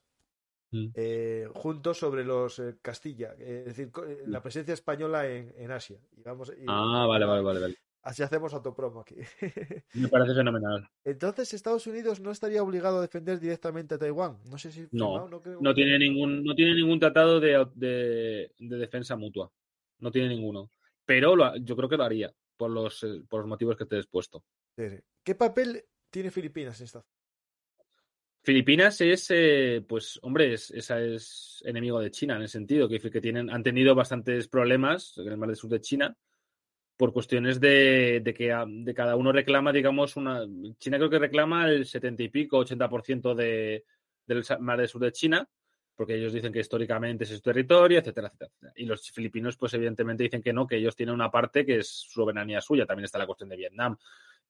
Mm. 0.70 0.88
eh, 0.96 1.48
juntos 1.54 1.98
sobre 1.98 2.26
los 2.26 2.60
Castilla, 2.82 3.32
es 3.38 3.64
decir, 3.64 3.90
la 4.26 4.42
presencia 4.42 4.74
española 4.74 5.26
en, 5.26 5.54
en 5.56 5.70
Asia. 5.70 5.98
Y 6.14 6.20
vamos, 6.22 6.50
y- 6.54 6.64
Ah, 6.68 7.06
vale, 7.08 7.24
vale, 7.24 7.40
vale, 7.42 7.60
vale. 7.60 7.76
Así 8.08 8.22
hacemos 8.22 8.54
autopromo 8.54 9.00
aquí. 9.00 9.16
Me 9.94 10.08
parece 10.08 10.34
fenomenal. 10.34 10.88
Entonces, 11.04 11.52
Estados 11.52 11.86
Unidos 11.86 12.20
no 12.20 12.30
estaría 12.30 12.62
obligado 12.62 12.98
a 12.98 13.02
defender 13.02 13.38
directamente 13.38 13.96
a 13.96 13.98
Taiwán. 13.98 14.38
No 14.46 14.56
sé 14.56 14.72
si. 14.72 14.80
No, 14.92 15.08
firmado, 15.10 15.28
no, 15.28 15.42
creo- 15.42 15.58
No 15.60 15.74
tiene 15.74 15.98
ningún, 15.98 16.42
no 16.42 16.54
tiene 16.54 16.74
ningún 16.74 16.98
tratado 16.98 17.38
de, 17.38 17.66
de, 17.74 18.50
de 18.58 18.76
defensa 18.78 19.14
mutua. 19.14 19.52
No 19.98 20.10
tiene 20.10 20.28
ninguno. 20.30 20.70
Pero 21.04 21.36
lo 21.36 21.54
yo 21.58 21.76
creo 21.76 21.88
que 21.90 21.98
lo 21.98 22.04
haría, 22.04 22.32
por 22.56 22.70
los, 22.70 23.02
eh, 23.04 23.22
por 23.28 23.40
los 23.40 23.48
motivos 23.48 23.76
que 23.76 23.84
te 23.84 23.96
he 23.96 23.98
expuesto. 23.98 24.42
¿Qué 24.74 25.34
papel 25.34 25.84
tiene 26.10 26.30
Filipinas 26.30 26.80
en 26.80 26.84
esta? 26.86 27.04
Filipinas 28.42 29.00
es, 29.02 29.26
eh, 29.30 29.84
pues, 29.86 30.18
hombre, 30.22 30.54
es, 30.54 30.70
esa 30.70 30.98
es 31.00 31.60
enemigo 31.66 32.00
de 32.00 32.10
China 32.10 32.36
en 32.36 32.42
el 32.42 32.48
sentido 32.48 32.88
que, 32.88 32.98
que 32.98 33.20
tienen, 33.20 33.50
han 33.50 33.62
tenido 33.62 33.94
bastantes 33.94 34.48
problemas 34.48 35.18
en 35.18 35.28
el 35.28 35.36
mar 35.36 35.48
del 35.50 35.56
sur 35.56 35.68
de 35.68 35.80
China 35.82 36.16
por 36.98 37.12
cuestiones 37.12 37.60
de, 37.60 38.34
que 38.36 38.52
de 38.66 38.94
cada 38.94 39.14
uno 39.14 39.30
reclama, 39.30 39.72
digamos, 39.72 40.16
una. 40.16 40.44
China 40.78 40.98
creo 40.98 41.08
que 41.08 41.20
reclama 41.20 41.70
el 41.70 41.86
70 41.86 42.24
y 42.24 42.28
pico, 42.28 42.58
80% 42.58 43.34
de, 43.34 43.84
del 44.26 44.44
mar 44.58 44.78
del 44.78 44.88
sur 44.88 45.00
de 45.00 45.12
China, 45.12 45.48
porque 45.94 46.16
ellos 46.16 46.32
dicen 46.32 46.52
que 46.52 46.58
históricamente 46.58 47.22
es 47.22 47.30
su 47.30 47.40
territorio, 47.40 48.00
etcétera, 48.00 48.32
etcétera. 48.34 48.72
Y 48.74 48.84
los 48.84 49.08
filipinos, 49.12 49.56
pues 49.56 49.74
evidentemente 49.74 50.24
dicen 50.24 50.42
que 50.42 50.52
no, 50.52 50.66
que 50.66 50.76
ellos 50.76 50.96
tienen 50.96 51.14
una 51.14 51.30
parte 51.30 51.64
que 51.64 51.78
es 51.78 51.88
soberanía 51.88 52.60
suya. 52.60 52.84
También 52.84 53.04
está 53.04 53.16
la 53.16 53.26
cuestión 53.26 53.48
de 53.48 53.56
Vietnam. 53.56 53.96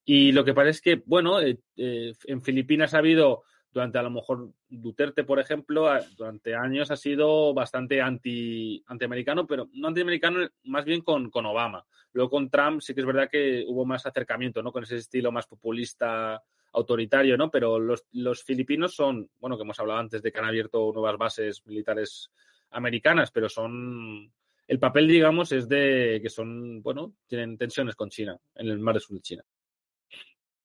Y 0.07 0.33
lo 0.33 0.43
que 0.43 0.55
parece 0.55 0.77
es 0.77 0.81
que, 0.81 1.03
bueno, 1.05 1.43
eh, 1.43 1.59
eh, 1.77 2.15
en 2.25 2.41
Filipinas 2.41 2.95
ha 2.95 2.99
habido, 2.99 3.45
durante 3.73 3.99
a 3.99 4.03
lo 4.03 4.11
mejor 4.11 4.51
Duterte, 4.69 5.24
por 5.24 5.39
ejemplo, 5.39 5.89
durante 6.16 6.55
años 6.55 6.90
ha 6.90 6.97
sido 6.97 7.55
bastante 7.55 8.01
anti, 8.01 8.82
antiamericano, 8.86 9.47
pero 9.47 9.69
no 9.73 9.89
antiamericano, 9.89 10.49
más 10.65 10.85
bien 10.85 11.03
con, 11.03 11.31
con 11.31 11.47
Obama. 11.47 11.85
Luego 12.12 12.31
con 12.31 12.51
Trump 12.51 12.81
sí 12.81 12.95
que 12.95 13.01
es 13.01 13.07
verdad 13.07 13.28
que 13.31 13.65
hubo 13.66 13.85
más 13.85 14.07
acercamiento, 14.07 14.62
¿no? 14.62 14.73
Con 14.73 14.85
ese 14.85 14.97
estilo 14.97 15.31
más 15.31 15.47
populista 15.47 16.43
autoritario, 16.73 17.36
¿no? 17.36 17.51
Pero 17.51 17.78
los, 17.78 18.07
los 18.12 18.43
filipinos 18.43 18.95
son, 18.95 19.31
bueno, 19.39 19.57
que 19.57 19.62
hemos 19.62 19.78
hablado 19.81 20.01
antes 20.01 20.23
de 20.23 20.32
que 20.32 20.39
han 20.39 20.47
abierto 20.47 20.90
nuevas 20.93 21.16
bases 21.16 21.65
militares 21.66 22.31
americanas, 22.70 23.31
pero 23.31 23.49
son 23.49 24.32
el 24.66 24.78
papel, 24.78 25.09
digamos, 25.09 25.51
es 25.53 25.69
de 25.69 26.20
que 26.23 26.28
son, 26.28 26.82
bueno, 26.82 27.15
tienen 27.27 27.57
tensiones 27.57 27.95
con 27.95 28.11
China, 28.11 28.39
en 28.55 28.69
el 28.69 28.78
mar 28.78 28.95
del 28.95 29.03
sur 29.03 29.16
de 29.16 29.23
China. 29.23 29.45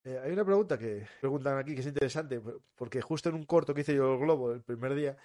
Eh, 0.05 0.19
hay 0.21 0.31
una 0.31 0.43
pregunta 0.43 0.77
que 0.77 1.07
preguntan 1.21 1.57
aquí 1.57 1.75
que 1.75 1.81
es 1.81 1.87
interesante, 1.87 2.41
porque 2.75 3.01
justo 3.01 3.29
en 3.29 3.35
un 3.35 3.45
corto 3.45 3.73
que 3.73 3.81
hice 3.81 3.95
yo 3.95 4.13
el 4.13 4.19
globo 4.19 4.51
el 4.51 4.61
primer 4.61 4.95
día, 4.95 5.17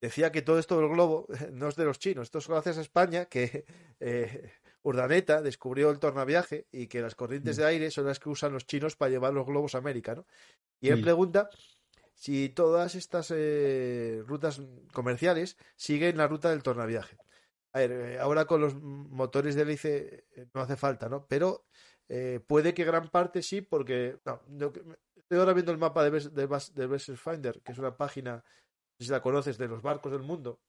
decía 0.00 0.32
que 0.32 0.42
todo 0.42 0.58
esto 0.58 0.78
del 0.78 0.88
globo 0.88 1.26
no 1.52 1.68
es 1.68 1.76
de 1.76 1.84
los 1.84 1.98
chinos, 1.98 2.24
esto 2.24 2.38
es 2.38 2.48
gracias 2.48 2.78
a 2.78 2.80
España, 2.80 3.26
que 3.26 3.64
eh, 4.00 4.52
Urdaneta 4.82 5.40
descubrió 5.40 5.90
el 5.90 6.00
tornaviaje 6.00 6.66
y 6.72 6.88
que 6.88 7.00
las 7.00 7.14
corrientes 7.14 7.56
mm. 7.56 7.60
de 7.60 7.66
aire 7.66 7.90
son 7.90 8.06
las 8.06 8.18
que 8.18 8.28
usan 8.28 8.52
los 8.52 8.66
chinos 8.66 8.96
para 8.96 9.10
llevar 9.10 9.32
los 9.32 9.46
globos 9.46 9.76
a 9.76 9.78
América, 9.78 10.14
¿no? 10.14 10.26
Y 10.80 10.90
él 10.90 11.00
pregunta 11.00 11.48
si 12.12 12.50
todas 12.50 12.94
estas 12.94 13.32
eh, 13.34 14.22
rutas 14.26 14.60
comerciales 14.92 15.56
siguen 15.76 16.18
la 16.18 16.28
ruta 16.28 16.50
del 16.50 16.62
tornaviaje. 16.62 17.16
A 17.72 17.78
ver, 17.78 18.18
ahora 18.20 18.44
con 18.44 18.60
los 18.60 18.74
motores 18.74 19.54
de 19.54 19.62
hélice 19.62 20.26
no 20.52 20.60
hace 20.60 20.76
falta, 20.76 21.08
¿no? 21.08 21.26
Pero 21.26 21.64
puede 22.46 22.74
que 22.74 22.84
gran 22.84 23.08
parte 23.08 23.42
sí, 23.42 23.60
porque 23.60 24.18
estoy 25.16 25.38
ahora 25.38 25.52
viendo 25.52 25.72
el 25.72 25.78
mapa 25.78 26.08
de, 26.08 26.10
de, 26.10 26.86
Vessel 26.86 27.16
Finder, 27.16 27.60
que 27.62 27.72
es 27.72 27.78
una 27.78 27.96
página, 27.96 28.44
si 28.98 29.08
la 29.08 29.22
conoces, 29.22 29.58
de 29.58 29.68
los 29.68 29.82
barcos 29.82 30.12
del 30.12 30.22
mundo. 30.22 30.60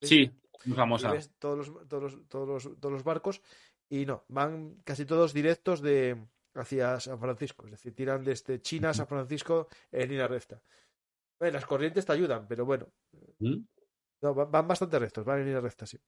Sí, 0.00 0.30
muy 0.66 0.76
famosa. 0.76 1.12
todos 1.38 1.68
los, 1.68 1.88
todos, 1.88 2.02
los, 2.12 2.28
todos, 2.28 2.48
los, 2.48 2.80
todos 2.80 2.92
los 2.92 3.04
barcos 3.04 3.42
y 3.88 4.04
no, 4.04 4.24
van 4.28 4.76
casi 4.84 5.04
todos 5.06 5.32
directos 5.32 5.80
de 5.80 6.16
hacia 6.54 6.98
San 7.00 7.18
Francisco, 7.18 7.64
es 7.64 7.72
decir, 7.72 7.94
tiran 7.94 8.24
desde 8.24 8.60
China 8.60 8.90
a 8.90 8.94
San 8.94 9.06
Francisco 9.06 9.68
en 9.92 10.08
línea 10.08 10.26
recta. 10.26 10.60
las 11.38 11.64
corrientes 11.66 12.04
te 12.04 12.12
ayudan, 12.12 12.46
pero 12.48 12.64
bueno. 12.64 12.88
¿Mm? 13.38 13.60
No, 14.20 14.34
van 14.34 14.66
bastante 14.66 14.98
rectos, 14.98 15.24
van 15.24 15.40
en 15.40 15.46
línea 15.46 15.60
recta, 15.60 15.86
sí. 15.86 15.98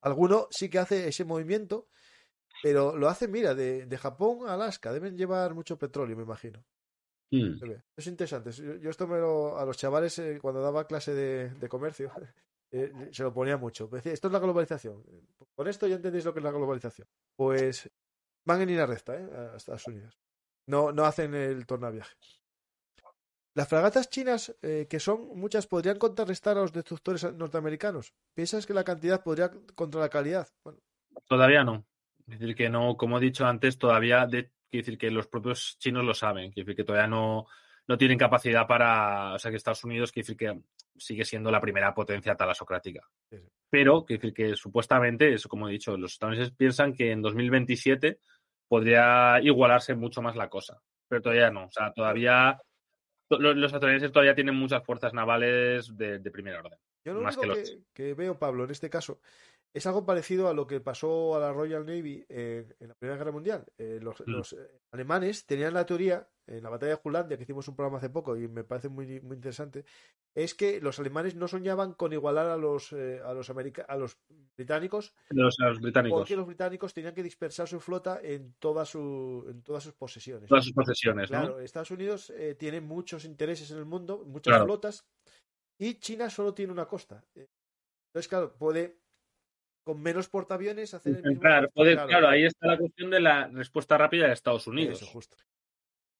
Alguno 0.00 0.48
sí 0.50 0.68
que 0.68 0.78
hace 0.78 1.08
ese 1.08 1.24
movimiento, 1.24 1.88
pero 2.62 2.96
lo 2.96 3.08
hace, 3.08 3.28
mira, 3.28 3.54
de, 3.54 3.86
de 3.86 3.98
Japón 3.98 4.48
a 4.48 4.54
Alaska. 4.54 4.92
Deben 4.92 5.16
llevar 5.16 5.54
mucho 5.54 5.78
petróleo, 5.78 6.16
me 6.16 6.22
imagino. 6.22 6.64
Mm. 7.30 7.60
Es 7.96 8.06
interesante. 8.06 8.50
Yo, 8.52 8.90
esto 8.90 9.06
me 9.06 9.18
lo, 9.18 9.58
a 9.58 9.64
los 9.64 9.76
chavales 9.76 10.18
eh, 10.18 10.38
cuando 10.40 10.62
daba 10.62 10.86
clase 10.86 11.14
de, 11.14 11.50
de 11.50 11.68
comercio 11.68 12.10
eh, 12.70 12.92
se 13.12 13.22
lo 13.22 13.32
ponía 13.32 13.56
mucho. 13.56 13.86
Decía, 13.88 14.12
esto 14.12 14.28
es 14.28 14.32
la 14.32 14.38
globalización. 14.38 15.02
Con 15.54 15.68
esto 15.68 15.86
ya 15.86 15.96
entendéis 15.96 16.24
lo 16.24 16.32
que 16.32 16.40
es 16.40 16.44
la 16.44 16.52
globalización. 16.52 17.08
Pues 17.36 17.90
van 18.44 18.62
en 18.62 18.68
línea 18.68 18.86
recta 18.86 19.14
¿eh? 19.14 19.28
a 19.36 19.56
Estados 19.56 19.86
Unidos. 19.86 20.18
No, 20.66 20.92
no 20.92 21.04
hacen 21.04 21.34
el 21.34 21.66
tornaviaje. 21.66 22.14
Las 23.54 23.68
fragatas 23.68 24.08
chinas, 24.08 24.54
eh, 24.62 24.86
que 24.88 25.00
son 25.00 25.36
muchas, 25.36 25.66
podrían 25.66 25.98
contrarrestar 25.98 26.56
a 26.56 26.60
los 26.60 26.72
destructores 26.72 27.24
norteamericanos. 27.34 28.14
¿Piensas 28.32 28.66
que 28.66 28.72
la 28.72 28.84
cantidad 28.84 29.22
podría 29.22 29.50
contra 29.74 30.00
la 30.00 30.08
calidad? 30.08 30.48
Bueno. 30.62 30.78
Todavía 31.26 31.64
no. 31.64 31.84
Es 32.28 32.38
decir, 32.38 32.54
que 32.54 32.68
no, 32.68 32.96
como 32.96 33.18
he 33.18 33.20
dicho 33.20 33.46
antes, 33.46 33.78
todavía, 33.78 34.26
de, 34.26 34.50
decir 34.70 34.98
que 34.98 35.10
los 35.10 35.26
propios 35.26 35.76
chinos 35.78 36.04
lo 36.04 36.14
saben. 36.14 36.52
Quiere 36.52 36.66
decir 36.66 36.76
que 36.76 36.84
todavía 36.84 37.08
no, 37.08 37.46
no 37.86 37.96
tienen 37.96 38.18
capacidad 38.18 38.66
para, 38.66 39.34
o 39.34 39.38
sea, 39.38 39.50
que 39.50 39.56
Estados 39.56 39.84
Unidos, 39.84 40.12
quiere 40.12 40.26
decir 40.26 40.36
que 40.36 40.60
sigue 40.98 41.24
siendo 41.24 41.50
la 41.50 41.60
primera 41.60 41.94
potencia 41.94 42.34
talasocrática. 42.34 43.08
Pero, 43.70 44.04
quiere 44.04 44.20
decir 44.20 44.34
que 44.34 44.56
supuestamente, 44.56 45.32
eso 45.32 45.48
como 45.48 45.68
he 45.68 45.72
dicho, 45.72 45.96
los 45.96 46.12
estadounidenses 46.12 46.54
piensan 46.54 46.92
que 46.92 47.12
en 47.12 47.22
2027 47.22 48.20
podría 48.68 49.40
igualarse 49.42 49.94
mucho 49.94 50.20
más 50.20 50.36
la 50.36 50.50
cosa. 50.50 50.80
Pero 51.08 51.22
todavía 51.22 51.50
no, 51.50 51.64
o 51.64 51.70
sea, 51.70 51.92
todavía 51.92 52.60
los, 53.30 53.72
estadounidenses 53.72 54.12
todavía 54.12 54.34
tienen 54.34 54.54
muchas 54.54 54.84
fuerzas 54.84 55.14
navales 55.14 55.96
de, 55.96 56.20
primer 56.30 56.56
orden. 56.56 56.78
Yo 57.04 57.14
lo 57.14 57.20
único 57.20 57.40
que, 57.40 57.78
que, 57.94 58.14
veo, 58.14 58.38
Pablo, 58.38 58.64
en 58.64 58.70
este 58.70 58.90
caso, 58.90 59.20
es 59.74 59.86
algo 59.86 60.04
parecido 60.04 60.48
a 60.48 60.54
lo 60.54 60.66
que 60.66 60.80
pasó 60.80 61.36
a 61.36 61.40
la 61.40 61.52
Royal 61.52 61.84
Navy 61.84 62.24
en 62.28 62.74
la 62.80 62.94
Primera 62.94 63.18
Guerra 63.18 63.32
Mundial. 63.32 63.66
Eh, 63.76 63.98
los, 64.00 64.20
mm. 64.26 64.56
eh, 64.56 64.80
alemanes 64.92 65.46
tenían 65.46 65.74
la 65.74 65.84
teoría, 65.84 66.26
en 66.46 66.62
la 66.62 66.70
batalla 66.70 66.92
de 66.92 66.98
Jutlandia, 66.98 67.36
que 67.36 67.42
hicimos 67.42 67.68
un 67.68 67.76
programa 67.76 67.98
hace 67.98 68.08
poco 68.08 68.36
y 68.36 68.48
me 68.48 68.64
parece 68.64 68.88
muy, 68.88 69.20
muy 69.20 69.36
interesante, 69.36 69.84
es 70.34 70.54
que 70.54 70.80
los 70.80 70.98
alemanes 70.98 71.34
no 71.34 71.46
soñaban 71.46 71.92
con 71.92 72.12
igualar 72.12 72.46
a 72.46 72.56
los, 72.56 72.92
eh, 72.92 73.20
a 73.22 73.34
los, 73.34 73.50
a 73.50 73.96
los 73.96 74.18
británicos, 74.56 75.14
los, 75.28 75.56
británicos, 75.80 76.20
porque 76.20 76.36
los 76.36 76.46
británicos 76.46 76.94
tenían 76.94 77.14
que 77.14 77.22
dispersar 77.22 77.68
su 77.68 77.80
flota 77.80 78.20
en, 78.22 78.54
toda 78.58 78.86
su, 78.86 79.46
en 79.50 79.62
todas 79.62 79.84
sus 79.84 79.92
posesiones. 79.92 80.48
Todas 80.48 80.64
sus 80.64 80.72
posesiones, 80.72 81.28
Claro, 81.28 81.60
Estados 81.60 81.90
Unidos 81.90 82.32
tiene 82.56 82.80
muchos 82.80 83.26
intereses 83.26 83.70
en 83.70 83.78
el 83.78 83.84
mundo, 83.84 84.24
muchas 84.26 84.62
flotas, 84.62 85.06
y 85.78 85.98
China 86.00 86.30
solo 86.30 86.54
tiene 86.54 86.72
una 86.72 86.86
costa. 86.86 87.22
Entonces, 87.34 88.28
claro, 88.28 88.56
puede 88.56 89.07
con 89.88 90.02
menos 90.02 90.28
portaaviones 90.28 90.92
hacer 90.92 91.16
el 91.16 91.22
mismo 91.22 91.40
claro, 91.40 91.70
claro, 91.72 92.28
ahí 92.28 92.44
está 92.44 92.66
la 92.66 92.76
cuestión 92.76 93.08
de 93.08 93.20
la 93.20 93.48
respuesta 93.48 93.96
rápida 93.96 94.26
de 94.26 94.34
Estados 94.34 94.66
Unidos. 94.66 95.00
Eso, 95.00 95.10
justo. 95.10 95.38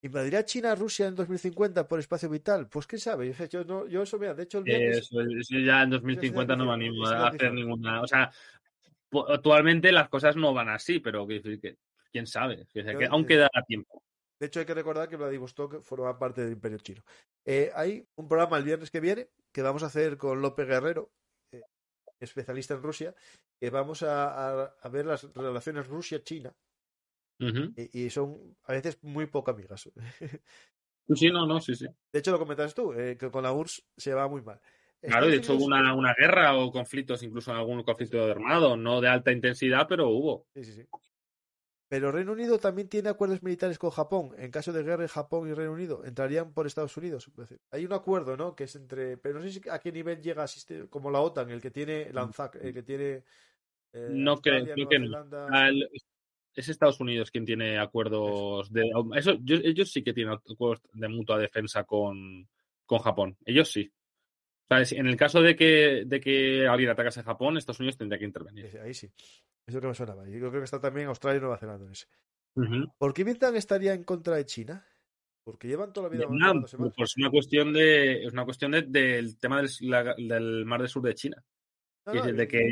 ¿Invadirá 0.01 0.43
China 0.43 0.73
a 0.73 0.75
Rusia 0.75 1.07
en 1.07 1.15
2050 1.15 1.87
por 1.87 1.99
espacio 1.99 2.31
vital? 2.31 2.67
Pues 2.71 2.87
quién 2.87 2.99
sabe. 2.99 3.35
Yo, 3.51 3.65
no, 3.65 3.87
yo 3.87 4.05
eso, 4.05 4.19
mira, 4.19 4.33
de 4.33 4.45
hecho 4.45 4.61
el 4.61 4.71
eso, 4.71 5.19
ya 5.63 5.83
en 5.83 5.91
2050 5.91 6.57
no 6.57 6.65
me 6.65 6.73
animo 6.73 7.07
a 7.07 7.29
hacer 7.29 7.53
ninguna. 7.53 8.01
O 8.01 8.07
sea, 8.07 8.31
actualmente 9.29 9.93
las 9.93 10.09
cosas 10.09 10.35
no 10.35 10.55
van 10.55 10.71
así, 10.71 11.01
pero 11.01 11.27
quién 12.11 12.27
sabe. 12.27 12.67
Que 12.73 13.05
aún 13.05 13.27
queda 13.27 13.51
tiempo. 13.67 14.03
De 14.41 14.47
hecho, 14.47 14.61
hay 14.61 14.67
que 14.67 14.73
recordar 14.73 15.11
que 15.11 15.17
Vladivostok 15.17 15.83
forma 15.83 16.19
parte 16.19 16.41
del 16.41 16.53
Imperio 16.53 16.79
Chino. 16.79 17.03
Eh, 17.45 17.71
hay 17.75 18.07
un 18.17 18.29
programa 18.29 18.57
el 18.57 18.65
viernes 18.65 18.91
que 18.91 19.01
viene 19.01 19.29
que 19.53 19.61
vamos 19.61 19.83
a 19.83 19.87
hacer 19.87 20.17
con 20.17 20.41
López 20.41 20.67
Guerrero, 20.67 21.11
especialista 22.21 22.75
en 22.75 22.83
Rusia, 22.83 23.15
que 23.59 23.71
vamos 23.71 24.03
a, 24.03 24.73
ver 24.91 25.07
las 25.07 25.33
relaciones 25.35 25.87
Rusia-China. 25.87 26.55
y, 27.77 28.11
son 28.11 28.57
a 28.65 28.73
veces 28.73 28.99
muy 29.03 29.27
poco 29.27 29.51
amigas. 29.51 29.91
Sí, 31.15 31.31
no, 31.31 31.47
no, 31.47 31.59
sí, 31.59 31.75
sí. 31.75 31.87
De 32.13 32.19
hecho, 32.19 32.33
lo 32.33 32.39
comentas 32.39 32.75
tú, 32.75 32.93
eh, 32.93 33.17
que 33.17 33.31
con 33.31 33.43
la 33.43 33.51
URSS 33.51 33.83
se 33.97 34.13
va 34.13 34.29
muy 34.29 34.43
mal. 34.43 34.61
Claro, 35.01 35.29
de 35.29 35.37
hecho 35.37 35.55
hubo 35.55 35.65
una, 35.65 35.95
una, 35.95 36.15
guerra 36.19 36.57
o 36.57 36.71
conflictos, 36.73 37.23
incluso 37.23 37.53
algún 37.53 37.83
conflicto 37.83 38.23
armado, 38.25 38.77
no 38.77 39.01
de 39.01 39.09
alta 39.09 39.33
intensidad, 39.33 39.87
pero 39.89 40.09
hubo. 40.09 40.47
Sí, 40.55 40.65
sí, 40.65 40.73
sí. 40.73 40.87
Pero 41.89 42.13
Reino 42.13 42.33
Unido 42.33 42.59
también 42.59 42.89
tiene 42.89 43.09
acuerdos 43.09 43.43
militares 43.43 43.79
con 43.79 43.91
Japón. 43.91 44.35
En 44.37 44.51
caso 44.51 44.73
de 44.75 44.83
guerra, 44.83 45.09
Japón 45.09 45.49
y 45.49 45.55
Reino 45.55 45.73
Unido 45.73 46.05
entrarían 46.05 46.53
por 46.53 46.67
Estados 46.67 46.95
Unidos. 46.99 47.31
Hay 47.71 47.87
un 47.87 47.95
acuerdo, 47.95 48.37
¿no? 48.37 48.55
Que 48.55 48.65
es 48.65 48.77
entre. 48.77 49.17
Pero 49.17 49.41
no 49.41 49.49
sé 49.49 49.63
a 49.71 49.79
qué 49.79 49.91
nivel 49.91 50.21
llega 50.21 50.45
como 50.91 51.11
la 51.11 51.21
OTAN, 51.21 51.51
el 51.51 51.63
que 51.63 51.71
tiene 51.71 52.13
Lanzac, 52.13 52.57
el 52.57 52.75
que 52.75 52.83
tiene. 52.83 53.25
Eh, 53.95 54.09
no 54.11 54.37
creo, 54.37 54.67
que 54.67 54.99
no. 54.99 55.25
es 56.55 56.69
Estados 56.69 57.01
Unidos 57.01 57.31
quien 57.31 57.47
tiene 57.47 57.79
acuerdos 57.79 58.71
de. 58.71 58.83
Eso, 59.17 59.39
ellos 59.47 59.91
sí 59.91 60.03
que 60.03 60.13
tienen 60.13 60.35
acuerdos 60.35 60.83
de 60.93 61.09
mutua 61.09 61.39
defensa 61.39 61.85
con, 61.85 62.47
con 62.85 62.99
Japón. 62.99 63.39
Ellos 63.47 63.73
sí. 63.73 63.91
O 64.71 64.85
sea, 64.85 64.99
en 64.99 65.07
el 65.07 65.17
caso 65.17 65.41
de 65.41 65.57
que, 65.57 66.05
de 66.07 66.21
que 66.21 66.67
alguien 66.67 66.91
atacase 66.91 67.21
a 67.21 67.25
Japón, 67.25 67.57
Estados 67.57 67.81
Unidos 67.81 67.97
tendría 67.97 68.19
que 68.19 68.27
intervenir. 68.27 68.79
Ahí 68.83 68.93
sí. 68.93 69.11
Eso 69.67 69.81
que 69.81 69.87
me 69.87 69.95
sonaba. 69.95 70.27
Yo 70.29 70.39
creo 70.39 70.53
que 70.53 70.65
está 70.65 70.81
también 70.81 71.09
Australia 71.09 71.39
y 71.39 71.41
Nueva 71.41 71.59
Zelanda 71.59 71.87
en 71.87 71.93
ese. 71.93 72.07
¿Por 72.99 73.15
qué 73.15 73.25
Vietnam 73.25 73.57
estaría 73.57 73.95
en 73.95 74.05
contra 74.05 74.37
de 74.37 74.45
China? 74.45 74.85
Porque 75.45 75.69
llevan 75.69 75.93
toda 75.93 76.09
la 76.09 76.15
vida 76.15 76.27
Vietnam, 76.27 76.61
pues 76.61 77.17
una 77.17 77.31
cuestión 77.31 77.73
de 77.73 78.25
es 78.25 78.33
una 78.33 78.45
cuestión 78.45 78.73
de, 78.73 78.83
del 78.83 79.39
tema 79.39 79.63
del, 79.63 80.65
mar 80.67 80.81
del 80.81 80.89
sur 80.89 81.03
de 81.03 81.15
China. 81.15 81.43
de 82.05 82.49
que 82.49 82.71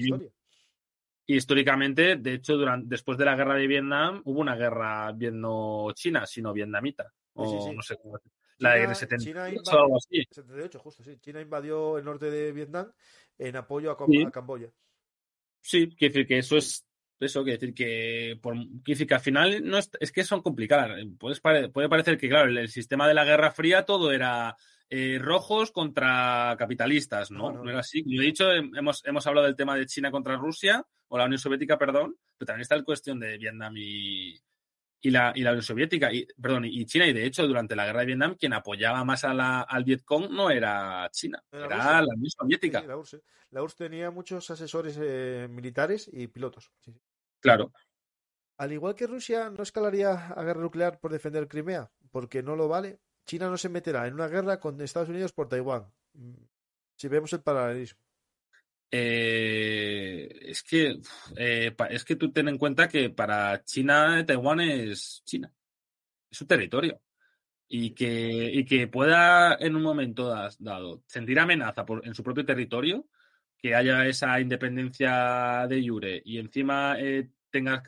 históricamente, 1.27 2.17
de 2.17 2.35
hecho, 2.35 2.57
durante, 2.57 2.89
después 2.89 3.17
de 3.19 3.25
la 3.25 3.37
guerra 3.37 3.55
de 3.55 3.67
Vietnam, 3.67 4.21
hubo 4.25 4.41
una 4.41 4.57
guerra 4.57 5.11
vietno-china, 5.13 6.27
sino 6.27 6.53
vietnamita. 6.53 7.13
O 7.35 7.73
no 7.73 7.83
sé 7.83 7.97
cómo 7.97 8.19
La 8.59 8.75
de 8.75 8.95
78 8.95 9.63
o 9.71 9.79
algo 9.83 9.97
así. 9.99 10.25
78, 10.31 10.79
justo, 10.79 11.03
sí. 11.03 11.19
China 11.19 11.41
invadió 11.41 11.99
el 11.99 12.05
norte 12.05 12.31
de 12.31 12.53
Vietnam 12.53 12.91
en 13.39 13.57
apoyo 13.57 13.91
a, 13.91 13.95
a 13.95 14.31
Camboya. 14.31 14.71
Sí, 15.61 15.89
quiere 15.97 16.13
decir 16.15 16.27
que 16.27 16.39
eso 16.39 16.57
es 16.57 16.87
Eso 17.19 17.43
quiere 17.43 17.59
decir 17.59 17.75
que, 17.75 18.39
por, 18.41 18.55
quiere 18.55 18.83
decir 18.87 19.07
que 19.07 19.15
al 19.15 19.21
final 19.21 19.65
no 19.65 19.79
es, 19.79 19.91
es 20.01 20.13
que 20.13 20.23
son 20.25 20.43
complicadas. 20.43 20.99
Puedes 21.19 21.41
pare- 21.41 21.69
puede 21.71 21.89
parecer 21.89 22.19
que, 22.19 22.29
claro, 22.29 22.49
el, 22.51 22.59
el 22.59 22.69
sistema 22.69 23.09
de 23.09 23.15
la 23.15 23.25
Guerra 23.25 23.51
Fría 23.51 23.85
todo 23.85 24.13
era 24.13 24.55
eh, 24.91 25.19
rojos 25.21 25.73
contra 25.73 26.55
capitalistas, 26.59 27.31
¿no? 27.31 27.51
No, 27.51 27.53
No, 27.59 27.65
no. 27.65 27.71
era 27.71 27.81
así. 27.81 28.03
Como 28.05 28.21
he 28.21 28.25
dicho, 28.27 28.45
hem- 28.53 28.77
hemos, 28.79 29.03
hemos 29.07 29.27
hablado 29.27 29.47
del 29.47 29.57
tema 29.57 29.77
de 29.77 29.87
China 29.87 30.11
contra 30.11 30.37
Rusia, 30.37 30.85
o 31.09 31.17
la 31.19 31.25
Unión 31.25 31.39
Soviética, 31.39 31.79
perdón, 31.79 32.17
pero 32.37 32.47
también 32.47 32.63
está 32.63 32.77
la 32.77 32.85
cuestión 32.85 33.19
de 33.19 33.39
Vietnam 33.39 33.75
y, 33.79 34.39
y, 35.07 35.11
la, 35.11 35.33
y 35.35 35.43
la 35.43 35.51
Unión 35.51 35.63
Soviética, 35.63 36.13
y, 36.13 36.27
perdón, 36.41 36.65
y 36.65 36.85
China. 36.85 37.07
Y 37.07 37.13
de 37.13 37.25
hecho, 37.25 37.47
durante 37.47 37.77
la 37.77 37.87
guerra 37.87 38.01
de 38.01 38.07
Vietnam, 38.07 38.35
quien 38.39 38.53
apoyaba 38.53 39.05
más 39.05 39.23
a 39.25 39.33
la, 39.33 39.61
al 39.61 39.85
Vietcong 39.85 40.31
no 40.31 40.51
era 40.51 41.09
China, 41.13 41.43
Era 41.53 42.03
la 42.03 42.15
Unión 42.15 42.31
Soviética. 42.31 42.81
Sí, 42.81 42.87
la 42.87 42.97
URSS. 42.97 43.23
La 43.51 43.63
URSS 43.63 43.77
tenía 43.77 44.11
muchos 44.11 44.51
asesores 44.51 44.99
eh, 45.01 45.47
militares 45.49 46.11
y 46.13 46.27
pilotos. 46.27 46.73
sí, 46.81 46.93
sí. 46.93 47.01
Claro. 47.41 47.73
Al 48.59 48.73
igual 48.73 48.95
que 48.95 49.07
Rusia 49.07 49.51
no 49.51 49.63
escalaría 49.63 50.29
a 50.29 50.43
guerra 50.43 50.63
nuclear 50.63 50.99
por 50.99 51.13
defender 51.13 51.47
Crimea, 51.47 51.93
porque 52.11 52.43
no 52.43 52.57
lo 52.57 52.67
vale, 52.69 53.01
China 53.27 53.49
no 53.49 53.59
se 53.59 53.69
meterá 53.69 54.07
en 54.07 54.15
una 54.15 54.29
guerra 54.29 54.59
con 54.59 54.81
Estados 54.81 55.11
Unidos 55.11 55.33
por 55.33 55.49
Taiwán. 55.49 55.93
Mm, 56.15 56.35
Si 56.97 57.09
vemos 57.09 57.33
el 57.35 57.43
paralelismo. 57.43 58.01
Eh, 58.91 60.29
es 60.43 60.63
que 60.63 60.99
eh, 61.37 61.75
es 61.91 62.05
que 62.05 62.17
tú 62.17 62.31
ten 62.33 62.49
en 62.49 62.59
cuenta 62.59 62.89
que 62.89 63.11
para 63.11 63.63
China 63.65 64.25
Taiwán 64.27 64.61
es 64.61 65.23
China, 65.25 65.53
es 66.31 66.39
su 66.39 66.47
territorio 66.47 67.01
y 67.69 67.91
que 67.91 68.51
y 68.55 68.65
que 68.65 68.87
pueda 68.89 69.57
en 69.61 69.75
un 69.77 69.83
momento 69.83 70.29
dado 70.61 71.03
sentir 71.07 71.39
amenaza 71.41 71.85
por, 71.85 72.07
en 72.07 72.15
su 72.15 72.23
propio 72.23 72.45
territorio, 72.45 73.07
que 73.59 73.75
haya 73.75 74.07
esa 74.07 74.41
independencia 74.41 75.67
de 75.69 75.87
jure 75.87 76.23
y 76.25 76.39
encima 76.39 76.97
eh, 76.99 77.29
tenga 77.51 77.83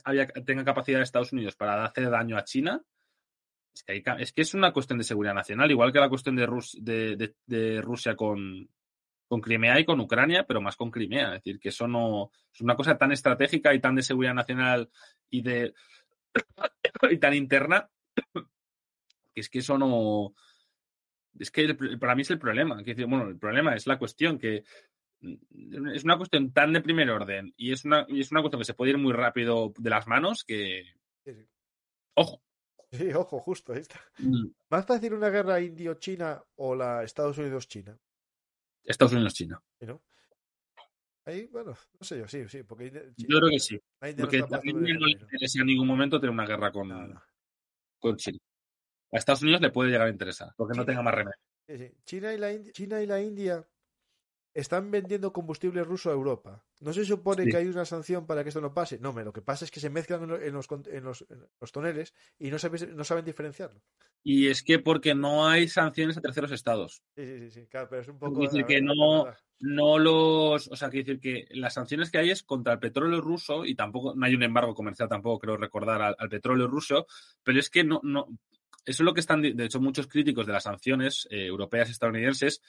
tenga 0.45 0.65
capacidad 0.65 0.99
de 0.99 1.05
Estados 1.05 1.33
Unidos 1.33 1.55
para 1.57 1.85
hacer 1.85 2.11
daño 2.11 2.37
a 2.37 2.45
China. 2.45 2.83
Es 3.75 3.83
que, 3.85 3.93
hay 3.93 4.03
es 4.19 4.33
que 4.33 4.43
es 4.43 4.55
una 4.55 4.73
cuestión 4.73 4.99
de 4.99 5.05
seguridad 5.05 5.35
nacional, 5.35 5.70
igual 5.70 5.93
que 5.93 6.01
la 6.01 6.09
cuestión 6.09 6.35
de, 6.35 6.47
Rus- 6.49 6.77
de, 6.83 7.15
de- 7.16 7.35
de 7.47 7.81
Rusia 7.81 8.16
con, 8.16 8.69
con 9.29 9.41
Crimea 9.41 9.79
y 9.79 9.85
con 9.85 10.01
Ucrania, 10.01 10.45
pero 10.47 10.61
más 10.61 10.77
con 10.77 10.91
Crimea. 10.91 11.35
Es 11.37 11.45
decir, 11.45 11.61
que 11.61 11.69
eso 11.69 11.87
no 11.87 12.31
es 12.53 12.61
una 12.61 12.75
cosa 12.77 12.97
tan 12.99 13.13
estratégica 13.13 13.75
y 13.75 13.81
tan 13.81 13.95
de 13.95 14.03
seguridad 14.03 14.35
nacional 14.35 14.91
y 15.31 15.43
de 15.43 15.75
y 17.11 17.19
tan 17.19 17.35
interna 17.35 17.89
que 19.35 19.41
es 19.41 19.49
que 19.49 19.59
eso 19.61 19.79
no 19.79 20.35
es 21.39 21.51
que 21.51 21.61
el- 21.63 21.99
para 21.99 22.15
mí 22.15 22.23
es 22.23 22.31
el 22.31 22.39
problema. 22.39 22.83
Que, 22.83 22.95
bueno, 23.05 23.29
el 23.29 23.39
problema 23.39 23.75
es 23.75 23.87
la 23.87 23.99
cuestión 23.99 24.39
que 24.39 24.65
mm, 25.21 25.89
es 25.95 26.05
una 26.05 26.17
cuestión 26.17 26.53
tan 26.53 26.73
de 26.73 26.81
primer 26.81 27.11
orden 27.11 27.53
y 27.57 27.73
es 27.73 27.85
una, 27.85 28.07
y 28.09 28.21
es 28.21 28.33
una 28.33 28.41
cuestión 28.41 28.61
que 28.61 28.65
se 28.67 28.75
puede 28.75 28.93
ir 28.93 28.99
muy 28.99 29.13
rápido 29.13 29.73
de 29.79 29.91
las 29.91 30.07
manos 30.07 30.43
que 30.45 30.85
Sí, 31.25 31.35
sí. 31.35 31.47
ojo. 32.15 32.43
Sí, 32.91 33.13
ojo, 33.13 33.39
justo, 33.41 33.75
ahí 33.75 33.81
está. 33.81 34.01
Mm, 34.19 34.47
¿Más 34.71 34.87
fácil 34.87 35.13
una 35.13 35.29
guerra 35.29 35.61
indio-china 35.61 36.43
o 36.57 36.75
la 36.75 37.05
Estados 37.05 37.37
Unidos-China? 37.37 37.99
Estados 38.85 39.13
Unidos 39.13 39.35
China. 39.35 39.63
¿Sí, 39.79 39.87
no? 39.87 40.03
Ahí, 41.25 41.47
bueno, 41.47 41.73
no 42.01 42.07
sé 42.07 42.19
yo, 42.19 42.27
sí, 42.27 42.49
sí, 42.49 42.63
porque 42.63 42.87
India- 42.87 43.03
Chi- 43.15 43.27
Yo 43.29 43.39
creo 43.39 43.51
que 43.51 43.59
sí. 43.59 43.79
Porque 44.19 44.39
a 44.39 44.61
India 44.65 44.95
no 44.99 45.07
le 45.07 45.13
interesa 45.13 45.61
en 45.61 45.67
ningún 45.67 45.87
momento 45.87 46.19
tener 46.19 46.31
una 46.33 46.47
guerra 46.47 46.73
con, 46.73 47.21
con 47.99 48.17
China. 48.17 48.39
A 49.13 49.17
Estados 49.19 49.43
Unidos 49.43 49.61
le 49.61 49.71
puede 49.71 49.91
llegar 49.91 50.07
a 50.07 50.11
interesar, 50.11 50.53
porque 50.57 50.71
no 50.77 50.83
China. 50.85 50.87
tenga 50.87 51.03
más 51.03 51.15
remedio. 51.15 51.37
Sí, 51.67 51.77
sí. 51.79 51.95
China, 52.05 52.33
y 52.33 52.39
la 52.39 52.53
India, 52.53 52.73
China 52.73 53.03
y 53.03 53.07
la 53.07 53.21
India 53.21 53.69
están 54.59 54.90
vendiendo 54.90 55.32
combustible 55.32 55.85
ruso 55.85 56.10
a 56.10 56.12
Europa. 56.14 56.64
¿No 56.80 56.93
se 56.93 57.05
supone 57.05 57.44
Sí. 57.44 57.51
que 57.51 57.56
hay 57.59 57.66
una 57.66 57.85
sanción 57.85 58.26
para 58.26 58.43
que 58.43 58.48
esto 58.51 58.60
no 58.60 58.74
pase? 58.74 58.98
No, 58.98 59.12
me, 59.12 59.24
lo 59.24 59.32
que 59.32 59.43
pasa 59.43 59.64
es 59.64 59.70
que 59.70 59.80
se 59.80 59.90
mezclan 59.90 60.22
en, 60.24 60.28
lo- 60.30 60.40
en 60.40 60.52
los, 60.55 60.66
en 60.86 61.05
los, 61.05 61.24
en 61.28 61.47
los 61.60 61.72
toneles 61.72 62.14
y 62.39 62.51
no, 62.51 62.59
sabes- 62.59 62.89
no 62.89 63.05
saben 63.05 63.24
diferenciarlo. 63.24 63.80
Y 64.24 64.48
es 64.48 64.62
que 64.62 64.78
porque 64.78 65.14
no 65.14 65.47
hay 65.47 65.68
sanciones 65.68 66.16
a 66.16 66.20
terceros 66.20 66.51
estados. 66.51 67.02
Sí, 67.16 67.24
sí, 67.24 67.39
sí, 67.39 67.51
sí, 67.51 67.66
claro, 67.66 67.89
pero 67.89 68.02
es 68.02 68.09
un 68.09 68.18
poco... 68.18 68.35
Quiere 68.40 68.51
decir 68.52 68.66
que 68.66 68.80
no-. 68.82 69.26
No 69.60 69.98
los. 69.98 70.68
O 70.68 70.76
sea, 70.76 70.89
quiere 70.89 71.05
decir 71.05 71.20
que 71.20 71.47
las 71.56 71.74
sanciones 71.74 72.12
que 72.12 72.18
hay 72.18 72.30
es 72.30 72.44
contra 72.44 72.74
el 72.74 72.78
petróleo 72.78 73.20
ruso 73.20 73.64
y 73.64 73.74
tampoco. 73.74 74.14
No 74.14 74.24
hay 74.24 74.36
un 74.36 74.44
embargo 74.44 74.72
comercial 74.72 75.09
tampoco, 75.09 75.40
creo 75.40 75.56
recordar, 75.56 76.01
al, 76.01 76.14
al 76.16 76.28
petróleo 76.28 76.68
ruso. 76.68 77.09
Pero 77.43 77.59
es 77.59 77.68
que 77.68 77.82
no. 77.82 78.01
no 78.05 78.26
eso 78.85 79.02
es 79.02 79.05
lo 79.05 79.12
que 79.14 79.18
están. 79.20 79.43
De 79.43 79.64
hecho, 79.64 79.80
muchos 79.80 80.06
críticos 80.06 80.47
de 80.47 80.52
las 80.52 80.62
sanciones 80.62 81.26
eh, 81.30 81.47
europeas 81.47 81.89
y 81.89 81.90
estadounidenses 81.90 82.62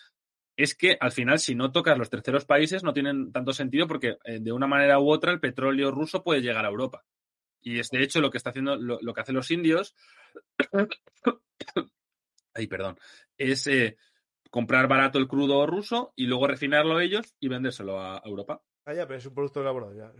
es 0.60 0.76
que 0.76 0.98
al 1.00 1.14
final, 1.14 1.40
si 1.40 1.56
no 1.56 1.72
tocas 1.72 1.98
los 1.98 2.10
terceros 2.10 2.44
países, 2.44 2.84
no 2.84 2.92
tienen 2.92 3.32
tanto 3.32 3.54
sentido 3.54 3.88
porque 3.88 4.18
eh, 4.26 4.40
de 4.42 4.52
una 4.52 4.68
manera 4.68 5.00
u 5.00 5.10
otra 5.10 5.32
el 5.32 5.40
petróleo 5.40 5.90
ruso 5.90 6.22
puede 6.22 6.42
llegar 6.42 6.66
a 6.66 6.70
Europa. 6.70 7.06
Y 7.62 7.80
es 7.80 7.90
de 7.92 8.04
hecho 8.04 8.20
lo 8.20 8.30
que 8.30 8.38
está 8.38 8.50
haciendo, 8.50 8.76
lo, 8.76 9.14
que 9.14 9.22
hacen 9.22 9.36
los 9.36 9.52
indios. 9.52 9.96
Ay, 12.54 12.68
perdón. 12.68 12.98
Es 13.38 13.68
eh, 13.68 13.96
comprar 14.50 14.90
barato 14.90 15.18
el 15.18 15.30
crudo 15.30 15.66
ruso 15.66 16.12
y 16.18 16.26
luego 16.26 16.48
refinarlo 16.48 17.00
ellos 17.00 17.34
y 17.40 17.48
vendérselo 17.48 17.98
a 18.02 18.22
Europa. 18.26 18.62
Ah, 18.84 18.94
ya, 18.94 19.08
pero 19.08 19.20
es 19.20 19.26
un 19.26 19.34
producto 19.34 19.62
elaborado 19.62 19.94
ya. 19.94 20.12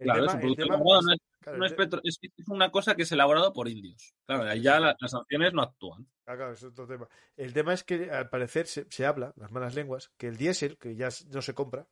El 0.00 0.04
Claro, 0.04 0.26
tema- 0.26 0.38
es 0.38 0.44
un 0.44 0.50
el 0.50 0.56
tema 0.56 0.76
no 0.78 1.12
es, 1.12 1.20
claro, 1.40 1.58
no 1.58 1.66
es 1.66 1.72
petro- 1.74 2.00
una 2.48 2.70
cosa 2.70 2.94
que 2.94 3.02
es 3.02 3.12
elaborado 3.12 3.52
por 3.52 3.68
indios. 3.68 4.14
Claro, 4.26 4.44
ahí 4.44 4.60
ya 4.62 4.78
la- 4.80 4.96
las 5.00 5.10
sanciones 5.10 5.52
no 5.54 5.62
actúan. 5.62 6.06
Ah, 6.26 6.36
claro, 6.36 6.52
es 6.52 6.62
otro 6.64 6.86
tema. 6.86 7.08
El 7.36 7.52
tema 7.52 7.72
es 7.72 7.84
que 7.84 8.10
al 8.10 8.28
parecer 8.28 8.66
se, 8.66 8.86
se 8.90 9.06
habla, 9.06 9.32
las 9.36 9.52
malas 9.52 9.74
lenguas, 9.74 10.10
que 10.16 10.26
el 10.28 10.36
diésel, 10.36 10.76
que 10.78 10.96
ya 10.96 11.08
no 11.32 11.40
se 11.42 11.54
compra, 11.54 11.86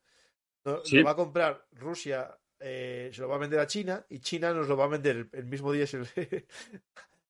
no- 0.65 0.85
Sí. 0.85 0.97
lo 0.99 1.05
va 1.05 1.13
a 1.13 1.17
comprar 1.17 1.65
Rusia, 1.73 2.37
eh, 2.59 3.11
se 3.13 3.21
lo 3.21 3.29
va 3.29 3.37
a 3.37 3.39
vender 3.39 3.61
a 3.61 3.67
China 3.67 4.05
y 4.09 4.21
China 4.21 4.53
nos 4.53 4.69
lo 4.69 4.77
va 4.77 4.85
a 4.85 4.89
vender 4.89 5.17
el, 5.17 5.29
el 5.33 5.45
mismo 5.47 5.73
diésel 5.73 6.07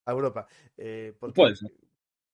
a 0.07 0.13
Europa. 0.13 0.47
Eh, 0.77 1.15
porque- 1.19 1.35
Puede 1.35 1.57
ser. 1.57 1.71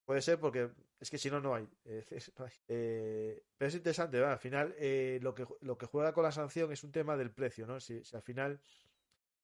Puede 0.04 0.22
ser 0.22 0.38
porque 0.40 0.70
es 1.00 1.10
que 1.10 1.18
si 1.18 1.30
no, 1.30 1.40
no 1.40 1.54
hay. 1.54 1.68
Eh, 1.84 2.04
es- 2.10 2.32
no 2.38 2.44
hay. 2.44 2.52
Eh, 2.68 3.42
pero 3.56 3.68
es 3.68 3.74
interesante, 3.74 4.18
¿verdad? 4.18 4.34
Al 4.34 4.38
final, 4.38 4.74
eh, 4.78 5.18
lo, 5.22 5.34
que, 5.34 5.46
lo 5.60 5.76
que 5.78 5.86
juega 5.86 6.12
con 6.12 6.24
la 6.24 6.32
sanción 6.32 6.72
es 6.72 6.84
un 6.84 6.92
tema 6.92 7.16
del 7.16 7.32
precio, 7.32 7.66
¿no? 7.66 7.80
Si, 7.80 8.04
si 8.04 8.16
al 8.16 8.22
final 8.22 8.60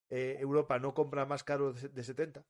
Europa 0.09 0.78
no 0.78 0.95
compra 0.95 1.27
más 1.27 1.43
caro 1.45 1.73
de, 1.73 1.89
de 1.89 2.05
70 2.05 2.47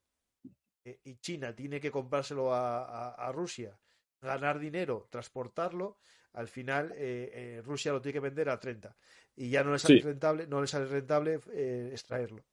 eh, 0.84 1.00
y 1.04 1.16
China 1.16 1.54
tiene 1.54 1.80
que 1.80 1.90
comprárselo 1.90 2.52
a, 2.54 2.84
a- 2.84 3.28
a 3.28 3.32
Rusia, 3.32 3.78
ganar 4.20 4.58
dinero, 4.58 5.08
transportarlo, 5.10 5.98
al 6.32 6.48
final 6.48 6.94
Rusia 7.64 7.92
lo 7.92 8.02
tiene 8.02 8.14
que 8.14 8.20
vender 8.20 8.50
a 8.50 8.60
30 8.60 8.96
y 9.34 9.48
ya 9.50 9.64
no 9.64 9.72
le 9.72 9.78
sale 9.78 9.96
Sí. 9.98 10.02
rentable, 10.02 10.46
no 10.46 10.60
le 10.60 10.66
sale 10.66 10.86
rentable 10.86 11.40
extraerlo. 11.94 12.44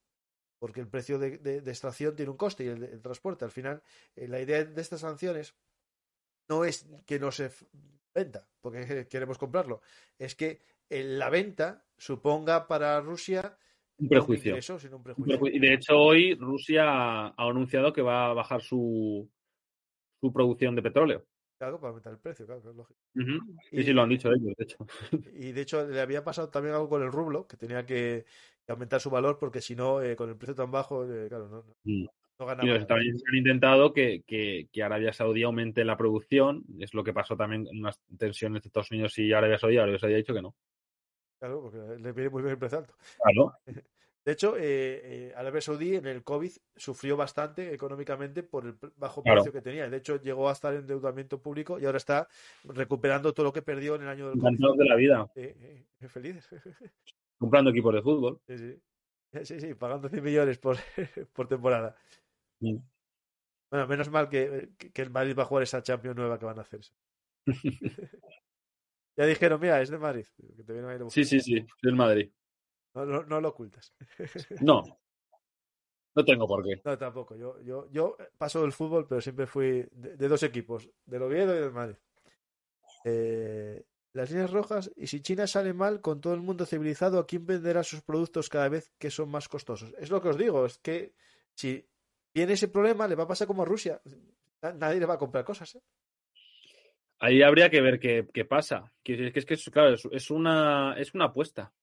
Porque 0.60 0.80
el 0.80 0.88
precio 0.88 1.20
de, 1.20 1.38
de- 1.40 1.62
de 1.62 1.72
extracción 1.72 2.16
tiene 2.16 2.32
un 2.32 2.38
coste 2.38 2.64
y 2.64 2.68
el, 2.70 2.84
el 2.84 3.02
transporte. 3.02 3.44
Al 3.46 3.52
final, 3.52 3.84
eh, 4.16 4.28
la 4.30 4.40
idea 4.40 4.64
de 4.64 4.82
estas 4.82 5.02
sanciones 5.02 5.56
no 6.50 6.66
es 6.66 6.88
que 7.06 7.20
no 7.20 7.32
se 7.32 7.52
venda, 8.14 8.48
porque 8.62 9.08
queremos 9.10 9.38
comprarlo. 9.38 9.82
Es 10.18 10.36
que 10.36 10.62
eh, 10.90 11.04
la 11.04 11.30
venta 11.30 11.86
suponga 11.98 12.68
para 12.68 13.00
Rusia 13.02 13.58
Un 13.98 14.06
no 14.06 14.10
prejuicio. 14.10 14.52
ingreso, 14.52 14.80
sino 14.80 14.98
un 14.98 15.04
prejuicio. 15.04 15.40
preju- 15.40 15.52
Y 15.54 15.60
de 15.60 15.74
hecho, 15.74 15.98
hoy 15.98 16.36
Rusia 16.36 16.84
ha 16.88 17.34
anunciado 17.38 17.94
que 17.94 18.02
va 18.02 18.30
a 18.30 18.34
bajar 18.34 18.62
su, 18.62 19.30
su 20.22 20.34
producción 20.34 20.76
de 20.76 20.82
petróleo. 20.82 21.26
Claro, 21.58 21.80
para 21.80 21.90
aumentar 21.90 22.12
el 22.14 22.20
precio, 22.20 22.46
claro, 22.46 22.60
es 22.70 22.76
lógico. 22.76 23.00
Y- 23.72 23.84
sí, 23.84 23.94
lo 23.94 24.02
han 24.02 24.10
dicho 24.10 24.30
ellos, 24.30 24.54
de 24.58 24.64
hecho. 24.64 24.78
Y 25.34 25.52
de 25.54 25.62
hecho 25.62 25.88
le 25.88 26.02
había 26.02 26.24
pasado 26.24 26.50
también 26.50 26.76
algo 26.76 26.90
con 26.90 27.02
el 27.04 27.12
rublo, 27.12 27.48
que 27.48 27.58
tenía 27.58 27.86
que, 27.86 28.26
aumentar 28.68 29.00
su 29.02 29.10
valor, 29.10 29.38
porque 29.40 29.62
si 29.62 29.76
no, 29.76 30.02
eh, 30.02 30.16
con 30.16 30.30
el 30.30 30.36
precio 30.38 30.56
tan 30.56 30.72
bajo, 30.72 31.06
eh, 31.06 31.28
claro, 31.30 31.48
no, 31.50 31.64
no- 31.64 31.76
Mm. 31.84 32.06
No 32.46 32.64
Y 32.64 32.68
los 32.68 32.80
estadounidenses 32.80 33.24
han 33.30 33.38
intentado 33.38 33.94
que, 33.94 34.24
que, 34.26 34.68
que 34.72 34.84
Arabia 34.84 35.14
Saudí 35.14 35.44
aumente 35.44 35.84
la 35.86 35.98
producción. 35.98 36.64
Es 36.80 36.94
lo 36.94 37.04
que 37.04 37.14
pasó 37.14 37.36
también 37.36 37.68
en 37.72 37.80
unas 37.80 38.00
tensiones 38.18 38.62
de 38.64 38.68
Estados 38.68 38.92
Unidos 38.92 39.18
y 39.20 39.34
Arabia 39.34 39.58
Saudí. 39.58 39.78
Arabia 39.78 40.00
Saudí 40.00 40.14
ha 40.14 40.18
dicho 40.18 40.34
que 40.34 40.42
no. 40.42 40.56
Claro, 41.40 41.62
porque 41.62 41.78
le 42.02 42.12
viene 42.14 42.30
muy 42.30 42.42
bien 42.42 42.54
el 42.54 42.58
precio 42.58 42.80
alto. 42.80 42.94
Claro. 43.22 43.54
De 44.26 44.32
hecho, 44.32 44.56
eh, 44.56 44.62
eh, 44.64 45.34
Arabia 45.36 45.60
Saudí 45.60 45.96
en 45.96 46.06
el 46.06 46.24
COVID 46.24 46.52
sufrió 46.78 47.18
bastante 47.18 47.74
económicamente 47.74 48.42
por 48.42 48.66
el 48.66 48.76
bajo 48.96 49.22
Claro. 49.22 49.42
precio 49.42 49.52
que 49.52 49.62
tenía. 49.62 49.90
De 49.90 49.98
hecho, 49.98 50.22
llegó 50.22 50.48
a 50.48 50.54
estar 50.54 50.74
en 50.74 50.82
endeudamiento 50.82 51.42
público 51.42 51.78
y 51.78 51.86
ahora 51.86 51.98
está 51.98 52.30
recuperando 52.64 53.34
todo 53.34 53.46
lo 53.46 53.54
que 53.54 53.62
perdió 53.62 53.96
en 53.96 54.04
el 54.04 54.08
año 54.08 54.30
del 54.30 54.40
COVID. 54.40 54.78
De 54.78 54.86
la 54.86 54.96
vida. 54.96 55.30
Eh, 55.36 55.84
felices. 56.08 56.48
Comprando 57.38 57.72
equipos 57.72 57.94
de 57.94 58.02
fútbol. 58.02 58.40
Sí, 58.48 58.58
sí. 58.58 58.82
Sí, 59.44 59.60
sí, 59.60 59.74
pagando 59.74 60.08
100 60.10 60.24
millones 60.24 60.60
por, 60.60 60.78
por 61.34 61.48
temporada. 61.48 61.96
Bueno, 63.72 63.88
menos 63.88 64.10
mal 64.10 64.30
que, 64.30 64.70
el 64.94 65.10
Madrid 65.10 65.36
va 65.38 65.44
a 65.44 65.46
jugar 65.46 65.64
esa 65.64 65.82
Champions 65.84 66.16
nueva 66.16 66.38
que 66.40 66.46
van 66.46 66.60
a 66.60 66.62
hacer. 66.62 66.82
ya 69.18 69.26
dijeron, 69.26 69.60
mira, 69.60 69.82
es 69.82 69.90
de 69.90 69.98
Madrid. 69.98 70.26
que 70.56 70.64
te 70.64 70.74
vienen 70.74 70.92
a 70.92 70.96
ir 70.96 71.02
a 71.02 71.04
buscar. 71.06 71.24
Sí, 71.24 71.40
sí, 71.40 71.40
sí. 71.40 71.66
Del 71.82 71.96
Madrid. 71.96 72.32
No, 72.94 73.06
no- 73.06 73.24
no 73.24 73.42
lo 73.42 73.50
ocultas. 73.50 73.94
No. 74.62 74.84
No 76.16 76.24
tengo 76.24 76.48
por 76.48 76.64
qué. 76.64 76.80
No, 76.86 76.96
tampoco. 76.96 77.36
Yo, 77.36 77.60
yo, 77.62 77.90
yo 77.90 78.16
paso 78.38 78.62
del 78.62 78.72
fútbol, 78.72 79.08
pero 79.08 79.20
siempre 79.20 79.48
fui 79.48 79.84
de, 79.92 80.16
de 80.16 80.28
dos 80.28 80.44
equipos, 80.44 80.88
del 81.06 81.24
Oviedo 81.24 81.56
y 81.56 81.60
del 81.60 81.72
Madrid. 81.72 81.96
Eh, 83.04 83.84
las 84.14 84.30
líneas 84.30 84.52
rojas 84.52 84.92
y 84.96 85.08
si 85.08 85.22
China 85.22 85.48
sale 85.48 85.74
mal 85.74 86.02
con 86.02 86.22
todo 86.22 86.36
el 86.36 86.42
mundo 86.42 86.68
civilizado, 86.68 87.18
¿a 87.18 87.26
quién 87.26 87.48
venderá 87.48 87.84
sus 87.84 88.02
productos 88.04 88.48
cada 88.48 88.70
vez 88.70 88.92
que 89.00 89.10
son 89.10 89.30
más 89.30 89.50
costosos? 89.50 89.94
Es 89.98 90.12
lo 90.12 90.22
que 90.22 90.30
os 90.30 90.38
digo, 90.38 90.68
es 90.68 90.78
que 90.78 91.16
si 91.56 91.90
viene 92.34 92.54
ese 92.54 92.68
problema 92.68 93.08
le 93.08 93.16
va 93.16 93.24
a 93.24 93.28
pasar 93.28 93.48
como 93.48 93.64
a 93.64 93.66
Rusia. 93.66 94.02
Nadie 94.62 95.00
le 95.00 95.06
va 95.06 95.16
a 95.16 95.20
comprar 95.20 95.44
cosas. 95.44 95.76
¿eh? 95.76 95.82
Ahí 97.20 97.42
habría 97.42 97.70
que 97.70 97.82
ver 97.82 98.00
qué, 98.00 98.46
pasa. 98.46 98.92
Es 99.04 99.32
que, 99.32 99.40
es 99.40 99.46
que 99.46 99.72
claro, 99.72 99.96
es, 100.12 100.32
una, 100.32 100.96
es 100.98 101.14
una 101.14 101.26
apuesta. 101.26 101.74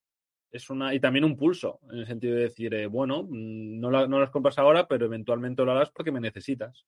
Es 0.50 0.68
una, 0.68 0.92
y 0.92 0.98
también 0.98 1.24
un 1.24 1.36
pulso, 1.36 1.78
en 1.90 1.98
el 1.98 2.06
sentido 2.06 2.34
de 2.34 2.42
decir, 2.42 2.74
eh, 2.74 2.86
bueno, 2.86 3.22
mm, 3.22 3.78
no, 3.78 3.90
no 4.08 4.18
las 4.18 4.30
compras 4.30 4.58
ahora, 4.58 4.88
pero 4.88 5.06
eventualmente 5.06 5.64
lo 5.64 5.70
harás 5.70 5.90
porque 5.92 6.10
me 6.10 6.20
necesitas. 6.20 6.84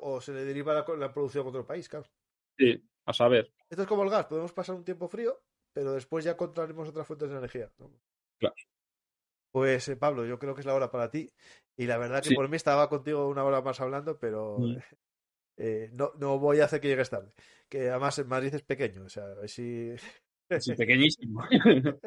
O 0.00 0.20
se 0.20 0.32
le 0.32 0.44
deriva 0.44 0.74
la, 0.74 0.84
la 0.96 1.12
producción 1.12 1.46
a 1.46 1.48
otro 1.48 1.64
país, 1.64 1.88
claro. 1.88 2.06
Sí, 2.58 2.82
a 3.04 3.12
saber. 3.12 3.52
Esto 3.70 3.82
es 3.82 3.88
como 3.88 4.02
el 4.02 4.10
gas, 4.10 4.26
podemos 4.26 4.52
pasar 4.52 4.74
un 4.74 4.84
tiempo 4.84 5.08
frío, 5.08 5.40
pero 5.72 5.92
después 5.92 6.24
ya 6.24 6.32
encontraremos 6.32 6.88
otras 6.88 7.06
fuentes 7.06 7.30
de 7.30 7.36
energía. 7.36 7.70
Claro. 8.38 8.54
Pues 9.54 9.88
eh, 9.88 9.94
Pablo, 9.94 10.26
yo 10.26 10.40
creo 10.40 10.52
que 10.52 10.62
es 10.62 10.66
la 10.66 10.74
hora 10.74 10.90
para 10.90 11.12
ti. 11.12 11.30
Y 11.76 11.86
la 11.86 11.96
verdad 11.96 12.20
que 12.24 12.34
por 12.34 12.48
mí 12.48 12.56
estaba 12.56 12.88
contigo 12.88 13.28
una 13.28 13.44
hora 13.44 13.62
más 13.62 13.80
hablando, 13.80 14.18
pero 14.18 14.58
mm. 14.58 14.76
eh, 15.58 15.90
no, 15.92 16.10
no 16.18 16.40
voy 16.40 16.58
a 16.58 16.64
hacer 16.64 16.80
que 16.80 16.88
llegues 16.88 17.10
tarde. 17.10 17.32
Que 17.68 17.88
además 17.88 18.18
en 18.18 18.26
Madrid 18.26 18.52
es 18.52 18.64
pequeño, 18.64 19.04
o 19.04 19.08
sea, 19.08 19.24
si... 19.46 19.94
Sí, 20.58 20.74
pequeñísimo. 20.76 21.46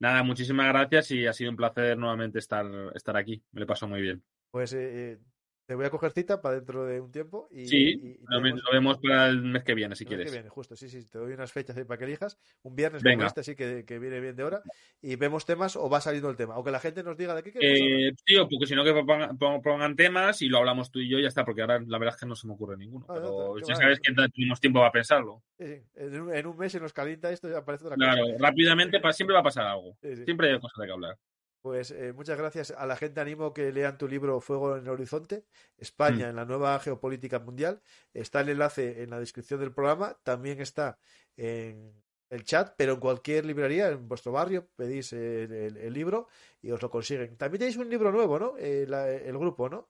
Nada, 0.00 0.22
muchísimas 0.22 0.68
gracias 0.68 1.10
y 1.10 1.26
ha 1.26 1.32
sido 1.32 1.50
un 1.50 1.56
placer 1.56 1.98
nuevamente 1.98 2.38
estar, 2.38 2.64
estar 2.94 3.16
aquí. 3.16 3.42
Me 3.50 3.62
lo 3.62 3.66
paso 3.66 3.88
muy 3.88 4.00
bien. 4.00 4.22
Pues 4.52 4.72
eh, 4.72 5.18
te 5.66 5.74
voy 5.74 5.86
a 5.86 5.90
coger 5.90 6.12
cita 6.12 6.42
para 6.42 6.56
dentro 6.56 6.84
de 6.84 7.00
un 7.00 7.10
tiempo. 7.10 7.48
Y, 7.50 7.66
sí, 7.66 8.18
lo, 8.28 8.40
vemos 8.72 8.98
para 8.98 9.28
el 9.28 9.40
mes 9.40 9.64
que 9.64 9.74
viene, 9.74 9.96
si 9.96 10.04
quieres. 10.04 10.26
El 10.26 10.26
mes 10.26 10.32
que 10.32 10.38
viene, 10.38 10.48
justo, 10.50 10.76
sí, 10.76 10.90
sí. 10.90 11.06
Te 11.06 11.18
doy 11.18 11.32
unas 11.32 11.52
fechas 11.52 11.76
para 11.86 11.98
que 11.98 12.04
elijas. 12.04 12.38
Un 12.62 12.76
viernes 12.76 13.02
como 13.02 13.24
este, 13.24 13.40
así 13.40 13.56
que, 13.56 13.84
que, 13.86 13.98
viene 13.98 14.20
bien 14.20 14.36
de 14.36 14.44
hora. 14.44 14.62
Y 15.00 15.16
vemos 15.16 15.46
temas 15.46 15.76
o 15.76 15.88
va 15.88 16.00
saliendo 16.00 16.28
el 16.28 16.36
tema. 16.36 16.54
Aunque 16.54 16.70
la 16.70 16.80
gente 16.80 17.02
nos 17.02 17.16
diga 17.16 17.34
de 17.34 17.42
qué 17.42 17.52
queremos 17.52 17.80
eh, 17.80 18.12
Sí, 18.26 18.34
porque 18.36 18.66
si 18.66 18.74
no, 18.74 18.84
que 18.84 18.92
pongan, 18.92 19.96
temas 19.96 20.42
y 20.42 20.48
lo 20.48 20.58
hablamos 20.58 20.90
tú 20.90 21.00
y 21.00 21.08
yo 21.08 21.18
y 21.18 21.22
ya 21.22 21.28
está. 21.28 21.44
Porque 21.44 21.62
ahora 21.62 21.80
la 21.80 21.98
verdad 21.98 22.14
es 22.14 22.20
que 22.20 22.26
no 22.26 22.36
se 22.36 22.46
me 22.46 22.52
ocurre 22.52 22.76
ninguno. 22.76 23.06
Ah, 23.08 23.14
pero 23.14 23.58
ya 23.66 23.74
sabes 23.74 24.00
que 24.00 24.12
tenemos 24.12 24.60
tiempo 24.60 24.80
para 24.80 24.92
pensarlo. 24.92 25.42
Sí, 25.58 25.66
sí. 25.66 25.82
En, 25.96 26.46
un, 26.46 26.58
mes 26.58 26.72
se 26.72 26.80
nos 26.80 26.92
calienta 26.92 27.30
esto 27.30 27.48
y 27.48 27.54
aparece 27.54 27.86
otra 27.86 27.96
cosa. 27.96 28.12
Claro, 28.12 28.26
rápidamente 28.38 29.00
siempre 29.12 29.34
va 29.34 29.40
a 29.40 29.44
pasar 29.44 29.66
algo. 29.66 29.96
Siempre 30.24 30.52
hay 30.52 30.60
cosas 30.60 30.78
de 30.78 30.86
que 30.86 30.92
hablar. 30.92 31.16
Pues 31.64 31.92
eh, 31.92 32.12
muchas 32.12 32.36
gracias. 32.36 32.72
A 32.72 32.84
la 32.84 32.94
gente 32.94 33.22
animo 33.22 33.54
que 33.54 33.72
lean 33.72 33.96
tu 33.96 34.06
libro 34.06 34.38
Fuego 34.42 34.76
en 34.76 34.82
el 34.82 34.90
Horizonte, 34.90 35.46
España 35.78 36.26
mm. 36.26 36.28
en 36.28 36.36
la 36.36 36.44
nueva 36.44 36.78
geopolítica 36.78 37.38
mundial. 37.38 37.80
Está 38.12 38.42
el 38.42 38.50
enlace 38.50 39.02
en 39.02 39.08
la 39.08 39.18
descripción 39.18 39.60
del 39.60 39.72
programa. 39.72 40.14
También 40.24 40.60
está 40.60 40.98
en 41.38 42.04
el 42.28 42.44
chat, 42.44 42.74
pero 42.76 42.92
en 42.92 43.00
cualquier 43.00 43.46
librería, 43.46 43.88
en 43.88 44.06
vuestro 44.06 44.30
barrio, 44.30 44.68
pedís 44.76 45.14
el, 45.14 45.90
libro 45.90 46.28
y 46.60 46.70
os 46.70 46.82
lo 46.82 46.90
consiguen. 46.90 47.38
También 47.38 47.60
tenéis 47.60 47.78
un 47.78 47.88
libro 47.88 48.12
nuevo, 48.12 48.38
¿no? 48.38 48.58
Eh, 48.58 48.82
el 49.24 49.38
grupo, 49.38 49.70
¿no? 49.70 49.88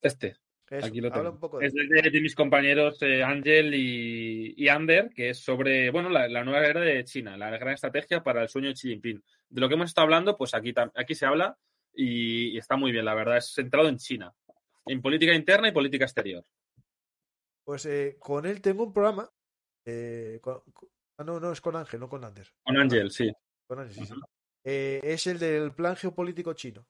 Este. 0.00 0.38
Aquí 0.70 1.00
lo 1.00 1.10
tengo. 1.10 1.60
Es 1.60 1.74
de, 1.74 2.20
mis 2.20 2.34
compañeros 2.34 3.00
eh, 3.02 3.22
Ángel 3.22 3.74
y, 3.74 4.68
Ander, 4.68 5.10
que 5.14 5.30
es 5.30 5.38
sobre 5.38 5.90
bueno 5.90 6.08
la, 6.08 6.42
nueva 6.42 6.66
era 6.66 6.80
de 6.80 7.04
China, 7.04 7.36
la 7.36 7.50
gran 7.50 7.74
estrategia 7.74 8.22
para 8.22 8.42
el 8.42 8.48
sueño 8.48 8.68
de 8.68 8.74
Xi 8.74 8.88
Jinping. 8.88 9.22
De 9.48 9.60
lo 9.60 9.68
que 9.68 9.74
hemos 9.74 9.90
estado 9.90 10.04
hablando, 10.04 10.36
pues 10.36 10.54
aquí, 10.54 10.72
aquí 10.94 11.14
se 11.14 11.26
habla 11.26 11.56
y, 11.92 12.56
está 12.56 12.76
muy 12.76 12.92
bien, 12.92 13.04
la 13.04 13.14
verdad. 13.14 13.36
Es 13.36 13.52
centrado 13.52 13.88
en 13.88 13.98
China, 13.98 14.32
en 14.86 15.02
política 15.02 15.34
interna 15.34 15.68
y 15.68 15.72
política 15.72 16.04
exterior. 16.04 16.44
Pues 17.64 17.84
eh, 17.86 18.16
con 18.18 18.46
él 18.46 18.60
tengo 18.60 18.84
un 18.84 18.92
programa. 18.92 19.30
Eh, 19.84 20.40
ah, 20.46 21.24
no, 21.24 21.40
no, 21.40 21.52
es 21.52 21.60
con 21.60 21.76
Ángel, 21.76 22.00
no 22.00 22.08
con 22.08 22.24
Ander. 22.24 22.48
Con 22.62 22.78
Ángel, 22.78 23.10
sí. 23.10 23.30
Con 23.66 23.80
Ángel, 23.80 24.06
sí. 24.06 24.14
es 24.64 25.26
el 25.26 25.38
del 25.38 25.72
plan 25.72 25.96
geopolítico 25.96 26.54
chino 26.54 26.86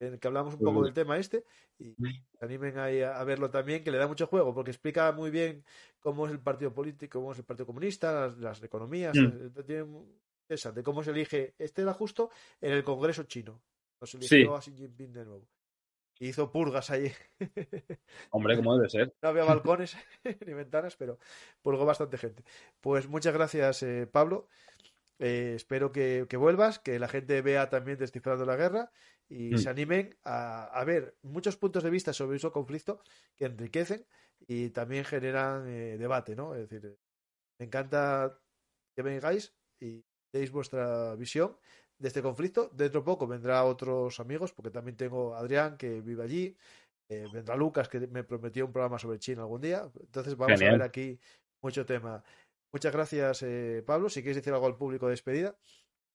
en 0.00 0.14
el 0.14 0.18
que 0.18 0.28
hablamos 0.28 0.54
un 0.54 0.60
poco 0.60 0.84
del 0.84 0.92
tema 0.92 1.16
este 1.18 1.44
y 1.78 1.94
animen 2.40 2.78
ahí 2.78 3.02
a, 3.02 3.22
verlo 3.24 3.50
también, 3.50 3.82
que 3.82 3.90
le 3.90 3.98
da 3.98 4.06
mucho 4.06 4.26
juego, 4.26 4.54
porque 4.54 4.70
explica 4.70 5.12
muy 5.12 5.30
bien 5.30 5.64
cómo 6.00 6.26
es 6.26 6.32
el 6.32 6.40
partido 6.40 6.72
político, 6.72 7.20
cómo 7.20 7.32
es 7.32 7.38
el 7.38 7.44
partido 7.44 7.66
comunista, 7.66 8.34
las, 8.38 8.62
economías, 8.62 9.16
mm. 9.16 9.60
eh, 9.68 10.72
de 10.74 10.82
cómo 10.82 11.02
se 11.02 11.10
elige, 11.10 11.54
este 11.58 11.82
era 11.82 11.92
justo 11.92 12.30
en 12.60 12.72
el 12.72 12.84
Congreso 12.84 13.24
chino, 13.24 13.60
no 14.00 14.06
se 14.06 14.18
eligió 14.18 14.54
a 14.54 14.60
Xi 14.60 14.72
Jinping 14.72 15.12
de 15.12 15.24
nuevo. 15.24 15.48
hizo 16.20 16.50
purgas 16.50 16.90
ahí. 16.90 17.12
Hombre, 18.30 18.56
como 18.56 18.76
debe 18.76 18.88
ser. 18.88 19.14
No 19.22 19.30
había 19.30 19.44
balcones 19.44 19.96
ni 20.46 20.52
ventanas, 20.52 20.96
pero 20.96 21.18
purgó 21.62 21.84
bastante 21.84 22.18
gente. 22.18 22.44
Pues 22.80 23.08
muchas 23.08 23.34
gracias, 23.34 23.82
eh, 23.82 24.06
Pablo. 24.06 24.48
Eh, 25.18 25.54
espero 25.56 25.92
que, 25.92 26.26
vuelvas, 26.36 26.78
que 26.78 26.98
la 26.98 27.08
gente 27.08 27.40
vea 27.40 27.70
también 27.70 27.98
Descifrando 27.98 28.44
la 28.44 28.56
Guerra 28.56 28.90
y 29.28 29.54
mm. 29.54 29.58
se 29.58 29.68
animen 29.68 30.16
a, 30.24 30.82
ver 30.86 31.16
muchos 31.22 31.56
puntos 31.56 31.82
de 31.82 31.90
vista 31.90 32.12
sobre 32.12 32.36
ese 32.36 32.50
conflicto 32.50 33.00
que 33.36 33.46
enriquecen 33.46 34.06
y 34.46 34.70
también 34.70 35.04
generan 35.04 35.68
eh, 35.68 35.96
debate, 35.98 36.36
¿no? 36.36 36.54
Es 36.54 36.68
decir, 36.68 36.96
me 37.58 37.66
encanta 37.66 38.38
que 38.94 39.02
vengáis 39.02 39.54
y 39.80 40.04
deis 40.32 40.50
vuestra 40.50 41.14
visión 41.16 41.56
de 41.98 42.08
este 42.08 42.22
conflicto. 42.22 42.70
Dentro 42.72 43.00
de 43.00 43.04
poco 43.04 43.26
vendrá 43.26 43.64
otros 43.64 44.20
amigos, 44.20 44.52
porque 44.52 44.70
también 44.70 44.96
tengo 44.96 45.34
a 45.34 45.40
Adrián 45.40 45.76
que 45.76 46.00
vive 46.00 46.22
allí, 46.22 46.56
eh, 47.08 47.26
vendrá 47.32 47.56
Lucas 47.56 47.88
que 47.88 48.00
me 48.06 48.24
prometió 48.24 48.66
un 48.66 48.72
programa 48.72 48.98
sobre 48.98 49.18
China 49.18 49.42
algún 49.42 49.60
día. 49.60 49.90
Entonces 50.00 50.36
vamos 50.36 50.60
a 50.60 50.64
ver 50.64 50.82
aquí 50.82 51.18
mucho 51.62 51.84
tema. 51.84 52.22
Muchas 52.72 52.92
gracias, 52.92 53.42
eh, 53.42 53.82
Pablo. 53.86 54.08
Si 54.08 54.20
quieres 54.20 54.36
decir 54.36 54.52
algo 54.52 54.66
al 54.66 54.76
público 54.76 55.06
de 55.06 55.12
despedida. 55.12 55.56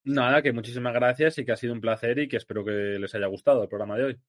Nada, 0.04 0.42
que 0.42 0.52
muchísimas 0.52 0.94
gracias 0.94 1.38
y 1.38 1.46
que 1.46 1.52
ha 1.52 1.58
sido 1.58 1.74
un 1.74 1.82
placer 1.82 2.18
y 2.18 2.28
que 2.28 2.38
espero 2.38 2.66
que 2.66 2.72
les 2.72 3.14
haya 3.14 3.28
gustado 3.28 3.62
el 3.62 3.70
programa 3.70 3.98
de 3.98 4.04
hoy. 4.04 4.22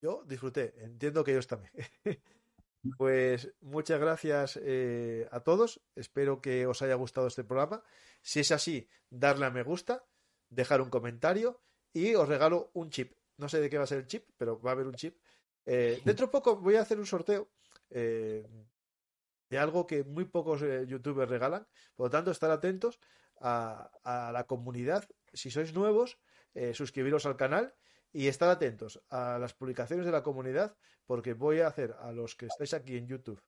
Yo 0.00 0.24
disfruté, 0.26 0.74
entiendo 0.82 1.24
que 1.24 1.32
ellos 1.32 1.46
también. 1.46 1.72
pues 2.96 3.52
muchas 3.60 4.00
gracias 4.00 4.58
eh, 4.62 5.28
a 5.30 5.40
todos, 5.40 5.82
espero 5.94 6.40
que 6.40 6.66
os 6.66 6.80
haya 6.80 6.94
gustado 6.94 7.26
este 7.26 7.44
programa. 7.44 7.82
Si 8.22 8.40
es 8.40 8.50
así, 8.50 8.88
darle 9.10 9.46
a 9.46 9.50
me 9.50 9.62
gusta, 9.62 10.04
dejar 10.48 10.80
un 10.80 10.88
comentario 10.88 11.60
y 11.92 12.14
os 12.14 12.28
regalo 12.28 12.70
un 12.72 12.88
chip. 12.88 13.12
No 13.36 13.48
sé 13.48 13.60
de 13.60 13.68
qué 13.68 13.76
va 13.76 13.84
a 13.84 13.88
ser 13.88 13.98
el 13.98 14.06
chip, 14.06 14.26
pero 14.38 14.60
va 14.60 14.70
a 14.70 14.74
haber 14.74 14.86
un 14.86 14.94
chip. 14.94 15.18
Eh, 15.66 16.00
dentro 16.04 16.26
de 16.26 16.32
poco 16.32 16.56
voy 16.56 16.76
a 16.76 16.82
hacer 16.82 16.98
un 16.98 17.06
sorteo 17.06 17.50
eh, 17.90 18.46
de 19.50 19.58
algo 19.58 19.86
que 19.86 20.04
muy 20.04 20.24
pocos 20.24 20.62
youtubers 20.86 21.30
regalan, 21.30 21.66
por 21.94 22.06
lo 22.06 22.10
tanto, 22.10 22.30
estar 22.30 22.50
atentos 22.50 22.98
a, 23.40 24.30
la 24.32 24.44
comunidad. 24.44 25.04
Si 25.32 25.50
sois 25.50 25.72
nuevos, 25.74 26.18
eh, 26.54 26.74
suscribiros 26.74 27.26
al 27.26 27.36
canal 27.36 27.74
y 28.12 28.28
estar 28.28 28.48
atentos 28.48 29.02
a 29.10 29.38
las 29.38 29.54
publicaciones 29.54 30.06
de 30.06 30.12
la 30.12 30.22
comunidad 30.22 30.76
porque 31.06 31.34
voy 31.34 31.60
a 31.60 31.68
hacer 31.68 31.94
a 32.00 32.12
los 32.12 32.34
que 32.34 32.46
estáis 32.46 32.74
aquí 32.74 32.96
en 32.96 33.06
YouTube 33.06 33.42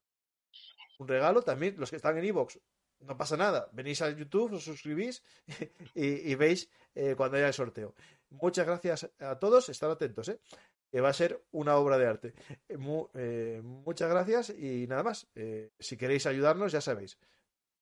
un 1.00 1.08
regalo. 1.08 1.42
También 1.42 1.74
los 1.78 1.90
que 1.90 1.96
están 1.96 2.16
en 2.18 2.24
Evox, 2.24 2.60
no 3.00 3.16
pasa 3.16 3.36
nada. 3.36 3.68
Venís 3.72 4.02
a 4.02 4.10
YouTube, 4.10 4.52
os 4.52 4.64
suscribís 4.64 5.24
y, 5.94 6.34
veis 6.34 6.70
eh, 6.94 7.14
cuando 7.16 7.38
haya 7.38 7.48
el 7.48 7.54
sorteo. 7.54 7.94
Muchas 8.28 8.66
gracias 8.66 9.10
a 9.18 9.38
todos, 9.38 9.68
estar 9.68 9.90
atentos, 9.90 10.28
¿eh? 10.28 10.40
que 10.90 11.00
va 11.00 11.08
a 11.08 11.14
ser 11.14 11.42
una 11.52 11.76
obra 11.76 11.98
de 11.98 12.06
arte. 12.06 12.34
muchas 13.62 14.10
gracias 14.10 14.50
y 14.50 14.86
nada 14.88 15.02
más. 15.02 15.28
si 15.78 15.96
queréis 15.96 16.26
ayudarnos, 16.26 16.72
ya 16.72 16.80
sabéis. 16.80 17.16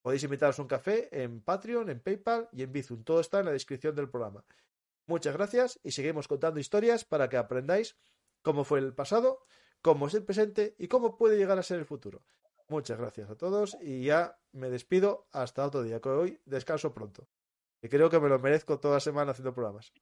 Podéis 0.08 0.24
invitaros 0.24 0.58
a 0.58 0.62
un 0.62 0.68
café 0.68 1.22
en 1.22 1.42
Patreon, 1.42 1.90
en 1.90 2.00
PayPal 2.00 2.48
y 2.50 2.62
en 2.62 2.72
Bizum. 2.72 3.04
Todo 3.04 3.20
está 3.20 3.40
en 3.40 3.44
la 3.44 3.52
descripción 3.52 3.94
del 3.94 4.08
programa. 4.08 4.42
Muchas 5.06 5.34
gracias 5.34 5.78
y 5.82 5.90
seguimos 5.90 6.26
contando 6.26 6.58
historias 6.58 7.04
para 7.04 7.28
que 7.28 7.36
aprendáis 7.36 7.94
cómo 8.40 8.64
fue 8.64 8.78
el 8.78 8.94
pasado, 8.94 9.44
cómo 9.82 10.06
es 10.06 10.14
el 10.14 10.24
presente 10.24 10.74
y 10.78 10.88
cómo 10.88 11.18
puede 11.18 11.36
llegar 11.36 11.58
a 11.58 11.62
ser 11.62 11.78
el 11.78 11.84
futuro. 11.84 12.22
Muchas 12.68 12.98
gracias 12.98 13.28
a 13.28 13.36
todos 13.36 13.76
y 13.82 14.04
ya 14.04 14.38
me 14.52 14.70
despido 14.70 15.28
hasta 15.30 15.66
otro 15.66 15.82
día, 15.82 16.00
que 16.00 16.08
hoy 16.08 16.40
descanso 16.46 16.94
pronto. 16.94 17.28
Y 17.82 17.90
creo 17.90 18.08
que 18.08 18.18
me 18.18 18.30
lo 18.30 18.38
merezco 18.38 18.80
toda 18.80 19.00
semana 19.00 19.32
haciendo 19.32 19.52
programas. 19.52 19.92